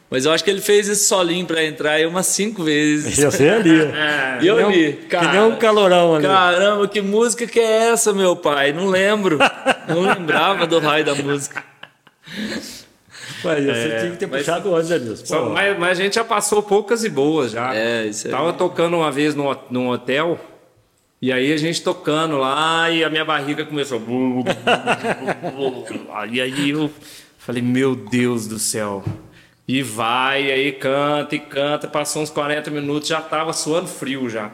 Mas 0.10 0.26
eu 0.26 0.32
acho 0.32 0.41
que 0.44 0.49
ele 0.49 0.61
fez 0.61 0.88
esse 0.88 1.06
solinho 1.06 1.45
pra 1.45 1.64
entrar 1.64 1.91
aí 1.91 2.06
umas 2.06 2.26
cinco 2.28 2.64
vezes. 2.64 3.19
Eu 3.19 3.30
sei 3.30 3.49
ali. 3.49 3.82
É, 3.94 4.40
E 4.41 4.48
eu 4.48 4.56
que 4.56 4.61
nem 4.64 4.65
um- 4.65 4.72
vi, 4.74 4.94
Que 4.94 5.06
cara. 5.07 5.32
nem 5.34 5.41
um 5.41 5.56
calorão 5.57 6.15
ali. 6.15 6.26
Caramba, 6.26 6.88
que 6.88 7.02
música 7.02 7.45
que 7.45 7.60
é 7.60 7.90
essa, 7.90 8.14
meu 8.14 8.36
pai? 8.36 8.72
Não 8.74 8.86
lembro. 8.88 9.38
Não 9.88 9.99
lembrava 10.02 10.65
do 10.65 10.80
raio 10.80 11.03
da 11.06 11.14
música. 11.14 11.61
Mas 13.44 13.64
você 13.65 13.98
tinha 13.99 14.11
que 14.11 14.18
ter 14.18 14.28
mas- 14.28 14.40
puxado 14.45 14.74
antes, 14.76 14.90
Denilson. 14.90 15.26
Só- 15.26 15.44
Pô, 15.44 15.49
mas, 15.49 15.78
mas 15.78 15.99
a 15.99 16.02
gente 16.02 16.15
já 16.15 16.24
passou 16.24 16.64
poucas 16.64 17.03
e 17.03 17.10
boas 17.10 17.52
já. 17.52 17.76
É, 17.76 18.06
isso 18.06 18.28
aí. 18.28 18.32
Tava 18.32 18.53
tocando 18.53 18.98
uma 18.98 19.11
vez 19.11 19.36
no, 19.36 19.56
num 19.69 19.90
hotel, 19.90 20.40
e 21.22 21.31
aí 21.31 21.52
a 21.52 21.57
gente 21.57 21.81
tocando 21.81 22.38
lá, 22.38 22.89
e 22.91 23.03
a 23.03 23.10
minha 23.10 23.26
barriga 23.26 23.65
começou. 23.65 24.02
e 26.31 26.41
aí 26.41 26.69
eu 26.69 26.91
falei, 27.38 27.61
meu 27.61 27.95
Deus 27.95 28.48
do 28.48 28.60
céu. 28.60 29.03
E 29.68 29.81
vai, 29.84 30.49
aí 30.52 30.72
canta 30.72 31.35
e 31.35 31.39
canta, 31.39 31.88
passou 31.88 32.22
uns 32.22 32.30
40 32.30 32.72
minutos, 32.72 33.10
já 33.10 33.19
tava 33.19 33.52
suando 33.52 33.88
frio 33.88 34.30
já. 34.30 34.52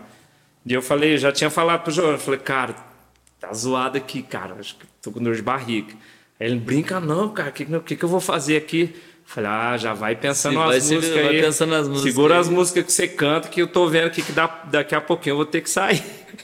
E 0.66 0.74
eu 0.74 0.82
falei, 0.82 1.18
já 1.18 1.32
tinha 1.32 1.50
falado 1.50 1.84
pro 1.84 1.92
João, 1.92 2.12
eu 2.12 2.18
falei, 2.18 2.40
cara, 2.40 2.76
tá 3.40 3.54
zoado 3.54 3.98
aqui, 3.98 4.24
cara, 4.24 4.56
acho 4.60 4.76
que 4.76 4.86
tô 5.02 5.12
com 5.12 5.22
dor 5.22 5.36
de 5.36 5.42
barriga. 5.42 5.94
Aí 6.40 6.48
ele 6.48 6.56
brinca, 6.60 7.00
não, 7.00 7.30
cara, 7.30 7.50
o 7.50 7.52
que, 7.54 7.66
que, 7.82 7.96
que 7.96 8.04
eu 8.04 8.10
vou 8.10 8.20
fazer 8.20 8.58
aqui? 8.58 8.96
Falei, 9.26 9.50
ah, 9.52 9.78
já 9.78 9.94
vai 9.94 10.16
pensando 10.16 10.56
nas 10.60 10.68
vai 10.68 10.82
se- 10.82 10.96
músicas 10.96 11.22
vai 11.24 11.36
aí. 11.36 11.42
pensando 11.42 11.70
nas 11.72 11.88
músicas 11.88 12.14
Segura 12.14 12.34
aí. 12.36 12.40
as 12.40 12.50
músicas 12.50 12.86
que 12.86 12.92
você 12.92 13.08
canta, 13.08 13.48
que 13.50 13.62
eu 13.62 13.68
tô 13.68 13.88
vendo 13.88 14.08
aqui 14.08 14.22
que 14.22 14.32
dá, 14.32 14.48
daqui 14.66 14.96
a 14.96 15.02
pouquinho 15.02 15.34
eu 15.34 15.38
vou 15.38 15.46
ter 15.46 15.62
que 15.62 15.70
sair. 15.70 16.02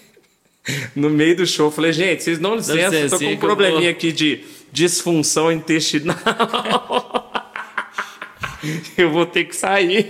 no 0.95 1.09
meio 1.09 1.35
do 1.37 1.47
show, 1.47 1.67
eu 1.67 1.71
falei, 1.71 1.93
gente, 1.93 2.23
vocês 2.23 2.37
dão 2.37 2.55
licença, 2.55 2.95
eu 2.95 3.09
tô 3.09 3.17
com 3.19 3.25
um 3.25 3.37
probleminha 3.37 3.81
vou- 3.81 3.89
aqui 3.91 4.11
de 4.11 4.43
disfunção 4.71 5.51
intestinal. 5.51 6.15
eu 8.97 9.11
vou 9.11 9.25
ter 9.25 9.45
que 9.45 9.55
sair. 9.55 10.07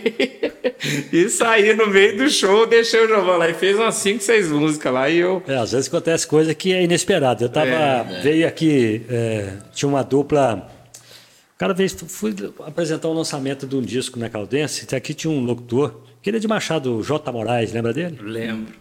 e 1.14 1.30
sair 1.30 1.76
no 1.76 1.88
meio 1.88 2.18
do 2.18 2.30
show, 2.30 2.66
deixei 2.66 3.04
o 3.04 3.08
Giovanni 3.08 3.40
lá 3.40 3.50
e 3.50 3.54
fez 3.54 3.78
umas 3.78 3.96
5, 3.96 4.24
6 4.24 4.52
músicas 4.52 4.94
lá 4.94 5.10
e 5.10 5.18
eu. 5.18 5.42
É, 5.48 5.56
às 5.56 5.72
vezes 5.72 5.88
acontece 5.88 6.28
coisa 6.28 6.54
que 6.54 6.74
é 6.74 6.84
inesperada. 6.84 7.44
Eu 7.44 7.50
tava. 7.50 7.70
É, 7.70 8.22
Veio 8.22 8.48
aqui, 8.48 9.02
é, 9.10 9.54
tinha 9.74 9.88
uma 9.88 10.04
dupla. 10.04 10.68
O 11.56 11.60
cara 11.60 11.74
veio, 11.74 11.90
fui 11.90 12.34
apresentar 12.66 13.08
o 13.10 13.14
lançamento 13.14 13.68
de 13.68 13.76
um 13.76 13.82
disco 13.82 14.18
na 14.18 14.30
Caldense, 14.30 14.88
e 14.90 14.96
aqui 14.96 15.14
tinha 15.14 15.32
um 15.32 15.44
locutor, 15.44 16.02
que 16.22 16.30
ele 16.30 16.38
é 16.38 16.40
de 16.40 16.48
Machado, 16.48 17.02
J. 17.04 17.32
Moraes, 17.32 17.74
lembra 17.74 17.94
dele? 17.94 18.18
Lembro. 18.22 18.74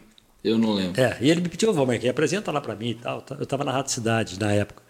Eu 0.48 0.58
não 0.58 0.72
lembro. 0.72 1.00
É, 1.00 1.16
e 1.20 1.30
ele 1.30 1.40
me 1.40 1.48
pediu, 1.48 1.72
Valmir, 1.72 2.00
que 2.00 2.08
apresenta 2.08 2.50
lá 2.50 2.60
pra 2.60 2.74
mim 2.74 2.90
e 2.90 2.94
tal. 2.94 3.24
Eu 3.38 3.46
tava 3.46 3.64
na 3.64 3.72
Rádio 3.72 3.92
Cidade 3.92 4.38
na 4.40 4.52
época. 4.52 4.82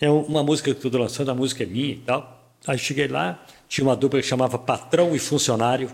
É 0.00 0.10
uma 0.10 0.42
música 0.42 0.74
que 0.74 0.84
eu 0.86 0.90
tô 0.90 0.98
lançando, 0.98 1.30
a 1.30 1.34
música 1.34 1.62
é 1.62 1.66
minha 1.66 1.92
e 1.92 1.98
tal. 1.98 2.42
Aí 2.66 2.76
cheguei 2.78 3.06
lá, 3.08 3.40
tinha 3.68 3.84
uma 3.86 3.94
dupla 3.94 4.20
que 4.20 4.26
chamava 4.26 4.58
Patrão 4.58 5.14
e 5.14 5.18
Funcionário. 5.18 5.90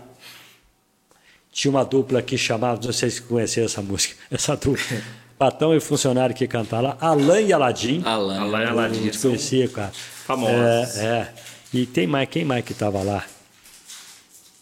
Tinha 1.51 1.69
uma 1.71 1.83
dupla 1.85 2.21
que 2.21 2.37
chamava, 2.37 2.79
não 2.83 2.91
sei 2.91 3.09
se 3.09 3.21
conheceram 3.21 3.65
essa 3.65 3.81
música, 3.81 4.15
essa 4.31 4.55
dupla. 4.55 5.01
Patrão 5.37 5.75
e 5.75 5.79
Funcionário 5.79 6.35
que 6.35 6.47
cantaram 6.47 6.89
lá, 6.89 6.97
Alain 6.99 7.47
e 7.47 7.53
Aladim. 7.53 8.01
Alan. 8.03 8.41
Alain 8.41 8.63
Eu 8.63 8.69
Aladim. 8.71 9.01
desconhecia, 9.03 9.69
cara. 9.69 9.91
famosos. 10.25 10.55
É, 10.97 11.03
é. 11.03 11.33
E 11.73 11.85
tem 11.85 12.07
mais, 12.07 12.27
quem 12.29 12.43
mais 12.43 12.65
que 12.65 12.71
estava 12.71 13.01
lá? 13.03 13.23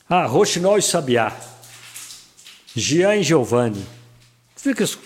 Ah, 0.09 0.25
Rochinol 0.25 0.77
e 0.77 0.81
Sabiá. 0.81 1.33
Jean 2.79 3.15
e 3.15 3.23
Giovanni. 3.23 3.83
Fica 4.55 4.83
esse 4.83 4.97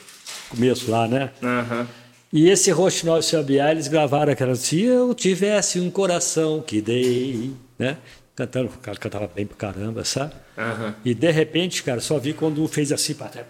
começo 0.50 0.90
lá, 0.92 1.08
né? 1.08 1.32
Aham. 1.42 1.88
E 2.34 2.50
esse 2.50 2.72
Rochinol 2.72 3.20
e 3.20 3.24
Sabiá, 3.24 3.72
eles 3.72 3.88
gravaram 3.90 4.32
aquela 4.32 4.56
Se 4.56 4.82
eu 4.82 5.14
tivesse 5.14 5.80
um 5.80 5.90
coração 5.92 6.62
que 6.66 6.82
dei, 6.82 7.52
né? 7.78 7.98
Cantando, 8.36 8.68
o 8.68 8.78
cara 8.80 8.98
cantava 8.98 9.30
bem 9.34 9.46
pra 9.46 9.58
caramba, 9.58 10.04
sabe? 10.06 10.34
Aham. 10.58 10.96
E 11.04 11.14
de 11.14 11.30
repente, 11.32 11.84
cara, 11.84 12.00
só 12.00 12.18
vi 12.18 12.34
quando 12.34 12.66
fez 12.68 12.92
assim 12.92 13.14
para 13.14 13.28
trás. 13.28 13.46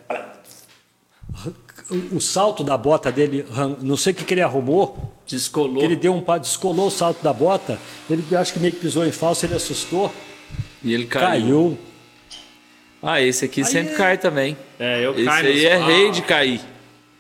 O, 2.16 2.20
salto 2.22 2.64
da 2.64 2.78
bota 2.78 3.12
dele, 3.12 3.46
não 3.82 3.98
sei 3.98 4.14
o 4.14 4.16
que, 4.16 4.24
que 4.24 4.34
ele 4.34 4.42
arrumou, 4.42 5.14
Descolou. 5.28 5.84
ele 5.84 5.96
deu 5.96 6.14
um 6.14 6.22
pa- 6.22 6.38
descolou 6.38 6.88
o 6.88 6.92
salto 6.92 7.22
da 7.22 7.34
bota, 7.34 7.78
ele 8.10 8.24
acho 8.36 8.54
que 8.54 8.60
meio 8.60 8.74
que 8.74 8.80
pisou 8.80 9.06
em 9.06 9.12
falso, 9.12 9.46
ele 9.46 9.56
assustou, 9.56 10.12
E 10.84 10.94
ele 10.94 11.06
caiu. 11.06 11.28
caiu. 11.28 11.78
Ah, 13.02 13.22
esse 13.22 13.46
aqui 13.46 13.64
sempre 13.64 13.94
é- 13.94 13.98
cai 13.98 14.18
também. 14.18 14.56
É, 14.80 15.04
eu 15.06 15.14
Esse 15.14 15.26
caio 15.26 15.48
aí 15.48 15.62
no- 15.64 15.68
é 15.68 15.74
Ah, 15.74 15.86
rei 15.86 16.12
de 16.12 16.22
cair. 16.22 16.62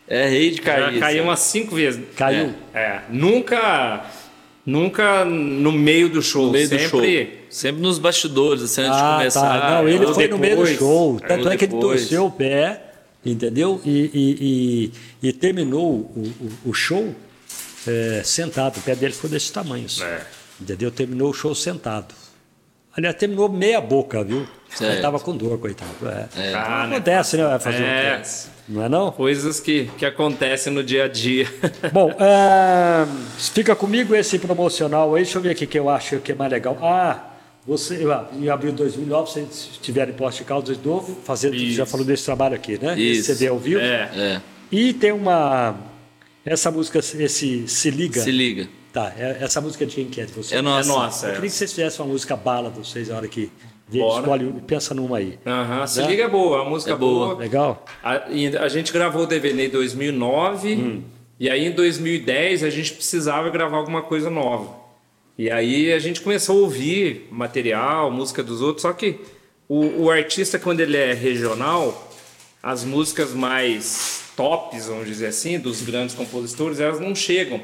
É 0.08 0.28
rei 0.28 0.52
de 0.52 0.62
cair. 0.62 0.82
Já 0.84 0.92
esse 0.94 1.04
aí. 1.04 1.22
umas 1.22 1.40
cinco 1.40 1.76
vezes. 1.76 2.02
Caiu. 2.16 2.54
É, 2.74 3.00
nunca, 3.10 4.06
nunca 4.66 5.26
no 5.26 5.72
meio 5.72 6.10
do 6.10 6.22
show. 6.22 6.46
No 6.48 6.52
meio 6.52 6.68
sempre. 6.68 6.86
do 6.86 6.90
show. 6.90 7.02
Sempre 7.50 7.82
nos 7.82 7.98
bastidores, 7.98 8.62
assim, 8.64 8.82
antes 8.82 8.96
de 8.96 9.02
Ah, 9.04 9.16
começar. 9.18 9.60
tá. 9.62 9.70
Não, 9.82 9.90
ele 9.90 10.06
foi 10.14 10.28
no 10.28 10.38
meio 10.38 10.56
do 10.56 10.62
depois, 10.64 10.78
show. 10.78 11.20
Tanto 11.20 11.50
é 11.50 11.58
que 11.58 11.66
ele 11.66 11.74
depois. 11.74 12.02
torceu 12.02 12.26
o 12.28 12.32
pé, 12.32 12.82
entendeu? 13.26 13.82
E, 13.84 13.90
e- 14.14 14.92
e- 15.24 15.28
e 15.30 15.34
terminou 15.34 15.92
o, 16.16 16.34
o- 16.66 16.70
o 16.70 16.74
show 16.74 17.14
é, 17.88 18.22
sentado. 18.24 18.78
O 18.78 18.82
pé 18.82 18.96
dele 18.96 19.14
ficou 19.14 19.30
desse 19.30 19.52
tamanho. 19.52 19.90
só. 19.90 20.06
É. 20.06 20.22
Entendeu? 20.62 20.92
Terminou 20.92 21.32
o 21.32 21.34
show 21.34 21.56
sentado. 21.56 22.14
Aliás, 22.96 23.16
terminou 23.16 23.48
meia 23.50 23.80
boca, 23.80 24.24
viu? 24.24 24.40
Ele 24.40 24.48
Certo. 24.78 24.96
estava 24.96 25.20
com 25.20 25.36
dor, 25.36 25.58
coitado. 25.60 25.92
É. 26.38 26.54
Ah, 26.54 26.88
né? 26.88 26.96
Acontece, 26.96 27.38
né? 27.38 27.44
Vai 27.46 27.60
fazer 27.60 27.84
É. 27.84 28.22
quê? 28.24 28.30
Não 28.70 28.84
é 28.84 28.90
não? 28.90 29.12
Coisas 29.12 29.60
que, 29.60 29.90
que 29.98 30.06
acontecem 30.06 30.72
no 30.74 30.84
dia 30.84 31.06
a 31.06 31.08
dia. 31.08 31.46
Bom, 31.92 32.10
é, 32.12 33.06
fica 33.38 33.76
comigo 33.76 34.16
esse 34.16 34.40
promocional 34.40 35.14
aí. 35.16 35.24
Deixa 35.24 35.38
eu 35.38 35.42
ver 35.42 35.52
aqui 35.52 35.66
que 35.68 35.78
eu 35.78 35.90
acho 35.90 36.20
que 36.20 36.32
é 36.32 36.36
mais 36.36 36.52
legal. 36.52 36.78
Ah, 36.82 37.28
Você, 37.68 38.04
ah, 38.12 38.26
em 38.34 38.50
abril 38.50 38.72
de 38.72 38.78
2009, 38.78 39.30
vocês 39.32 39.48
estiveram 39.74 40.12
em 40.12 40.16
Poste 40.16 40.40
de 40.42 40.48
Caldas 40.48 40.78
de 40.82 40.88
novo, 40.88 41.16
fazendo, 41.24 41.58
já 41.70 41.86
falou 41.86 42.06
desse 42.06 42.26
trabalho 42.26 42.56
aqui, 42.56 42.80
né? 42.82 42.98
Isso. 43.00 43.22
Esse 43.32 43.36
CD 43.36 43.48
ao 43.50 43.60
vivo. 43.60 43.80
É. 43.82 44.10
É, 44.16 44.42
E 44.72 44.94
tem 44.94 45.12
uma. 45.12 45.76
Essa 46.46 46.72
música, 46.72 46.98
esse 47.00 47.68
Se 47.68 47.92
Liga. 47.92 48.20
se 48.22 48.32
liga. 48.32 48.68
Tá, 48.94 49.14
é- 49.18 49.38
essa 49.42 49.62
música 49.62 49.86
de 49.86 49.96
quem 49.96 50.06
que 50.06 50.20
é 50.22 50.26
de 50.26 50.34
você? 50.34 50.56
É 50.56 50.62
nossa. 50.62 50.90
É 50.90 50.94
nossa, 50.94 51.28
Eu 51.28 51.34
queria 51.36 51.50
que 51.50 51.56
vocês 51.56 51.72
fizessem 51.72 52.06
uma 52.06 52.12
música 52.12 52.36
bala 52.36 52.70
de 52.70 52.80
vocês 52.80 53.08
na 53.08 53.16
hora 53.18 53.28
que 53.28 53.50
Bora. 53.90 54.22
escolhe, 54.22 54.54
pensa 54.68 54.94
numa 54.94 55.18
aí. 55.18 55.40
Aham, 55.46 55.88
se 55.88 56.02
Né? 56.02 56.08
liga 56.08 56.24
é 56.24 56.28
boa, 56.28 56.62
a 56.66 56.70
música 56.70 56.92
É 56.92 56.96
boa. 56.96 57.28
boa. 57.28 57.38
Legal? 57.40 57.86
A, 58.04 58.30
e 58.30 58.56
a 58.58 58.68
gente 58.68 58.92
gravou 58.92 59.24
o 59.24 59.26
DVD 59.26 59.66
em 59.68 59.70
2009 59.70 60.74
Hum. 60.76 61.04
e 61.40 61.50
aí 61.50 61.66
em 61.68 61.72
2010 61.72 62.64
a 62.64 62.70
gente 62.70 62.94
precisava 62.94 63.50
gravar 63.50 63.78
alguma 63.78 64.02
coisa 64.02 64.30
nova. 64.30 64.76
E 65.38 65.50
aí 65.50 65.92
a 65.94 66.00
gente 66.00 66.20
começou 66.22 66.58
a 66.58 66.62
ouvir 66.62 67.28
material, 67.32 68.12
música 68.12 68.44
dos 68.44 68.62
outros, 68.62 68.82
só 68.82 68.92
que 68.94 69.20
o, 69.70 70.04
o 70.04 70.12
artista 70.12 70.60
quando 70.60 70.82
ele 70.82 70.98
é 70.98 71.14
regional, 71.14 72.12
as 72.62 72.84
músicas 72.84 73.34
mais 73.34 74.26
tops, 74.36 74.88
vamos 74.88 75.08
dizer 75.08 75.28
assim, 75.28 75.58
dos 75.58 75.82
grandes 75.82 76.14
compositores, 76.14 76.80
elas 76.82 77.00
não 77.00 77.16
chegam. 77.16 77.62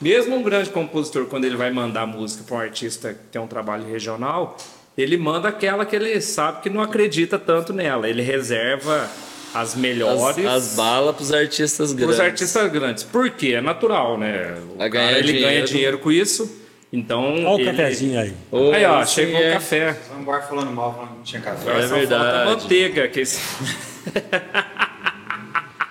Mesmo 0.00 0.36
um 0.36 0.42
grande 0.42 0.70
compositor, 0.70 1.26
quando 1.26 1.44
ele 1.44 1.56
vai 1.56 1.70
mandar 1.70 2.06
música 2.06 2.44
para 2.46 2.56
um 2.56 2.60
artista 2.60 3.14
que 3.14 3.20
tem 3.30 3.40
um 3.40 3.46
trabalho 3.46 3.84
regional, 3.86 4.56
ele 4.98 5.16
manda 5.16 5.48
aquela 5.48 5.86
que 5.86 5.94
ele 5.96 6.20
sabe 6.20 6.60
que 6.62 6.68
não 6.70 6.82
acredita 6.82 7.38
tanto 7.38 7.72
nela. 7.72 8.08
Ele 8.08 8.20
reserva 8.22 9.08
as 9.54 9.70
As, 9.70 9.74
melhores 9.76 10.44
as 10.46 10.74
balas 10.74 11.14
pros 11.16 11.32
artistas 11.32 11.90
para 11.92 11.98
grandes. 12.00 12.14
os 12.16 12.20
artistas 12.20 12.72
grandes. 12.72 13.04
Por 13.04 13.30
quê? 13.30 13.54
É 13.54 13.60
natural, 13.60 14.18
né? 14.18 14.56
Cara, 14.92 15.18
ele 15.18 15.32
ganha 15.32 15.42
dinheiro. 15.42 15.66
dinheiro 15.66 15.98
com 15.98 16.10
isso. 16.10 16.60
Então. 16.92 17.44
Olha 17.44 17.48
o 17.48 17.60
ele... 17.60 17.70
cafezinho 17.70 18.20
aí. 18.20 18.34
Ô, 18.50 18.72
Aí, 18.72 18.84
ó, 18.84 19.04
chegou 19.06 19.40
é- 19.40 19.50
o 19.50 19.52
café. 19.54 19.96
Só 20.08 20.14
um 20.14 20.24
bar 20.24 20.46
falando 20.48 20.70
mal, 20.70 20.92
falando 20.92 21.08
que 21.10 21.16
não 21.16 21.22
tinha 21.22 21.40
café. 21.42 21.70
É 21.70 21.74
falta 21.74 21.94
verdade. 21.94 22.50
manteiga. 22.50 23.08
Que 23.08 23.20
esse... 23.20 23.40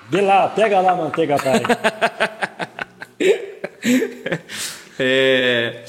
Vê 0.09 0.21
lá, 0.21 0.47
pega 0.49 0.79
lá 0.79 0.91
a 0.91 0.95
manteiga, 0.95 1.37
pai. 1.37 1.61
É... 4.99 5.83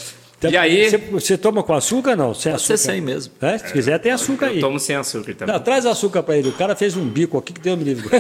E 0.51 0.57
aí, 0.57 0.91
Você, 0.91 0.99
você 0.99 1.39
toma 1.39 1.63
com 1.63 1.73
açúcar 1.73 2.17
não? 2.17 2.35
Sem 2.35 2.53
açúcar? 2.53 2.77
ser 2.77 2.93
sem 2.93 3.01
mesmo. 3.01 3.33
É, 3.41 3.57
se 3.57 3.73
quiser, 3.73 3.99
tem 3.99 4.13
açúcar 4.13 4.47
aí. 4.47 4.57
eu 4.57 4.61
tomo 4.61 4.79
sem 4.79 4.95
açúcar 4.97 5.35
também. 5.35 5.55
Não, 5.55 5.63
traz 5.63 5.87
açúcar 5.87 6.23
pra 6.23 6.37
ele. 6.37 6.49
O 6.49 6.53
cara 6.53 6.77
fez 6.77 6.97
um 6.97 7.09
bico 7.09 7.39
aqui 7.39 7.53
que 7.53 7.61
deu 7.61 7.77
no 7.77 7.83
livro. 7.83 8.11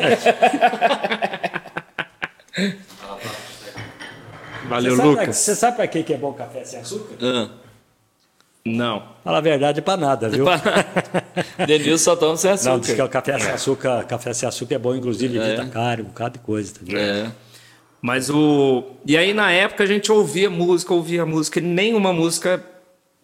Valeu, 4.68 4.92
você, 4.92 4.96
sabe, 4.96 5.08
Lucas. 5.08 5.36
você 5.36 5.54
sabe 5.54 5.76
pra 5.76 5.86
que 5.86 6.02
que 6.02 6.14
é 6.14 6.16
bom 6.16 6.32
café 6.32 6.64
sem 6.64 6.80
açúcar? 6.80 7.16
Ah. 7.20 7.48
Não. 8.64 9.02
Fala 9.22 9.38
a 9.38 9.40
verdade, 9.42 9.80
é 9.80 9.82
pra 9.82 9.96
nada, 9.96 10.30
viu? 10.30 10.46
Denilson 11.66 12.02
só 12.02 12.16
toma 12.16 12.36
sem 12.38 12.50
açúcar. 12.50 12.70
Não, 12.70 12.80
diz 12.80 12.94
que 12.94 13.02
o 13.02 13.08
café 13.08 13.38
sem 13.38 13.50
açúcar, 13.50 14.04
café 14.04 14.32
sem 14.32 14.48
açúcar 14.48 14.76
é 14.76 14.78
bom, 14.78 14.94
inclusive, 14.94 15.36
evita 15.36 15.66
cárie, 15.66 16.02
um 16.02 16.06
bocado 16.06 16.38
de 16.38 16.44
coisa. 16.44 16.72
Também. 16.72 16.96
É. 16.96 17.30
Mas 18.05 18.28
o. 18.28 18.85
E 19.06 19.16
aí, 19.16 19.32
na 19.32 19.51
época, 19.51 19.82
a 19.82 19.86
gente 19.86 20.12
ouvia 20.12 20.51
música, 20.51 20.93
ouvia 20.93 21.24
música, 21.24 21.59
e 21.59 21.62
nenhuma 21.62 22.12
música 22.12 22.62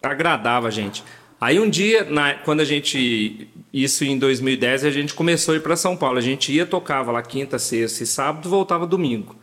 agradava 0.01 0.69
a 0.69 0.71
gente. 0.71 1.03
Aí, 1.39 1.59
um 1.59 1.69
dia, 1.69 2.03
na- 2.03 2.33
quando 2.33 2.61
a 2.61 2.65
gente. 2.65 3.47
Isso 3.71 4.03
em 4.03 4.17
2010, 4.17 4.83
a 4.83 4.89
gente 4.89 5.13
começou 5.13 5.53
a 5.53 5.57
ir 5.57 5.59
para 5.59 5.75
São 5.75 5.95
Paulo. 5.95 6.17
A 6.17 6.21
gente 6.21 6.51
ia, 6.51 6.65
tocava 6.65 7.11
lá 7.11 7.21
quinta, 7.21 7.59
sexta 7.59 8.01
e 8.01 8.07
sábado, 8.07 8.49
voltava 8.49 8.87
domingo. 8.87 9.35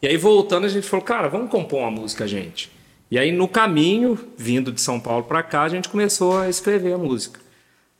E 0.00 0.08
aí, 0.08 0.16
voltando, 0.16 0.64
a 0.64 0.68
gente 0.70 0.86
falou, 0.88 1.04
cara, 1.04 1.28
vamos 1.28 1.50
compor 1.50 1.80
uma 1.80 1.90
música, 1.90 2.26
gente. 2.26 2.70
E 3.10 3.18
aí, 3.18 3.30
no 3.32 3.46
caminho, 3.46 4.18
vindo 4.34 4.72
de 4.72 4.80
São 4.80 4.98
Paulo 4.98 5.24
para 5.24 5.42
cá, 5.42 5.64
a 5.64 5.68
gente 5.68 5.90
começou 5.90 6.38
a 6.38 6.48
escrever 6.48 6.94
a 6.94 6.98
música. 6.98 7.38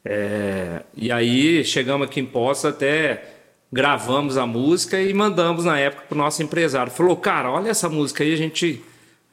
É, 0.03 0.81
e 0.97 1.13
aí 1.13 1.63
chegamos 1.63 2.07
aqui 2.07 2.21
em 2.21 2.25
Poços 2.25 2.65
até 2.65 3.40
gravamos 3.73 4.37
a 4.37 4.47
música 4.47 5.01
e 5.01 5.13
mandamos 5.15 5.65
na 5.65 5.79
época 5.79 6.05
pro 6.09 6.19
nosso 6.19 6.43
empresário. 6.43 6.93
Falou, 6.93 7.17
cara, 7.17 7.51
olha 7.51 7.71
essa 7.71 7.89
música 7.89 8.25
aí, 8.25 8.33
a 8.33 8.37
gente, 8.37 8.83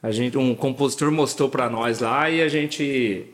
a 0.02 0.10
gente 0.10 0.38
um 0.38 0.54
compositor 0.54 1.10
mostrou 1.10 1.48
para 1.48 1.68
nós 1.68 2.00
lá 2.00 2.30
e 2.30 2.40
a 2.40 2.48
gente 2.48 3.26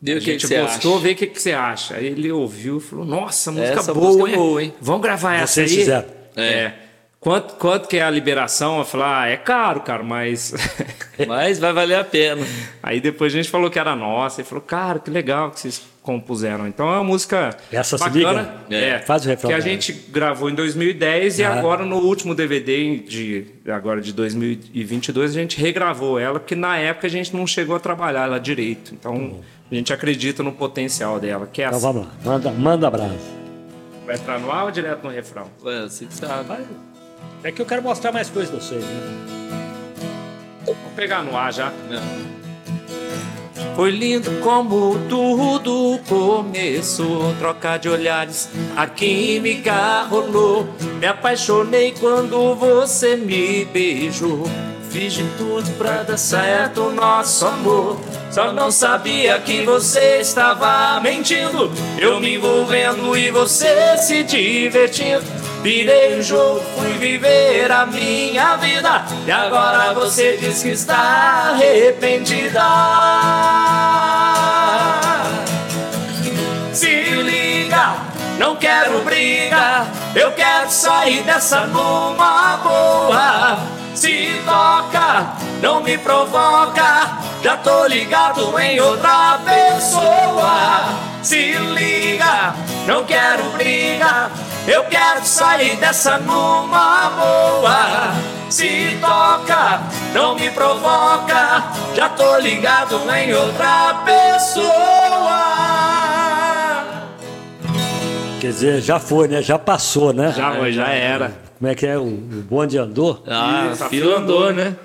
Deu 0.00 0.16
a 0.16 0.18
o 0.18 0.20
que 0.20 0.32
gente 0.32 0.48
que 0.48 0.60
gostou, 0.60 0.94
acha? 0.94 1.02
vê 1.04 1.12
o 1.12 1.14
que, 1.16 1.26
que 1.28 1.40
você 1.40 1.52
acha. 1.52 1.94
Aí 1.96 2.06
ele 2.06 2.30
ouviu 2.32 2.78
e 2.78 2.80
falou, 2.80 3.04
nossa, 3.04 3.52
música 3.52 3.78
Essa 3.78 3.94
boa, 3.94 4.06
música 4.06 4.28
é 4.28 4.30
hein? 4.32 4.36
boa, 4.36 4.62
hein? 4.62 4.74
Vamos 4.80 5.02
gravar 5.02 5.34
essa 5.36 5.54
Vocês 5.54 5.70
aí? 5.70 5.78
fizeram. 5.78 6.08
É. 6.36 6.72
Quanto, 7.22 7.54
quanto 7.54 7.88
que 7.88 7.98
é 7.98 8.02
a 8.02 8.10
liberação? 8.10 8.78
Eu 8.80 8.84
falei, 8.84 9.06
ah, 9.06 9.26
é 9.28 9.36
caro, 9.36 9.80
cara, 9.82 10.02
mas 10.02 10.52
Mas 11.28 11.58
vai 11.60 11.72
valer 11.72 11.94
a 11.94 12.02
pena. 12.02 12.44
Aí 12.82 13.00
depois 13.00 13.32
a 13.32 13.36
gente 13.36 13.48
falou 13.48 13.70
que 13.70 13.78
era 13.78 13.94
nossa 13.94 14.40
e 14.40 14.44
falou, 14.44 14.60
cara, 14.60 14.98
que 14.98 15.08
legal 15.08 15.52
que 15.52 15.60
vocês 15.60 15.80
compuseram. 16.02 16.66
Então 16.66 16.88
é 16.88 16.94
uma 16.96 17.04
música 17.04 17.56
Essa 17.70 17.96
se 17.96 18.02
bacana. 18.02 18.64
liga? 18.68 18.76
É, 18.84 18.98
Faz 18.98 19.24
o 19.24 19.28
refrão 19.28 19.48
Que 19.50 19.54
a 19.54 19.60
gente 19.60 19.92
gravou 19.92 20.50
em 20.50 20.54
2010 20.56 21.38
e 21.38 21.44
Ah. 21.44 21.54
agora 21.54 21.84
no 21.86 21.98
último 21.98 22.34
DVD 22.34 22.96
de 22.98 23.46
agora 23.68 24.00
de 24.00 24.12
2022 24.12 25.30
a 25.30 25.34
gente 25.34 25.60
regravou 25.60 26.18
ela, 26.18 26.40
porque 26.40 26.56
na 26.56 26.76
época 26.76 27.06
a 27.06 27.10
gente 27.10 27.36
não 27.36 27.46
chegou 27.46 27.76
a 27.76 27.78
trabalhar 27.78 28.24
ela 28.24 28.40
direito. 28.40 28.92
Então 28.94 29.38
a 29.70 29.74
gente 29.76 29.92
acredita 29.92 30.42
no 30.42 30.50
potencial 30.50 31.20
dela, 31.20 31.46
que 31.50 31.62
é 31.62 31.66
Então 31.66 31.76
assim. 31.76 31.86
vamos 31.86 32.06
lá, 32.08 32.12
manda, 32.24 32.50
manda 32.50 32.90
brasa. 32.90 33.14
Vai 34.04 34.16
entrar 34.16 34.40
no 34.40 34.50
ar 34.50 34.64
ou 34.64 34.70
direto 34.72 35.04
no 35.04 35.10
refrão? 35.10 35.46
Ué, 35.62 35.82
você 35.82 36.08
sabe. 36.10 36.48
Vai. 36.48 36.64
É 37.44 37.50
que 37.50 37.60
eu 37.60 37.66
quero 37.66 37.82
mostrar 37.82 38.12
mais 38.12 38.30
coisas 38.30 38.50
pra 38.50 38.60
vocês, 38.60 38.84
né? 38.84 39.22
Vamos 40.64 40.92
pegar 40.94 41.22
no 41.22 41.36
ar 41.36 41.52
já. 41.52 41.72
Não. 41.90 42.32
Foi 43.74 43.90
lindo 43.90 44.30
como 44.42 44.98
tudo 45.08 45.98
começou. 46.08 47.34
Troca 47.38 47.78
de 47.78 47.88
olhares, 47.88 48.48
a 48.76 48.86
química 48.86 50.02
rolou. 50.02 50.68
Me 51.00 51.06
apaixonei 51.06 51.92
quando 51.98 52.54
você 52.54 53.16
me 53.16 53.64
beijou. 53.64 54.44
Fiz 54.92 55.14
de 55.14 55.24
tudo 55.38 55.70
pra 55.78 56.02
dar 56.02 56.18
certo 56.18 56.82
o 56.82 56.92
nosso 56.92 57.46
amor. 57.46 57.98
Só 58.30 58.52
não 58.52 58.70
sabia 58.70 59.38
que 59.38 59.64
você 59.64 60.18
estava 60.20 61.00
mentindo. 61.00 61.72
Eu 61.98 62.20
me 62.20 62.34
envolvendo 62.34 63.16
e 63.16 63.30
você 63.30 63.96
se 63.96 64.22
divertindo. 64.22 65.24
Virei 65.62 66.18
o 66.18 66.22
jogo, 66.22 66.62
fui 66.76 66.92
viver 66.98 67.72
a 67.72 67.86
minha 67.86 68.56
vida. 68.56 69.02
E 69.26 69.30
agora 69.30 69.94
você 69.94 70.36
diz 70.36 70.62
que 70.62 70.68
está 70.68 71.54
arrependida. 71.54 72.60
Se 76.74 76.86
liga, 76.86 77.94
não 78.38 78.56
quero 78.56 78.98
briga. 79.04 79.86
Eu 80.14 80.32
quero 80.32 80.70
sair 80.70 81.22
dessa 81.22 81.66
numa 81.66 82.58
boa. 82.58 83.81
Se 83.94 84.40
toca, 84.44 85.34
não 85.60 85.82
me 85.82 85.98
provoca. 85.98 87.18
Já 87.42 87.56
tô 87.56 87.86
ligado 87.86 88.58
em 88.58 88.80
outra 88.80 89.38
pessoa. 89.44 91.12
Se 91.22 91.52
liga, 91.52 92.54
não 92.86 93.04
quero 93.04 93.42
briga. 93.56 94.30
Eu 94.66 94.84
quero 94.84 95.24
sair 95.24 95.76
dessa 95.76 96.18
numa 96.18 97.10
boa. 97.10 98.14
Se 98.48 98.96
toca, 99.00 99.80
não 100.14 100.34
me 100.34 100.50
provoca. 100.50 101.64
Já 101.94 102.08
tô 102.10 102.38
ligado 102.38 103.00
em 103.16 103.34
outra 103.34 104.02
pessoa. 104.04 105.42
Quer 108.40 108.48
dizer, 108.48 108.80
já 108.80 108.98
foi, 108.98 109.28
né? 109.28 109.42
Já 109.42 109.58
passou, 109.58 110.12
né? 110.12 110.32
Já 110.36 110.52
foi, 110.52 110.72
já 110.72 110.88
era. 110.88 111.51
Como 111.62 111.70
é 111.70 111.76
que 111.76 111.86
é? 111.86 111.96
O, 111.96 112.06
bonde 112.06 112.76
andou? 112.76 113.22
Ah, 113.24 113.70
Isso, 113.72 113.84
a 113.84 113.88
fila 113.88 114.18
andou, 114.18 114.48
andou, 114.48 114.52
né? 114.52 114.76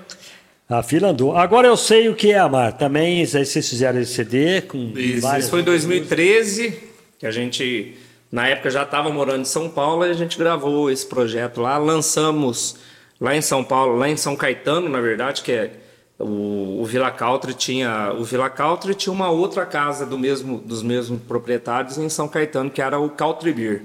A 0.68 0.80
fila 0.80 1.08
andou. 1.08 1.36
Agora 1.36 1.66
eu 1.66 1.76
sei 1.76 2.08
o 2.08 2.14
que 2.14 2.30
é 2.30 2.38
amar. 2.38 2.72
Também 2.74 3.18
aí 3.18 3.26
vocês 3.26 3.68
fizeram 3.68 3.98
esse 3.98 4.14
CD 4.14 4.60
com 4.60 4.92
Isso, 4.94 5.22
várias... 5.22 5.42
isso 5.42 5.50
foi 5.50 5.62
em 5.62 5.64
2013, 5.64 6.78
que 7.18 7.26
a 7.26 7.32
gente, 7.32 7.96
na 8.30 8.46
época, 8.46 8.70
já 8.70 8.84
estava 8.84 9.10
morando 9.10 9.40
em 9.40 9.44
São 9.44 9.68
Paulo 9.68 10.06
e 10.06 10.10
a 10.10 10.12
gente 10.12 10.38
gravou 10.38 10.88
esse 10.88 11.04
projeto 11.04 11.60
lá. 11.60 11.76
Lançamos 11.78 12.76
lá 13.20 13.34
em 13.34 13.42
São 13.42 13.64
Paulo, 13.64 13.96
lá 13.96 14.08
em 14.08 14.16
São 14.16 14.36
Caetano, 14.36 14.88
na 14.88 15.00
verdade, 15.00 15.42
que 15.42 15.50
é 15.50 15.72
o, 16.16 16.80
o 16.80 16.84
Vila 16.84 17.10
Country 17.10 17.54
tinha 17.54 18.14
o 18.16 18.22
Vila 18.22 18.48
Country 18.48 18.94
tinha 18.94 19.12
uma 19.12 19.30
outra 19.30 19.66
casa 19.66 20.06
do 20.06 20.16
mesmo 20.16 20.58
dos 20.58 20.84
mesmos 20.84 21.20
proprietários 21.22 21.98
em 21.98 22.08
São 22.08 22.28
Caetano 22.28 22.70
que 22.70 22.82
era 22.82 22.98
o 22.98 23.08
Country 23.08 23.52
Beer 23.52 23.82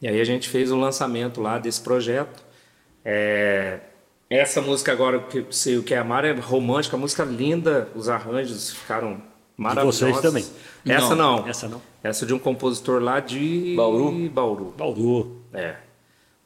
e 0.00 0.08
aí 0.08 0.20
a 0.20 0.24
gente 0.24 0.48
fez 0.48 0.70
o 0.70 0.76
lançamento 0.76 1.40
lá 1.40 1.58
desse 1.58 1.80
projeto 1.80 2.44
É, 3.04 3.80
essa 4.28 4.60
música 4.60 4.92
agora 4.92 5.20
que 5.20 5.46
sei 5.50 5.78
o 5.78 5.82
que 5.82 5.94
é 5.94 5.98
amar 5.98 6.24
é 6.24 6.32
romântica 6.32 6.96
música 6.96 7.24
linda 7.24 7.88
os 7.94 8.08
arranjos 8.08 8.72
ficaram 8.72 9.22
maravilhosos 9.56 10.00
vocês 10.00 10.20
também? 10.20 10.44
essa 10.86 11.14
não, 11.14 11.48
Essa 11.48 11.68
não. 11.68 11.80
essa 12.02 12.26
de 12.26 12.34
um 12.34 12.38
compositor 12.38 13.00
lá 13.00 13.20
de 13.20 13.74
Bauru? 13.76 14.28
Bauru 14.28 14.74
Bauru. 14.76 15.42
é, 15.52 15.76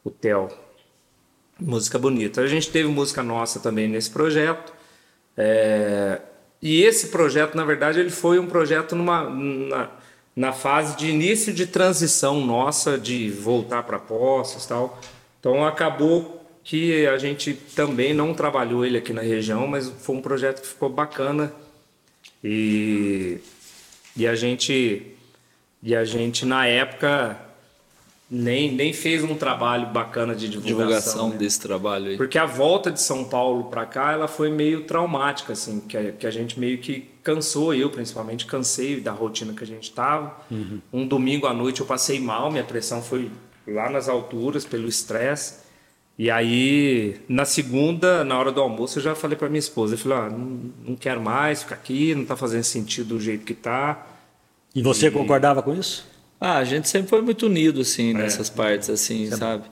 o 0.05 0.11
Theo. 0.11 0.49
Música 1.59 1.99
bonita. 1.99 2.41
A 2.41 2.47
gente 2.47 2.71
teve 2.71 2.89
música 2.89 3.23
nossa 3.23 3.61
também 3.61 3.87
nesse 3.87 4.11
projeto. 4.11 4.73
É, 5.37 6.21
e 6.63 6.83
esse 6.83 7.09
projeto, 7.09 7.55
na 7.55 7.65
verdade, 7.65 8.01
ele 8.01 8.11
foi 8.11 8.39
um 8.39 8.47
projeto 8.47 8.95
numa, 8.97 9.29
na, 9.29 9.91
na 10.41 10.55
fase 10.55 10.97
de 10.97 11.07
início 11.07 11.53
de 11.53 11.67
transição 11.67 12.41
nossa, 12.41 12.97
de 12.97 13.29
voltar 13.29 13.83
para 13.83 13.99
postos 13.99 14.65
e 14.65 14.69
tal. 14.69 14.99
Então 15.39 15.67
acabou 15.67 16.43
que 16.65 17.07
a 17.07 17.19
gente 17.19 17.53
também 17.53 18.15
não 18.15 18.33
trabalhou 18.33 18.87
ele 18.87 18.97
aqui 18.97 19.13
na 19.13 19.21
região, 19.21 19.67
mas 19.67 19.93
foi 20.01 20.17
um 20.17 20.23
projeto 20.23 20.63
que 20.63 20.67
ficou 20.67 20.89
bacana 20.89 21.53
e, 22.43 23.39
e 24.17 24.27
a 24.27 24.35
gente 24.35 25.15
e 25.83 25.95
a 25.95 26.07
gente 26.07 26.47
na 26.47 26.67
época 26.67 27.39
nem, 28.31 28.73
nem 28.73 28.95
fez 28.95 29.23
um 29.23 29.35
trabalho 29.35 29.89
bacana 29.89 30.35
de 30.35 30.49
divulgação, 30.49 30.79
Divulgação 30.79 31.29
né? 31.29 31.37
desse 31.37 31.61
trabalho 31.61 32.07
aí. 32.13 32.17
Porque 32.17 32.39
a 32.39 32.47
volta 32.47 32.91
de 32.91 33.03
São 33.03 33.25
Paulo 33.25 33.65
para 33.65 33.85
cá, 33.85 34.13
ela 34.13 34.27
foi 34.27 34.51
meio 34.51 34.85
traumática, 34.85 35.53
assim, 35.53 35.81
que 35.81 35.99
a, 35.99 36.13
que 36.13 36.27
a 36.27 36.31
gente 36.31 36.59
meio 36.59 36.79
que 36.79 37.10
cansou, 37.23 37.75
eu 37.75 37.91
principalmente 37.91 38.47
cansei 38.47 39.01
da 39.01 39.13
rotina 39.13 39.53
que 39.53 39.63
a 39.65 39.67
gente 39.67 39.85
estava. 39.85 40.37
Um 40.93 41.07
domingo 41.07 41.47
à 41.47 41.55
noite 41.55 41.81
eu 41.81 41.87
passei 41.87 42.19
mal, 42.21 42.51
minha 42.51 42.65
pressão 42.65 43.03
foi 43.03 43.31
lá 43.67 43.89
nas 43.91 44.09
alturas 44.09 44.65
pelo 44.65 44.89
estresse. 44.89 45.69
E 46.19 46.31
aí, 46.31 47.17
na 47.29 47.47
segunda, 47.47 48.23
na 48.25 48.39
hora 48.39 48.53
do 48.53 48.61
almoço, 48.61 48.99
eu 48.99 49.03
já 49.03 49.15
falei 49.15 49.39
para 49.39 49.49
minha 49.49 49.59
esposa, 49.59 49.95
eu 49.95 49.99
falei, 49.99 50.19
ah, 50.19 50.29
não, 50.29 50.61
não 50.89 50.97
quero 50.97 51.21
mais 51.21 51.63
ficar 51.63 51.77
aqui, 51.77 52.15
não 52.15 52.27
tá 52.27 52.37
fazendo 52.37 52.63
sentido 52.65 53.09
do 53.15 53.21
jeito 53.21 53.45
que 53.45 53.55
tá. 53.55 54.07
E 54.75 54.83
você 54.83 55.11
concordava 55.11 55.63
com 55.63 55.73
isso? 55.75 56.07
Ah, 56.39 56.59
a 56.59 56.65
gente 56.65 56.89
sempre 56.91 57.09
foi 57.09 57.23
muito 57.23 57.47
unido, 57.47 57.79
É. 57.79 57.83
assim, 57.83 58.13
nessas 58.13 58.51
partes, 58.51 58.91
assim, 58.91 59.31
sabe? 59.31 59.65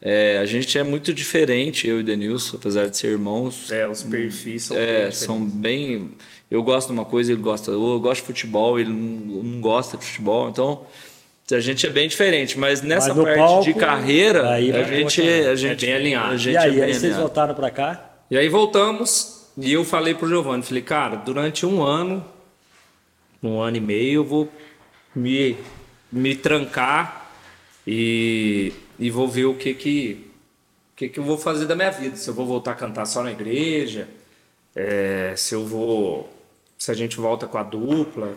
É, 0.00 0.38
a 0.38 0.46
gente 0.46 0.78
é 0.78 0.84
muito 0.84 1.12
diferente, 1.12 1.88
eu 1.88 2.00
e 2.00 2.02
Denilson, 2.04 2.56
apesar 2.56 2.88
de 2.88 2.96
ser 2.96 3.08
irmãos. 3.08 3.70
É, 3.72 3.88
os 3.88 4.02
perfis 4.02 4.64
são 4.64 4.76
bem 4.76 4.84
É, 4.84 4.92
diferentes. 4.92 5.18
são 5.18 5.44
bem. 5.44 6.10
Eu 6.50 6.62
gosto 6.62 6.88
de 6.88 6.92
uma 6.94 7.04
coisa, 7.04 7.32
ele 7.32 7.42
gosta. 7.42 7.70
Eu 7.70 8.00
gosto 8.00 8.20
de 8.20 8.26
futebol, 8.26 8.78
ele 8.78 8.90
não, 8.90 9.42
não 9.42 9.60
gosta 9.60 9.96
de 9.96 10.04
futebol. 10.04 10.48
Então, 10.48 10.86
a 11.50 11.60
gente 11.60 11.86
é 11.86 11.90
bem 11.90 12.08
diferente. 12.08 12.58
Mas 12.58 12.82
nessa 12.82 13.12
no 13.14 13.24
parte 13.24 13.38
palco, 13.38 13.64
de 13.64 13.74
carreira, 13.74 14.50
aí 14.50 14.72
a 14.72 14.82
gente, 14.82 15.22
a 15.22 15.54
gente 15.54 15.84
É 15.84 15.88
bem 15.88 15.96
alinhado. 15.96 16.32
A 16.32 16.36
gente 16.36 16.54
e 16.54 16.56
aí, 16.56 16.68
é 16.68 16.72
bem 16.72 16.82
aí 16.84 16.94
vocês 16.94 17.16
voltaram 17.16 17.54
para 17.54 17.70
cá? 17.70 18.10
E 18.30 18.36
aí 18.36 18.48
voltamos 18.48 19.38
e 19.56 19.72
eu 19.72 19.84
falei 19.84 20.14
pro 20.14 20.28
Giovanni, 20.28 20.62
falei, 20.62 20.82
cara, 20.82 21.16
durante 21.16 21.66
um 21.66 21.82
ano, 21.82 22.24
um 23.42 23.60
ano 23.60 23.76
e 23.76 23.80
meio, 23.80 24.20
eu 24.20 24.24
vou 24.24 24.48
me, 25.14 25.56
me 26.12 26.36
trancar 26.36 27.30
e, 27.86 28.72
e 28.98 29.10
vou 29.10 29.26
ver 29.26 29.46
o 29.46 29.54
que 29.54 29.74
que, 29.74 30.30
que 30.94 31.08
que 31.08 31.18
eu 31.18 31.24
vou 31.24 31.36
fazer 31.36 31.66
da 31.66 31.74
minha 31.74 31.90
vida. 31.90 32.16
Se 32.16 32.28
eu 32.28 32.34
vou 32.34 32.46
voltar 32.46 32.72
a 32.72 32.74
cantar 32.74 33.04
só 33.06 33.22
na 33.22 33.32
igreja, 33.32 34.08
é, 34.76 35.34
se 35.36 35.54
eu 35.54 35.66
vou... 35.66 36.37
Se 36.78 36.90
a 36.90 36.94
gente 36.94 37.16
volta 37.16 37.46
com 37.46 37.58
a 37.58 37.62
dupla. 37.62 38.34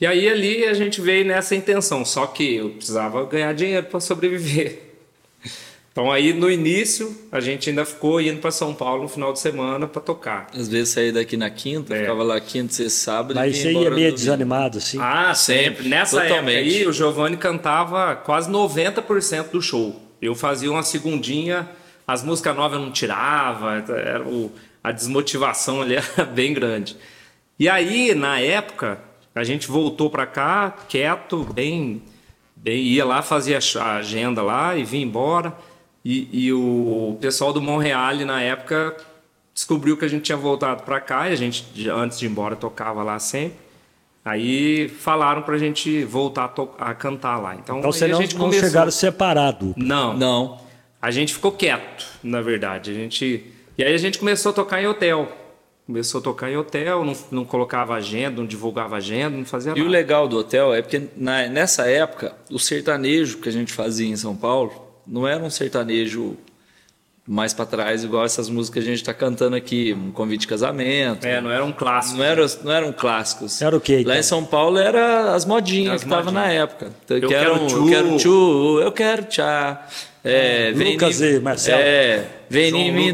E 0.00 0.06
aí 0.06 0.28
ali 0.28 0.64
a 0.64 0.74
gente 0.74 1.00
veio 1.00 1.24
nessa 1.24 1.54
intenção, 1.54 2.04
só 2.04 2.26
que 2.26 2.56
eu 2.56 2.70
precisava 2.70 3.24
ganhar 3.26 3.52
dinheiro 3.54 3.86
para 3.86 4.00
sobreviver. 4.00 4.82
Então 5.92 6.12
aí 6.12 6.34
no 6.34 6.50
início 6.50 7.16
a 7.32 7.40
gente 7.40 7.70
ainda 7.70 7.82
ficou 7.84 8.20
indo 8.20 8.38
para 8.40 8.50
São 8.50 8.74
Paulo 8.74 9.04
no 9.04 9.08
final 9.08 9.32
de 9.32 9.38
semana 9.40 9.86
para 9.86 10.02
tocar. 10.02 10.46
Às 10.54 10.68
vezes 10.68 10.90
saía 10.90 11.12
daqui 11.12 11.36
na 11.38 11.48
quinta, 11.48 11.94
É. 11.94 12.00
ficava 12.00 12.22
lá 12.22 12.38
quinta, 12.38 12.72
sexta, 12.74 12.90
sábado 13.12 13.34
Mas 13.34 13.56
você 13.56 13.72
ia 13.72 13.90
meio 13.90 14.12
desanimado, 14.12 14.76
assim? 14.76 14.98
Ah, 15.00 15.34
sempre. 15.34 15.88
Nessa 15.88 16.20
Totalmente. 16.20 16.58
época 16.68 16.76
aí 16.80 16.86
o 16.86 16.92
Giovanni 16.92 17.36
cantava 17.38 18.14
quase 18.16 18.50
90% 18.50 19.50
do 19.52 19.62
show. 19.62 19.98
Eu 20.20 20.34
fazia 20.34 20.70
uma 20.70 20.82
segundinha, 20.82 21.66
as 22.06 22.22
músicas 22.22 22.54
novas 22.54 22.78
eu 22.78 22.84
não 22.84 22.92
tirava, 22.92 23.82
era 23.88 24.22
o- 24.22 24.52
a 24.84 24.92
desmotivação 24.92 25.80
ali 25.80 25.94
era 26.18 26.24
bem 26.26 26.52
grande. 26.52 26.94
E 27.58 27.68
aí, 27.68 28.14
na 28.14 28.38
época, 28.40 28.98
a 29.34 29.42
gente 29.44 29.68
voltou 29.68 30.10
para 30.10 30.26
cá 30.26 30.74
quieto, 30.88 31.44
bem, 31.52 32.02
bem 32.54 32.78
ia 32.82 33.04
lá, 33.04 33.22
fazia 33.22 33.58
a 33.80 33.96
agenda 33.96 34.42
lá 34.42 34.76
e 34.76 34.84
vinha 34.84 35.04
embora. 35.04 35.52
E, 36.04 36.28
e 36.46 36.52
o 36.52 37.16
pessoal 37.20 37.52
do 37.52 37.60
Monreal, 37.60 38.14
na 38.16 38.40
época, 38.40 38.96
descobriu 39.54 39.96
que 39.96 40.04
a 40.04 40.08
gente 40.08 40.22
tinha 40.22 40.36
voltado 40.38 40.82
para 40.84 41.00
cá 41.00 41.28
e 41.28 41.32
a 41.32 41.36
gente, 41.36 41.64
antes 41.88 42.18
de 42.18 42.26
ir 42.26 42.28
embora, 42.28 42.54
tocava 42.54 43.02
lá 43.02 43.18
sempre. 43.18 43.58
Aí 44.24 44.88
falaram 44.88 45.42
pra 45.42 45.56
gente 45.56 46.04
voltar 46.04 46.52
a, 46.78 46.90
a 46.90 46.94
cantar 46.94 47.38
lá. 47.38 47.54
Então, 47.54 47.78
Então 47.78 47.92
vocês 47.92 48.10
a 48.10 48.14
não, 48.14 48.20
gente 48.20 48.34
não 48.34 48.46
começou. 48.46 48.68
chegaram 48.68 48.90
separado. 48.90 49.72
Não, 49.76 50.16
Não. 50.16 50.60
a 51.00 51.10
gente 51.10 51.32
ficou 51.32 51.52
quieto, 51.52 52.06
na 52.22 52.40
verdade. 52.40 52.90
A 52.90 52.94
gente 52.94 53.46
e 53.78 53.84
aí 53.84 53.94
a 53.94 53.98
gente 53.98 54.18
começou 54.18 54.50
a 54.50 54.52
tocar 54.52 54.82
em 54.82 54.86
hotel. 54.86 55.30
Começou 55.86 56.20
a 56.20 56.24
tocar 56.24 56.50
em 56.50 56.56
hotel, 56.56 57.04
não, 57.04 57.16
não 57.30 57.44
colocava 57.44 57.94
agenda, 57.94 58.38
não 58.40 58.46
divulgava 58.46 58.96
agenda, 58.96 59.36
não 59.36 59.44
fazia 59.44 59.70
E 59.70 59.74
o 59.74 59.84
nada. 59.84 59.90
legal 59.90 60.26
do 60.26 60.36
hotel 60.36 60.74
é 60.74 60.82
porque 60.82 61.02
na- 61.16 61.46
nessa 61.46 61.86
época, 61.88 62.34
o 62.50 62.58
sertanejo 62.58 63.38
que 63.38 63.48
a 63.48 63.52
gente 63.52 63.72
fazia 63.72 64.08
em 64.08 64.16
São 64.16 64.34
Paulo 64.34 64.72
não 65.06 65.28
era 65.28 65.40
um 65.42 65.48
sertanejo 65.50 66.36
mais 67.28 67.52
para 67.52 67.66
trás, 67.66 68.04
igual 68.04 68.24
essas 68.24 68.48
músicas 68.48 68.82
que 68.84 68.88
a 68.88 68.92
gente 68.92 69.00
está 69.00 69.12
cantando 69.14 69.54
aqui, 69.56 69.92
um 69.96 70.10
convite 70.12 70.42
de 70.42 70.46
casamento. 70.48 71.24
É, 71.24 71.40
não 71.40 71.50
era 71.50 71.64
um 71.64 71.72
clássico. 71.72 72.18
Não, 72.18 72.24
era, 72.24 72.46
não 72.64 72.72
eram 72.72 72.92
clássicos. 72.92 73.60
Era 73.62 73.76
o 73.76 73.80
quê, 73.80 74.00
então? 74.00 74.12
Lá 74.12 74.18
em 74.18 74.22
São 74.22 74.44
Paulo 74.44 74.78
era 74.78 75.34
as 75.34 75.44
modinhas 75.44 75.94
As 75.96 76.00
que 76.02 76.08
estavam 76.08 76.32
na 76.32 76.46
época. 76.50 76.90
Então, 77.04 77.16
Eu 77.16 77.28
que 77.28 77.34
quero 77.34 77.54
eram, 77.54 77.66
tchu. 77.66 77.76
Eu 77.76 77.86
quero 77.88 78.16
tchu, 78.16 78.80
eu 78.80 78.92
quero 78.92 79.24
tchá. 79.24 79.86
É, 80.26 80.72
vem 80.72 80.92
Lucas 80.94 81.20
e 81.20 81.38
Marcelo. 81.40 81.80
É, 81.80 82.26
vem 82.50 82.70
João 82.70 82.82
em 82.82 82.92
mim 82.92 83.08
e 83.08 83.12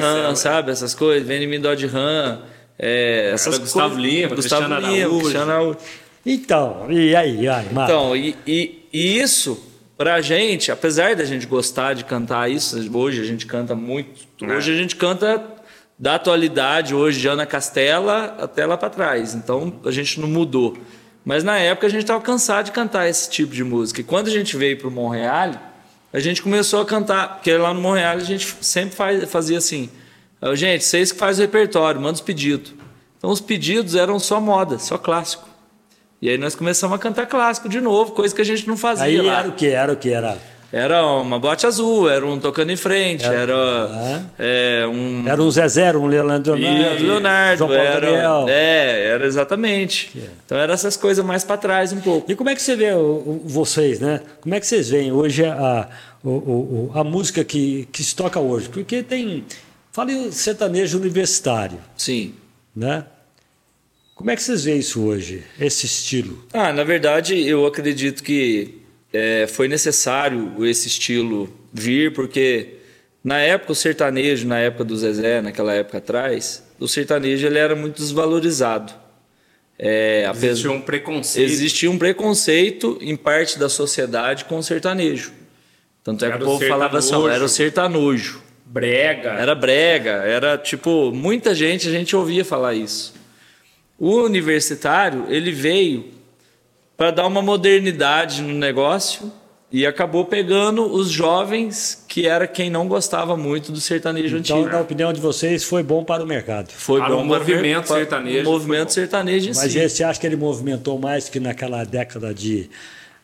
ram, 0.00 0.30
é. 0.30 0.34
sabe? 0.34 0.70
Essas 0.70 0.94
coisas. 0.94 1.26
Vem 1.26 1.42
em 1.42 1.46
mim 1.46 1.60
dó 1.60 1.74
de 1.74 1.86
ram. 1.86 2.42
É, 2.78 3.30
essas 3.34 3.58
Gustavo 3.58 3.94
coisas. 3.94 4.12
Lima, 4.12 4.34
Gustavo 4.34 4.62
Cristiano 4.64 4.80
Lima, 4.80 5.04
Araújo. 5.04 5.20
Cristiano 5.20 5.50
Araújo. 5.52 5.78
Então, 6.26 6.86
e 6.90 7.14
aí, 7.14 7.46
ai, 7.46 7.66
Marco? 7.70 7.92
Então, 7.92 8.16
e, 8.16 8.34
e- 8.46 8.88
e 8.92 9.18
isso, 9.20 9.62
pra 9.96 10.20
gente, 10.22 10.72
apesar 10.72 11.14
da 11.14 11.24
gente 11.24 11.46
gostar 11.46 11.92
de 11.94 12.04
cantar 12.04 12.50
isso, 12.50 12.78
hoje 12.96 13.20
a 13.20 13.24
gente 13.24 13.44
canta 13.46 13.74
muito. 13.74 14.26
É. 14.42 14.56
Hoje 14.56 14.72
a 14.72 14.76
gente 14.76 14.96
canta 14.96 15.42
da 15.98 16.14
atualidade, 16.14 16.94
hoje 16.94 17.20
de 17.20 17.28
Ana 17.28 17.44
Castela 17.44 18.36
até 18.40 18.64
lá 18.64 18.76
pra 18.76 18.88
trás. 18.88 19.34
Então 19.34 19.80
a 19.84 19.90
gente 19.90 20.18
não 20.18 20.28
mudou. 20.28 20.76
Mas 21.24 21.44
na 21.44 21.58
época 21.58 21.86
a 21.86 21.90
gente 21.90 22.02
estava 22.02 22.20
cansado 22.22 22.66
de 22.66 22.72
cantar 22.72 23.08
esse 23.08 23.30
tipo 23.30 23.54
de 23.54 23.62
música. 23.62 24.00
E 24.00 24.04
quando 24.04 24.28
a 24.28 24.30
gente 24.30 24.56
veio 24.56 24.76
pro 24.78 24.90
Monreal, 24.90 25.52
a 26.16 26.20
gente 26.20 26.40
começou 26.40 26.80
a 26.80 26.84
cantar, 26.86 27.34
porque 27.34 27.52
lá 27.56 27.74
no 27.74 27.80
Monreal 27.80 28.16
a 28.16 28.20
gente 28.20 28.56
sempre 28.60 28.94
faz- 28.96 29.30
fazia 29.30 29.58
assim: 29.58 29.90
"Ah, 30.40 30.54
gente, 30.54 30.84
vocês 30.84 31.12
que 31.12 31.18
fazem 31.18 31.44
o 31.44 31.46
repertório, 31.48 32.00
manda 32.00 32.14
os 32.14 32.20
pedidos. 32.20 32.72
Então 33.18 33.30
os 33.30 33.40
pedidos 33.40 33.94
eram 33.94 34.18
só 34.18 34.40
moda, 34.40 34.78
só 34.78 34.96
clássico. 34.96 35.48
E 36.22 36.28
aí 36.30 36.38
nós 36.38 36.54
começamos 36.54 36.94
a 36.94 36.98
cantar 36.98 37.26
clássico 37.26 37.68
de 37.68 37.80
novo, 37.80 38.12
coisa 38.12 38.34
que 38.34 38.40
a 38.40 38.44
gente 38.44 38.66
não 38.66 38.76
fazia 38.76 39.04
Aí 39.04 39.20
lá. 39.20 39.40
era 39.40 39.48
o 39.48 39.52
que? 39.52 39.66
Era 39.66 39.92
o 39.92 39.96
que? 39.96 40.08
Era, 40.10 40.38
Era 40.76 41.06
uma 41.06 41.38
bote 41.38 41.66
azul, 41.66 42.10
era 42.10 42.26
um 42.26 42.38
tocando 42.40 42.72
em 42.72 42.76
frente, 42.76 43.24
era, 43.24 43.54
Ah. 43.56 44.22
é, 44.38 44.84
um 44.88 45.22
era 45.28 45.40
um 45.40 45.48
Zezé, 45.48 45.82
era 45.82 45.98
um 45.98 46.06
Leonardo 46.08 46.52
Leonardo, 46.54 47.04
Leonardo 47.04 47.58
João 47.58 47.68
Paulo 47.70 47.82
era, 47.84 48.00
Gabriel. 48.10 48.46
é, 48.48 49.06
era 49.10 49.24
exatamente. 49.24 50.10
Então 50.44 50.58
eram 50.58 50.74
essas 50.74 50.96
coisas 50.96 51.24
mais 51.24 51.44
para 51.44 51.56
trás 51.58 51.92
um 51.92 52.00
pouco. 52.00 52.30
E 52.30 52.34
como 52.34 52.50
é 52.50 52.56
que 52.56 52.62
você 52.62 52.74
vê 52.74 52.92
o- 52.92 53.40
vocês, 53.44 54.00
né? 54.00 54.20
Como 54.40 54.52
é 54.52 54.58
que 54.58 54.66
vocês 54.66 54.88
veem 54.88 55.12
hoje 55.12 55.44
a, 55.44 55.88
o- 56.24 56.90
a 56.92 57.04
música 57.04 57.44
que, 57.44 57.88
que 57.92 58.02
se 58.02 58.16
toca 58.16 58.40
hoje? 58.40 58.68
Porque 58.68 59.00
tem. 59.02 59.44
Fala 59.92 60.10
em 60.10 60.32
sertanejo 60.32 60.98
universitário, 60.98 61.78
Sim. 61.96 62.34
né? 62.74 63.04
Como 64.16 64.28
é 64.30 64.34
que 64.34 64.42
vocês 64.42 64.64
veem 64.64 64.78
isso 64.80 65.04
hoje, 65.04 65.44
esse 65.60 65.86
estilo? 65.86 66.44
Ah, 66.52 66.72
na 66.72 66.82
verdade, 66.82 67.40
eu 67.46 67.64
acredito 67.64 68.22
que 68.24 68.82
é, 69.14 69.46
foi 69.46 69.68
necessário 69.68 70.66
esse 70.66 70.88
estilo 70.88 71.48
vir, 71.72 72.12
porque 72.12 72.78
na 73.22 73.38
época 73.38 73.70
o 73.70 73.74
sertanejo, 73.74 74.46
na 74.46 74.58
época 74.58 74.82
do 74.82 74.96
Zezé, 74.96 75.40
naquela 75.40 75.72
época 75.72 75.98
atrás, 75.98 76.64
o 76.80 76.88
sertanejo 76.88 77.46
ele 77.46 77.58
era 77.58 77.76
muito 77.76 78.02
desvalorizado. 78.02 78.92
É, 79.78 80.28
Existia 80.34 80.70
um 80.72 80.80
preconceito. 80.80 81.48
Existia 81.48 81.90
um 81.90 81.96
preconceito 81.98 82.98
em 83.00 83.16
parte 83.16 83.56
da 83.56 83.68
sociedade 83.68 84.46
com 84.46 84.58
o 84.58 84.62
sertanejo. 84.62 85.32
Tanto 86.02 86.24
é 86.24 86.30
que 86.30 86.36
o 86.42 86.44
povo 86.44 86.66
falava 86.66 86.98
assim, 86.98 87.28
era 87.28 87.44
o 87.44 87.48
sertanojo. 87.48 88.42
brega. 88.66 89.30
Era 89.30 89.54
brega, 89.54 90.10
era 90.10 90.58
tipo, 90.58 91.12
muita 91.12 91.54
gente, 91.54 91.88
a 91.88 91.92
gente 91.92 92.14
ouvia 92.16 92.44
falar 92.44 92.74
isso. 92.74 93.14
O 93.96 94.22
universitário, 94.22 95.26
ele 95.28 95.52
veio 95.52 96.12
para 96.96 97.10
dar 97.10 97.26
uma 97.26 97.42
modernidade 97.42 98.42
no 98.42 98.54
negócio 98.54 99.32
e 99.72 99.84
acabou 99.84 100.24
pegando 100.24 100.84
os 100.84 101.10
jovens, 101.10 102.04
que 102.08 102.26
era 102.28 102.46
quem 102.46 102.70
não 102.70 102.86
gostava 102.86 103.36
muito 103.36 103.72
do 103.72 103.80
sertanejo 103.80 104.36
Então, 104.38 104.58
antigo. 104.58 104.72
na 104.72 104.80
opinião 104.80 105.12
de 105.12 105.20
vocês, 105.20 105.64
foi 105.64 105.82
bom 105.82 106.04
para 106.04 106.22
o 106.22 106.26
mercado. 106.26 106.70
Foi 106.70 107.00
Para 107.00 107.12
o 107.14 107.16
bom 107.22 107.28
para 107.28 107.38
movimento 107.40 107.88
para- 107.88 107.96
sertanejo, 107.96 108.48
O 108.48 108.52
movimento 108.52 108.92
sertanejo 108.92 109.46
em 109.50 109.54
Mas 109.54 109.72
si. 109.72 109.88
você 109.88 110.04
acha 110.04 110.20
que 110.20 110.26
ele 110.26 110.36
movimentou 110.36 110.96
mais 110.98 111.28
que 111.28 111.40
naquela 111.40 111.82
década 111.84 112.32
de 112.32 112.70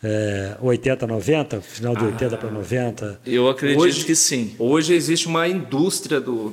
eh, 0.03 0.57
80, 0.61 1.07
90, 1.07 1.61
final 1.61 1.95
de 1.95 2.05
80 2.07 2.37
para 2.39 2.51
90? 2.51 3.21
Eu 3.25 3.49
acredito 3.49 3.81
Hoje- 3.83 4.05
que 4.05 4.17
sim. 4.17 4.57
Hoje 4.59 4.93
existe 4.95 5.29
uma 5.29 5.47
indústria 5.47 6.21
do, 6.21 6.53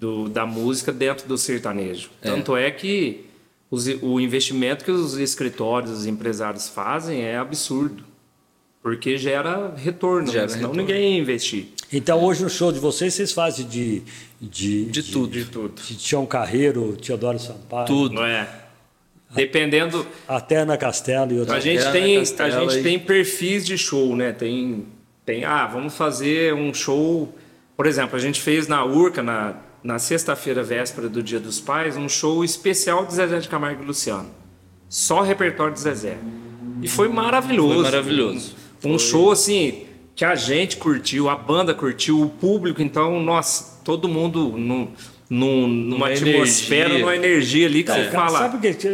do, 0.00 0.28
da 0.30 0.46
música 0.46 0.92
dentro 0.92 1.26
do 1.28 1.36
sertanejo. 1.36 2.08
Tanto 2.22 2.56
é 2.56 2.70
que 2.70 3.25
os- 3.70 3.86
o 4.02 4.20
investimento 4.20 4.84
que 4.84 4.90
os 4.90 5.16
escritórios, 5.18 5.90
os 5.90 6.06
empresários 6.06 6.68
fazem 6.68 7.22
é 7.22 7.36
absurdo. 7.36 8.04
Porque 8.82 9.18
gera 9.18 9.74
retorno, 9.76 10.30
Gera 10.30 10.48
senão 10.48 10.70
retorno. 10.70 10.80
ninguém 10.82 11.14
ia 11.14 11.18
investir. 11.20 11.66
Então 11.92 12.22
hoje 12.22 12.44
no 12.44 12.48
show 12.50 12.70
de 12.70 12.78
vocês, 12.78 13.14
vocês 13.14 13.32
fazem 13.32 13.66
de. 13.66 14.02
De, 14.40 14.84
De 14.84 15.02
tudo. 15.02 15.32
De 15.32 15.44
tudo. 15.46 15.80
De 15.82 15.96
Tião 15.96 16.24
Carreiro, 16.26 16.96
Teodoro 16.96 17.38
Sampaio. 17.38 17.86
Tudo. 17.86 18.14
Não 18.14 18.24
é? 18.24 18.48
Dependendo. 19.34 20.06
Até 20.28 20.58
Ana 20.58 20.76
Castelo 20.76 21.32
e 21.32 21.36
A 21.36 21.40
outras. 21.40 21.64
gente, 21.64 21.80
Ana 21.82 21.92
tem, 21.92 22.16
a 22.16 22.50
gente 22.50 22.78
e- 22.78 22.82
tem 22.82 22.98
perfis 22.98 23.66
de 23.66 23.76
show, 23.76 24.14
né? 24.14 24.30
Tem, 24.32 24.86
tem. 25.24 25.44
Ah, 25.44 25.66
vamos 25.66 25.96
fazer 25.96 26.54
um 26.54 26.72
show. 26.72 27.34
Por 27.76 27.86
exemplo, 27.86 28.16
a 28.16 28.20
gente 28.20 28.40
fez 28.40 28.68
na 28.68 28.84
Urca, 28.84 29.22
na, 29.22 29.56
na 29.86 29.98
sexta-feira, 30.00 30.62
véspera 30.64 31.08
do 31.08 31.22
Dia 31.22 31.38
dos 31.38 31.60
Pais, 31.60 31.96
um 31.96 32.08
show 32.08 32.42
especial 32.44 33.06
de 33.06 33.14
Zezé 33.14 33.38
de 33.38 33.48
Camargo 33.48 33.82
e 33.84 33.86
Luciano. 33.86 34.28
Só 34.88 35.20
repertório 35.22 35.72
de 35.72 35.80
Zezé. 35.80 36.16
E 36.82 36.88
foi 36.88 37.08
maravilhoso. 37.08 37.74
Foi 37.74 37.82
maravilhoso. 37.84 38.54
Um, 38.84 38.94
um 38.94 38.98
show 38.98 39.30
assim 39.30 39.84
que 40.16 40.24
a 40.24 40.34
gente 40.34 40.76
curtiu, 40.76 41.28
a 41.28 41.36
banda 41.36 41.72
curtiu, 41.72 42.20
o 42.20 42.28
público, 42.28 42.82
então, 42.82 43.20
nossa, 43.22 43.80
todo 43.84 44.08
mundo 44.08 44.54
num, 44.56 44.88
num- 45.30 45.68
numa 45.68 45.96
Uma 46.06 46.08
atmosfera, 46.08 46.86
energia. 46.88 46.98
numa 46.98 47.14
energia 47.16 47.66
ali 47.66 47.84
que 47.84 47.90
você 47.92 48.04
Cara, 48.06 48.10
fala. 48.10 48.38
Sabe 48.40 48.56
o 48.56 48.60
que? 48.60 48.88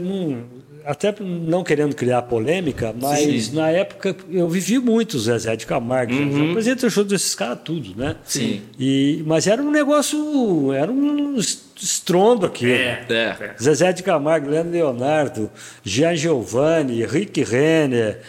não- 0.00 0.57
até 0.90 1.14
não 1.20 1.62
querendo 1.62 1.94
criar 1.94 2.22
polêmica, 2.22 2.94
mas 2.98 3.52
na 3.52 3.68
época 3.70 4.16
eu 4.30 4.48
vivi 4.48 4.78
muito 4.78 5.14
o 5.14 5.18
Zezé 5.20 5.54
de 5.54 5.66
Camargo. 5.66 6.14
Uhum. 6.14 6.44
Eu 6.46 6.50
apresentei 6.52 6.88
o 6.88 6.90
show 6.90 7.04
desses 7.04 7.34
caras 7.34 7.58
tudo, 7.62 7.94
né? 7.94 8.16
Sim. 8.24 8.62
E, 8.78 9.22
mas 9.26 9.46
era 9.46 9.62
um 9.62 9.70
negócio, 9.70 10.72
era 10.72 10.90
um 10.90 11.36
estrondo 11.76 12.46
aqui. 12.46 12.72
É, 12.72 13.04
É. 13.10 13.54
Zezé 13.62 13.92
de 13.92 14.02
Camargo, 14.02 14.48
Leandro 14.48 14.72
Leonardo, 14.72 15.50
Jean 15.84 16.16
Giovanni, 16.16 17.04
Rick 17.04 17.42
Renner, 17.44 18.20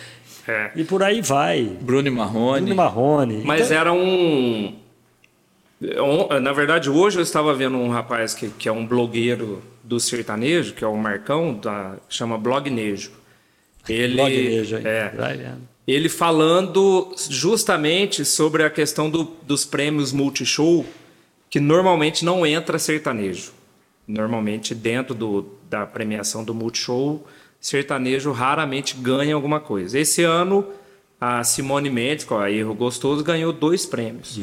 é. 0.45 0.71
e 0.75 0.83
por 0.83 1.01
aí 1.01 1.21
vai. 1.21 1.63
Bruno 1.79 2.11
Marrone. 2.11 2.61
Bruno 2.61 2.75
Marrone. 2.75 3.41
Mas 3.45 3.67
Então, 3.67 3.77
era 3.77 3.93
um. 3.93 4.75
on- 5.97 6.39
Na 6.41 6.51
verdade, 6.51 6.89
hoje 6.89 7.17
eu 7.19 7.23
estava 7.23 7.53
vendo 7.53 7.77
um 7.77 7.89
rapaz 7.89 8.33
que, 8.33 8.49
que 8.49 8.67
é 8.67 8.71
um 8.71 8.85
blogueiro 8.85 9.61
do 9.89 9.99
sertanejo, 9.99 10.73
que 10.75 10.83
é 10.83 10.87
o 10.87 10.95
Marcão, 10.95 11.53
da, 11.55 11.97
chama 12.07 12.37
Blognejo. 12.37 13.11
Ele, 13.87 14.15
Blognejo 14.15 14.75
aí. 14.77 14.85
é, 14.85 15.55
ele 15.87 16.07
falando 16.07 17.11
justamente 17.29 18.23
sobre 18.23 18.63
a 18.63 18.69
questão 18.69 19.09
do- 19.09 19.31
dos 19.41 19.65
prêmios 19.65 20.11
Multishow, 20.13 20.85
que 21.49 21.59
normalmente 21.59 22.23
não 22.23 22.45
entra 22.45 22.77
sertanejo. 22.77 23.51
Normalmente, 24.07 24.75
dentro 24.75 25.15
do- 25.15 25.45
da 25.69 25.85
premiação 25.87 26.43
do 26.43 26.53
Multishow, 26.53 27.25
sertanejo 27.59 28.31
raramente 28.31 28.95
ganha 28.95 29.33
alguma 29.33 29.59
coisa. 29.59 29.97
Esse 29.99 30.23
ano, 30.23 30.65
a 31.19 31.43
Simone 31.43 31.89
Mendes, 31.89 32.25
com 32.25 32.37
a 32.37 32.51
Erro 32.51 32.75
Gostoso, 32.75 33.23
ganhou 33.23 33.51
dois 33.51 33.85
prêmios. 33.87 34.39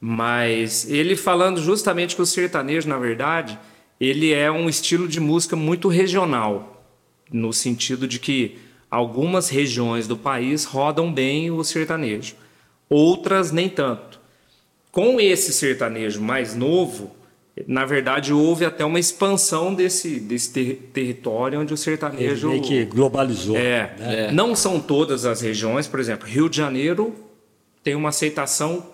Mas 0.00 0.88
ele 0.90 1.14
falando 1.16 1.60
justamente 1.60 2.14
que 2.16 2.22
o 2.22 2.26
sertanejo, 2.26 2.88
na 2.88 2.98
verdade, 2.98 3.58
ele 4.00 4.32
é 4.32 4.50
um 4.50 4.68
estilo 4.68 5.08
de 5.08 5.20
música 5.20 5.56
muito 5.56 5.88
regional 5.88 6.84
no 7.32 7.52
sentido 7.52 8.06
de 8.08 8.18
que 8.18 8.58
algumas 8.90 9.48
regiões 9.50 10.06
do 10.08 10.16
país 10.16 10.64
rodam 10.64 11.12
bem 11.12 11.50
o 11.50 11.62
sertanejo, 11.62 12.34
outras 12.88 13.52
nem 13.52 13.68
tanto. 13.68 14.18
Com 14.90 15.20
esse 15.20 15.52
sertanejo 15.52 16.22
mais 16.22 16.54
novo, 16.54 17.14
na 17.66 17.84
verdade 17.84 18.32
houve 18.32 18.64
até 18.64 18.84
uma 18.84 18.98
expansão 18.98 19.74
desse, 19.74 20.18
desse 20.20 20.52
ter- 20.52 20.90
território 20.92 21.60
onde 21.60 21.72
o 21.72 21.74
Ele 21.74 21.80
sertanejo 21.82 22.48
meio 22.48 22.62
que 22.62 22.84
globalizou. 22.86 23.56
é, 23.56 23.94
né? 23.98 24.32
não 24.32 24.54
são 24.56 24.80
todas 24.80 25.26
as 25.26 25.40
regiões, 25.42 25.86
por 25.86 26.00
exemplo, 26.00 26.26
Rio 26.26 26.48
de 26.48 26.56
Janeiro 26.56 27.14
tem 27.82 27.94
uma 27.94 28.08
aceitação 28.08 28.86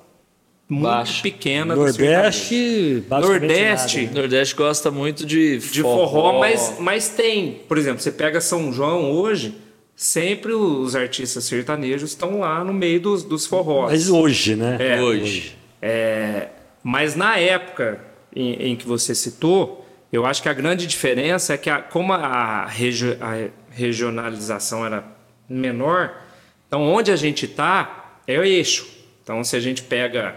muito 0.68 0.82
Baixa. 0.84 1.22
pequena. 1.22 1.74
Nordeste, 1.76 3.04
basicamente 3.08 3.40
Nordeste, 3.40 3.96
nada, 3.98 4.06
né? 4.06 4.12
O 4.12 4.14
Nordeste 4.20 4.54
gosta 4.54 4.90
muito 4.90 5.26
de 5.26 5.58
de 5.58 5.82
forró, 5.82 6.38
mas, 6.40 6.76
mas 6.78 7.08
tem. 7.08 7.60
Por 7.68 7.76
exemplo, 7.78 8.00
você 8.00 8.10
pega 8.12 8.40
São 8.40 8.72
João 8.72 9.10
hoje, 9.12 9.54
sempre 9.94 10.52
os 10.52 10.96
artistas 10.96 11.44
sertanejos 11.44 12.10
estão 12.10 12.40
lá 12.40 12.64
no 12.64 12.72
meio 12.72 13.00
dos, 13.00 13.22
dos 13.22 13.46
forrós. 13.46 13.90
Mas 13.92 14.08
hoje, 14.08 14.56
né? 14.56 14.76
É, 14.80 15.00
Hoje. 15.02 15.56
É, 15.82 16.48
mas 16.82 17.14
na 17.14 17.36
época 17.38 18.00
em, 18.34 18.70
em 18.70 18.76
que 18.76 18.86
você 18.86 19.14
citou, 19.14 19.86
eu 20.10 20.24
acho 20.24 20.42
que 20.42 20.48
a 20.48 20.52
grande 20.54 20.86
diferença 20.86 21.54
é 21.54 21.56
que 21.58 21.68
a- 21.68 21.82
como 21.82 22.12
a, 22.12 22.64
regi- 22.66 23.16
a 23.20 23.48
regionalização 23.70 24.84
era 24.84 25.04
menor, 25.48 26.14
então 26.66 26.82
onde 26.82 27.10
a 27.10 27.16
gente 27.16 27.44
está 27.44 28.18
é 28.26 28.38
o 28.38 28.42
eixo. 28.44 28.86
Então 29.22 29.42
se 29.44 29.54
a 29.56 29.60
gente 29.60 29.82
pega 29.82 30.34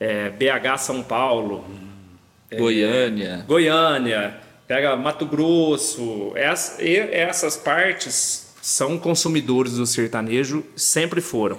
é, 0.00 0.30
BH 0.30 0.78
São 0.78 1.02
Paulo, 1.02 1.64
Goiânia. 2.56 3.44
Goiânia, 3.46 4.34
pega 4.66 4.96
Mato 4.96 5.26
Grosso, 5.26 6.32
ess- 6.34 6.78
e- 6.80 6.96
essas 6.96 7.56
partes 7.56 8.52
são 8.60 8.98
consumidores 8.98 9.74
do 9.74 9.86
sertanejo, 9.86 10.64
sempre 10.74 11.20
foram. 11.20 11.56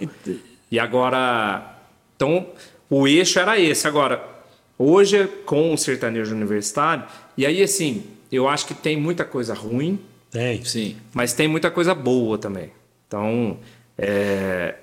E 0.69 0.79
agora, 0.79 1.77
então, 2.15 2.47
o 2.89 3.07
eixo 3.07 3.39
era 3.39 3.59
esse. 3.59 3.87
Agora, 3.87 4.23
hoje, 4.77 5.27
com 5.45 5.73
o 5.73 5.77
sertanejo 5.77 6.35
universitário, 6.35 7.05
e 7.37 7.45
aí, 7.45 7.61
assim, 7.63 8.03
eu 8.31 8.47
acho 8.47 8.65
que 8.67 8.73
tem 8.73 8.97
muita 8.97 9.23
coisa 9.25 9.53
ruim, 9.53 9.99
Tem. 10.29 10.63
Sim. 10.63 10.97
mas 11.13 11.33
tem 11.33 11.47
muita 11.47 11.69
coisa 11.71 11.93
boa 11.95 12.37
também. 12.37 12.71
Então, 13.07 13.57
é, 13.97 14.75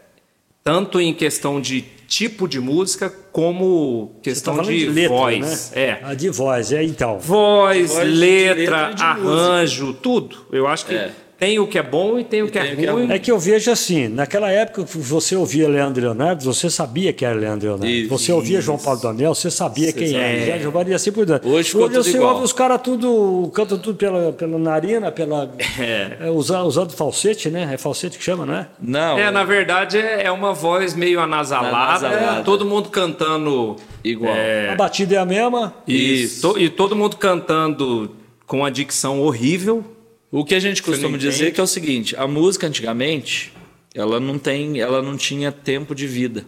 tanto 0.69 1.01
em 1.01 1.15
questão 1.15 1.63
de 1.63 1.83
tipo 2.07 2.47
de 2.47 2.61
música, 2.61 3.09
como 3.33 4.09
Você 4.09 4.13
tá 4.17 4.21
questão 4.23 4.57
falando 4.57 4.71
de, 4.71 4.87
letra, 4.87 5.17
voz. 5.17 5.73
né? 5.75 5.83
É. 5.83 5.99
A 6.03 6.13
de 6.13 6.29
voz, 6.29 6.73
é 6.73 6.85
então. 6.85 7.19
Voz, 7.19 7.91
Voz, 7.95 8.07
letra, 8.07 8.55
letra 8.89 8.93
de 8.93 9.03
arranjo, 9.03 9.95
tudo. 9.95 10.45
Eu 10.53 10.67
acho 10.69 10.85
que 10.85 10.95
É. 10.95 11.11
tem 11.39 11.59
o 11.59 11.67
que 11.69 11.79
é 11.79 11.83
bom 11.83 12.19
e 12.19 12.25
tem 12.25 12.43
o 12.43 12.47
que, 12.47 12.53
tem 12.59 12.71
é, 12.71 12.73
o 12.73 12.77
que 12.77 12.87
é 12.87 12.91
ruim. 12.91 13.03
ruim. 13.07 13.15
É 13.15 13.19
que 13.19 13.31
eu 13.31 13.39
vejo 13.39 13.71
assim, 13.71 14.09
naquela 14.09 14.51
época 14.51 14.83
você 14.85 15.37
ouvia 15.37 15.69
Leandro 15.69 16.03
Leonardo, 16.03 16.43
você 16.43 16.69
sabia 16.69 17.13
que 17.13 17.25
era 17.25 17.35
Leandro 17.35 17.69
Leonardo. 17.69 17.87
Isso. 17.89 18.09
você 18.09 18.33
ouvia 18.33 18.61
João 18.61 18.77
Paulo 18.77 19.01
Daniel, 19.01 19.35
você 19.35 19.51
sabia 19.51 19.93
quem 19.93 20.15
era. 20.15 20.45
Zé 20.45 20.59
Giovanni 20.59 20.91
e 20.91 20.95
assim 20.95 21.13
por 21.13 21.25
diante. 21.25 21.47
Hoje 21.47 21.71
tudo 21.71 22.03
você 22.03 22.17
igual. 22.17 22.33
ouve 22.33 22.45
os 22.45 22.53
caras 22.53 22.81
tudo, 22.83 23.51
cantam 23.55 23.79
tudo 23.79 23.97
pela, 23.97 24.33
pela 24.33 24.59
narina, 24.59 25.13
pela, 25.13 25.51
é, 25.79 26.29
usando, 26.31 26.67
usando 26.67 26.91
falsete, 26.93 27.49
né? 27.51 27.71
É 27.73 27.77
falsete 27.79 28.19
que 28.19 28.25
chama, 28.25 28.45
não 28.45 28.55
é? 28.55 28.67
Não. 28.81 29.19
É, 29.19 29.31
na 29.31 29.45
verdade, 29.45 29.97
é 29.99 30.25
é 30.25 30.33
uma 30.33 30.53
voz 30.53 30.95
meio 30.95 31.21
anasalada, 31.21 32.07
Anasalada. 32.09 32.43
todo 32.43 32.65
mundo 32.65 32.89
cantando 32.91 33.77
Igual. 34.03 34.35
É. 34.35 34.71
A 34.71 34.75
batida 34.75 35.15
é 35.15 35.19
a 35.19 35.25
mesma. 35.25 35.75
e, 35.87 36.23
Isso. 36.25 36.41
to- 36.53 36.59
e 36.59 36.69
todo 36.69 36.97
mundo 36.97 37.17
cantando 37.17 38.11
com 38.47 38.65
a 38.65 38.71
dicção 38.71 39.21
horrível. 39.21 39.85
O 40.31 40.45
que 40.45 40.55
a 40.55 40.61
gente 40.61 40.83
costuma 40.83 41.11
não 41.11 41.19
dizer 41.19 41.53
que 41.53 41.61
é 41.61 41.63
o 41.63 41.67
seguinte: 41.67 42.15
a 42.17 42.27
música 42.27 42.67
antigamente, 42.67 43.53
ela 43.95 44.21
não 44.21 44.39
tem, 44.39 44.81
ela 44.81 45.01
não 45.03 45.17
tinha 45.17 45.51
tempo 45.51 45.95
de 45.95 46.07
vida. 46.07 46.45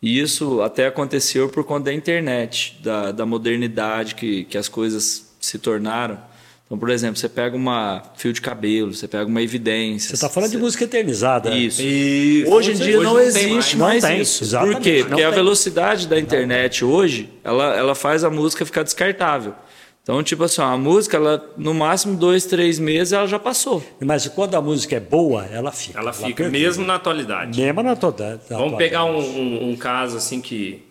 E 0.00 0.18
isso 0.20 0.60
até 0.62 0.86
aconteceu 0.88 1.48
por 1.48 1.62
conta 1.64 1.84
da 1.84 1.92
internet, 1.94 2.76
da, 2.82 3.12
da 3.12 3.24
modernidade 3.24 4.14
que, 4.16 4.44
que 4.44 4.58
as 4.58 4.68
coisas 4.68 5.32
se 5.40 5.58
tornaram. 5.58 6.18
Então, 6.66 6.76
por 6.78 6.90
exemplo, 6.90 7.16
você 7.16 7.28
pega 7.28 7.54
uma 7.54 8.02
fio 8.16 8.32
de 8.32 8.40
cabelo, 8.40 8.92
você 8.94 9.06
pega 9.06 9.26
uma 9.26 9.42
evidência. 9.42 10.08
Você 10.08 10.14
está 10.14 10.28
falando 10.28 10.50
de 10.50 10.58
música 10.58 10.84
eternizada. 10.84 11.50
né? 11.50 11.58
Isso. 11.58 11.82
Isso. 11.82 12.50
Hoje 12.50 12.72
em 12.72 12.74
dia 12.74 12.98
não 13.00 13.14
tem 13.16 13.24
existe 13.26 13.76
Não 13.76 13.86
mais, 13.86 14.02
tem, 14.02 14.20
isso. 14.22 14.42
exatamente, 14.42 14.74
Por 14.76 14.82
quê? 14.82 14.98
não 15.02 15.08
Porque 15.10 15.22
a 15.22 15.26
tem. 15.28 15.34
velocidade 15.34 16.08
da 16.08 16.18
internet 16.18 16.84
hoje, 16.84 17.28
ela, 17.44 17.76
ela 17.76 17.94
faz 17.94 18.24
a 18.24 18.30
música 18.30 18.64
ficar 18.64 18.82
descartável. 18.82 19.54
Então, 20.02 20.20
tipo 20.22 20.42
assim, 20.42 20.60
a 20.60 20.76
música, 20.76 21.16
ela, 21.16 21.48
no 21.56 21.72
máximo 21.72 22.16
dois, 22.16 22.44
três 22.44 22.78
meses, 22.78 23.12
ela 23.12 23.26
já 23.26 23.38
passou. 23.38 23.84
Mas 24.00 24.26
quando 24.26 24.56
a 24.56 24.60
música 24.60 24.96
é 24.96 25.00
boa, 25.00 25.44
ela 25.46 25.70
fica. 25.70 25.98
Ela 25.98 26.12
fica, 26.12 26.42
perdura. 26.42 26.50
mesmo 26.50 26.84
na 26.84 26.96
atualidade. 26.96 27.60
Mesmo 27.60 27.82
na 27.84 27.90
na 27.90 27.94
Vamos 27.94 28.40
atualidade. 28.50 28.76
pegar 28.78 29.04
um, 29.04 29.16
um- 29.20 29.70
um 29.70 29.76
caso 29.76 30.16
assim 30.16 30.40
que, 30.40 30.82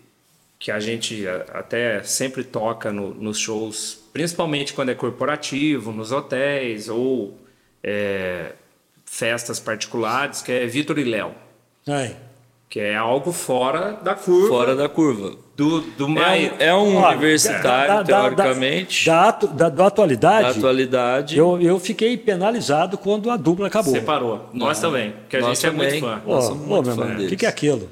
que 0.58 0.72
a 0.72 0.80
gente 0.80 1.26
até 1.54 2.02
sempre 2.04 2.44
toca 2.46 2.94
no- 2.94 3.14
nos 3.14 3.38
shows, 3.38 4.00
principalmente 4.14 4.72
quando 4.74 4.90
é 4.90 4.96
corporativo, 4.96 5.92
nos 5.92 6.14
hotéis 6.14 6.88
ou 6.88 7.38
é, 7.84 8.54
festas 9.06 9.60
particulares, 9.60 10.42
que 10.42 10.52
é 10.54 10.66
Vitor 10.68 10.98
e 10.98 11.04
Léo, 11.04 11.34
É. 11.86 12.16
que 12.72 12.80
é 12.80 12.95
algo 12.95 13.34
fora 13.34 13.99
da 14.02 14.15
curva 14.15 14.48
Fora 14.48 14.76
da 14.77 14.88
curva. 14.88 15.34
do, 15.57 15.81
do 15.81 16.06
É 16.06 16.07
mais. 16.10 16.52
um, 16.53 16.56
é 16.57 16.73
um 16.73 16.95
Olha, 16.95 17.18
universitário, 17.18 17.95
da- 17.98 18.03
teoricamente, 18.06 19.06
Da, 19.06 19.30
da, 19.31 19.68
da 19.69 19.88
atualidade, 19.88 20.43
da 20.43 20.49
atualidade. 20.52 21.38
eu, 21.38 21.61
eu 21.61 21.77
fiquei 21.80 22.15
penalizado 22.18 22.98
quando 22.98 23.30
a 23.30 23.35
dupla 23.35 23.68
acabou. 23.68 23.93
Separou. 23.93 24.49
Nós 24.53 24.80
também, 24.80 25.14
que 25.30 25.35
a 25.35 25.41
Nós 25.41 25.60
gente 25.60 25.68
é 25.68 25.69
também. 25.72 25.89
muito 25.91 26.06
fã. 26.06 26.22
Pô, 26.23 26.31
Nós 26.34 26.45
somos 26.45 26.65
muito 26.65 26.85
meu 26.88 26.95
fã 26.95 27.02
irmão, 27.11 27.26
o 27.26 27.27
que, 27.27 27.35
que 27.35 27.45
é 27.45 27.49
aquilo? 27.49 27.89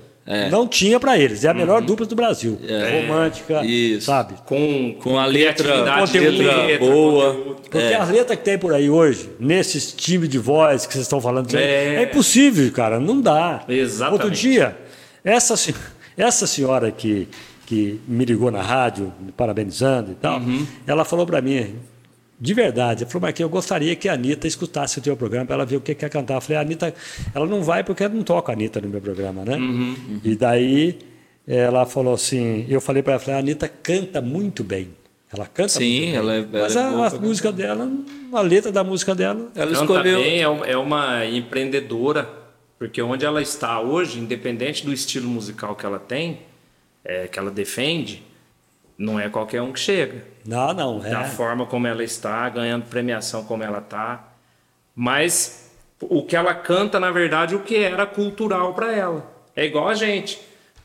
Não 0.51 0.67
tinha 0.67 0.99
pra 0.99 1.17
eles. 1.17 1.43
É 1.43 1.49
a 1.49 1.53
melhor 1.53 1.81
dupla 1.81 2.05
do 2.05 2.15
Brasil. 2.15 2.59
Romântica, 3.01 3.65
Isso. 3.65 4.05
sabe? 4.05 4.35
Com, 4.45 4.95
Com 5.01 5.17
a 5.17 5.25
letra, 5.25 5.83
de 6.05 6.19
letra 6.19 6.55
letra, 6.65 6.79
boa. 6.85 7.33
conteúdo. 7.33 7.55
Porque 7.69 7.77
as 7.93 8.09
letras 8.09 8.37
que 8.37 8.45
tem 8.45 8.57
por 8.57 8.73
aí 8.73 8.89
hoje, 8.89 9.29
nesses 9.39 9.91
times 9.91 10.29
de 10.29 10.37
voz 10.37 10.85
que 10.85 10.93
vocês 10.93 11.03
estão 11.05 11.19
falando, 11.19 11.53
é, 11.55 11.95
É. 11.95 12.03
impossível, 12.03 12.71
cara. 12.71 12.99
Não 12.99 13.19
dá. 13.19 13.63
Exatamente. 13.67 14.21
Outro 14.23 14.31
dia, 14.31 14.77
essa, 15.23 15.55
essa 16.17 16.45
senhora 16.45 16.91
que, 16.91 17.27
que 17.65 17.99
me 18.07 18.23
ligou 18.25 18.51
na 18.51 18.61
rádio, 18.61 19.11
me 19.19 19.31
parabenizando 19.31 20.11
e 20.11 20.15
tal, 20.15 20.39
Uhum. 20.39 20.65
ela 20.85 21.03
falou 21.05 21.25
pra 21.25 21.41
mim, 21.41 21.75
de 22.39 22.53
verdade, 22.53 23.03
ela 23.03 23.11
falou, 23.11 23.23
Marquinhos, 23.23 23.47
eu 23.47 23.51
gostaria 23.51 23.95
que 23.95 24.07
a 24.07 24.13
Anitta 24.13 24.47
escutasse 24.47 24.99
o 24.99 25.01
teu 25.01 25.17
programa 25.17 25.45
para 25.45 25.55
ela 25.55 25.65
ver 25.65 25.75
o 25.77 25.81
que 25.81 25.93
quer 25.93 26.09
cantar. 26.09 26.35
Eu 26.35 26.41
falei, 26.41 26.57
a 26.57 26.61
Anitta, 26.61 26.93
ela 27.35 27.45
não 27.45 27.61
vai 27.61 27.83
porque 27.83 28.03
eu 28.03 28.09
não 28.09 28.23
toco 28.23 28.49
a 28.49 28.53
Anitta 28.53 28.79
no 28.79 28.87
meu 28.87 29.01
programa, 29.01 29.43
né? 29.43 29.57
Uhum. 29.57 30.21
E 30.23 30.35
daí 30.35 30.97
ela 31.47 31.85
falou 31.85 32.13
assim, 32.13 32.65
eu 32.69 32.79
falei 32.79 33.01
para 33.03 33.13
ela, 33.13 33.19
falei, 33.19 33.35
a 33.35 33.39
Anitta 33.39 33.67
canta 33.67 34.21
muito 34.21 34.63
bem. 34.63 34.89
Ela 35.31 35.45
canta 35.45 35.69
Sim, 35.69 35.89
muito 35.89 36.05
bem. 36.05 36.15
ela 36.15 36.33
é- 36.33 36.37
ela 36.39 36.47
Mas 36.63 36.75
é 36.75 36.79
a, 36.81 36.89
boa 36.89 37.07
a 37.07 37.19
música 37.19 37.51
dela, 37.51 37.91
a 38.33 38.41
letra 38.41 38.71
da 38.71 38.83
música 38.83 39.13
dela, 39.13 39.51
Ela 39.53 39.71
Canta 39.71 39.81
escolheu. 39.81 40.19
bem, 40.21 40.39
é 40.41 40.71
é 40.71 40.77
uma 40.77 41.25
empreendedora, 41.25 42.27
porque 42.79 43.01
onde 43.01 43.25
ela 43.25 43.41
está 43.41 43.79
hoje, 43.81 44.17
independente 44.19 44.85
do 44.85 44.93
estilo 44.93 45.27
musical 45.29 45.75
que 45.75 45.85
ela 45.85 45.99
tem, 45.99 46.39
é, 47.03 47.27
que 47.27 47.37
ela 47.37 47.51
defende, 47.51 48.23
não 48.99 49.17
é 49.17 49.29
qualquer 49.29 49.61
um 49.61 49.71
que 49.71 49.79
chega. 49.79 50.25
não, 50.45 50.73
não, 50.73 50.99
Da 50.99 51.21
é. 51.21 51.29
forma 51.29 51.65
como 51.65 51.87
ela 51.87 52.03
está, 52.03 52.49
ganhando 52.49 52.85
premiação 52.85 53.45
como 53.45 53.63
ela 53.63 53.77
está. 53.77 54.27
Mas 54.93 55.71
o 56.01 56.21
que 56.25 56.35
ela 56.35 56.53
canta, 56.53 56.99
na 56.99 57.09
verdade, 57.09 57.55
o 57.55 57.61
que 57.61 57.77
era 57.77 58.05
cultural 58.05 58.73
para 58.73 58.93
ela. 58.93 59.25
É 59.55 59.65
igual 59.65 59.87
a 59.87 59.93
gente. 59.93 60.41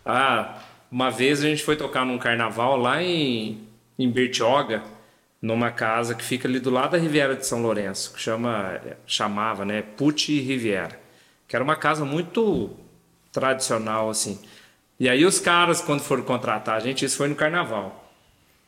Ah, 0.07 0.61
uma 0.91 1.11
vez 1.11 1.43
a 1.43 1.49
gente 1.49 1.65
foi 1.65 1.75
tocar 1.75 2.07
num 2.07 2.17
carnaval 2.17 2.77
lá 2.77 3.03
em, 3.03 3.67
em 3.99 4.09
Bertioga, 4.09 4.85
numa 5.43 5.73
casa 5.73 6.15
que 6.15 6.23
fica 6.23 6.47
ali 6.47 6.61
do 6.61 6.71
lado 6.71 6.93
da 6.93 6.99
Riviera 6.99 7.35
de 7.35 7.45
São 7.45 7.61
Lourenço, 7.61 8.15
que 8.15 8.21
chama, 8.21 8.81
chamava, 9.07 9.65
né, 9.65 9.83
Pucci 9.83 10.41
Riviera, 10.41 11.01
que 11.49 11.57
era 11.57 11.65
uma 11.65 11.77
casa 11.77 12.05
muito 12.05 12.71
tradicional 13.33 14.09
assim. 14.09 14.39
E 15.01 15.09
aí 15.09 15.25
os 15.25 15.41
caras 15.41 15.81
quando 15.81 16.01
foram 16.01 16.23
contratar 16.23 16.77
a 16.77 16.81
gente, 16.81 17.05
isso 17.05 17.17
foi 17.17 17.29
no 17.29 17.35
carnaval. 17.35 18.04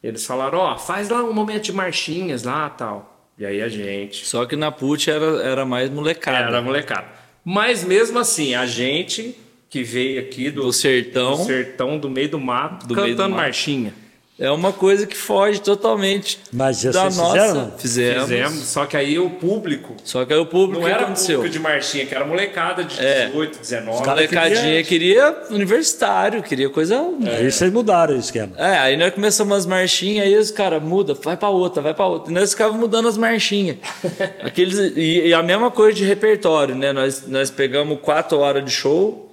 Eles 0.03 0.25
falaram, 0.25 0.59
ó, 0.59 0.77
faz 0.79 1.09
lá 1.09 1.23
um 1.23 1.33
momento 1.33 1.65
de 1.65 1.73
marchinhas 1.73 2.43
lá, 2.43 2.69
tal. 2.71 3.13
E 3.39 3.45
aí 3.45 3.61
a 3.61 3.69
gente 3.69 4.25
Só 4.27 4.47
que 4.47 4.57
na 4.57 4.71
PUT 4.71 5.11
era, 5.11 5.43
era 5.43 5.65
mais 5.67 5.91
molecada. 5.91 6.39
era 6.39 6.63
molecada. 6.63 7.07
Mas 7.45 7.85
mesmo 7.85 8.19
assim, 8.19 8.55
a 8.55 8.65
gente 8.67 9.37
que 9.69 9.83
veio 9.83 10.21
aqui 10.21 10.51
do, 10.51 10.63
Do 10.63 10.73
sertão. 10.73 11.37
do 11.37 11.45
sertão, 11.45 11.99
do 11.99 12.09
meio 12.09 12.29
do 12.31 12.39
mato, 12.41 12.87
Do 12.87 12.95
meio 12.95 13.09
do 13.09 13.11
cantando 13.13 13.31
mato. 13.35 13.43
marchinha. 13.43 13.93
É 14.39 14.51
uma 14.51 14.71
coisa 14.71 15.07
que 15.07 15.17
foge 15.17 15.61
totalmente 15.63 16.39
Mas 16.53 16.81
já 16.81 16.91
da 16.91 17.05
nossa. 17.05 17.25
fizeram? 17.33 17.73
Fizemos. 17.79 18.23
Fizemos, 18.25 18.65
só 18.65 18.85
que 18.85 18.95
aí 18.95 19.19
o 19.19 19.31
público 19.31 19.95
Só 20.05 20.27
que 20.27 20.33
aí 20.35 20.39
o 20.39 20.45
público 20.45 20.83
não 20.83 20.89
era 20.89 21.05
aconteceu? 21.05 21.37
público 21.37 21.53
de 21.55 21.59
marchinha, 21.59 22.05
que 22.05 22.15
era 22.15 22.25
molecada 22.25 22.85
de 22.85 23.01
É. 23.01 23.27
18, 23.29 23.59
19. 23.59 23.99
A 23.99 24.03
cara 24.03 24.17
molecadinha 24.17 24.83
queria 24.83 25.37
universitário, 25.51 26.43
queria 26.43 26.69
coisa. 26.69 27.03
Aí 27.27 27.51
vocês 27.51 27.73
mudaram 27.73 28.15
o 28.15 28.19
esquema. 28.19 28.53
É, 28.59 28.77
aí 28.79 28.97
nós 28.99 29.15
começamos 29.15 29.51
umas 29.55 29.65
marchinhas, 29.65 30.27
aí 30.27 30.37
os 30.37 30.51
caras 30.51 30.83
muda, 30.83 31.15
vai 31.15 31.37
pra 31.37 31.49
outra, 31.49 31.81
vai 31.81 31.95
pra 31.95 32.07
outra. 32.07 32.31
E 32.31 32.35
nós 32.35 32.51
ficávamos 32.51 32.79
mudando 32.81 33.09
as 33.09 33.17
marchinhas. 33.17 33.79
Aqueles, 34.45 34.79
e, 34.97 35.29
e 35.29 35.35
a 35.35 35.43
mesma 35.43 35.71
coisa 35.71 35.97
de 35.97 36.05
repertório, 36.05 36.75
né? 36.75 36.93
Nós, 36.93 37.27
nós 37.27 37.51
pegamos 37.51 37.99
quatro 38.03 38.39
horas 38.39 38.63
de 38.65 38.71
show, 38.71 39.26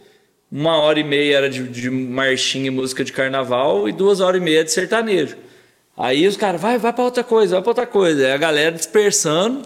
uma 0.55 0.77
hora 0.77 0.99
e 0.99 1.03
meia 1.03 1.37
era 1.37 1.49
de, 1.49 1.67
de 1.67 1.89
marchinha 1.89 2.67
e 2.67 2.69
música 2.69 3.03
de 3.03 3.11
carnaval 3.11 3.89
e 3.89 3.91
duas 3.91 4.19
horas 4.19 4.39
e 4.39 4.43
meia 4.43 4.63
de 4.63 4.71
sertanejo. 4.71 5.35
Aí 5.97 6.27
os 6.27 6.37
caras, 6.37 6.61
vai, 6.61 6.77
vai 6.77 6.93
pra 6.93 7.03
outra 7.03 7.23
coisa, 7.23 7.55
vai 7.55 7.61
pra 7.63 7.71
outra 7.71 7.87
coisa. 7.87 8.23
Aí 8.25 8.31
a 8.31 8.37
galera 8.37 8.75
dispersando. 8.75 9.61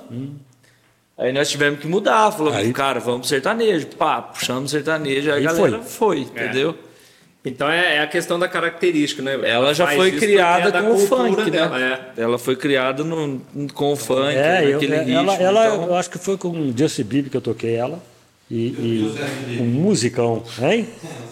Aí 1.18 1.34
nós 1.34 1.50
tivemos 1.50 1.80
que 1.82 1.88
mudar, 1.88 2.32
falou, 2.32 2.54
Aí- 2.54 2.72
cara, 2.72 3.00
vamos 3.02 3.22
pro 3.22 3.30
sertanejo. 3.30 3.88
Pá, 3.98 4.22
puxamos 4.22 4.72
sertanejo, 4.72 5.30
aí 5.32 5.46
a 5.46 5.50
Aí 5.52 5.58
galera 5.58 5.80
foi. 5.82 6.18
foi, 6.18 6.20
entendeu? 6.20 6.76
Então 7.44 7.70
é, 7.70 7.96
é 7.98 8.02
a 8.02 8.08
questão 8.08 8.38
da 8.38 8.48
característica, 8.48 9.22
né? 9.22 9.40
Ela 9.50 9.74
já 9.74 9.86
faz 9.86 9.98
foi 9.98 10.12
criada 10.12 10.78
é 10.78 10.82
com 10.82 10.92
o 10.94 10.98
funk, 11.00 11.50
dela, 11.50 11.78
né? 11.80 12.00
é. 12.18 12.22
Ela 12.22 12.38
foi 12.38 12.56
criada 12.58 13.04
no, 13.06 13.42
com 13.74 13.94
o 13.94 13.96
funk, 13.96 14.36
É, 14.36 14.66
eu, 14.66 14.74
naquele 14.74 14.96
é, 14.96 15.00
ritmo. 15.00 15.18
ela, 15.20 15.36
ela 15.36 15.68
então- 15.68 15.88
eu 15.88 15.96
acho 15.96 16.10
que 16.10 16.18
foi 16.18 16.38
com 16.38 16.50
o 16.50 16.74
Justin 16.78 17.04
Bieber 17.04 17.32
que 17.32 17.38
eu 17.38 17.42
toquei 17.42 17.76
ela. 17.76 18.02
E, 18.50 18.68
e 19.58 19.60
um 19.62 19.66
musicão, 19.66 20.44
hein? 20.62 20.88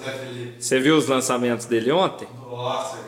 Você 0.60 0.80
viu 0.80 0.98
os 0.98 1.08
lançamentos 1.08 1.66
dele 1.66 1.92
ontem? 1.92 2.28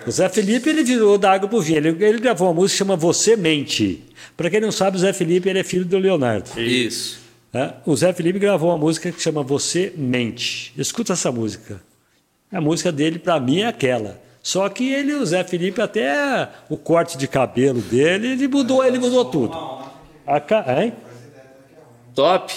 O 0.06 0.12
Zé 0.12 0.30
Felipe 0.30 0.70
ele 0.70 0.84
virou 0.84 1.18
da 1.18 1.32
água 1.32 1.48
pro 1.50 1.62
vinho. 1.62 1.78
Ele, 1.78 2.06
ele 2.06 2.20
gravou 2.20 2.48
uma 2.48 2.54
música 2.54 2.74
que 2.76 2.78
chama 2.80 2.96
Você 2.96 3.36
Mente. 3.36 4.04
Para 4.36 4.50
quem 4.50 4.60
não 4.60 4.72
sabe, 4.72 4.98
o 4.98 5.00
Zé 5.00 5.14
Felipe 5.14 5.50
ele 5.50 5.60
é 5.60 5.64
filho 5.64 5.86
do 5.86 5.98
Leonardo. 5.98 6.60
Isso. 6.60 7.20
né? 7.52 7.74
O 7.86 7.96
Zé 7.96 8.14
Felipe 8.14 8.40
gravou 8.40 8.70
uma 8.70 8.78
música 8.78 9.12
que 9.12 9.22
chama 9.22 9.44
Você 9.44 9.94
Mente. 9.96 10.74
Escuta 10.78 11.14
essa 11.14 11.32
música. 11.32 11.82
A 12.52 12.62
música 12.62 12.92
dele, 12.92 13.20
para 13.20 13.40
mim, 13.40 13.60
é 13.62 13.68
aquela. 13.68 14.22
Só 14.42 14.68
que 14.70 14.90
ele, 14.92 15.14
o 15.14 15.26
Zé 15.26 15.44
Felipe, 15.44 15.82
até 15.82 16.50
o 16.70 16.78
corte 16.78 17.18
de 17.18 17.28
cabelo 17.28 17.82
dele, 17.82 18.30
ele 18.30 18.48
mudou, 18.48 18.86
ele 18.86 19.00
mudou 19.00 19.26
tudo. 19.26 19.58
A 20.26 20.40
ca... 20.40 20.82
hein? 20.82 20.94
Top. 22.16 22.54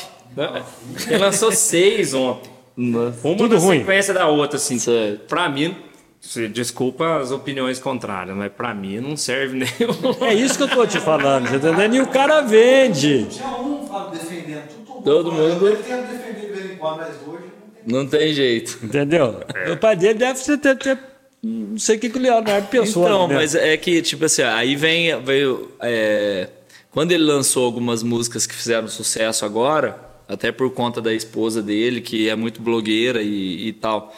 Ele 1.08 1.18
lançou 1.18 1.50
seis 1.52 2.14
ontem. 2.14 2.50
Uma 2.76 3.10
Tudo 3.36 3.48
na 3.56 3.60
ruim. 3.60 3.78
sequência 3.80 4.14
da 4.14 4.26
outra, 4.28 4.56
assim. 4.56 4.78
Certo. 4.78 5.26
Pra 5.26 5.48
mim, 5.48 5.76
se- 6.20 6.48
desculpa 6.48 7.18
as 7.18 7.30
opiniões 7.30 7.78
contrárias, 7.78 8.34
mas 8.36 8.50
pra 8.52 8.74
mim 8.74 9.00
não 9.00 9.16
serve 9.16 9.58
nenhum. 9.78 10.24
É 10.24 10.32
isso 10.34 10.56
que 10.56 10.62
eu 10.62 10.68
tô 10.68 10.86
te 10.86 10.98
falando, 10.98 11.48
você 11.48 11.58
tá 11.58 11.68
entendendo? 11.68 11.96
E 11.96 12.00
o 12.00 12.06
cara 12.06 12.40
vende. 12.42 13.26
Tinha 13.26 13.48
um 13.48 13.86
Fábio 13.86 14.18
defendendo. 14.18 14.62
Todo, 14.86 15.02
Todo 15.04 15.32
mundo- 15.32 15.66
Ele 15.68 15.76
tenta 15.82 16.02
defender 16.02 16.40
de 16.46 16.52
vez 16.52 16.70
em 16.72 16.76
quando, 16.76 16.96
mas 16.98 17.08
hoje 17.26 17.44
não 17.44 17.84
tem. 17.84 17.94
Não 18.02 18.06
tem 18.06 18.32
jeito. 18.34 18.78
Entendeu? 18.82 19.40
O 19.72 19.76
pai 19.76 19.96
dele 19.96 20.14
deve 20.18 20.38
ser, 20.38 20.58
ter, 20.58 20.76
ter- 20.78 20.98
não 21.42 21.78
sei 21.78 21.96
o 21.96 21.98
que, 21.98 22.08
que 22.10 22.18
o 22.18 22.22
Leonardo 22.22 22.66
pensou. 22.68 23.02
Então, 23.04 23.28
né? 23.28 23.34
mas 23.34 23.54
é 23.54 23.76
que, 23.76 24.00
tipo 24.02 24.24
assim, 24.24 24.42
aí 24.42 24.76
vem. 24.76 25.20
Veio, 25.22 25.70
é, 25.80 26.48
quando 26.90 27.12
ele 27.12 27.24
lançou 27.24 27.64
algumas 27.64 28.02
músicas 28.02 28.46
que 28.46 28.54
fizeram 28.54 28.88
sucesso 28.88 29.44
agora, 29.46 29.98
até 30.30 30.52
por 30.52 30.70
conta 30.70 31.02
da 31.02 31.12
esposa 31.12 31.60
dele, 31.60 32.00
que 32.00 32.28
é 32.28 32.36
muito 32.36 32.62
blogueira 32.62 33.20
e, 33.20 33.68
e 33.68 33.72
tal. 33.72 34.14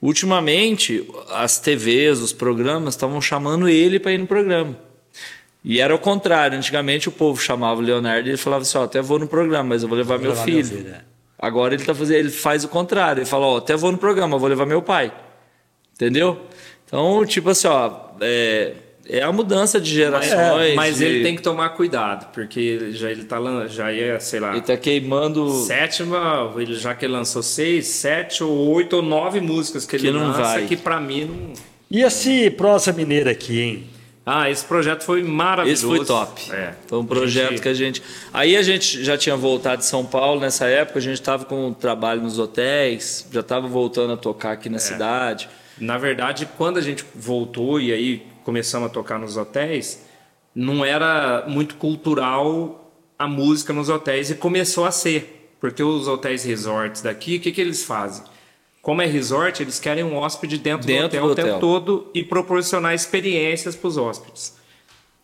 Ultimamente, 0.00 1.08
as 1.30 1.58
TVs, 1.58 2.20
os 2.20 2.32
programas 2.32 2.94
estavam 2.94 3.20
chamando 3.20 3.66
ele 3.66 3.98
para 3.98 4.12
ir 4.12 4.18
no 4.18 4.26
programa. 4.26 4.78
E 5.64 5.80
era 5.80 5.94
o 5.94 5.98
contrário. 5.98 6.58
Antigamente 6.58 7.08
o 7.08 7.12
povo 7.12 7.40
chamava 7.40 7.80
o 7.80 7.82
Leonardo 7.82 8.28
e 8.28 8.32
ele 8.32 8.36
falava 8.36 8.62
assim: 8.62 8.76
Ó, 8.76 8.84
até 8.84 9.00
vou 9.00 9.18
no 9.18 9.26
programa, 9.26 9.70
mas 9.70 9.82
eu 9.82 9.88
vou 9.88 9.96
levar 9.96 10.18
meu 10.18 10.32
levar 10.32 10.44
meu 10.44 10.54
filho. 10.54 10.78
filho, 10.78 10.90
é. 10.90 11.00
Agora 11.38 11.74
ele 11.74 11.84
tá 11.84 11.94
fazendo, 11.94 12.18
ele 12.18 12.30
faz 12.30 12.62
o 12.64 12.68
contrário. 12.68 13.20
Ele 13.20 13.26
fala: 13.26 13.46
Ó, 13.46 13.56
até 13.56 13.74
vou 13.74 13.90
no 13.90 13.98
programa, 13.98 14.36
vou 14.36 14.48
levar 14.48 14.66
meu 14.66 14.82
pai. 14.82 15.12
Entendeu? 15.94 16.42
Então, 16.84 17.24
tipo 17.24 17.48
assim, 17.48 17.68
ó, 17.68 17.90
é, 18.20 18.74
é 19.18 19.22
a 19.22 19.30
mudança 19.32 19.80
de 19.80 19.90
gerações. 19.92 20.74
mas 20.74 20.96
de- 20.98 21.04
ele 21.04 21.22
tem 21.22 21.36
que 21.36 21.42
tomar 21.42 21.68
cuidado, 21.70 22.32
porque 22.32 22.90
já 22.92 23.10
ele 23.10 23.24
tá 23.24 23.36
já 23.68 23.92
ia, 23.92 24.18
sei 24.20 24.40
lá, 24.40 24.52
Ele 24.52 24.60
tá 24.62 24.76
queimando. 24.76 25.48
sétima, 25.64 26.52
ele 26.56 26.74
já 26.74 26.94
que 26.94 27.04
ele 27.04 27.12
lançou 27.12 27.42
seis, 27.42 27.86
sete 27.88 28.42
ou 28.42 28.70
oito 28.74 28.96
ou 28.96 29.02
nove 29.02 29.40
músicas 29.40 29.84
que 29.84 29.96
ele 29.96 30.04
Que 30.06 30.10
não 30.12 30.28
lança, 30.28 30.40
vai. 30.42 30.66
que 30.66 30.76
pra 30.76 30.98
mim 31.00 31.24
não. 31.24 31.52
E 31.90 32.02
esse 32.02 32.50
Prosa 32.50 32.92
Mineira 32.92 33.30
aqui, 33.32 33.60
hein? 33.60 33.84
Ah, 34.24 34.48
esse 34.48 34.64
projeto 34.64 35.02
foi 35.02 35.20
maravilhoso. 35.22 35.86
Esse 35.88 35.96
foi 35.96 36.06
top. 36.06 36.40
É. 36.52 36.74
Foi 36.86 36.98
um 37.00 37.04
projeto 37.04 37.50
Gente, 37.50 37.60
que 37.60 37.68
a 37.68 37.74
gente. 37.74 38.00
Aí 38.32 38.56
a 38.56 38.62
gente 38.62 39.02
já 39.04 39.18
tinha 39.18 39.34
voltado 39.36 39.78
de 39.78 39.84
São 39.84 40.04
Paulo 40.06 40.40
nessa 40.40 40.64
época, 40.66 41.00
a 41.00 41.02
gente 41.02 41.14
estava 41.14 41.44
com 41.44 41.68
o 41.70 41.74
trabalho 41.74 42.22
nos 42.22 42.38
hotéis, 42.38 43.26
já 43.32 43.40
estava 43.40 43.66
voltando 43.66 44.12
a 44.12 44.16
tocar 44.16 44.50
É. 44.50 44.52
aqui 44.52 44.68
na 44.68 44.78
cidade. 44.78 45.48
Na 45.78 45.98
verdade, 45.98 46.48
quando 46.56 46.78
a 46.78 46.80
gente 46.80 47.04
voltou 47.16 47.80
e 47.80 47.92
aí 47.92 48.22
começamos 48.42 48.90
a 48.90 48.92
tocar 48.92 49.18
nos 49.18 49.36
hotéis, 49.36 50.04
não 50.54 50.84
era 50.84 51.44
muito 51.48 51.76
cultural 51.76 52.92
a 53.18 53.26
música 53.26 53.72
nos 53.72 53.88
hotéis 53.88 54.30
e 54.30 54.34
começou 54.34 54.84
a 54.84 54.90
ser. 54.90 55.54
Porque 55.60 55.82
os 55.82 56.08
hotéis 56.08 56.44
resorts 56.44 57.02
daqui, 57.02 57.36
o 57.36 57.40
que, 57.40 57.52
que 57.52 57.60
eles 57.60 57.84
fazem? 57.84 58.24
Como 58.82 59.00
é 59.00 59.06
resort, 59.06 59.62
eles 59.62 59.78
querem 59.78 60.02
um 60.02 60.16
hóspede 60.16 60.58
dentro, 60.58 60.84
Dentro 60.84 61.20
do 61.20 61.26
hotel 61.26 61.26
do 61.26 61.32
o 61.32 61.34
tempo 61.36 61.48
hotel. 61.48 61.60
todo 61.60 62.10
e 62.12 62.24
proporcionar 62.24 62.92
experiências 62.92 63.76
para 63.76 63.86
os 63.88 63.96
hóspedes. 63.96 64.56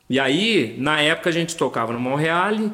E 0.09 0.20
aí, 0.20 0.77
na 0.78 1.01
época, 1.01 1.28
a 1.28 1.32
gente 1.32 1.57
tocava 1.57 1.93
no 1.93 1.99
Montreal, 1.99 2.70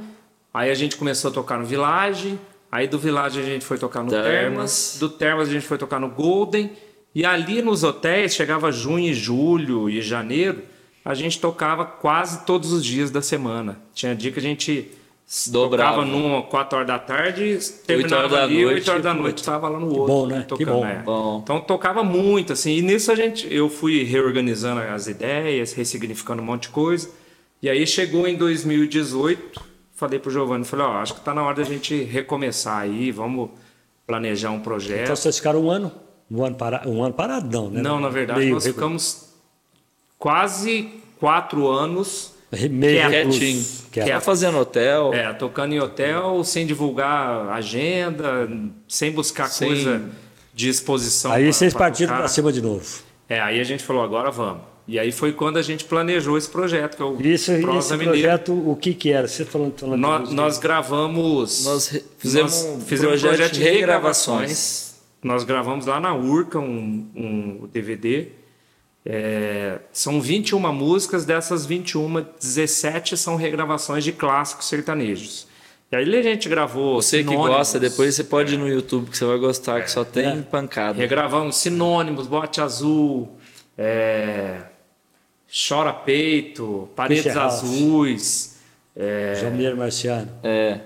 aí 0.53 0.71
a 0.71 0.75
gente 0.75 0.97
começou 0.97 1.31
a 1.31 1.35
tocar 1.35 1.59
no 1.59 1.65
Village, 1.65 2.39
aí 2.71 2.87
do 2.87 2.99
Village 2.99 3.41
a 3.41 3.43
gente 3.43 3.65
foi 3.65 3.79
tocar 3.79 4.03
no 4.03 4.11
Termas. 4.11 4.31
Termas, 4.31 4.97
do 5.01 5.09
Termas 5.09 5.49
a 5.49 5.53
gente 5.53 5.67
foi 5.67 5.79
tocar 5.79 5.99
no 5.99 6.11
Golden, 6.11 6.71
e 7.15 7.25
ali 7.25 7.63
nos 7.63 7.85
hotéis, 7.85 8.35
chegava 8.35 8.73
junho 8.73 9.09
e 9.09 9.15
julho 9.15 9.89
e 9.89 10.03
janeiro, 10.03 10.63
a 11.05 11.15
gente 11.15 11.39
tocava 11.39 11.85
quase 11.85 12.45
todos 12.45 12.73
os 12.73 12.85
dias 12.85 13.11
da 13.11 13.23
semana. 13.23 13.79
Tinha 13.95 14.15
dia 14.15 14.33
que 14.33 14.39
a 14.39 14.43
gente 14.43 14.91
Dobrava. 15.49 16.03
Tocava 16.03 16.05
numa 16.05 16.43
4 16.43 16.77
horas 16.77 16.87
da 16.87 16.99
tarde, 16.99 17.59
terminava 17.87 18.17
horas 18.25 18.33
da 18.33 18.43
ali, 18.45 18.63
noite, 18.63 18.75
8 18.75 18.91
horas 18.91 19.03
da 19.03 19.15
noite, 19.15 19.43
tava 19.43 19.69
lá 19.69 19.81
no 19.81 19.89
outro. 19.89 20.07
Bom, 20.07 20.27
né? 20.27 20.41
Que 20.43 20.49
Tocando, 20.49 20.73
bom. 20.73 20.87
é. 20.87 20.99
Bom. 21.03 21.41
Então 21.43 21.61
tocava 21.61 22.05
muito, 22.05 22.53
assim. 22.53 22.77
E 22.77 22.83
nisso 22.83 23.11
a 23.11 23.15
gente, 23.15 23.53
eu 23.53 23.71
fui 23.71 24.05
reorganizando 24.05 24.83
as 24.83 25.07
ideias, 25.07 25.73
ressignificando 25.73 26.43
um 26.43 26.45
monte 26.45 26.65
de 26.65 26.69
coisa. 26.69 27.11
E 27.63 27.71
aí 27.71 27.87
chegou 27.87 28.29
em 28.29 28.37
2018, 28.37 29.63
falei 29.95 30.19
pro 30.19 30.31
Giovanni, 30.31 30.67
falei, 30.67 30.85
ó, 30.85 30.99
acho 30.99 31.15
que 31.15 31.21
tá 31.23 31.33
na 31.33 31.43
hora 31.43 31.57
da 31.57 31.65
gente 31.65 32.03
recomeçar 32.03 32.83
aí, 32.83 33.11
vamos 33.11 33.49
planejar 34.07 34.51
um 34.51 34.61
projeto. 34.61 35.05
Então 35.05 35.17
vocês 35.17 35.39
ficaram 35.39 35.65
um 35.65 35.71
ano, 35.71 35.91
um 36.31 36.45
ano, 36.45 36.57
para, 36.57 36.89
um 36.89 37.03
ano 37.03 37.15
parado, 37.15 37.49
não, 37.51 37.71
né? 37.71 37.81
Não, 37.83 38.01
na 38.01 38.09
verdade, 38.09 38.41
Meio 38.41 38.55
nós 38.55 38.65
recu- 38.65 38.77
ficamos 38.79 39.29
quase 40.19 40.89
quatro 41.19 41.69
anos 41.69 42.33
meio. 42.71 43.09
Quietinho. 43.09 43.65
Quieto. 43.91 44.23
Fazendo 44.23 44.59
hotel. 44.59 45.13
É, 45.13 45.33
tocando 45.33 45.73
em 45.75 45.81
hotel, 45.81 46.43
sem 46.45 46.67
divulgar 46.67 47.49
agenda, 47.51 48.49
sem 48.89 49.11
buscar 49.13 49.49
Sem- 49.49 49.69
coisa 49.69 50.03
de 50.55 50.69
exposição. 50.69 51.33
Aí 51.33 51.45
pra- 51.45 51.53
vocês 51.53 51.73
pra 51.73 51.81
partiram 51.87 52.17
para 52.17 52.29
cima 52.29 52.53
de 52.53 52.63
novo. 52.63 52.85
É, 53.29 53.41
aí 53.41 53.61
a 53.61 53.65
gente 53.65 53.83
falou, 53.83 54.03
agora 54.03 54.31
vamos. 54.31 54.63
E 54.87 54.99
aí 54.99 55.11
foi 55.11 55.33
quando 55.33 55.57
a 55.57 55.63
gente 55.63 55.85
planejou 55.87 56.37
esse 56.37 56.49
projeto, 56.49 56.97
que 56.97 57.03
é 57.03 57.05
o 57.07 57.19
Isso, 57.21 57.51
Prosa 57.63 57.95
esse 57.97 58.05
projeto, 58.05 58.53
o 58.53 58.77
que 58.77 58.93
que 58.93 59.11
era? 59.11 59.27
Você 59.27 59.45
falando, 59.45 59.79
falando 59.79 59.99
Nós, 59.99 60.31
nós 60.31 60.59
gravamos. 60.59 61.65
Nós 61.65 61.89
re- 61.89 62.05
fizemos 62.19 62.53
nós 62.65 62.77
um 62.77 62.81
fizemos 62.83 63.21
projeto 63.23 63.53
de 63.53 63.63
regravações. 63.63 64.94
Nós 65.25 65.43
gravamos 65.43 65.87
lá 65.87 65.99
na 65.99 66.15
Urca 66.15 66.59
um, 66.59 67.11
um 67.17 67.67
DVD. 67.73 68.29
É, 69.07 69.79
são 69.91 70.21
21 70.21 70.61
músicas, 70.71 71.25
dessas 71.25 71.65
21, 71.65 72.27
17 72.39 73.17
são 73.17 73.35
regravações 73.35 74.05
de 74.05 74.13
clássicos 74.13 74.69
sertanejos. 74.69 75.49
E 75.91 75.97
aí 75.97 76.15
a 76.15 76.23
gente 76.23 76.47
gravou. 76.47 77.01
Você 77.01 77.23
que 77.23 77.31
sinônimos, 77.31 77.57
gosta, 77.57 77.81
depois 77.81 78.15
você 78.15 78.25
pode 78.25 78.55
ir 78.55 78.59
no 78.59 78.69
YouTube 78.69 79.11
que 79.11 79.17
você 79.17 79.25
vai 79.25 79.39
gostar, 79.39 79.83
que 79.83 79.91
só 79.91 80.05
tem 80.05 80.43
pancada. 80.43 80.99
Regravamos 80.99 81.57
sinônimos, 81.57 82.27
bote 82.27 82.61
azul, 82.61 83.35
é, 83.79 84.59
chora 85.69 85.93
peito, 85.93 86.91
paredes 86.95 87.35
azuis, 87.35 88.59
é, 88.95 89.39
João 89.41 89.53
Mineiro 89.53 89.79
Marciano. 89.79 90.31
É. 90.43 90.81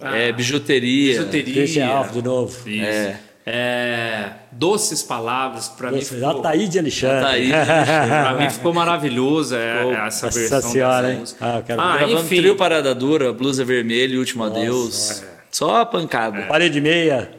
É 0.00 0.32
bijuteria. 0.32 1.18
bijuteria. 1.18 1.86
Alves 1.86 2.12
de 2.14 2.22
novo. 2.22 2.68
Isso. 2.68 2.84
É. 2.84 3.20
É, 3.46 4.30
doces 4.50 5.02
palavras, 5.02 5.68
para 5.68 5.90
mim, 5.90 6.00
ficou, 6.00 6.30
Ataíde 6.40 6.78
Alexandre. 6.78 7.16
Ataíde 7.18 7.52
pra 7.52 8.34
mim 8.40 8.50
ficou 8.50 8.72
maravilhoso 8.72 9.54
é, 9.54 9.76
Ficou- 9.78 9.92
essa 9.92 10.26
Nossa 10.26 10.40
versão 10.40 10.62
senhora, 10.62 11.02
dessa 11.02 11.12
hein? 11.12 11.20
música. 11.20 11.44
Ah, 11.46 11.56
eu 11.58 11.62
quero 11.62 11.80
Ah, 11.82 11.98
enfim. 12.08 12.36
trio 12.40 12.56
Parada 12.56 12.94
Dura, 12.94 13.32
Blusa 13.34 13.62
Vermelha 13.64 14.14
e 14.14 14.18
Último 14.18 14.44
Adeus. 14.44 15.22
Só 15.50 15.82
a 15.82 15.86
pancada. 15.86 16.42
Parede 16.42 16.80
meia. 16.80 17.30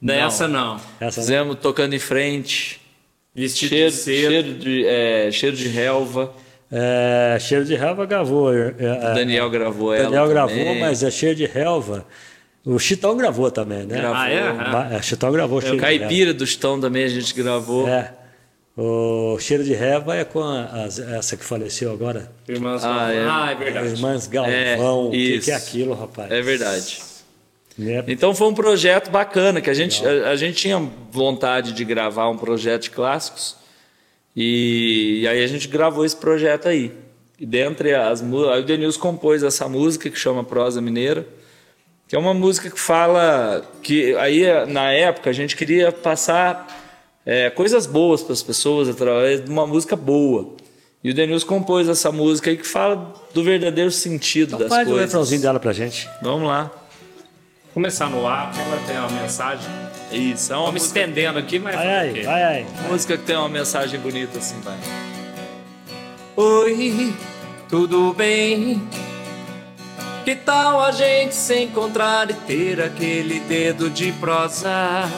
Nessa 0.00 0.46
não. 0.46 0.76
Essa, 1.00 1.20
né? 1.20 1.24
Fizemos 1.26 1.56
tocando 1.60 1.94
em 1.94 1.98
frente. 1.98 2.80
Vestido 3.34 3.70
Cheiro, 3.70 3.90
de 3.90 3.96
cedo. 3.96 4.30
cheiro, 4.30 4.54
de, 4.58 4.86
é, 4.86 5.30
cheiro 5.32 5.56
de 5.56 5.68
relva. 5.68 6.32
É, 6.70 7.36
cheiro 7.40 7.64
de 7.64 7.74
relva 7.74 8.04
gravou. 8.06 8.52
é, 8.54 8.74
é, 8.78 9.14
Daniel 9.14 9.48
gravou 9.50 9.94
ela. 9.94 10.04
Daniel 10.04 10.28
gravou, 10.28 10.56
também. 10.56 10.80
mas 10.80 11.02
é 11.02 11.10
cheiro 11.10 11.34
de 11.34 11.46
relva. 11.46 12.04
O 12.66 12.78
Chitão 12.80 13.16
gravou 13.16 13.48
também, 13.50 13.84
né? 13.86 13.96
Gravou. 13.96 14.16
Ah, 14.16 14.90
é? 14.92 14.96
É, 14.96 15.02
Chitão 15.02 15.30
gravou 15.30 15.60
cheiro 15.60 15.76
de 15.76 15.80
Caipira 15.82 16.34
do 16.34 16.44
Chitão 16.46 16.80
também 16.80 17.04
a 17.04 17.08
gente 17.08 17.32
gravou. 17.32 17.86
É. 17.88 18.12
O 18.76 19.38
cheiro 19.38 19.62
de 19.64 19.72
relva 19.72 20.16
é 20.16 20.24
com 20.24 20.42
a- 20.42 20.64
as- 20.84 20.98
essa 20.98 21.36
que 21.36 21.44
faleceu 21.44 21.90
agora. 21.92 22.30
Irmãs 22.46 22.84
Ah, 22.84 23.10
é. 23.12 23.24
ah, 23.24 23.48
é 23.50 23.52
As 23.52 23.58
verdade. 23.58 23.88
Irmãs 23.88 24.26
Galvão. 24.26 25.08
o 25.08 25.10
que, 25.12 25.50
é 25.50 25.54
aquilo, 25.54 25.94
rapaz? 25.94 26.30
É 26.30 26.42
verdade. 26.42 26.98
Né? 27.78 28.04
Então 28.08 28.34
foi 28.34 28.48
um 28.48 28.54
projeto 28.54 29.10
bacana, 29.10 29.60
que 29.60 29.70
a 29.70 29.74
gente, 29.74 30.04
a, 30.06 30.30
a 30.30 30.36
gente 30.36 30.56
tinha 30.56 30.78
vontade 31.10 31.72
de 31.72 31.84
gravar 31.84 32.28
um 32.28 32.36
projeto 32.36 32.82
de 32.82 32.90
clássicos. 32.90 33.56
E, 34.34 35.20
e 35.22 35.28
aí 35.28 35.42
a 35.42 35.46
gente 35.46 35.68
gravou 35.68 36.04
esse 36.04 36.16
projeto 36.16 36.68
aí. 36.68 36.92
E 37.38 37.46
dentre 37.46 37.94
as 37.94 38.20
músicas, 38.20 38.54
aí 38.56 38.60
o 38.62 38.64
Denilson 38.64 39.00
compôs 39.00 39.42
essa 39.42 39.68
música 39.68 40.10
que 40.10 40.18
chama 40.18 40.42
Prosa 40.44 40.80
Mineira, 40.82 41.26
que 42.08 42.14
é 42.14 42.18
uma 42.18 42.32
música 42.34 42.70
que 42.70 42.78
fala 42.80 43.62
que 43.82 44.14
aí 44.16 44.42
na 44.66 44.92
época 44.92 45.30
a 45.30 45.32
gente 45.32 45.56
queria 45.56 45.90
passar 45.90 46.66
é, 47.24 47.50
coisas 47.50 47.86
boas 47.86 48.22
para 48.22 48.32
as 48.32 48.42
pessoas 48.42 48.88
através 48.88 49.44
de 49.44 49.50
uma 49.50 49.66
música 49.66 49.96
boa. 49.96 50.54
E 51.02 51.10
o 51.10 51.14
Denilson 51.14 51.46
compôs 51.46 51.88
essa 51.88 52.10
música 52.10 52.50
aí 52.50 52.56
que 52.56 52.66
fala 52.66 53.14
do 53.32 53.42
verdadeiro 53.42 53.90
sentido 53.90 54.48
Então 54.54 54.58
das 54.60 54.68
faz 54.68 54.86
o 54.86 54.90
coisas. 54.90 55.06
refrãozinho 55.06 55.42
dela 55.42 55.60
pra 55.60 55.72
gente. 55.72 56.08
Vamos 56.22 56.48
lá. 56.48 56.70
Começar 57.74 58.08
no 58.08 58.26
ar, 58.26 58.50
porque 58.50 58.62
ela 58.62 58.80
tem 58.86 58.98
uma 58.98 59.22
mensagem. 59.22 59.70
Isso, 60.10 60.52
é 60.52 60.56
uma 60.56 60.72
música, 60.72 60.98
estendendo 61.00 61.38
aqui, 61.38 61.58
mas. 61.58 61.74
Vai 61.74 61.98
aí, 61.98 62.22
vai 62.22 62.42
aí. 62.42 62.66
música 62.88 63.18
que 63.18 63.24
tem 63.24 63.36
uma 63.36 63.48
mensagem 63.48 64.00
bonita 64.00 64.38
assim, 64.38 64.58
vai. 64.60 64.78
Oi, 66.36 67.14
tudo 67.68 68.14
bem? 68.14 68.82
Que 70.26 70.34
tal 70.34 70.82
a 70.82 70.90
gente 70.90 71.36
se 71.36 71.56
encontrar 71.62 72.28
e 72.28 72.34
ter 72.34 72.82
aquele 72.82 73.38
dedo 73.38 73.88
de 73.88 74.10
prosa? 74.10 75.08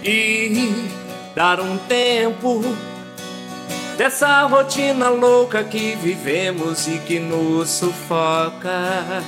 E 0.00 0.88
dar 1.34 1.58
um 1.58 1.76
tempo 1.76 2.62
dessa 3.98 4.46
rotina 4.46 5.08
louca 5.08 5.64
que 5.64 5.96
vivemos 5.96 6.86
e 6.86 7.00
que 7.00 7.18
nos 7.18 7.68
sufoca. 7.68 9.24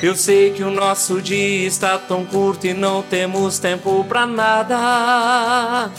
Eu 0.00 0.14
sei 0.14 0.52
que 0.52 0.62
o 0.62 0.70
nosso 0.70 1.20
dia 1.20 1.66
está 1.66 1.98
tão 1.98 2.24
curto 2.24 2.68
e 2.68 2.72
não 2.72 3.02
temos 3.02 3.58
tempo 3.58 4.04
pra 4.04 4.24
nada. 4.24 5.90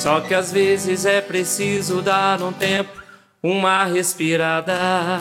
Só 0.00 0.18
que 0.22 0.32
às 0.32 0.50
vezes 0.50 1.04
é 1.04 1.20
preciso 1.20 2.00
dar 2.00 2.42
um 2.42 2.54
tempo, 2.54 2.90
uma 3.42 3.84
respirada. 3.84 5.20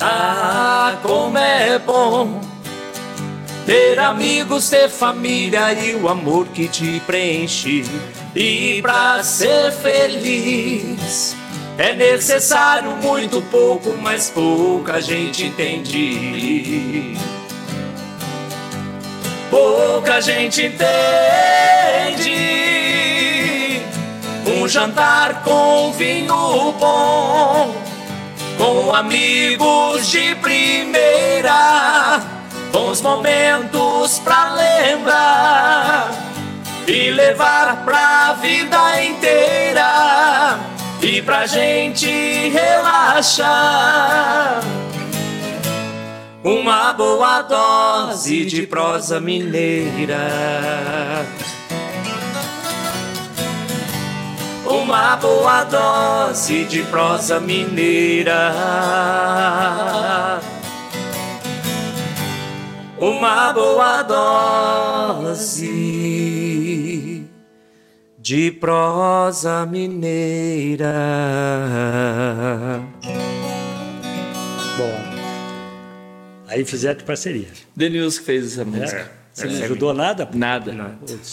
Ah, 0.00 0.96
como 1.04 1.38
é 1.38 1.78
bom 1.78 2.40
ter 3.64 3.96
amigos, 4.00 4.68
ter 4.68 4.88
família 4.90 5.72
e 5.72 5.94
o 5.94 6.08
amor 6.08 6.48
que 6.48 6.66
te 6.66 7.00
preenche. 7.06 7.84
E 8.34 8.82
pra 8.82 9.22
ser 9.22 9.70
feliz 9.70 11.36
é 11.78 11.94
necessário 11.94 12.90
muito 12.96 13.40
pouco, 13.52 13.96
mas 14.02 14.30
pouca 14.30 15.00
gente 15.00 15.46
entende. 15.46 17.16
Pouca 19.50 20.20
gente 20.20 20.66
entende. 20.66 20.84
Um 24.46 24.68
jantar 24.68 25.42
com 25.42 25.92
vinho 25.92 26.72
bom, 26.78 27.74
com 28.56 28.94
amigos 28.94 30.10
de 30.10 30.34
primeira, 30.36 32.20
bons 32.72 33.00
momentos 33.00 34.18
pra 34.20 34.54
lembrar 34.54 36.10
e 36.86 37.10
levar 37.10 37.84
pra 37.84 38.34
vida 38.34 39.02
inteira 39.02 40.58
e 41.02 41.20
pra 41.22 41.46
gente 41.46 42.08
relaxar. 42.50 43.44
Uma 46.44 46.92
boa 46.92 47.40
dose 47.40 48.44
de 48.44 48.66
prosa 48.66 49.18
mineira. 49.18 51.24
Uma 54.66 55.16
boa 55.16 55.64
dose 55.64 56.66
de 56.66 56.82
prosa 56.82 57.40
mineira. 57.40 58.52
Uma 62.98 63.50
boa 63.54 64.02
dose 65.22 65.66
de 68.18 68.50
prosa 68.50 69.64
mineira. 69.64 70.92
Aí 76.54 76.64
fizeram 76.64 76.98
de 76.98 77.04
parceria. 77.04 77.48
Denilson 77.74 78.18
que 78.20 78.24
fez 78.26 78.52
essa 78.52 78.64
música. 78.64 79.10
Você 79.32 79.46
não 79.46 79.62
ajudou 79.64 79.92
nada? 79.92 80.24
pô? 80.26 80.38
Nada. 80.38 80.72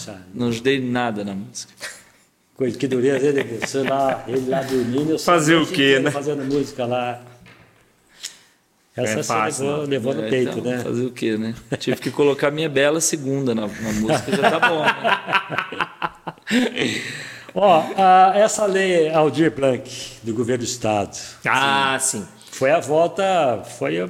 Ah, 0.08 0.16
Não 0.34 0.48
ajudei 0.48 0.80
nada 0.80 1.24
na 1.24 1.34
música. 1.34 1.72
Coisa 2.56 2.76
que 2.78 2.86
dureza, 2.86 3.26
ele, 3.26 3.42
você 3.58 3.82
lá, 3.82 4.24
ele 4.28 4.48
lá 4.50 4.62
dormindo. 4.62 5.12
eu 5.12 5.18
Fazer 5.18 5.54
o 5.56 5.66
quê, 5.66 5.98
né? 5.98 6.10
Fazendo 6.10 6.44
música 6.44 6.84
lá. 6.84 7.20
Essa 8.94 9.12
É 9.12 9.16
você 9.16 9.22
fácil, 9.22 9.64
levou, 9.64 9.78
não. 9.82 9.86
levou 9.88 10.14
no 10.14 10.24
É, 10.24 10.28
peito, 10.30 10.58
então, 10.58 10.70
né? 10.70 10.78
Fazer 10.80 11.04
o 11.06 11.10
quê, 11.10 11.36
né? 11.38 11.54
Tive 11.78 11.96
que 11.96 12.10
colocar 12.10 12.50
minha 12.50 12.68
bela 12.68 13.00
segunda 13.00 13.54
na, 13.54 13.66
na 13.66 13.92
música, 13.94 14.36
já 14.36 14.50
tá 14.50 14.60
bom, 14.68 14.82
né? 14.82 14.90
Ó, 17.54 17.82
a- 17.96 18.32
essa 18.36 18.66
lei 18.66 19.08
Aldir 19.10 19.50
Blanc, 19.50 19.90
do 20.22 20.34
governo 20.34 20.64
do 20.64 20.68
Estado, 20.68 21.16
Ah, 21.46 21.96
sim. 22.00 22.26
foi 22.50 22.70
a 22.70 22.80
volta, 22.80 23.62
foi 23.78 23.98
a- 24.00 24.08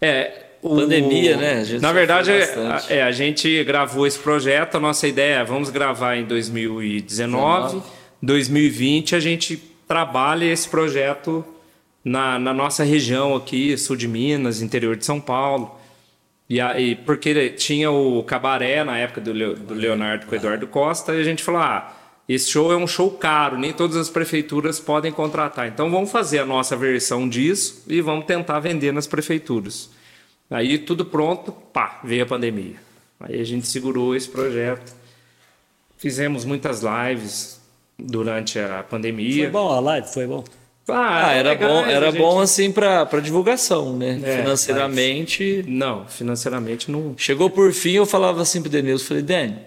É, 0.00 0.32
o- 0.62 0.76
Pandemia, 0.76 1.36
né? 1.36 1.64
Na 1.80 1.92
verdade, 1.92 2.30
é, 2.32 2.96
é, 2.98 3.02
a 3.02 3.10
gente 3.12 3.62
gravou 3.64 4.06
esse 4.06 4.18
projeto. 4.18 4.76
A 4.76 4.80
nossa 4.80 5.06
ideia 5.08 5.36
é 5.36 5.44
vamos 5.44 5.70
gravar 5.70 6.16
em 6.16 6.24
2019. 6.24 7.82
2020 8.22 9.16
a 9.16 9.20
gente 9.20 9.56
trabalha 9.88 10.44
esse 10.44 10.68
projeto 10.68 11.44
na, 12.04 12.38
na 12.38 12.52
nossa 12.54 12.84
região 12.84 13.34
aqui, 13.34 13.76
sul 13.76 13.96
de 13.96 14.06
Minas, 14.08 14.62
interior 14.62 14.96
de 14.96 15.04
São 15.04 15.20
Paulo. 15.20 15.74
E 16.48 16.60
aí, 16.60 16.96
porque 16.96 17.50
tinha 17.50 17.90
o 17.90 18.22
cabaré 18.24 18.82
na 18.84 18.98
época 18.98 19.20
do, 19.20 19.32
Leo- 19.32 19.54
do 19.54 19.72
Leonardo 19.74 20.26
com 20.26 20.32
o 20.32 20.36
Eduardo 20.36 20.66
Costa, 20.66 21.14
e 21.14 21.20
a 21.20 21.24
gente 21.24 21.42
falou: 21.42 21.60
ah, 21.60 21.96
esse 22.34 22.50
show 22.50 22.72
é 22.72 22.76
um 22.76 22.86
show 22.86 23.10
caro, 23.10 23.58
nem 23.58 23.72
todas 23.72 23.96
as 23.96 24.08
prefeituras 24.10 24.78
podem 24.78 25.10
contratar. 25.12 25.66
Então 25.68 25.90
vamos 25.90 26.10
fazer 26.10 26.38
a 26.40 26.46
nossa 26.46 26.76
versão 26.76 27.28
disso 27.28 27.82
e 27.88 28.00
vamos 28.00 28.26
tentar 28.26 28.60
vender 28.60 28.92
nas 28.92 29.06
prefeituras. 29.06 29.90
Aí 30.50 30.78
tudo 30.78 31.04
pronto, 31.04 31.52
pá, 31.52 32.00
veio 32.04 32.22
a 32.24 32.26
pandemia. 32.26 32.76
Aí 33.20 33.40
a 33.40 33.44
gente 33.44 33.66
segurou 33.66 34.14
esse 34.16 34.28
projeto. 34.28 34.92
Fizemos 35.96 36.44
muitas 36.44 36.82
lives 36.82 37.60
durante 37.98 38.58
a 38.58 38.78
Foi 38.78 38.82
pandemia. 38.84 39.50
bom 39.50 39.68
a 39.70 39.80
live, 39.80 40.08
foi 40.08 40.26
bom. 40.26 40.42
Ah, 40.88 41.32
era 41.32 41.50
legais, 41.50 41.70
bom, 41.72 41.84
a 41.84 41.90
era 41.92 42.06
gente- 42.10 42.18
bom 42.20 42.40
assim 42.40 42.72
para 42.72 43.04
divulgação, 43.20 43.96
né? 43.96 44.20
É, 44.24 44.38
Financeiramente. 44.38 45.64
Não, 45.68 46.06
financeiramente 46.06 46.90
não. 46.90 47.14
Chegou 47.16 47.48
por 47.50 47.72
fim, 47.72 47.92
eu 47.92 48.06
falava 48.06 48.42
assim 48.42 48.60
pro 48.60 48.70
Denilson, 48.70 49.04
falei, 49.04 49.22
Dani, 49.22 49.58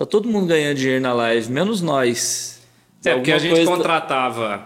tá 0.00 0.06
todo 0.06 0.26
mundo 0.30 0.46
ganhando 0.46 0.78
dinheiro 0.78 1.02
na 1.02 1.12
live, 1.12 1.52
menos 1.52 1.82
nós. 1.82 2.58
É, 3.04 3.14
porque 3.14 3.30
a 3.32 3.38
gente 3.38 3.66
contratava. 3.66 4.64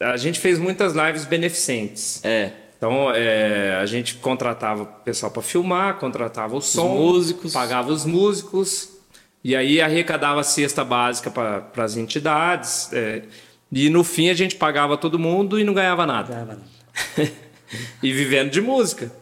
A 0.00 0.16
gente 0.16 0.40
fez 0.40 0.58
muitas 0.58 0.94
lives 0.94 1.26
beneficentes. 1.26 2.24
É, 2.24 2.50
Então, 2.78 3.10
é, 3.14 3.76
a 3.76 3.84
gente 3.84 4.14
contratava 4.14 4.82
o 4.82 4.86
pessoal 4.86 5.30
para 5.30 5.42
filmar, 5.42 5.98
contratava 5.98 6.56
o 6.56 6.62
som, 6.62 6.88
músicos. 6.88 7.52
pagava 7.52 7.92
os 7.92 8.06
músicos, 8.06 8.88
e 9.42 9.54
aí 9.54 9.82
arrecadava 9.82 10.40
a 10.40 10.42
cesta 10.42 10.82
básica 10.82 11.30
para 11.30 11.84
as 11.84 11.96
entidades. 11.98 12.90
é, 12.92 13.22
e 13.70 13.90
no 13.90 14.02
fim 14.02 14.30
a 14.30 14.34
gente 14.34 14.56
pagava 14.56 14.96
todo 14.96 15.18
mundo 15.18 15.58
e 15.58 15.64
não 15.64 15.74
ganhava 15.74 16.06
nada. 16.06 16.58
Não. 17.18 17.26
e 18.02 18.12
vivendo 18.12 18.50
de 18.50 18.62
música. 18.62 19.12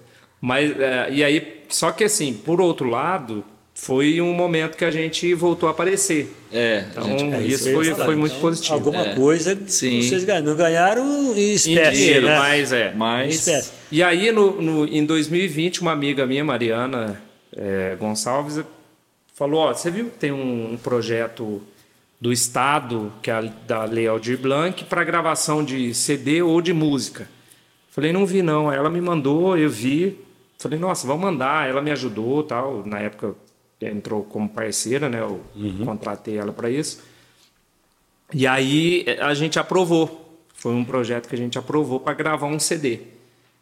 Mas, 0.41 0.79
é, 0.79 1.09
e 1.11 1.25
aí, 1.25 1.65
só 1.69 1.91
que 1.91 2.05
assim, 2.05 2.33
por 2.33 2.61
outro 2.61 2.89
lado, 2.89 3.45
foi 3.85 4.21
um 4.21 4.33
momento 4.33 4.77
que 4.77 4.85
a 4.85 4.93
gente 4.93 5.35
voltou 5.35 5.69
a 5.69 5.73
aparecer. 5.73 6.33
é. 6.53 6.85
Então, 6.93 7.03
gente- 7.19 7.35
É 7.35 7.43
isso 7.43 7.73
foi, 7.73 7.93
foi 7.93 8.15
muito 8.15 8.31
Então, 8.31 8.41
positivo. 8.41 8.75
Alguma 8.75 9.07
É. 9.09 9.15
coisa 9.17 9.59
Sim. 9.67 10.01
vocês 10.03 10.23
ganharam. 10.23 10.47
Não 10.47 10.55
ganharam 10.57 11.35
em 11.37 11.41
Em 11.51 11.55
espécie, 11.55 11.97
dinheiro, 11.97 12.27
né? 12.29 12.39
mas 12.39 12.73
é. 12.73 12.93
Em 12.93 12.97
Mas 12.97 13.35
espécie. 13.35 13.73
E 13.91 14.01
aí, 14.01 14.31
no, 14.31 14.63
no- 14.63 14.87
em 14.87 15.05
2020, 15.05 15.81
uma 15.81 15.91
amiga 15.91 16.25
minha, 16.27 16.45
Mariana 16.45 17.21
é, 17.57 17.97
Gonçalves, 17.99 18.61
falou: 19.35 19.63
Ó, 19.63 19.75
você 19.75 19.91
viu 19.91 20.05
que 20.11 20.17
tem 20.19 20.31
um, 20.31 20.75
um 20.75 20.77
projeto 20.77 21.61
do 22.21 22.33
Estado, 22.33 23.13
que 23.21 23.33
é 23.33 23.35
a, 23.35 23.41
da 23.67 23.85
Lei 23.85 24.07
Aldir 24.07 24.39
Blanc, 24.39 24.85
para 24.85 25.03
gravação 25.03 25.65
de 25.65 25.93
CD 25.93 26.41
ou 26.41 26.61
de 26.63 26.73
música? 26.73 27.27
Falei: 27.91 28.13
Não 28.13 28.25
vi, 28.25 28.43
não. 28.43 28.73
Ela 28.73 28.89
me 28.89 29.01
mandou, 29.01 29.59
eu 29.59 29.69
vi. 29.69 30.17
Falei: 30.57 30.79
Nossa, 30.79 31.05
vamos 31.05 31.23
mandar. 31.25 31.69
Ela 31.69 31.83
me 31.83 31.91
ajudou, 31.91 32.45
tal. 32.45 32.85
Na 32.87 33.01
época 33.01 33.35
entrou 33.85 34.25
como 34.25 34.49
parceira, 34.49 35.09
né? 35.09 35.21
Eu 35.21 35.41
contratei 35.85 36.37
ela 36.39 36.53
para 36.53 36.71
isso. 36.71 37.01
E 38.33 38.47
aí 38.47 39.05
eh, 39.07 39.21
a 39.21 39.35
gente 39.35 39.59
aprovou. 39.59 40.21
Foi 40.55 40.73
um 40.73 40.85
projeto 40.85 41.29
que 41.29 41.35
a 41.35 41.39
gente 41.39 41.59
aprovou 41.59 42.01
para 42.01 42.15
gravar 42.15 42.47
um 42.47 42.59
CD. 42.59 43.01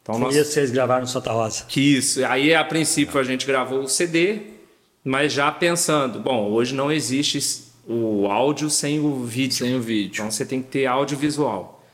Então 0.03 0.15
Foi 0.15 0.25
nós 0.25 0.37
isso 0.37 0.49
que 0.49 0.55
vocês 0.55 0.71
gravaram 0.71 1.03
no 1.03 1.09
Santa 1.09 1.33
Rosa. 1.33 1.65
que 1.67 1.81
isso. 1.81 2.25
Aí 2.27 2.55
a 2.55 2.65
princípio 2.65 3.19
a 3.19 3.25
gente 3.25 3.47
gravou 3.47 3.81
o 3.81 3.89
CD, 3.89 4.41
mas 5.05 5.33
já 5.33 5.51
pensando, 5.51 6.21
bom, 6.21 6.51
hoje 6.51 6.75
não 6.75 6.91
existe 6.93 7.65
o 7.87 8.27
áudio 8.27 8.71
sem 8.71 9.01
o 9.01 9.25
vídeo. 9.25 9.57
sem 9.57 9.75
o 9.75 9.81
vídeo. 9.81 10.13
Então 10.15 10.31
você 10.31 10.45
tem 10.45 10.63
que 10.63 10.69
ter 10.69 10.87
audiovisual. 10.87 11.85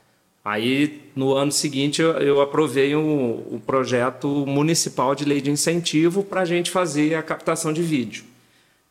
Aí 0.44 1.06
no 1.16 1.32
ano 1.34 1.51
seguinte 1.51 2.01
eu, 2.02 2.10
eu 2.18 2.40
aprovei 2.43 2.94
o, 2.94 3.01
o 3.01 3.60
projeto 3.66 4.28
municipal 4.47 5.14
de 5.14 5.24
lei 5.24 5.40
de 5.40 5.51
incentivo 5.51 6.22
para 6.22 6.43
a 6.43 6.44
gente 6.44 6.70
fazer 6.70 7.14
a 7.14 7.22
captação 7.22 7.72
de 7.72 7.82
vídeo. 7.82 8.22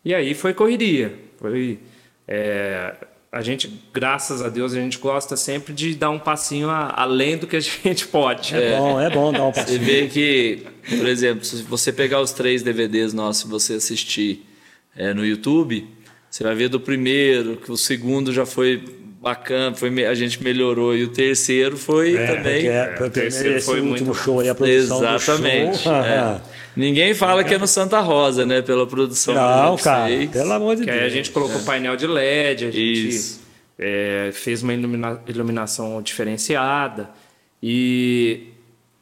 E 0.04 0.14
aí 0.14 0.34
foi 0.34 0.54
correria. 0.54 1.14
Foi, 1.40 1.80
é, 2.28 2.94
a 3.32 3.42
gente, 3.42 3.70
graças 3.94 4.42
a 4.42 4.50
Deus, 4.50 4.74
a 4.74 4.78
gente 4.80 4.98
gosta 4.98 5.36
sempre 5.38 5.74
de 5.74 5.94
dar 5.94 6.10
um 6.10 6.18
passinho 6.20 6.70
a- 6.70 6.94
além 6.96 7.38
do 7.38 7.46
que 7.46 7.56
a 7.56 7.60
gente 7.84 8.08
pode. 8.08 8.56
É, 8.56 8.78
bom, 8.78 9.00
é 9.00 9.10
bom 9.10 9.32
dar 9.32 9.44
um 9.46 9.54
Você 9.54 9.62
passinho. 9.62 9.82
vê 9.82 10.08
que, 10.08 10.64
por 10.98 11.08
exemplo, 11.08 11.46
se 11.46 11.62
você 11.64 11.92
pegar 11.94 12.22
os 12.22 12.32
três 12.32 12.64
DVDs 12.64 13.14
nossos 13.14 13.44
e 13.46 13.48
você 13.48 13.74
assistir 13.74 14.46
é, 14.96 15.14
no 15.14 15.26
YouTube, 15.26 15.88
você 16.30 16.44
vai 16.44 16.56
ver 16.56 16.70
do 16.70 16.80
primeiro, 16.80 17.58
que 17.58 17.72
o 17.72 17.78
segundo 17.78 18.32
já 18.34 18.46
foi 18.46 18.84
bacana, 19.26 19.76
foi, 19.76 20.06
a 20.06 20.14
gente 20.14 20.42
melhorou, 20.44 20.96
e 20.96 21.04
o 21.04 21.08
terceiro 21.08 21.76
foi 21.76 22.16
É, 22.16 22.28
também. 22.28 22.54
porque 22.54 22.68
é, 22.68 23.08
o 23.08 23.10
terceiro 23.10 23.60
foi 23.60 23.80
último 23.82 24.06
muito 24.06 24.14
show 24.14 24.40
aí, 24.40 24.50
a 24.50 24.54
produção 24.54 24.98
Exatamente. 25.16 25.72
do 25.72 25.78
show. 25.80 25.94
é. 25.96 26.42
Ninguém 26.78 27.14
fala 27.16 27.44
que 27.44 27.54
é 27.54 27.58
no 27.58 27.66
Santa 27.68 28.00
Rosa, 28.02 28.46
né? 28.46 28.62
Pela 28.62 28.86
produção 28.86 29.34
que 29.34 29.40
a 29.40 29.64
Não, 29.64 29.72
gente 29.78 29.84
cara, 29.84 30.08
fez. 30.08 30.30
pelo 30.30 30.52
amor 30.54 30.76
de 30.76 30.82
Que 30.84 30.92
Deus. 30.92 31.00
aí 31.02 31.06
a 31.08 31.10
gente 31.10 31.32
colocou 31.32 31.60
painel 31.62 31.96
de 31.96 32.06
LED, 32.06 32.66
a 32.66 32.72
gente 32.72 33.38
é, 33.80 34.30
fez 34.34 34.62
uma 34.62 34.74
ilumina- 34.74 35.20
iluminação 35.28 36.02
diferenciada. 36.04 37.10
E, 37.64 38.50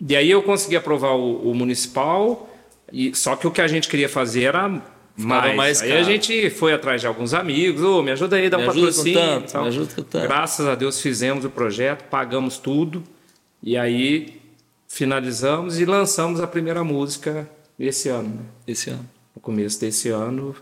e 0.07 0.15
aí 0.15 0.29
eu 0.31 0.41
consegui 0.43 0.75
aprovar 0.75 1.15
o, 1.15 1.49
o 1.49 1.53
municipal, 1.55 2.49
e, 2.93 3.13
só 3.15 3.35
que 3.35 3.45
o 3.47 3.51
que 3.51 3.59
a 3.59 3.67
gente 3.67 3.89
queria 3.89 4.07
fazer 4.07 4.43
era 4.43 4.81
mais. 5.15 5.55
mais 5.55 5.81
aí 5.81 5.89
caro. 5.89 6.01
a 6.01 6.03
gente 6.03 6.49
foi 6.49 6.73
atrás 6.73 7.01
de 7.01 7.07
alguns 7.07 7.33
amigos, 7.33 7.81
ô, 7.83 8.01
me 8.01 8.11
ajuda 8.11 8.35
aí, 8.35 8.49
dá 8.49 8.57
Me 8.57 8.63
um 8.63 8.67
patrocínio. 8.67 9.13
tanto, 9.19 9.51
tal. 9.51 9.61
me 9.63 9.67
ajuda 9.69 9.93
com 9.95 10.01
tanto. 10.03 10.27
Graças 10.27 10.65
a 10.67 10.75
Deus 10.75 10.99
fizemos 11.01 11.45
o 11.45 11.49
projeto, 11.49 12.03
pagamos 12.09 12.57
tudo, 12.57 13.03
e 13.61 13.77
aí 13.77 14.41
finalizamos 14.87 15.79
e 15.79 15.85
lançamos 15.85 16.39
a 16.39 16.47
primeira 16.47 16.83
música 16.83 17.49
esse 17.79 18.09
ano. 18.09 18.29
né? 18.29 18.41
Esse 18.67 18.89
ano. 18.89 19.07
no 19.35 19.41
começo 19.41 19.79
desse 19.79 20.09
ano. 20.09 20.55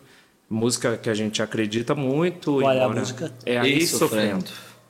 Música 0.50 0.98
que 0.98 1.10
a 1.10 1.14
gente 1.14 1.42
acredita 1.42 1.96
muito. 1.96 2.60
Qual 2.60 2.72
é 2.72 2.84
a 2.84 2.90
música? 2.90 3.32
É 3.46 3.58
a 3.58 3.66
Ex 3.68 3.90
Sofrendo. 3.92 4.46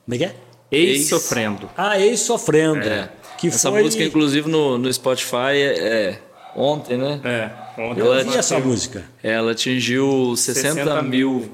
Como 0.06 0.16
é 0.16 0.18
que 0.18 0.24
é? 0.26 0.36
Ex 0.72 1.00
Ex- 1.02 1.10
Sofrendo. 1.10 1.70
Ah, 1.78 2.00
Ex 2.00 2.20
Sofrendo. 2.22 2.80
É. 2.88 3.12
Que 3.38 3.48
Essa 3.48 3.70
foi... 3.70 3.84
música, 3.84 4.04
inclusive, 4.04 4.50
no, 4.50 4.78
no 4.78 4.92
Spotify 4.92 5.54
é, 5.54 5.80
é 5.80 6.20
ontem, 6.56 6.98
né? 6.98 7.20
É. 7.24 7.52
Eu 7.98 8.14
Ela- 8.14 8.24
vi 8.24 8.38
essa 8.38 8.60
música. 8.60 9.03
Ela 9.24 9.53
atingiu 9.53 10.36
60, 10.36 10.74
60 10.76 11.02
mil. 11.02 11.49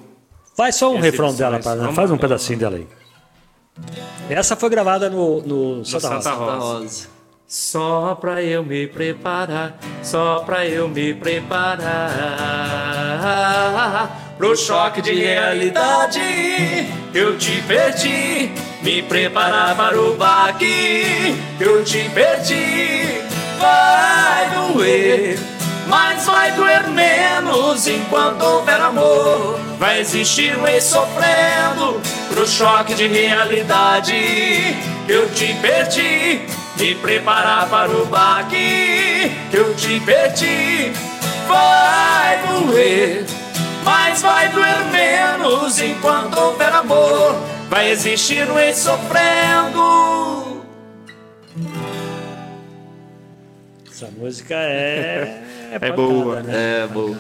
Faz 0.56 0.76
só 0.76 0.92
um 0.92 1.00
refrão 1.00 1.34
dela, 1.34 1.60
pra, 1.60 1.76
vamos 1.76 1.96
faz 1.96 2.10
um 2.12 2.18
pedacinho 2.18 2.60
dela 2.60 2.76
aí. 2.78 2.88
Essa 4.30 4.56
foi 4.56 4.70
gravada 4.70 5.10
no, 5.10 5.42
no 5.42 5.86
Santa, 5.86 6.22
Santa 6.22 6.32
Rosa. 6.32 6.52
Da 6.52 6.56
Rosa. 6.58 7.08
Só 7.48 8.16
pra 8.20 8.42
eu 8.44 8.64
me 8.64 8.88
preparar, 8.88 9.78
só 10.04 10.40
pra 10.40 10.66
eu 10.68 10.90
me 10.90 11.14
preparar 11.14 11.86
pro 14.38 14.54
choque 14.58 15.02
de 15.02 15.14
realidade. 15.14 16.20
Eu 17.14 17.38
te 17.38 17.62
perdi, 17.62 18.52
me 18.84 19.02
preparar 19.04 19.78
para 19.78 19.98
o 20.02 20.18
baque. 20.18 21.36
Eu 21.60 21.84
te 21.86 22.10
perdi, 22.10 23.22
vai 23.60 24.74
doer, 24.74 25.40
mas 25.88 26.26
vai 26.26 26.52
doer 26.52 26.88
menos 26.90 27.88
enquanto 27.88 28.44
houver 28.44 28.80
amor. 28.82 29.60
Vai 29.80 30.00
existir 30.00 30.58
um 30.58 30.68
ex 30.68 30.84
sofrendo 30.84 32.02
pro 32.30 32.46
choque 32.48 32.94
de 32.94 33.08
realidade. 33.08 34.14
Eu 35.08 35.30
te 35.32 35.54
perdi, 35.56 36.42
me 36.78 36.96
preparar 36.96 37.70
para 37.70 37.90
o 37.90 38.06
baque. 38.06 39.32
Eu 39.54 39.74
te 39.76 40.00
perdi, 40.02 40.92
vai 41.48 42.40
doer, 42.48 43.26
mas 43.84 44.22
vai 44.22 44.50
doer 44.50 44.86
menos 44.92 45.80
enquanto 45.80 46.38
houver 46.38 46.74
amor. 46.74 47.36
Vai 47.70 47.92
existir 47.92 48.50
um 48.50 48.60
ex 48.60 48.78
sofrendo. 48.78 50.66
Essa 53.90 54.10
música 54.18 54.54
é. 54.54 55.57
É 55.72 55.92
boa. 55.92 56.42
né? 56.42 56.84
É, 56.84 56.88
boa. 56.88 57.18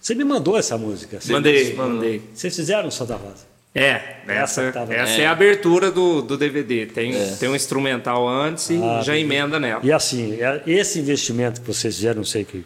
Você 0.00 0.14
me 0.14 0.24
mandou 0.24 0.56
essa 0.58 0.76
música. 0.76 1.20
Você- 1.20 1.32
Mandei, 1.32 1.74
mandei. 1.74 2.22
Vocês 2.34 2.54
fizeram 2.54 2.90
Santa 2.90 3.16
Rosa? 3.16 3.54
É, 3.74 4.18
Essa 4.28 4.62
essa, 4.62 4.72
tava- 4.72 4.94
essa 4.94 5.20
é. 5.20 5.26
a 5.26 5.32
abertura 5.32 5.90
do, 5.90 6.22
do 6.22 6.36
DVD. 6.36 6.86
Tem, 6.86 7.12
É. 7.14 7.34
tem 7.40 7.48
um 7.48 7.56
instrumental 7.56 8.28
antes 8.28 8.70
e 8.70 8.76
Ah, 8.80 9.00
já 9.02 9.16
emenda 9.18 9.58
nela. 9.58 9.80
E 9.82 9.90
assim, 9.90 10.34
é- 10.40 10.62
esse 10.66 11.00
investimento 11.00 11.60
que 11.60 11.66
vocês 11.66 11.96
fizeram, 11.96 12.18
não 12.18 12.24
sei 12.24 12.44
que. 12.44 12.64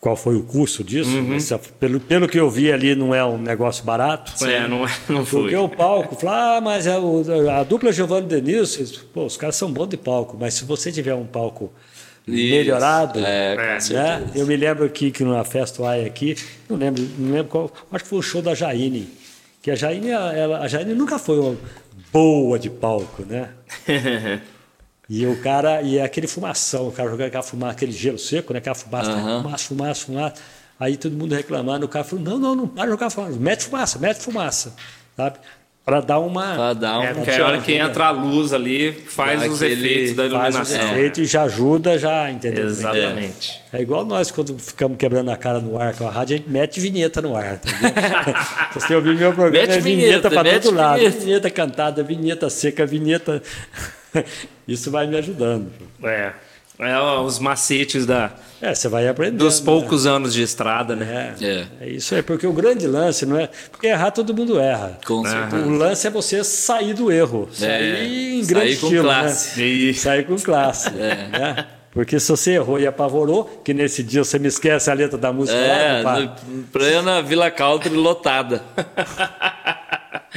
qual 0.00 0.16
foi 0.16 0.34
o 0.36 0.42
custo 0.42 0.82
disso. 0.82 1.10
Mas, 1.22 1.52
pelo, 1.78 2.00
pelo 2.00 2.26
que 2.26 2.40
eu 2.40 2.48
vi 2.48 2.72
ali, 2.72 2.94
não 2.94 3.14
é 3.14 3.22
um 3.22 3.36
negócio 3.36 3.84
barato. 3.84 4.32
É, 4.46 4.66
não, 4.66 4.86
não 5.10 5.24
Porque 5.26 5.50
foi. 5.50 5.56
o 5.56 5.68
palco, 5.68 6.16
fala, 6.16 6.56
ah, 6.56 6.60
mas 6.62 6.86
é 6.86 6.98
o- 6.98 7.22
a 7.50 7.62
dupla 7.64 7.92
Giovanni 7.92 8.26
Denilson, 8.26 8.82
pô, 9.12 9.26
os 9.26 9.36
caras 9.36 9.56
são 9.56 9.70
bons 9.70 9.88
de 9.88 9.98
palco, 9.98 10.38
mas 10.40 10.54
se 10.54 10.64
você 10.64 10.90
tiver 10.90 11.14
um 11.14 11.26
palco. 11.26 11.70
Melhorado, 12.26 13.18
É, 13.20 13.78
né? 13.90 14.30
Eu 14.34 14.46
me 14.46 14.56
lembro 14.56 14.84
aqui 14.84 15.10
que 15.10 15.24
na 15.24 15.44
Festa 15.44 15.82
UAI 15.82 16.04
aqui, 16.04 16.36
não 16.68 16.76
lembro, 16.76 17.02
não 17.18 17.32
lembro 17.32 17.48
qual, 17.50 17.72
acho 17.92 18.04
que 18.04 18.10
foi 18.10 18.18
o 18.18 18.22
show 18.22 18.40
da 18.42 18.54
Jaine, 18.54 19.08
que 19.62 19.70
a 19.70 19.74
Jaine, 19.74 20.08
ela, 20.10 20.60
a 20.60 20.68
Jaine 20.68 20.94
nunca 20.94 21.18
foi 21.18 21.38
uma 21.38 21.56
boa 22.12 22.58
de 22.58 22.70
palco, 22.70 23.24
né? 23.24 23.50
E 25.12 25.26
o 25.26 25.36
cara, 25.42 25.82
e 25.82 25.98
é 25.98 26.04
aquele 26.04 26.28
fumação, 26.28 26.86
o 26.86 26.92
cara 26.92 27.10
jogando 27.10 27.26
aquela 27.26 27.42
fumaça, 27.42 27.72
aquele 27.72 27.90
gelo 27.90 28.16
seco, 28.16 28.52
né? 28.52 28.60
Aquela 28.60 28.76
fumaça, 28.76 29.10
Aham. 29.10 29.42
fumaça, 29.42 29.64
fumaça, 29.66 30.04
fumaça. 30.06 30.34
Aí 30.78 30.96
todo 30.96 31.16
mundo 31.16 31.34
reclamando, 31.34 31.84
o 31.84 31.88
cara 31.88 32.04
falou: 32.04 32.24
não, 32.24 32.38
não, 32.38 32.54
não 32.54 32.68
para 32.68 32.84
de 32.84 32.90
jogar 32.92 33.10
fumaça, 33.10 33.36
mete 33.36 33.64
fumaça, 33.64 33.98
mete 33.98 34.20
fumaça, 34.20 34.72
sabe? 35.16 35.38
Para 35.90 36.00
dar 36.02 36.18
uma. 36.20 36.54
Pra 36.54 36.72
dar 36.72 37.00
um. 37.00 37.02
É, 37.02 37.14
porque 37.14 37.30
a 37.32 37.46
hora 37.46 37.58
que 37.58 37.72
entra 37.72 38.04
a 38.06 38.10
luz 38.12 38.52
ali, 38.52 38.92
faz 38.92 39.42
os 39.50 39.60
efeitos 39.60 40.14
da 40.14 40.30
faz 40.30 40.54
os 40.54 40.70
iluminação. 40.70 40.92
efeitos 40.96 41.18
e 41.18 41.24
já 41.24 41.42
ajuda, 41.42 41.98
já, 41.98 42.30
entendeu? 42.30 42.66
Exatamente. 42.66 43.60
É 43.72 43.82
igual 43.82 44.04
nós, 44.04 44.30
quando 44.30 44.56
ficamos 44.56 44.96
quebrando 44.96 45.32
a 45.32 45.36
cara 45.36 45.58
no 45.58 45.76
ar 45.80 45.92
com 45.96 46.06
a 46.06 46.10
rádio, 46.10 46.34
a 46.34 46.38
gente 46.38 46.48
mete 46.48 46.78
vinheta 46.78 47.20
no 47.20 47.34
ar. 47.36 47.60
Se 48.72 48.74
você 48.80 48.94
ouvir 48.94 49.16
meu 49.16 49.32
programa, 49.32 49.66
Mete 49.66 49.78
é 49.78 49.80
vinheta, 49.80 50.28
vinheta, 50.28 50.30
para 50.30 50.60
todo 50.60 50.74
lado. 50.76 50.98
vinheta. 51.00 51.18
Vinheta. 51.18 51.50
cantada, 51.50 52.02
vinheta 52.04 52.48
seca, 52.48 52.86
vinheta. 52.86 53.42
Isso 54.68 54.92
vai 54.92 55.08
me 55.08 55.18
ajudando. 55.18 55.72
É. 56.04 56.30
É 56.80 56.98
os 57.20 57.38
macetes 57.38 58.06
da, 58.06 58.30
É, 58.62 58.74
você 58.74 58.88
vai 58.88 59.06
aprendendo. 59.06 59.38
dos 59.44 59.60
né? 59.60 59.66
poucos 59.66 60.06
anos 60.06 60.32
de 60.32 60.42
estrada, 60.42 60.96
né? 60.96 61.34
É, 61.40 61.44
É. 61.46 61.66
é 61.82 61.88
isso 61.90 62.14
aí, 62.14 62.22
porque 62.22 62.46
o 62.46 62.52
grande 62.52 62.86
lance 62.86 63.26
não 63.26 63.36
é. 63.38 63.48
Porque 63.70 63.86
errar 63.88 64.10
todo 64.10 64.34
mundo 64.34 64.58
erra. 64.58 64.98
Com 65.06 65.24
certeza. 65.24 65.66
O 65.66 65.70
lance 65.70 66.06
é 66.06 66.10
você 66.10 66.42
sair 66.42 66.94
do 66.94 67.12
erro. 67.12 67.48
Sair 67.52 68.38
em 68.38 68.42
sair 68.42 68.46
grande 68.54 68.76
com 68.76 68.86
estilo. 68.86 69.04
classe. 69.04 69.60
Né? 69.60 69.66
E- 69.66 69.94
Sair 69.94 70.24
com 70.24 70.36
classe. 70.36 70.90
né? 70.90 71.66
Porque 71.92 72.20
se 72.20 72.30
você 72.30 72.52
errou 72.52 72.78
e 72.78 72.86
apavorou, 72.86 73.60
que 73.64 73.74
nesse 73.74 74.02
dia 74.02 74.22
você 74.22 74.38
me 74.38 74.46
esquece 74.48 74.88
a 74.90 74.94
letra 74.94 75.18
da 75.18 75.32
música 75.32 75.58
É, 75.58 76.02
lá, 76.02 76.20
no, 76.20 76.62
plena 76.72 77.20
Vila 77.20 77.50
Country 77.50 77.92
lotada. 77.94 78.62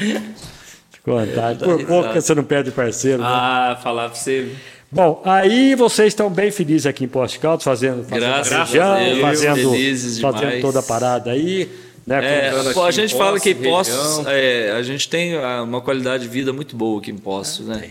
Contar. 1.04 1.56
Por 1.58 1.86
pouco 1.86 2.14
que 2.14 2.22
você 2.22 2.34
não 2.34 2.44
perde 2.44 2.72
parceiro. 2.72 3.22
né? 3.22 3.28
Ah, 3.30 3.78
falar 3.84 4.10
pra 4.10 4.18
você. 4.18 4.50
Bom, 4.94 5.22
aí 5.26 5.74
vocês 5.74 6.10
estão 6.10 6.30
bem 6.30 6.52
felizes 6.52 6.86
aqui 6.86 7.06
em 7.06 7.08
Poste 7.08 7.40
Caldas, 7.40 7.64
fazendo, 7.64 8.04
fazendo 8.04 8.20
Graças 8.20 8.72
Deus, 8.72 9.20
fazendo, 9.22 10.22
fazendo 10.22 10.62
toda 10.62 10.80
a 10.80 10.84
parada 10.84 11.32
aí. 11.32 11.68
Né, 12.06 12.20
É, 12.24 12.50
a 12.80 12.92
gente 12.92 13.16
fala 13.16 13.40
que 13.40 13.56
Poços, 13.56 14.24
é, 14.28 14.72
a 14.72 14.84
gente 14.84 15.10
tem 15.10 15.36
uma 15.64 15.82
qualidade 15.82 16.24
de 16.24 16.30
vida 16.30 16.54
muito 16.54 16.76
boa 16.76 17.00
aqui 17.00 17.10
em 17.10 17.18
Poços, 17.18 17.66
né? 17.66 17.90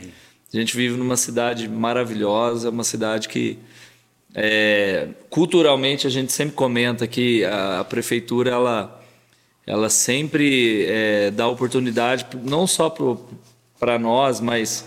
A 0.54 0.56
gente 0.56 0.76
vive 0.76 0.96
numa 0.96 1.16
cidade 1.16 1.68
maravilhosa, 1.68 2.70
uma 2.70 2.84
cidade 2.84 3.28
que 3.28 3.58
é, 4.32 5.08
culturalmente 5.28 6.06
a 6.06 6.10
gente 6.10 6.32
sempre 6.32 6.54
comenta 6.54 7.06
que 7.08 7.44
a, 7.44 7.80
a 7.80 7.84
prefeitura 7.84 8.50
ela 8.50 9.02
ela 9.66 9.88
sempre 9.88 10.86
é, 10.88 11.30
dá 11.32 11.48
oportunidade 11.48 12.26
não 12.44 12.66
só 12.66 12.94
para 13.78 13.98
nós, 13.98 14.40
mas 14.40 14.84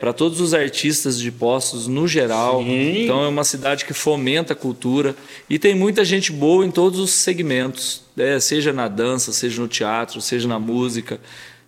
para 0.00 0.12
todos 0.12 0.40
os 0.40 0.52
artistas 0.52 1.18
de 1.18 1.30
Poços 1.30 1.86
no 1.86 2.06
geral. 2.06 2.62
Então 2.62 3.24
é 3.24 3.28
uma 3.28 3.44
cidade 3.44 3.84
que 3.84 3.94
fomenta 3.94 4.52
a 4.52 4.56
cultura 4.56 5.14
e 5.48 5.58
tem 5.58 5.74
muita 5.74 6.04
gente 6.04 6.32
boa 6.32 6.66
em 6.66 6.70
todos 6.70 6.98
os 6.98 7.10
segmentos, 7.10 8.02
né? 8.16 8.38
seja 8.40 8.72
na 8.72 8.88
dança, 8.88 9.32
seja 9.32 9.62
no 9.62 9.68
teatro, 9.68 10.20
seja 10.20 10.48
na 10.48 10.58
música. 10.58 11.20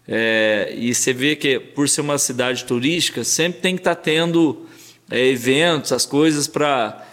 É, 0.06 0.74
e 0.76 0.94
você 0.94 1.12
vê 1.12 1.36
que 1.36 1.59
por 1.59 1.88
ser 1.88 2.00
uma 2.00 2.18
cidade 2.18 2.64
turística 2.64 3.22
sempre 3.22 3.60
tem 3.60 3.74
que 3.74 3.80
estar 3.80 3.94
tendo 3.94 4.66
é, 5.10 5.26
eventos, 5.26 5.92
as 5.92 6.06
coisas 6.06 6.46
para 6.46 7.05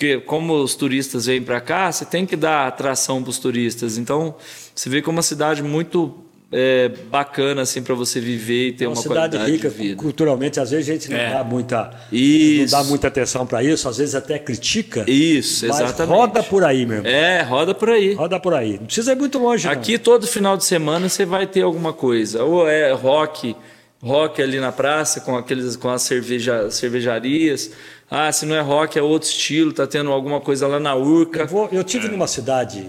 porque 0.00 0.18
como 0.18 0.54
os 0.54 0.74
turistas 0.74 1.26
vêm 1.26 1.42
para 1.42 1.60
cá, 1.60 1.92
você 1.92 2.06
tem 2.06 2.24
que 2.24 2.34
dar 2.34 2.66
atração 2.66 3.22
para 3.22 3.28
os 3.28 3.38
turistas. 3.38 3.98
Então, 3.98 4.34
você 4.74 4.88
vê 4.88 5.02
que 5.02 5.10
é 5.10 5.12
uma 5.12 5.20
cidade 5.20 5.62
muito 5.62 6.14
é, 6.52 6.88
bacana 7.10 7.62
assim 7.62 7.80
para 7.82 7.94
você 7.94 8.20
viver 8.20 8.68
e 8.68 8.72
ter 8.72 8.84
É 8.84 8.88
uma 8.88 8.94
uma, 8.96 9.02
cidade 9.02 9.36
qualidade 9.36 9.52
rica 9.52 9.70
de 9.70 9.76
vida. 9.76 9.96
culturalmente, 10.02 10.58
às 10.58 10.70
vezes 10.70 10.88
a 10.88 10.92
gente 10.92 11.08
não 11.10 11.16
É. 11.16 11.32
dá 11.34 11.44
muita 11.44 11.90
Isso. 12.10 12.74
não 12.74 12.82
dá 12.82 12.88
muita 12.88 13.06
atenção 13.08 13.46
para 13.46 13.62
isso, 13.62 13.88
às 13.88 13.98
vezes 13.98 14.14
até 14.16 14.38
critica. 14.38 15.04
Isso, 15.08 15.66
mas 15.68 15.80
exatamente. 15.80 16.16
roda 16.16 16.42
por 16.42 16.64
aí, 16.64 16.84
meu 16.84 16.96
irmão. 16.98 17.10
É, 17.12 17.42
roda 17.42 17.72
por 17.74 17.88
aí. 17.90 18.14
Roda 18.14 18.40
por 18.40 18.52
aí. 18.54 18.78
Não 18.78 18.86
precisa 18.86 19.12
ir 19.12 19.16
muito 19.16 19.38
longe, 19.38 19.64
não. 19.66 19.72
Aqui 19.72 19.96
todo 19.98 20.26
final 20.26 20.56
de 20.56 20.64
semana 20.64 21.08
você 21.08 21.24
vai 21.24 21.46
ter 21.46 21.62
alguma 21.62 21.92
coisa. 21.92 22.42
Ou 22.42 22.68
é 22.68 22.90
rock, 22.92 23.54
rock 24.02 24.42
ali 24.42 24.58
na 24.58 24.72
praça 24.72 25.20
com 25.20 25.36
aqueles 25.36 25.76
com 25.76 25.88
as 25.88 26.02
cerveja, 26.02 26.68
cervejarias. 26.70 27.70
Ah, 28.10 28.32
se 28.32 28.44
não 28.44 28.56
é 28.56 28.60
rock 28.60 28.98
é 28.98 29.02
outro 29.02 29.28
estilo, 29.28 29.72
tá 29.72 29.86
tendo 29.86 30.10
alguma 30.10 30.40
coisa 30.40 30.66
lá 30.66 30.80
na 30.80 30.96
Urca. 30.96 31.42
Eu, 31.42 31.46
vou- 31.46 31.68
eu 31.70 31.84
tive 31.84 32.08
numa 32.08 32.26
cidade 32.26 32.88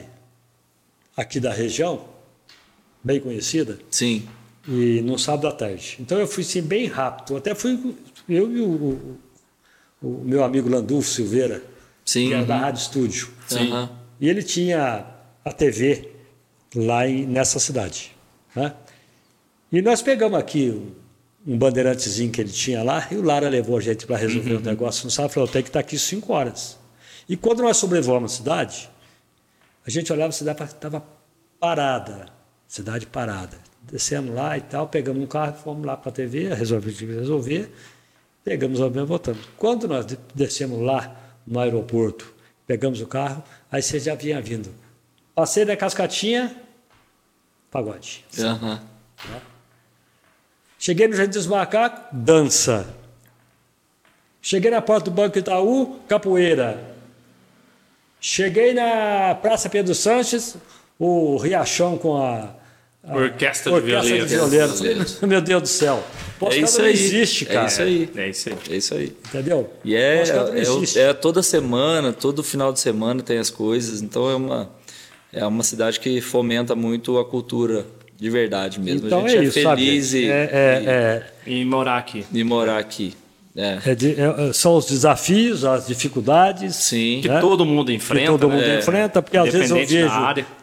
aqui 1.15 1.39
da 1.39 1.51
região, 1.53 2.01
bem 3.03 3.19
conhecida, 3.19 3.79
Sim. 3.89 4.27
e 4.67 5.01
no 5.01 5.17
sábado 5.17 5.47
à 5.47 5.51
tarde. 5.51 5.97
Então 5.99 6.19
eu 6.19 6.27
fui 6.27 6.43
assim, 6.43 6.61
bem 6.61 6.87
rápido. 6.87 7.35
Até 7.37 7.55
fui 7.55 7.95
eu 8.29 8.51
e 8.51 8.61
o, 8.61 9.17
o- 10.03 10.21
meu 10.23 10.43
amigo 10.43 10.69
Landulfo 10.69 11.07
Silveira, 11.09 11.63
Sim. 12.05 12.27
que 12.27 12.33
era 12.33 12.45
da 12.45 12.57
Rádio 12.57 12.81
Estúdio. 12.81 13.29
Aham. 13.51 13.89
E 14.19 14.29
ele 14.29 14.43
tinha 14.43 15.05
a 15.43 15.51
TV 15.51 16.09
lá 16.75 17.07
em- 17.07 17.25
nessa 17.25 17.59
cidade. 17.59 18.15
Né? 18.55 18.73
E 19.71 19.81
nós 19.81 20.01
pegamos 20.01 20.37
aqui 20.39 20.69
um, 20.69 21.53
um 21.53 21.57
bandeirantezinho 21.57 22.31
que 22.31 22.39
ele 22.41 22.51
tinha 22.51 22.83
lá, 22.83 23.07
e 23.11 23.15
o 23.15 23.21
Lara 23.23 23.47
levou 23.49 23.77
a 23.77 23.81
gente 23.81 24.05
para 24.05 24.17
resolver 24.17 24.55
o 24.55 24.59
negócio 24.59 25.05
no 25.05 25.11
sábado, 25.11 25.31
falou, 25.33 25.47
tem 25.49 25.63
que 25.63 25.69
estar 25.69 25.79
aqui 25.79 25.97
cinco 25.97 26.33
horas. 26.33 26.77
E 27.29 27.37
quando 27.37 27.61
nós 27.63 27.77
sobrevoamos 27.77 28.33
a 28.33 28.37
cidade, 28.37 28.89
a 29.85 29.89
gente 29.89 30.11
olhava 30.11 30.29
a 30.29 30.33
cidade 30.33 30.63
estava 30.63 31.03
parada, 31.59 32.25
cidade 32.71 33.05
parada. 33.05 33.57
Descemos 33.83 34.33
lá 34.33 34.57
e 34.57 34.61
tal, 34.61 34.87
pegamos 34.87 35.21
um 35.21 35.27
carro, 35.27 35.53
fomos 35.61 35.85
lá 35.85 35.97
para 35.97 36.09
a 36.09 36.13
TV, 36.13 36.53
resolvemos 36.53 36.97
resolver, 37.01 37.69
pegamos 38.45 38.79
o 38.79 38.85
avião 38.85 39.03
e 39.03 39.07
voltamos. 39.07 39.41
Quando 39.57 39.89
nós 39.89 40.05
de- 40.05 40.17
descemos 40.33 40.79
lá 40.81 41.13
no 41.45 41.59
aeroporto, 41.59 42.33
pegamos 42.65 43.01
o 43.01 43.07
carro, 43.07 43.43
aí 43.69 43.81
você 43.81 43.99
já 43.99 44.15
vinha 44.15 44.39
vindo. 44.41 44.73
Passei 45.35 45.65
da 45.65 45.75
cascatinha, 45.75 46.55
pagode. 47.69 48.23
Aham. 48.39 48.81
Cheguei 50.79 51.09
no 51.09 51.15
Jardim 51.15 51.33
dos 51.33 51.47
Macacos, 51.47 52.03
dança. 52.13 52.87
Cheguei 54.41 54.71
na 54.71 54.81
porta 54.81 55.09
do 55.09 55.11
Banco 55.11 55.37
Itaú, 55.37 55.99
capoeira. 56.07 56.95
Cheguei 58.21 58.73
na 58.73 59.35
Praça 59.35 59.69
Pedro 59.69 59.93
Sanches, 59.93 60.55
o 60.97 61.35
Riachão 61.37 61.97
com 61.97 62.15
a, 62.17 62.60
a 63.03 63.15
Orquestra 63.15 63.71
de 63.71 63.77
orquestra 63.77 64.19
de 64.19 64.25
violeiros. 64.25 64.79
violeiros. 64.79 65.19
Meu 65.23 65.41
Deus 65.41 65.61
do 65.63 65.67
céu. 65.67 66.03
Posso 66.39 66.57
É 66.57 66.61
isso 66.61 66.77
não 66.79 66.85
aí. 66.85 66.93
existe, 66.93 67.45
cara. 67.45 67.63
É 67.63 67.67
isso 67.67 67.81
aí. 67.81 68.09
É 68.15 68.29
isso 68.29 68.49
aí. 68.49 68.55
É 68.69 68.75
isso 68.75 68.93
aí. 68.95 69.17
Entendeu? 69.29 69.73
E 69.83 69.95
é, 69.95 70.23
é, 70.23 70.99
é 71.09 71.13
toda 71.13 71.41
semana, 71.43 72.13
todo 72.13 72.43
final 72.43 72.71
de 72.71 72.79
semana 72.79 73.21
tem 73.23 73.37
as 73.37 73.49
coisas. 73.49 74.01
Então 74.01 74.29
é 74.29 74.35
uma, 74.35 74.69
é 75.33 75.45
uma 75.45 75.63
cidade 75.63 75.99
que 75.99 76.21
fomenta 76.21 76.75
muito 76.75 77.17
a 77.17 77.25
cultura 77.25 77.85
de 78.17 78.29
verdade 78.29 78.79
mesmo. 78.79 79.07
Então 79.07 79.25
a 79.25 79.27
gente 79.29 79.37
é 79.39 79.41
é, 79.41 79.43
isso, 79.45 79.61
sabe? 79.63 79.81
feliz 79.85 80.13
e, 80.13 80.25
É- 80.29 80.49
é- 80.51 80.83
é- 80.85 81.23
E 81.47 81.65
morar 81.65 81.97
aqui. 81.97 82.23
e- 82.31 82.43
morar 82.43 82.77
aqui. 82.77 83.15
É. 83.55 83.79
é 83.85 83.95
de- 83.95 84.15
é- 84.19 84.53
são 84.53 84.75
os 84.75 84.85
desafios, 84.85 85.65
as 85.65 85.87
dificuldades. 85.87 86.75
Sim. 86.75 87.19
Que 87.21 87.27
né? 87.27 87.39
todo 87.41 87.65
mundo 87.65 87.87
que 87.87 87.93
enfrenta. 87.93 88.31
todo 88.31 88.49
mundo 88.49 88.61
né? 88.61 88.79
enfrenta, 88.79 89.21
porque 89.21 89.37
às 89.37 89.51
vezes 89.51 89.69
eu 89.71 89.77
vejo. 89.85 90.09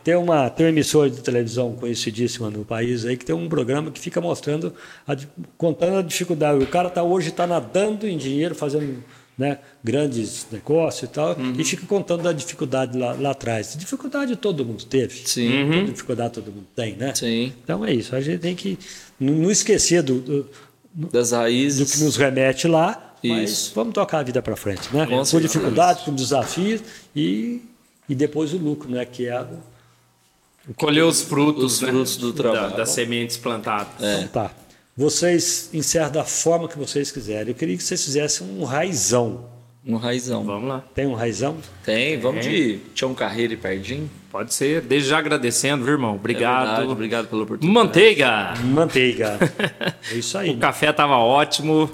Tem 0.03 0.17
uma, 0.17 0.49
tem 0.49 0.67
uma 0.67 0.71
emissora 0.71 1.11
de 1.11 1.21
televisão 1.21 1.75
conhecidíssima 1.75 2.49
no 2.51 2.65
país 2.65 3.05
aí 3.05 3.17
que 3.17 3.25
tem 3.25 3.35
um 3.35 3.49
programa 3.49 3.91
que 3.91 4.01
fica 4.01 4.21
mostrando, 4.21 4.73
a 5.07 5.15
contando 5.57 5.99
a 5.99 6.03
dificuldade. 6.03 6.63
O 6.63 6.67
cara 6.67 6.89
tá, 6.89 7.03
hoje 7.03 7.29
está 7.29 7.47
nadando 7.47 8.07
em 8.09 8.17
dinheiro, 8.17 8.55
fazendo 8.55 9.03
né, 9.37 9.59
grandes 9.85 10.47
negócios 10.51 11.09
e 11.09 11.13
tal, 11.13 11.37
Uhum. 11.39 11.55
e 11.57 11.63
fica 11.65 11.87
contando 11.87 12.29
a 12.29 12.33
dificuldade 12.33 12.99
lá, 12.99 13.13
lá 13.13 13.31
atrás. 13.31 13.77
Dificuldade 13.79 14.35
todo 14.35 14.65
mundo 14.65 14.85
teve. 14.85 15.15
Sim. 15.29 15.69
Toda 15.71 15.85
dificuldade 15.93 16.33
todo 16.35 16.47
mundo 16.51 16.67
tem, 16.75 16.97
né? 16.97 17.15
Sim. 17.15 17.53
Então 17.63 17.85
é 17.85 17.93
isso. 17.95 18.17
A 18.17 18.21
gente 18.21 18.41
tem 18.41 18.57
que 18.57 18.77
não 19.21 19.35
não 19.35 19.51
esquecer 19.51 20.03
do, 20.03 20.19
do, 20.21 20.47
Das 20.95 21.31
do 21.31 21.37
raízes. 21.37 21.93
que 21.95 22.03
nos 22.03 22.17
remete 22.17 22.67
lá, 22.67 23.15
mas 23.23 23.51
Isso. 23.51 23.73
vamos 23.75 23.95
tocar 23.95 24.19
a 24.19 24.23
vida 24.23 24.41
para 24.43 24.57
frente, 24.57 24.89
né? 24.95 25.07
Com 25.07 25.17
Com 25.19 25.25
certeza. 25.25 25.53
dificuldade, 25.53 26.05
com 26.05 26.15
desafios 26.15 26.81
e, 27.15 27.63
e 28.09 28.15
depois 28.15 28.53
o 28.53 28.59
lucro, 28.59 28.91
né? 28.91 29.05
Que 29.05 29.27
é 29.29 29.41
o- 29.41 30.75
Colher 30.75 31.05
os 31.05 31.23
frutos, 31.23 31.75
Os 31.77 31.81
né? 31.81 31.89
frutos 31.91 32.17
do 32.17 32.33
Da- 32.33 32.43
trabalho. 32.43 32.77
das 32.77 32.91
sementes 32.91 33.37
plantadas. 33.37 33.93
Então 33.99 34.29
tá. 34.29 34.51
Vocês 34.97 35.71
encerram 35.73 36.11
da 36.11 36.25
forma 36.25 36.69
que 36.69 36.77
vocês 36.77 37.11
quiserem. 37.13 37.49
Eu 37.49 37.55
queria 37.55 37.77
que 37.77 37.83
vocês 37.83 38.05
fizessem 38.05 38.47
um 38.59 38.65
raizão. 38.65 39.45
Um 39.89 39.97
raizão. 39.97 40.45
Vamos 40.45 40.69
lá. 40.69 40.85
Tem 40.95 41.07
um 41.07 41.15
raizão? 41.15 41.57
Tem, 41.83 42.21
vamos 42.21 42.45
Tem. 42.45 42.55
de 42.55 42.77
Tião 42.95 43.15
Carreiro 43.15 43.55
e 43.55 43.57
Perdim. 43.57 44.11
Pode 44.31 44.53
ser. 44.53 44.83
Desde 44.83 45.09
já 45.09 45.19
agradecendo, 45.19 45.83
viu, 45.83 45.95
irmão? 45.95 46.13
É 46.13 46.17
Obrigado. 46.17 46.67
verdade, 46.67 46.89
obrigado 46.93 47.29
pela 47.29 47.45
oportunidade. 47.45 47.87
Manteiga! 47.87 48.55
Manteiga. 48.65 49.39
É 50.13 50.15
isso 50.15 50.37
aí. 50.37 50.51
O 50.51 50.59
café 50.59 50.93
tava 50.93 51.17
ótimo. 51.17 51.91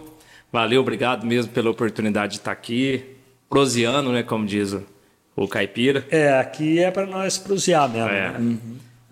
Valeu, 0.53 0.81
obrigado 0.81 1.25
mesmo 1.25 1.53
pela 1.53 1.71
oportunidade 1.71 2.33
de 2.33 2.39
estar 2.39 2.51
aqui. 2.51 3.05
Prosiano, 3.49 4.11
né? 4.11 4.25
Como 4.25 4.45
diz 4.45 4.73
o, 4.73 4.83
o 5.37 5.47
caipira. 5.47 6.05
É, 6.11 6.33
aqui 6.39 6.81
é 6.81 6.91
para 6.91 7.07
nós 7.07 7.39
prosear 7.39 7.89
mesmo. 7.89 8.09
É. 8.09 8.39
né? 8.39 8.57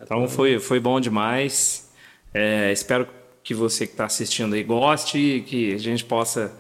Então 0.01 0.29
foi, 0.29 0.59
foi 0.59 0.81
bom 0.81 1.01
demais. 1.01 1.89
É, 2.35 2.73
espero 2.73 3.07
que 3.45 3.55
você 3.55 3.87
que 3.87 3.93
está 3.93 4.07
assistindo 4.07 4.55
aí 4.55 4.63
goste 4.65 5.19
e 5.19 5.41
que 5.43 5.73
a 5.73 5.79
gente 5.79 6.05
possa 6.05 6.53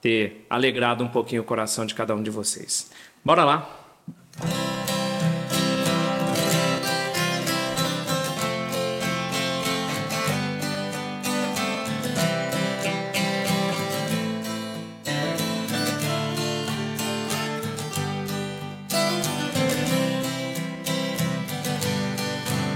ter 0.00 0.46
alegrado 0.48 1.02
um 1.02 1.08
pouquinho 1.08 1.42
o 1.42 1.44
coração 1.44 1.84
de 1.84 1.94
cada 1.94 2.14
um 2.14 2.22
de 2.22 2.30
vocês. 2.30 2.90
Bora 3.24 3.44
lá. 3.44 3.74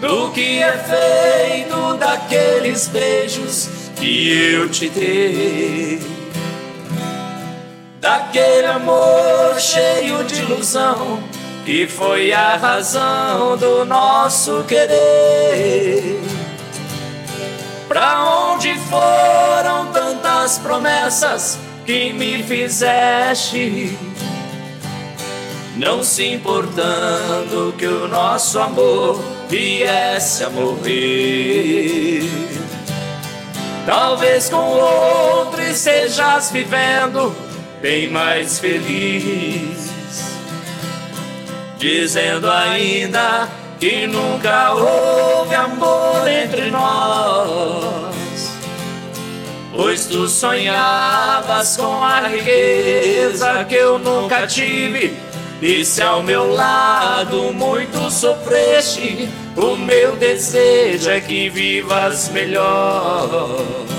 Do 0.01 0.33
que 0.33 0.59
é 0.59 0.73
feito 0.79 1.97
daqueles 1.97 2.89
beijos 2.89 3.69
que 3.97 4.29
eu 4.31 4.69
te 4.69 4.89
dei. 4.89 6.22
Daquele 8.03 8.67
amor 8.67 9.61
cheio 9.61 10.25
de 10.25 10.43
ilusão 10.43 11.23
que 11.65 11.87
foi 11.87 12.33
a 12.33 12.57
razão 12.57 13.57
do 13.57 13.85
nosso 13.85 14.65
querer. 14.65 16.21
Pra 17.87 18.25
onde 18.25 18.75
foram 18.91 19.87
tantas 19.93 20.59
promessas 20.59 21.61
que 21.87 22.13
me 22.13 22.43
fizeste? 22.43 23.97
não 25.77 26.03
se 26.03 26.27
importando 26.27 27.73
que 27.79 27.87
o 27.87 28.09
nosso 28.09 28.59
amor 28.59 29.23
viesse 29.49 30.43
a 30.43 30.51
morrer. 30.51 32.29
Talvez 33.87 34.49
com 34.49 34.57
outro 34.57 35.63
estejas 35.63 36.51
vivendo 36.51 37.52
bem 37.83 38.09
mais 38.09 38.61
feliz, 38.61 39.91
dizendo 41.79 42.49
ainda 42.49 43.49
que 43.81 44.07
nunca 44.07 44.73
houve 44.73 45.53
amor 45.57 46.29
entre 46.29 46.71
nós. 46.71 48.13
Pois 49.75 50.07
tu 50.07 50.29
sonhavas 50.29 51.77
com 51.77 52.05
a 52.05 52.29
riqueza 52.29 53.65
que 53.65 53.75
eu 53.75 53.99
nunca 53.99 54.47
tive. 54.47 55.17
E 55.61 55.85
se 55.85 56.03
ao 56.03 56.23
meu 56.23 56.53
lado 56.53 57.53
muito 57.53 58.11
sofreste, 58.11 59.29
o 59.57 59.77
meu 59.77 60.15
desejo 60.17 61.11
é 61.11 61.21
que 61.21 61.49
vivas 61.49 62.29
melhor. 62.29 63.92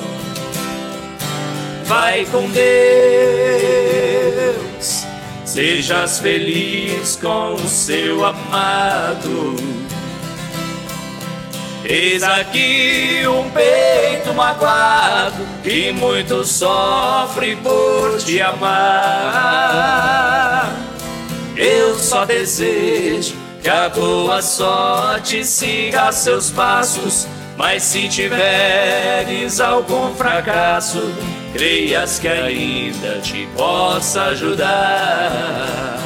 Vai 1.85 2.25
com 2.25 2.49
Deus, 2.49 2.63
sejas 5.45 6.19
feliz 6.19 7.17
com 7.21 7.53
o 7.55 7.67
seu 7.67 8.25
amado. 8.25 9.55
Eis 11.85 12.23
aqui 12.23 13.23
um 13.27 13.49
peito 13.49 14.33
magoado 14.33 15.45
que 15.61 15.91
muito 15.91 16.45
sofre 16.45 17.57
por 17.57 18.17
te 18.19 18.39
amar. 18.41 19.83
Eu 21.57 21.99
só 21.99 22.23
desejo 22.23 23.35
que 23.61 23.69
a 23.69 23.89
boa 23.89 24.41
sorte 24.41 25.43
siga 25.43 26.11
seus 26.13 26.49
passos. 26.51 27.27
Mas 27.57 27.83
se 27.83 28.09
tiveres 28.09 29.59
algum 29.59 30.13
fracasso, 30.15 31.01
creias 31.53 32.19
que 32.19 32.27
ainda 32.27 33.19
te 33.21 33.47
possa 33.55 34.23
ajudar. 34.25 35.99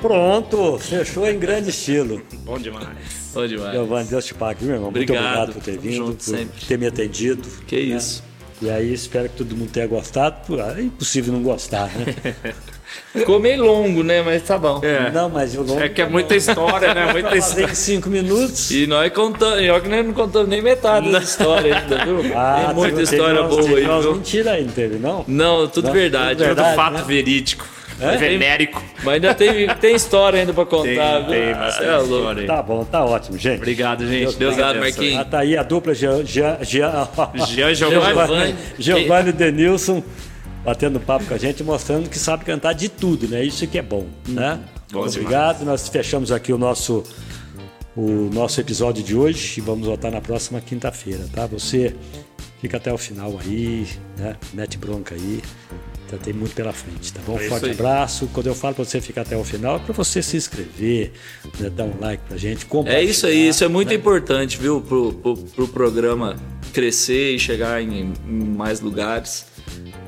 Pronto, 0.00 0.78
fechou 0.78 1.26
em 1.26 1.38
grande 1.38 1.70
estilo. 1.70 2.22
Bom 2.44 2.58
demais. 2.58 2.86
Bom 3.34 3.46
demais. 3.46 3.72
Giovanni, 3.74 4.08
Deus 4.08 4.24
te 4.24 4.34
pague, 4.34 4.64
meu 4.64 4.74
irmão. 4.76 4.88
Obrigado. 4.88 5.16
Muito 5.16 5.26
obrigado 5.28 5.52
por 5.52 5.62
ter 5.62 5.78
vindo, 5.78 5.96
junto 5.96 6.16
por 6.16 6.22
sempre. 6.22 6.66
ter 6.66 6.78
me 6.78 6.86
atendido. 6.86 7.48
Que 7.66 7.76
isso. 7.78 8.22
E 8.60 8.68
aí, 8.68 8.92
espero 8.92 9.28
que 9.28 9.36
todo 9.36 9.54
mundo 9.56 9.70
tenha 9.70 9.86
gostado. 9.86 10.36
Ah, 10.60 10.74
É 10.76 10.82
impossível 10.82 11.32
não 11.32 11.42
gostar, 11.42 11.88
né? 11.96 12.34
Ficou 13.14 13.38
meio 13.38 13.62
longo, 13.64 14.02
né? 14.02 14.22
Mas 14.22 14.42
tá 14.42 14.56
bom. 14.58 14.80
É. 14.82 15.10
Não, 15.10 15.28
mas 15.28 15.54
eu 15.54 15.62
não. 15.62 15.78
É 15.78 15.88
que 15.88 16.00
é 16.02 16.08
muita 16.08 16.34
história, 16.34 16.94
né? 16.94 17.12
Muita 17.12 17.36
história. 17.36 17.70
em 17.70 17.74
cinco 17.74 18.08
minutos. 18.08 18.70
E 18.70 18.86
nós 18.86 19.12
contamos, 19.12 19.60
e 19.60 19.68
olha 19.68 19.80
que 19.80 19.88
nós 19.88 20.04
não 20.06 20.12
contamos 20.14 20.48
nem 20.48 20.62
metade 20.62 21.12
da 21.12 21.18
história 21.20 21.76
ainda, 21.78 22.04
viu? 22.04 22.18
Ah, 22.34 22.64
Tem 22.66 22.74
muita 22.74 23.02
história 23.02 23.40
umas- 23.42 23.50
boa 23.50 23.62
teve 23.62 23.76
aí, 23.76 23.84
umas 23.84 24.04
viu? 24.04 24.14
Mentira 24.14 24.50
aí, 24.52 24.64
não 24.64 24.72
teve, 24.72 24.96
não? 24.98 25.24
Não, 25.28 25.68
tudo 25.68 25.86
Não, 25.86 25.92
verdade. 25.92 26.30
tudo 26.38 26.46
verdade. 26.46 26.68
Tudo 26.70 26.76
fato 26.76 26.94
né? 26.94 27.04
verídico. 27.06 27.66
É? 28.00 28.16
Venérico. 28.16 28.82
Mas 29.02 29.14
ainda 29.14 29.34
tem, 29.34 29.66
tem 29.76 29.94
história 29.94 30.40
ainda 30.40 30.52
pra 30.52 30.64
contar, 30.64 31.24
Tem, 31.26 31.44
viu? 31.44 31.78
tem 31.78 31.88
é 31.88 31.96
louco. 31.96 32.46
Tá 32.46 32.62
bom, 32.62 32.84
tá 32.84 33.04
ótimo, 33.04 33.36
gente. 33.36 33.58
Obrigado, 33.58 34.06
gente. 34.06 34.36
Deus 34.36 34.52
obrigado, 34.52 34.76
abençoe. 34.76 34.80
Marquinhos. 34.80 35.20
Ah, 35.20 35.24
tá 35.24 35.38
aí 35.40 35.56
a 35.56 35.62
dupla 35.62 35.94
Jean, 35.94 36.24
Jean, 36.24 36.58
Jean, 36.62 37.08
Jean 37.46 37.74
Giovanni. 37.74 38.56
Giovanni. 38.78 39.32
Denilson 39.32 40.02
batendo 40.64 41.00
papo 41.00 41.24
com 41.24 41.34
a 41.34 41.38
gente, 41.38 41.62
mostrando 41.64 42.08
que 42.08 42.18
sabe 42.18 42.44
cantar 42.44 42.74
de 42.74 42.88
tudo, 42.88 43.26
né? 43.26 43.42
Isso 43.44 43.66
que 43.66 43.78
é 43.78 43.82
bom, 43.82 44.06
né? 44.26 44.60
Bom 44.92 45.06
Obrigado. 45.06 45.64
Nós 45.64 45.88
fechamos 45.88 46.30
aqui 46.30 46.52
o 46.52 46.58
nosso 46.58 47.04
o 47.96 48.30
nosso 48.32 48.60
episódio 48.60 49.02
de 49.02 49.16
hoje 49.16 49.58
e 49.58 49.60
vamos 49.60 49.86
voltar 49.86 50.10
na 50.10 50.20
próxima 50.20 50.60
quinta-feira, 50.60 51.24
tá? 51.32 51.46
Você 51.46 51.96
fica 52.60 52.76
até 52.76 52.92
o 52.92 52.98
final 52.98 53.36
aí, 53.44 53.88
né? 54.16 54.36
Mete 54.54 54.78
bronca 54.78 55.14
aí. 55.16 55.42
Então 56.08 56.18
tem 56.18 56.32
muito 56.32 56.54
pela 56.54 56.72
frente, 56.72 57.12
tá 57.12 57.20
bom? 57.26 57.38
É 57.38 57.48
Forte 57.50 57.70
abraço. 57.70 58.30
Quando 58.32 58.46
eu 58.46 58.54
falo 58.54 58.74
para 58.74 58.82
você 58.84 58.98
ficar 58.98 59.20
até 59.22 59.36
o 59.36 59.44
final, 59.44 59.76
é 59.76 59.78
para 59.78 59.92
você 59.92 60.22
se 60.22 60.38
inscrever, 60.38 61.12
né? 61.60 61.68
dar 61.68 61.84
um 61.84 61.92
like 62.00 62.22
pra 62.26 62.38
gente, 62.38 62.64
É 62.64 62.66
compartilhar. 62.66 63.02
isso 63.02 63.26
aí, 63.26 63.48
isso 63.48 63.62
é 63.62 63.68
muito 63.68 63.92
importante, 63.92 64.56
viu? 64.56 64.80
Pro, 64.80 65.12
pro, 65.12 65.36
pro 65.36 65.68
programa 65.68 66.36
crescer 66.72 67.34
e 67.34 67.38
chegar 67.38 67.82
em, 67.82 68.14
em 68.26 68.32
mais 68.56 68.80
lugares. 68.80 69.44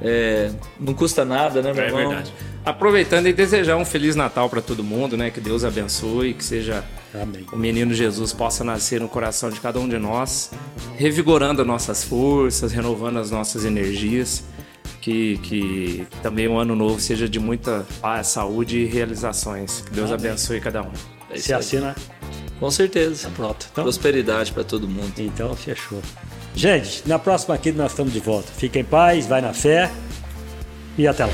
É, 0.01 0.51
não 0.81 0.95
custa 0.95 1.23
nada, 1.23 1.61
né, 1.61 1.71
meu 1.75 1.83
É 1.83 1.87
irmão? 1.89 2.09
verdade. 2.09 2.33
Aproveitando 2.65 3.27
e 3.27 3.33
desejar 3.35 3.77
um 3.77 3.85
Feliz 3.85 4.17
Natal 4.17 4.49
para 4.49 4.63
todo 4.63 4.83
mundo, 4.83 5.17
né? 5.19 5.31
Que 5.31 5.41
Deus 5.41 5.65
abençoe, 5.65 6.33
que 6.33 6.45
seja 6.45 6.83
Amém. 7.15 7.45
o 7.53 7.57
menino 7.57 7.93
Jesus 7.93 8.33
possa 8.33 8.65
nascer 8.65 9.01
no 9.01 9.09
coração 9.09 9.51
de 9.51 9.61
cada 9.61 9.79
um 9.79 9.89
de 9.89 9.99
nós, 9.99 10.51
revigorando 10.97 11.61
as 11.61 11.69
nossas 11.69 12.05
forças, 12.05 12.73
renovando 12.73 13.19
as 13.19 13.31
nossas 13.31 13.65
energias. 13.67 14.43
Que, 15.01 15.39
que 15.39 16.07
também 16.23 16.47
o 16.47 16.59
ano 16.59 16.77
novo 16.77 17.01
seja 17.01 17.29
de 17.29 17.41
muita 17.41 17.87
paz, 18.01 18.29
saúde 18.29 18.81
e 18.81 18.85
realizações. 18.85 19.81
Que 19.81 19.95
Deus 19.95 20.13
abençoe 20.13 20.61
cada 20.61 20.83
um. 20.83 20.91
É 21.31 21.39
Você 21.39 21.55
assina? 21.55 21.97
Com 22.59 22.71
certeza. 22.71 23.31
Pronto. 23.35 23.67
Então, 23.73 23.85
Prosperidade 23.85 24.53
pra 24.53 24.63
todo 24.63 24.87
mundo. 24.87 25.15
Então, 25.19 25.57
fechou. 25.57 26.03
Gente, 26.55 27.03
na 27.07 27.19
próxima 27.19 27.55
aqui 27.55 27.73
nós 27.73 27.93
estamos 27.93 28.13
de 28.13 28.21
volta. 28.21 28.49
Fiquem 28.53 28.83
em 28.83 28.85
paz, 28.85 29.27
vai 29.27 29.41
na 29.41 29.55
fé 29.55 29.91
e 30.99 31.07
até 31.07 31.25
lá. 31.25 31.33